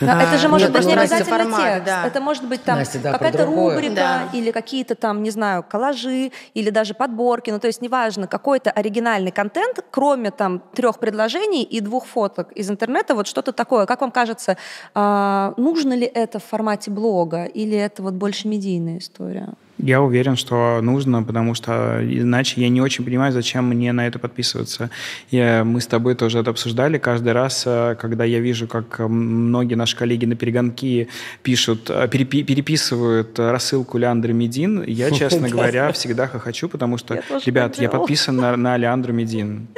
Да, 0.00 0.20
а, 0.20 0.22
это 0.22 0.38
же 0.38 0.48
может 0.48 0.70
быть 0.70 0.84
не 0.84 0.94
обязательно 0.94 1.38
формат, 1.38 1.60
текст. 1.60 1.86
Да. 1.86 2.06
Это 2.06 2.20
может 2.20 2.44
быть 2.44 2.62
там 2.62 2.82
да, 3.02 3.12
какая-то 3.12 3.46
рубрика 3.46 3.94
да. 3.94 4.28
или 4.32 4.52
какие-то 4.52 4.94
там, 4.94 5.22
не 5.22 5.30
знаю, 5.30 5.64
коллажи 5.68 6.30
или 6.54 6.70
даже 6.70 6.94
подборки. 6.94 7.50
Ну, 7.50 7.58
то 7.58 7.66
есть 7.66 7.82
неважно, 7.82 8.28
какой-то 8.28 8.70
оригинальный 8.70 9.32
контент, 9.32 9.84
кроме 9.90 10.30
там 10.30 10.62
трех 10.74 10.98
предложений 11.00 11.64
и 11.64 11.80
двух 11.80 12.06
фоток 12.06 12.52
из 12.52 12.70
интернета, 12.70 13.14
вот 13.14 13.26
что-то 13.26 13.52
такое. 13.52 13.86
Как 13.86 14.00
вам 14.00 14.12
кажется, 14.12 14.56
а, 14.94 15.54
нужно 15.56 15.94
ли 15.94 16.06
это 16.06 16.38
в 16.38 16.44
формате 16.44 16.90
блога 16.90 17.44
или 17.44 17.76
это 17.76 18.02
вот 18.02 18.14
больше 18.14 18.46
медийная 18.46 18.98
история? 18.98 19.54
Я 19.78 20.02
уверен, 20.02 20.36
что 20.36 20.80
нужно, 20.82 21.22
потому 21.22 21.54
что 21.54 22.00
иначе 22.02 22.60
я 22.60 22.68
не 22.68 22.80
очень 22.80 23.04
понимаю, 23.04 23.32
зачем 23.32 23.68
мне 23.68 23.92
на 23.92 24.06
это 24.06 24.18
подписываться. 24.18 24.90
Я, 25.30 25.62
мы 25.64 25.80
с 25.80 25.86
тобой 25.86 26.14
тоже 26.14 26.40
это 26.40 26.50
обсуждали. 26.50 26.98
Каждый 26.98 27.32
раз, 27.32 27.62
э, 27.64 27.96
когда 28.00 28.24
я 28.24 28.40
вижу, 28.40 28.66
как 28.66 28.98
многие 28.98 29.74
наши 29.74 29.96
коллеги 29.96 30.24
на 30.24 30.34
перегонки 30.34 31.08
пишут, 31.42 31.90
э, 31.90 32.08
перепи, 32.08 32.42
переписывают 32.42 33.38
рассылку 33.38 33.98
Леандра 33.98 34.32
Медин, 34.32 34.82
я, 34.82 35.10
честно 35.12 35.48
говоря, 35.48 35.92
всегда 35.92 36.26
хохочу, 36.26 36.68
потому 36.68 36.98
что, 36.98 37.22
ребят, 37.46 37.76
я 37.78 37.88
подписан 37.88 38.36
на, 38.36 38.56
на 38.56 38.76
Леандра 38.76 39.12
Медин. 39.12 39.68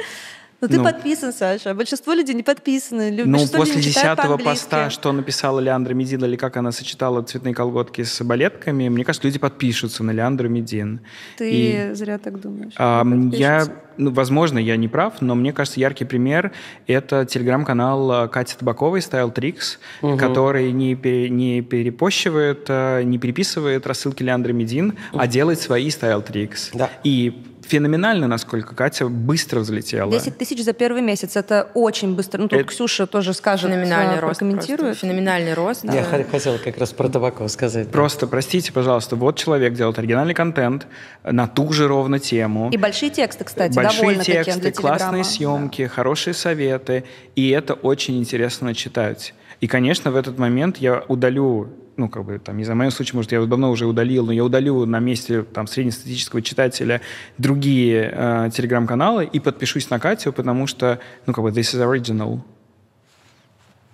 Ну, 0.61 0.67
ты 0.67 0.77
ну, 0.77 0.83
подписан, 0.83 1.33
Саша. 1.33 1.73
Большинство 1.73 2.13
людей 2.13 2.35
не 2.35 2.43
подписаны. 2.43 3.11
Ну, 3.25 3.47
после 3.47 3.81
десятого 3.81 4.37
поста, 4.37 4.91
что 4.91 5.11
написала 5.11 5.59
Леандра 5.59 5.95
Медин, 5.95 6.23
или 6.23 6.35
как 6.35 6.55
она 6.57 6.71
сочетала 6.71 7.23
цветные 7.23 7.55
колготки 7.55 8.03
с 8.03 8.23
балетками, 8.23 8.87
мне 8.87 9.03
кажется, 9.03 9.27
люди 9.27 9.39
подпишутся 9.39 10.03
на 10.03 10.11
Леандра 10.11 10.47
Медин. 10.47 11.01
Ты 11.37 11.51
И, 11.51 11.93
зря 11.93 12.19
так 12.19 12.39
думаешь. 12.39 12.73
А, 12.77 13.03
я, 13.31 13.67
ну, 13.97 14.11
возможно, 14.11 14.59
я 14.59 14.77
не 14.77 14.87
прав, 14.87 15.19
но 15.19 15.33
мне 15.33 15.51
кажется, 15.51 15.79
яркий 15.79 16.05
пример— 16.05 16.51
это 16.87 17.25
телеграм-канал 17.25 18.29
Кати 18.29 18.55
Табаковой 18.55 18.99
Style 18.99 19.33
Tricks, 19.33 19.79
угу. 20.03 20.17
который 20.17 20.71
не, 20.71 20.93
не 21.29 21.61
перепощивает, 21.61 22.65
э, 22.67 23.01
не 23.01 23.17
переписывает 23.17 23.87
рассылки 23.87 24.21
Леандра 24.21 24.53
Медин, 24.53 24.89
угу. 25.11 25.19
а 25.19 25.25
делает 25.25 25.59
свои 25.59 25.87
Style 25.87 26.23
Tricks. 26.23 26.69
Да. 26.73 26.91
И 27.03 27.47
феноменально, 27.71 28.27
насколько 28.27 28.75
Катя 28.75 29.07
быстро 29.07 29.61
взлетела. 29.61 30.11
10 30.11 30.37
тысяч 30.37 30.61
за 30.63 30.73
первый 30.73 31.01
месяц. 31.01 31.37
Это 31.37 31.69
очень 31.73 32.15
быстро. 32.15 32.41
Ну, 32.41 32.49
тут 32.49 32.59
это... 32.59 32.67
Ксюша 32.67 33.07
тоже 33.07 33.33
скажет, 33.33 33.71
Феноменальный 33.71 34.19
рост 34.19 34.39
прокомментирует. 34.39 34.97
Феноменальный 34.97 35.53
рост. 35.53 35.81
Да. 35.83 35.93
Я 35.93 36.03
хотела 36.03 36.57
как 36.57 36.77
раз 36.77 36.91
про 36.91 37.07
Табакова 37.07 37.47
сказать. 37.47 37.89
Просто, 37.89 38.27
простите, 38.27 38.73
пожалуйста, 38.73 39.15
вот 39.15 39.37
человек 39.37 39.73
делает 39.73 39.97
оригинальный 39.99 40.33
контент 40.33 40.87
на 41.23 41.47
ту 41.47 41.71
же 41.71 41.87
ровно 41.87 42.19
тему. 42.19 42.69
И 42.73 42.77
большие 42.77 43.09
тексты, 43.09 43.45
кстати, 43.45 43.73
Большие 43.73 44.17
тексты, 44.17 44.59
для 44.59 44.71
классные 44.73 45.23
съемки, 45.23 45.83
да. 45.83 45.89
хорошие 45.89 46.33
советы. 46.33 47.05
И 47.37 47.51
это 47.51 47.73
очень 47.73 48.19
интересно 48.19 48.75
читать. 48.75 49.33
И, 49.61 49.67
конечно, 49.67 50.11
в 50.11 50.17
этот 50.17 50.37
момент 50.37 50.77
я 50.77 51.05
удалю 51.07 51.69
ну, 52.01 52.09
как 52.09 52.25
бы, 52.25 52.39
там, 52.39 52.57
не 52.57 52.63
знаю, 52.63 52.75
в 52.75 52.79
моем 52.79 52.91
случае, 52.91 53.15
может, 53.17 53.31
я 53.31 53.45
давно 53.45 53.69
уже 53.69 53.85
удалил, 53.85 54.25
но 54.25 54.31
я 54.31 54.43
удалю 54.43 54.85
на 54.87 54.99
месте, 54.99 55.43
там, 55.43 55.67
среднестатистического 55.67 56.41
читателя 56.41 56.99
другие 57.37 58.11
э, 58.11 58.49
телеграм-каналы 58.51 59.25
и 59.25 59.39
подпишусь 59.39 59.89
на 59.91 59.99
Катю, 59.99 60.33
потому 60.33 60.65
что, 60.65 60.99
ну, 61.27 61.33
как 61.33 61.43
бы, 61.43 61.51
this 61.51 61.75
is 61.75 61.79
original. 61.79 62.39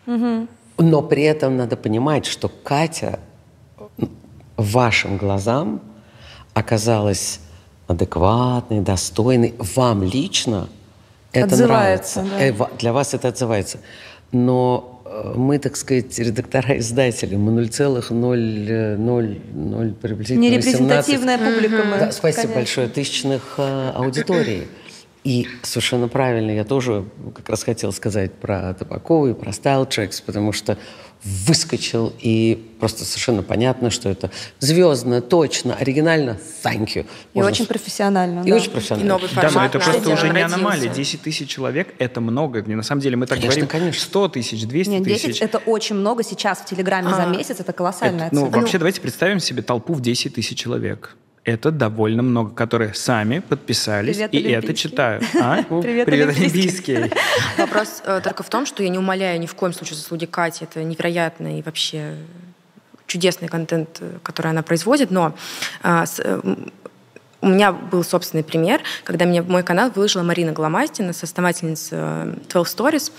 Угу. 0.07 0.47
Но 0.77 1.01
при 1.01 1.23
этом 1.23 1.57
надо 1.57 1.75
понимать, 1.75 2.25
что 2.25 2.47
Катя 2.47 3.19
вашим 4.55 5.17
глазам 5.17 5.81
оказалась 6.53 7.41
адекватной, 7.87 8.79
достойной. 8.79 9.53
Вам 9.75 10.01
лично 10.01 10.69
это 11.33 11.55
отзывается, 11.55 12.23
нравится. 12.23 12.59
Да. 12.59 12.65
Э, 12.65 12.77
для 12.79 12.93
вас 12.93 13.13
это 13.13 13.27
отзывается. 13.27 13.79
Но 14.31 14.96
мы, 15.35 15.59
так 15.59 15.75
сказать, 15.75 16.17
редактора-издатели, 16.19 17.35
мы 17.35 17.61
0,00 17.61 19.93
приблизительно 19.95 20.41
Нерепрезентативная 20.41 21.37
18, 21.37 21.55
публика 21.55 21.83
мы. 21.85 21.99
Да, 21.99 22.11
спасибо 22.11 22.41
конечно. 22.41 22.59
большое, 22.59 22.87
тысячных 22.87 23.55
э, 23.57 23.91
аудиторий. 23.95 24.67
И 25.23 25.47
совершенно 25.63 26.07
правильно, 26.07 26.51
я 26.51 26.63
тоже 26.63 27.05
как 27.35 27.49
раз 27.49 27.63
хотел 27.63 27.91
сказать 27.91 28.31
про 28.33 28.73
Табакову 28.73 29.27
и 29.27 29.33
про 29.33 29.51
Style 29.51 29.87
Checks, 29.87 30.23
потому 30.25 30.53
что 30.53 30.77
выскочил, 31.23 32.13
и 32.19 32.71
просто 32.79 33.03
совершенно 33.03 33.43
понятно, 33.43 33.89
что 33.89 34.09
это 34.09 34.31
звездно, 34.59 35.21
точно, 35.21 35.75
оригинально, 35.75 36.37
thank 36.63 36.87
you. 36.95 37.05
И 37.33 37.37
Можно... 37.37 37.51
очень 37.51 37.65
профессионально. 37.65 38.41
И 38.41 38.49
да. 38.49 38.55
очень 38.55 38.71
профессионально. 38.71 39.05
И 39.05 39.09
новый 39.09 39.27
формат. 39.27 39.53
Да, 39.53 39.59
но 39.59 39.65
это 39.65 39.79
просто 39.79 40.09
уже 40.09 40.29
не 40.29 40.41
аномалия. 40.41 40.89
10 40.89 41.21
тысяч 41.21 41.49
человек— 41.49 41.93
это 41.99 42.21
много. 42.21 42.63
На 42.63 42.83
самом 42.83 43.01
деле 43.01 43.17
мы 43.17 43.25
так 43.25 43.37
конечно, 43.37 43.61
говорим, 43.61 43.67
конечно. 43.67 44.01
100 44.01 44.27
тысяч, 44.29 44.65
200 44.65 44.89
Нет, 44.89 45.03
10 45.03 45.21
тысяч. 45.21 45.41
это 45.41 45.57
очень 45.59 45.95
много 45.95 46.23
сейчас 46.23 46.59
в 46.59 46.65
Телеграме 46.65 47.09
а. 47.11 47.15
за 47.15 47.25
месяц, 47.25 47.59
это 47.59 47.73
колоссальная 47.73 48.27
это, 48.27 48.35
ну, 48.35 48.45
цифра. 48.45 48.59
Вообще, 48.59 48.77
давайте 48.77 49.01
представим 49.01 49.39
себе 49.39 49.61
толпу 49.61 49.93
в 49.93 50.01
10 50.01 50.35
тысяч 50.35 50.57
человек 50.57 51.15
это 51.47 51.71
довольно 51.71 52.23
много, 52.23 52.53
которые 52.53 52.93
сами 52.93 53.39
подписались 53.39 54.17
Привет, 54.17 54.33
и 54.33 54.49
это 54.49 54.73
читают. 54.73 55.23
А? 55.41 55.63
Привет, 55.63 56.05
Привет 56.05 56.29
Олимпийский. 56.29 57.09
Вопрос 57.57 58.01
э, 58.05 58.19
только 58.21 58.43
в 58.43 58.49
том, 58.49 58.65
что 58.65 58.83
я 58.83 58.89
не 58.89 58.97
умоляю 58.97 59.39
ни 59.39 59.45
в 59.45 59.55
коем 59.55 59.71
случае 59.71 59.95
заслуги 59.95 60.25
Кати. 60.25 60.65
Это 60.65 60.83
невероятно 60.83 61.57
и 61.57 61.61
вообще 61.61 62.15
чудесный 63.05 63.47
контент, 63.47 63.99
э, 64.01 64.17
который 64.23 64.51
она 64.51 64.61
производит, 64.61 65.09
но 65.09 65.35
э, 65.83 66.03
у 67.39 67.47
меня 67.47 67.71
был 67.71 68.03
собственный 68.03 68.43
пример, 68.43 68.81
когда 69.05 69.25
в 69.25 69.49
мой 69.49 69.63
канал 69.63 69.89
выложила 69.95 70.23
Марина 70.23 70.51
Голомастина, 70.51 71.13
соосновательница 71.13 72.35
12 72.49 72.77
Stories, 72.77 73.11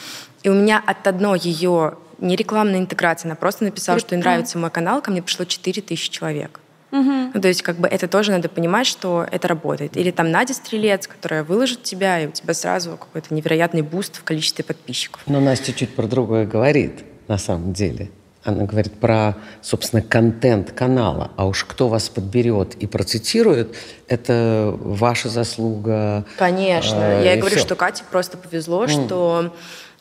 и 0.42 0.50
у 0.50 0.54
меня 0.54 0.82
от 0.84 1.06
одной 1.06 1.38
ее 1.38 1.94
не 2.18 2.36
рекламной 2.36 2.78
интеграции, 2.78 3.28
она 3.28 3.36
просто 3.36 3.64
написала, 3.64 3.98
что 3.98 4.14
ей 4.14 4.20
нравится 4.20 4.58
мой 4.58 4.70
канал, 4.70 5.00
ко 5.00 5.10
мне 5.10 5.22
пришло 5.22 5.46
4000 5.46 6.10
человек. 6.10 6.60
Угу. 6.90 7.30
Ну, 7.34 7.40
то 7.40 7.48
есть 7.48 7.62
как 7.62 7.76
бы 7.76 7.86
это 7.86 8.08
тоже 8.08 8.32
надо 8.32 8.48
понимать, 8.48 8.86
что 8.86 9.26
это 9.30 9.48
работает. 9.48 9.96
Или 9.96 10.10
там 10.10 10.30
Надя 10.30 10.54
Стрелец, 10.54 11.06
которая 11.06 11.44
выложит 11.44 11.82
тебя, 11.82 12.20
и 12.20 12.26
у 12.26 12.30
тебя 12.30 12.54
сразу 12.54 12.92
какой-то 12.92 13.34
невероятный 13.34 13.82
буст 13.82 14.16
в 14.16 14.24
количестве 14.24 14.64
подписчиков. 14.64 15.22
Но 15.26 15.40
Настя 15.40 15.72
чуть 15.72 15.94
про 15.94 16.06
другое 16.06 16.46
говорит, 16.46 17.04
на 17.28 17.38
самом 17.38 17.72
деле. 17.72 18.10
Она 18.44 18.64
говорит 18.64 18.94
про, 18.94 19.36
собственно, 19.60 20.00
контент 20.00 20.72
канала. 20.72 21.32
А 21.36 21.46
уж 21.46 21.64
кто 21.64 21.88
вас 21.88 22.08
подберет 22.08 22.76
и 22.76 22.86
процитирует, 22.86 23.76
это 24.06 24.74
ваша 24.80 25.28
заслуга. 25.28 26.24
Конечно. 26.38 26.96
Э, 26.96 27.24
Я 27.24 27.34
и 27.34 27.38
говорю, 27.38 27.56
все. 27.56 27.64
что 27.66 27.76
Кате 27.76 28.04
просто 28.10 28.38
повезло, 28.38 28.86
м. 28.86 28.88
что 28.88 29.54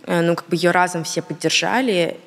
э, 0.06 0.22
ну, 0.22 0.36
как 0.36 0.48
бы 0.48 0.56
ее 0.56 0.72
разом 0.72 1.04
все 1.04 1.22
поддержали, 1.22 2.18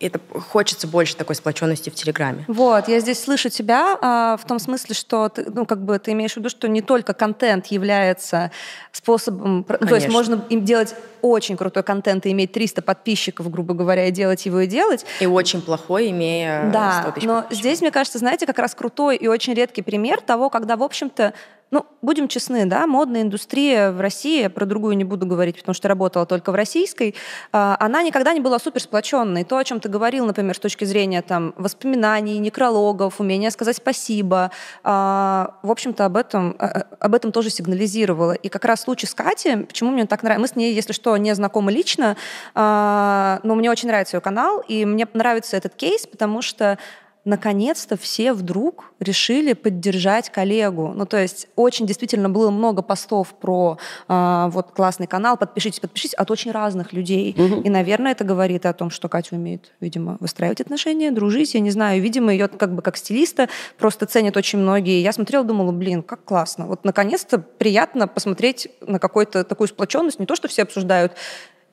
это 0.00 0.20
хочется 0.48 0.86
больше 0.86 1.16
такой 1.16 1.34
сплоченности 1.34 1.90
в 1.90 1.94
Телеграме. 1.94 2.44
Вот, 2.48 2.88
я 2.88 3.00
здесь 3.00 3.22
слышу 3.22 3.48
тебя 3.48 3.98
а, 4.00 4.36
в 4.36 4.46
том 4.46 4.58
смысле, 4.58 4.94
что 4.94 5.28
ты, 5.28 5.46
ну, 5.50 5.66
как 5.66 5.84
бы 5.84 5.98
ты 5.98 6.12
имеешь 6.12 6.34
в 6.34 6.36
виду, 6.36 6.48
что 6.48 6.68
не 6.68 6.82
только 6.82 7.14
контент 7.14 7.66
является 7.66 8.50
способом, 8.92 9.64
Конечно. 9.64 9.86
то 9.86 9.94
есть 9.94 10.08
можно 10.08 10.44
им 10.48 10.64
делать 10.64 10.94
очень 11.20 11.56
крутой 11.56 11.82
контент 11.82 12.26
и 12.26 12.32
иметь 12.32 12.52
300 12.52 12.82
подписчиков, 12.82 13.50
грубо 13.50 13.74
говоря, 13.74 14.06
и 14.06 14.10
делать 14.10 14.46
его 14.46 14.60
и 14.60 14.66
делать. 14.66 15.04
И 15.20 15.26
очень 15.26 15.60
плохой, 15.62 16.10
имея 16.10 16.70
Да, 16.72 17.14
но 17.22 17.44
здесь, 17.50 17.80
мне 17.80 17.90
кажется, 17.90 18.18
знаете, 18.18 18.46
как 18.46 18.58
раз 18.58 18.74
крутой 18.74 19.16
и 19.16 19.26
очень 19.26 19.54
редкий 19.54 19.82
пример 19.82 20.20
того, 20.20 20.50
когда, 20.50 20.76
в 20.76 20.82
общем-то, 20.82 21.34
ну, 21.70 21.86
будем 22.00 22.28
честны, 22.28 22.64
да, 22.66 22.86
модная 22.86 23.22
индустрия 23.22 23.90
в 23.90 24.00
России, 24.00 24.46
про 24.46 24.64
другую 24.64 24.96
не 24.96 25.04
буду 25.04 25.26
говорить, 25.26 25.58
потому 25.58 25.74
что 25.74 25.88
работала 25.88 26.24
только 26.24 26.50
в 26.50 26.54
российской, 26.54 27.14
а, 27.52 27.76
она 27.78 28.02
никогда 28.02 28.32
не 28.32 28.40
была 28.40 28.58
супер 28.58 28.80
сплоченной. 28.80 29.44
То, 29.44 29.58
о 29.58 29.64
чем 29.64 29.80
ты 29.80 29.88
говорил, 29.88 30.24
например, 30.24 30.54
с 30.54 30.58
точки 30.58 30.84
зрения 30.84 31.20
там, 31.20 31.52
воспоминаний, 31.56 32.38
некрологов, 32.38 33.20
умения 33.20 33.50
сказать 33.50 33.76
спасибо, 33.76 34.50
а, 34.82 35.58
в 35.62 35.70
общем-то, 35.70 36.06
об 36.06 36.16
этом, 36.16 36.56
а, 36.58 36.86
об 37.00 37.14
этом 37.14 37.32
тоже 37.32 37.50
сигнализировала. 37.50 38.32
И 38.32 38.48
как 38.48 38.64
раз 38.64 38.82
случай 38.82 39.06
с 39.06 39.14
Катей, 39.14 39.58
почему 39.58 39.90
мне 39.90 40.06
так 40.06 40.22
нравится, 40.22 40.40
мы 40.40 40.48
с 40.48 40.56
ней, 40.56 40.74
если 40.74 40.92
что, 40.92 41.16
не 41.16 41.34
знакомы 41.34 41.72
лично, 41.72 42.16
но 42.54 43.40
мне 43.42 43.70
очень 43.70 43.88
нравится 43.88 44.16
ее 44.16 44.20
канал, 44.20 44.62
и 44.66 44.84
мне 44.84 45.06
нравится 45.12 45.56
этот 45.56 45.74
кейс, 45.74 46.06
потому 46.06 46.42
что 46.42 46.78
наконец-то 47.24 47.96
все 47.96 48.32
вдруг 48.32 48.92
решили 49.00 49.52
поддержать 49.52 50.30
коллегу. 50.30 50.92
Ну, 50.94 51.06
то 51.06 51.20
есть 51.20 51.48
очень 51.56 51.86
действительно 51.86 52.30
было 52.30 52.50
много 52.50 52.82
постов 52.82 53.34
про 53.34 53.78
э, 54.08 54.48
вот 54.50 54.70
классный 54.72 55.06
канал, 55.06 55.36
подпишитесь, 55.36 55.80
подпишитесь 55.80 56.14
от 56.14 56.30
очень 56.30 56.50
разных 56.50 56.92
людей. 56.92 57.34
Угу. 57.36 57.62
И, 57.62 57.68
наверное, 57.70 58.12
это 58.12 58.24
говорит 58.24 58.66
о 58.66 58.72
том, 58.72 58.90
что 58.90 59.08
Катя 59.08 59.34
умеет, 59.34 59.72
видимо, 59.80 60.16
выстраивать 60.20 60.60
отношения, 60.60 61.10
дружить. 61.10 61.54
Я 61.54 61.60
не 61.60 61.70
знаю, 61.70 62.00
видимо, 62.00 62.32
ее 62.32 62.48
как 62.48 62.74
бы 62.74 62.82
как 62.82 62.96
стилиста 62.96 63.48
просто 63.78 64.06
ценят 64.06 64.36
очень 64.36 64.58
многие. 64.58 65.02
Я 65.02 65.12
смотрела, 65.12 65.44
думала, 65.44 65.72
блин, 65.72 66.02
как 66.02 66.24
классно. 66.24 66.66
Вот 66.66 66.84
наконец-то 66.84 67.38
приятно 67.38 68.08
посмотреть 68.08 68.68
на 68.80 68.98
какую-то 68.98 69.44
такую 69.44 69.68
сплоченность. 69.68 70.18
Не 70.18 70.26
то, 70.26 70.34
что 70.34 70.48
все 70.48 70.62
обсуждают 70.62 71.12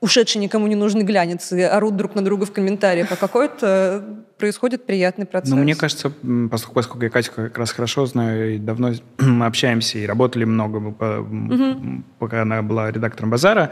ушедший 0.05 0.39
никому 0.39 0.67
не 0.67 0.75
нужный 0.75 1.03
глянец 1.03 1.51
и 1.51 1.61
орут 1.61 1.95
друг 1.97 2.15
на 2.15 2.23
друга 2.23 2.45
в 2.45 2.51
комментариях, 2.51 3.11
а 3.11 3.15
какой-то 3.15 4.03
происходит 4.37 4.85
приятный 4.85 5.25
процесс. 5.25 5.49
Ну, 5.49 5.57
мне 5.57 5.75
кажется, 5.75 6.11
поскольку, 6.51 6.75
поскольку 6.75 7.03
я 7.03 7.09
Катю 7.09 7.31
как 7.35 7.57
раз 7.57 7.71
хорошо 7.71 8.05
знаю, 8.05 8.55
и 8.55 8.57
давно 8.59 8.91
мы 9.17 9.45
общаемся 9.47 9.97
и 9.97 10.05
работали 10.05 10.45
много, 10.45 10.77
угу. 10.77 12.03
пока 12.19 12.43
она 12.43 12.61
была 12.61 12.91
редактором 12.91 13.31
«Базара», 13.31 13.71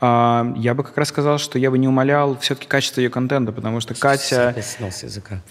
а, 0.00 0.52
я 0.56 0.74
бы 0.74 0.84
как 0.84 0.96
раз 0.96 1.08
сказал, 1.08 1.38
что 1.38 1.58
я 1.58 1.70
бы 1.70 1.78
не 1.78 1.88
умолял 1.88 2.38
все-таки 2.38 2.66
качество 2.66 3.00
ее 3.00 3.10
контента, 3.10 3.52
потому 3.52 3.80
что 3.80 3.94
Катя 3.94 4.54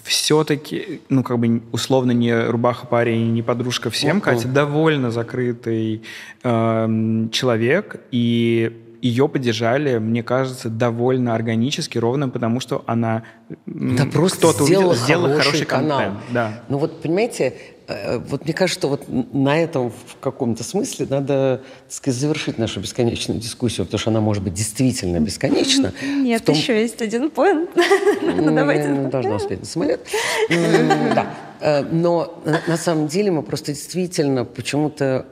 все-таки, 0.04 1.02
ну, 1.10 1.24
как 1.24 1.40
бы 1.40 1.62
условно 1.72 2.12
не 2.12 2.34
рубаха 2.48 2.88
парень, 2.88 3.34
не 3.34 3.42
подружка 3.42 3.90
всем. 3.90 4.22
Катя 4.22 4.48
довольно 4.48 5.12
закрытый 5.12 6.04
э, 6.44 7.28
человек, 7.32 7.98
и 8.12 8.83
ее 9.04 9.28
поддержали, 9.28 9.98
мне 9.98 10.24
кажется, 10.24 10.70
довольно 10.70 11.36
органически, 11.36 11.98
ровно 11.98 12.30
потому, 12.30 12.62
что 12.62 12.86
она 12.88 13.24
да 13.66 14.06
просто 14.06 14.54
сделала, 14.54 14.96
сделала 14.96 15.28
хороший, 15.28 15.46
хороший 15.46 15.66
канал. 15.66 16.00
контент. 16.00 16.20
Да. 16.32 16.64
Ну 16.70 16.78
вот, 16.78 17.02
понимаете, 17.02 17.54
э, 17.90 18.20
вот 18.20 18.46
мне 18.46 18.54
кажется, 18.54 18.80
что 18.80 18.88
вот 18.88 19.04
на 19.10 19.60
этом 19.60 19.90
в 19.90 20.16
каком-то 20.22 20.64
смысле 20.64 21.08
надо, 21.10 21.64
так 21.84 21.94
сказать, 21.94 22.18
завершить 22.18 22.58
нашу 22.58 22.80
бесконечную 22.80 23.42
дискуссию, 23.42 23.86
потому 23.86 24.00
что 24.00 24.10
она 24.10 24.22
может 24.22 24.42
быть 24.42 24.54
действительно 24.54 25.20
бесконечна. 25.20 25.92
Нет, 26.02 26.46
том... 26.46 26.56
еще 26.56 26.80
есть 26.80 27.02
один 27.02 27.30
поинт. 27.30 27.72
Ну, 28.22 28.56
давайте. 28.56 28.88
Я 28.88 29.10
должна 29.10 29.36
успеть 29.36 29.60
на 29.60 29.66
самолет. 29.66 30.08
Да. 30.50 31.28
Э, 31.60 31.84
но 31.84 32.42
на 32.68 32.78
самом 32.78 33.08
деле 33.08 33.32
мы 33.32 33.44
просто 33.44 33.74
действительно 33.74 34.46
почему-то 34.46 35.26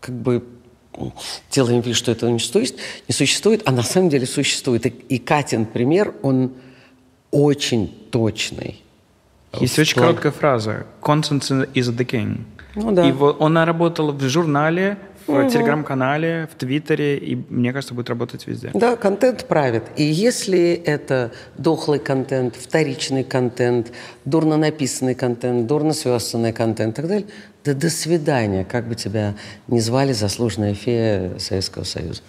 как 0.00 0.14
бы 0.14 0.44
делаем 1.50 1.80
вид, 1.80 1.96
что 1.96 2.12
этого 2.12 2.30
не 2.30 2.38
существует, 2.38 2.76
не 3.08 3.14
существует, 3.14 3.62
а 3.64 3.72
на 3.72 3.82
самом 3.82 4.08
деле 4.08 4.26
существует. 4.26 4.86
И, 4.86 4.88
и 4.88 5.18
Катин 5.18 5.66
пример, 5.66 6.14
он 6.22 6.52
очень 7.30 7.88
точный. 8.10 8.82
Есть 9.60 9.78
очень 9.78 9.96
короткая 9.96 10.32
фраза 10.32 10.86
«Content 11.00 11.72
is 11.72 11.90
the 11.94 12.04
king». 12.04 12.44
Ну, 12.74 12.92
да. 12.92 13.08
И 13.08 13.12
вот 13.12 13.40
она 13.40 13.64
работала 13.64 14.12
в 14.12 14.20
журнале, 14.28 14.98
в 15.28 15.32
угу. 15.32 15.50
телеграм-канале, 15.50 16.48
в 16.50 16.56
Твиттере, 16.56 17.18
и, 17.18 17.36
мне 17.48 17.72
кажется, 17.72 17.94
будет 17.94 18.08
работать 18.08 18.46
везде. 18.46 18.70
Да, 18.72 18.96
контент 18.96 19.46
правит. 19.46 19.84
И 19.96 20.02
если 20.02 20.72
это 20.72 21.32
дохлый 21.58 21.98
контент, 21.98 22.56
вторичный 22.56 23.24
контент, 23.24 23.92
дурно 24.24 24.56
написанный 24.56 25.14
контент, 25.14 25.66
дурно 25.66 25.92
связанный 25.92 26.52
контент 26.52 26.94
и 26.94 26.96
так 26.96 27.08
далее, 27.08 27.26
да 27.64 27.74
до 27.74 27.90
свидания, 27.90 28.64
как 28.64 28.88
бы 28.88 28.94
тебя 28.94 29.34
ни 29.66 29.80
звали 29.80 30.12
заслуженная 30.12 30.74
фея 30.74 31.38
Советского 31.38 31.84
Союза. 31.84 32.22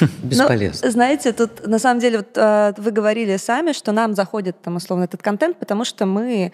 Бесполезно. 0.22 0.86
Ну, 0.86 0.92
знаете, 0.92 1.32
тут 1.32 1.66
на 1.66 1.78
самом 1.78 2.00
деле 2.00 2.18
вот, 2.18 2.36
э, 2.36 2.74
вы 2.76 2.90
говорили 2.90 3.36
сами, 3.36 3.72
что 3.72 3.92
нам 3.92 4.14
заходит 4.14 4.60
там 4.60 4.76
условно 4.76 5.04
этот 5.04 5.22
контент, 5.22 5.58
потому 5.58 5.84
что 5.84 6.06
мы 6.06 6.52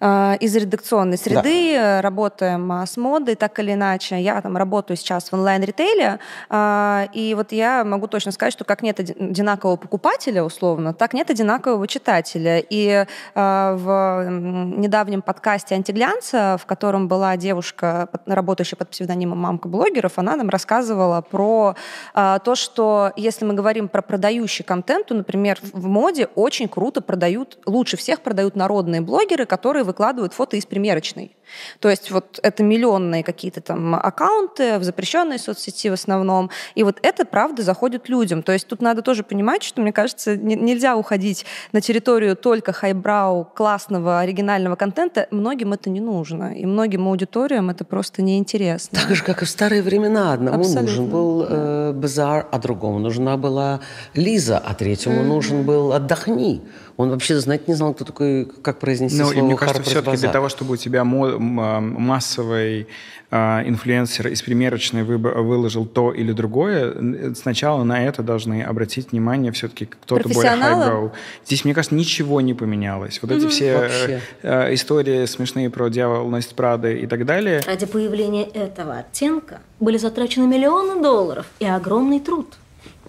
из 0.00 0.54
редакционной 0.54 1.18
среды, 1.18 1.74
да. 1.74 2.02
работаем 2.02 2.70
а, 2.70 2.86
с 2.86 2.96
модой 2.96 3.34
так 3.34 3.58
или 3.58 3.72
иначе. 3.72 4.20
Я 4.20 4.40
там 4.40 4.56
работаю 4.56 4.96
сейчас 4.96 5.30
в 5.30 5.32
онлайн-ритейле, 5.32 6.20
э, 6.50 7.06
и 7.12 7.34
вот 7.34 7.50
я 7.50 7.84
могу 7.84 8.06
точно 8.06 8.30
сказать, 8.30 8.52
что 8.52 8.64
как 8.64 8.82
нет 8.82 9.00
одинакового 9.00 9.76
покупателя, 9.76 10.44
условно, 10.44 10.94
так 10.94 11.14
нет 11.14 11.30
одинакового 11.30 11.88
читателя. 11.88 12.62
И 12.70 12.88
э, 12.88 13.06
в 13.34 14.28
недавнем 14.28 15.20
подкасте 15.20 15.74
«Антиглянца», 15.74 16.58
в 16.62 16.66
котором 16.66 17.08
была 17.08 17.36
девушка, 17.36 18.08
работающая 18.26 18.76
под 18.76 18.90
псевдонимом 18.90 19.38
«Мамка 19.38 19.66
блогеров», 19.66 20.18
она 20.18 20.36
нам 20.36 20.48
рассказывала 20.48 21.22
про 21.22 21.74
то, 22.14 22.54
что 22.54 23.12
если 23.16 23.44
мы 23.44 23.54
говорим 23.54 23.88
про 23.88 24.02
продающий 24.02 24.64
контент, 24.64 25.06
то, 25.06 25.14
например, 25.14 25.58
в 25.62 25.86
моде 25.86 26.28
очень 26.34 26.68
круто 26.68 27.00
продают, 27.00 27.58
лучше 27.66 27.96
всех 27.96 28.20
продают 28.20 28.56
народные 28.56 29.00
блогеры, 29.00 29.46
которые 29.46 29.84
выкладывают 29.88 30.34
фото 30.34 30.56
из 30.56 30.64
примерочной. 30.64 31.34
То 31.80 31.88
есть 31.88 32.10
вот 32.10 32.38
это 32.42 32.62
миллионные 32.62 33.22
какие-то 33.24 33.60
там 33.60 33.94
аккаунты 33.94 34.78
в 34.78 34.84
запрещенной 34.84 35.38
соцсети 35.38 35.88
в 35.88 35.94
основном. 35.94 36.50
И 36.74 36.82
вот 36.82 36.98
это, 37.02 37.24
правда, 37.24 37.62
заходит 37.62 38.08
людям. 38.08 38.42
То 38.42 38.52
есть 38.52 38.66
тут 38.66 38.82
надо 38.82 39.02
тоже 39.02 39.22
понимать, 39.22 39.62
что, 39.62 39.80
мне 39.80 39.92
кажется, 39.92 40.36
не, 40.36 40.56
нельзя 40.56 40.96
уходить 40.96 41.44
на 41.72 41.80
территорию 41.80 42.36
только 42.36 42.72
хайбрау, 42.72 43.44
классного, 43.44 44.20
оригинального 44.20 44.76
контента. 44.76 45.26
Многим 45.30 45.72
это 45.72 45.90
не 45.90 46.00
нужно. 46.00 46.54
И 46.54 46.66
многим 46.66 47.08
аудиториям 47.08 47.70
это 47.70 47.84
просто 47.84 48.22
неинтересно. 48.22 48.98
Так 49.00 49.16
же, 49.16 49.24
как 49.24 49.42
и 49.42 49.44
в 49.44 49.48
старые 49.48 49.82
времена. 49.82 50.32
Одному 50.32 50.60
Абсолютно. 50.60 50.82
нужен 50.82 51.06
был 51.08 51.46
э, 51.48 51.92
базар, 51.92 52.46
а 52.50 52.58
другому 52.58 52.98
нужна 52.98 53.36
была 53.36 53.80
Лиза, 54.14 54.58
а 54.58 54.74
третьему 54.74 55.20
mm-hmm. 55.20 55.26
нужен 55.26 55.62
был 55.64 55.92
«Отдохни». 55.92 56.62
Он 56.98 57.10
вообще 57.10 57.38
знать 57.38 57.68
не 57.68 57.74
знал, 57.74 57.94
кто 57.94 58.04
такой, 58.04 58.44
как 58.44 58.80
произнести 58.80 59.18
ну, 59.18 59.26
слово 59.26 59.38
и 59.38 59.42
мне 59.42 59.56
кажется, 59.56 59.82
все-таки 59.84 60.16
для 60.16 60.32
того, 60.32 60.48
чтобы 60.48 60.74
у 60.74 60.76
тебя 60.76 61.04
массовый 61.04 62.88
а, 63.30 63.62
инфлюенсер 63.64 64.26
из 64.26 64.42
примерочной 64.42 65.04
выложил 65.04 65.86
то 65.86 66.12
или 66.12 66.32
другое, 66.32 67.34
сначала 67.34 67.84
на 67.84 68.04
это 68.04 68.24
должны 68.24 68.62
обратить 68.62 69.12
внимание 69.12 69.52
все-таки 69.52 69.86
кто-то 69.86 70.28
более 70.28 70.52
highbrow. 70.52 71.12
Здесь, 71.46 71.64
мне 71.64 71.72
кажется, 71.72 71.94
ничего 71.94 72.40
не 72.40 72.54
поменялось. 72.54 73.20
Вот 73.22 73.30
mm-hmm. 73.30 73.36
эти 73.36 73.46
все 73.46 73.78
Вообще. 73.78 74.20
Э, 74.42 74.74
истории 74.74 75.24
смешные 75.26 75.70
про 75.70 75.88
дьявол 75.90 76.28
носит 76.28 76.54
Прады 76.56 76.98
и 76.98 77.06
так 77.06 77.24
далее. 77.24 77.60
Ради 77.64 77.86
появления 77.86 78.44
этого 78.44 78.98
оттенка 78.98 79.60
были 79.78 79.98
затрачены 79.98 80.48
миллионы 80.48 81.00
долларов 81.00 81.46
и 81.60 81.66
огромный 81.66 82.18
труд. 82.18 82.56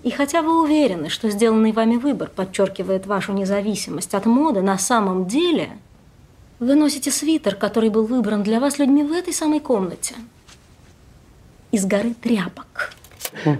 И 0.03 0.11
хотя 0.11 0.41
вы 0.41 0.61
уверены, 0.61 1.09
что 1.09 1.29
сделанный 1.29 1.71
вами 1.71 1.95
выбор 1.95 2.29
подчеркивает 2.29 3.05
вашу 3.05 3.33
независимость 3.33 4.13
от 4.13 4.25
моды, 4.25 4.61
на 4.61 4.77
самом 4.77 5.27
деле 5.27 5.69
вы 6.59 6.75
носите 6.75 7.11
свитер, 7.11 7.55
который 7.55 7.89
был 7.89 8.05
выбран 8.05 8.43
для 8.43 8.59
вас 8.59 8.79
людьми 8.79 9.03
в 9.03 9.11
этой 9.11 9.33
самой 9.33 9.59
комнате. 9.59 10.15
Из 11.71 11.85
горы 11.85 12.13
тряпок. 12.13 12.93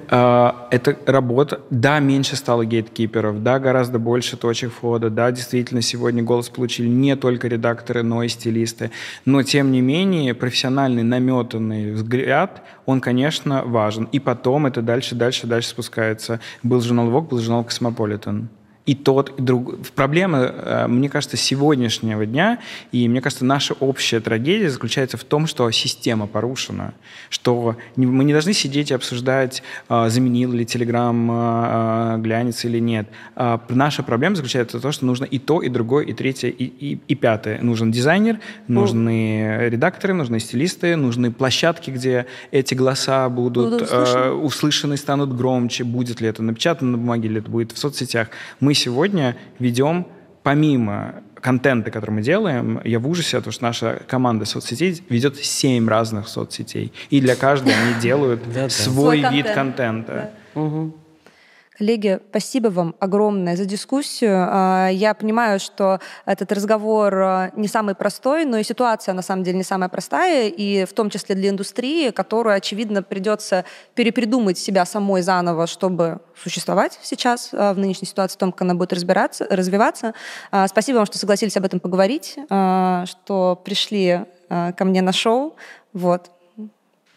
А, 0.09 0.67
это 0.71 0.97
работа. 1.05 1.61
Да, 1.69 1.99
меньше 1.99 2.35
стало 2.35 2.65
гейткиперов, 2.65 3.43
да, 3.43 3.59
гораздо 3.59 3.99
больше 3.99 4.37
точек 4.37 4.71
входа, 4.71 5.09
да, 5.09 5.31
действительно, 5.31 5.81
сегодня 5.81 6.23
голос 6.23 6.49
получили 6.49 6.87
не 6.87 7.15
только 7.15 7.47
редакторы, 7.47 8.03
но 8.03 8.23
и 8.23 8.27
стилисты. 8.27 8.91
Но, 9.25 9.43
тем 9.43 9.71
не 9.71 9.81
менее, 9.81 10.33
профессиональный 10.33 11.03
наметанный 11.03 11.91
взгляд, 11.91 12.63
он, 12.85 13.01
конечно, 13.01 13.63
важен. 13.65 14.07
И 14.11 14.19
потом 14.19 14.65
это 14.65 14.81
дальше, 14.81 15.15
дальше, 15.15 15.47
дальше 15.47 15.69
спускается. 15.69 16.39
Был 16.63 16.81
журнал 16.81 17.09
Vogue, 17.09 17.29
был 17.29 17.39
журнал 17.39 17.63
Космополитен 17.63 18.49
и 18.85 18.95
тот, 18.95 19.37
и 19.37 19.41
друг. 19.41 19.87
Проблема, 19.89 20.39
э, 20.39 20.87
мне 20.87 21.09
кажется, 21.09 21.37
сегодняшнего 21.37 22.25
дня, 22.25 22.59
и 22.91 23.07
мне 23.07 23.21
кажется, 23.21 23.45
наша 23.45 23.75
общая 23.75 24.19
трагедия 24.19 24.69
заключается 24.69 25.15
в 25.17 25.23
том, 25.23 25.45
что 25.45 25.69
система 25.69 26.25
порушена, 26.25 26.93
что 27.29 27.75
мы 27.95 28.23
не 28.23 28.33
должны 28.33 28.53
сидеть 28.53 28.89
и 28.89 28.95
обсуждать, 28.95 29.61
э, 29.89 30.09
заменил 30.09 30.53
ли 30.53 30.65
Телеграм 30.65 31.29
э, 31.31 32.17
глянец 32.19 32.65
или 32.65 32.79
нет. 32.79 33.07
А 33.35 33.61
наша 33.69 34.01
проблема 34.01 34.35
заключается 34.35 34.79
в 34.79 34.81
том, 34.81 34.91
что 34.91 35.05
нужно 35.05 35.25
и 35.25 35.37
то, 35.37 35.61
и 35.61 35.69
другое, 35.69 36.05
и 36.05 36.13
третье, 36.13 36.49
и, 36.49 36.63
и, 36.63 36.99
и 37.07 37.15
пятое. 37.15 37.61
Нужен 37.61 37.91
дизайнер, 37.91 38.39
нужны 38.67 39.69
редакторы, 39.69 40.13
нужны 40.13 40.39
стилисты, 40.39 40.95
нужны 40.95 41.31
площадки, 41.31 41.91
где 41.91 42.25
эти 42.51 42.73
голоса 42.73 43.29
будут, 43.29 43.69
будут 43.69 43.81
услышаны. 43.83 44.31
услышаны, 44.31 44.97
станут 44.97 45.35
громче. 45.35 45.83
Будет 45.83 46.21
ли 46.21 46.27
это 46.27 46.41
напечатано 46.41 46.91
на 46.91 46.97
бумаге, 46.97 47.29
или 47.29 47.39
это 47.39 47.51
будет 47.51 47.71
в 47.71 47.77
соцсетях. 47.77 48.29
Мы 48.59 48.73
сегодня 48.79 49.35
ведем, 49.59 50.07
помимо 50.43 51.23
контента, 51.41 51.91
который 51.91 52.11
мы 52.11 52.21
делаем, 52.21 52.81
я 52.83 52.99
в 52.99 53.07
ужасе, 53.07 53.37
потому 53.37 53.51
что 53.51 53.63
наша 53.63 54.01
команда 54.07 54.45
соцсетей 54.45 55.01
ведет 55.09 55.37
семь 55.37 55.87
разных 55.87 56.27
соцсетей. 56.27 56.91
И 57.09 57.21
для 57.21 57.35
каждой 57.35 57.73
они 57.73 57.93
делают 58.01 58.41
свой 58.71 59.23
вид 59.31 59.49
контента. 59.51 60.31
Коллеги, 61.79 62.19
спасибо 62.29 62.67
вам 62.67 62.93
огромное 62.99 63.55
за 63.55 63.63
дискуссию. 63.63 64.45
А, 64.49 64.89
я 64.89 65.13
понимаю, 65.13 65.61
что 65.61 66.01
этот 66.25 66.51
разговор 66.51 67.15
а, 67.15 67.51
не 67.55 67.69
самый 67.69 67.95
простой, 67.95 68.43
но 68.43 68.57
и 68.57 68.63
ситуация 68.63 69.13
на 69.13 69.21
самом 69.21 69.45
деле 69.45 69.59
не 69.59 69.63
самая 69.63 69.87
простая, 69.87 70.49
и 70.49 70.83
в 70.83 70.91
том 70.91 71.09
числе 71.09 71.35
для 71.35 71.47
индустрии, 71.47 72.09
которую, 72.09 72.57
очевидно, 72.57 73.01
придется 73.01 73.63
перепридумать 73.95 74.57
себя 74.57 74.83
самой 74.83 75.21
заново, 75.21 75.67
чтобы 75.67 76.19
существовать 76.35 76.99
сейчас 77.01 77.51
а, 77.53 77.73
в 77.73 77.77
нынешней 77.77 78.09
ситуации, 78.09 78.35
в 78.35 78.39
том, 78.39 78.51
как 78.51 78.63
она 78.63 78.73
будет 78.75 78.91
разбираться, 78.91 79.47
развиваться. 79.49 80.13
Спасибо 80.67 80.97
вам, 80.97 81.05
что 81.05 81.17
согласились 81.17 81.55
об 81.55 81.63
этом 81.63 81.79
поговорить, 81.79 82.37
что 82.49 83.61
пришли 83.63 84.25
ко 84.49 84.83
мне 84.83 85.01
на 85.01 85.13
шоу. 85.13 85.55
Вот. 85.93 86.29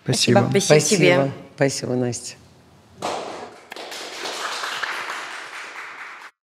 Спасибо. 0.05 0.39
Спасибо, 0.39 0.61
Спасибо 0.61 1.01
тебе. 1.01 1.31
Спасибо, 1.57 1.95
Настя. 1.95 2.37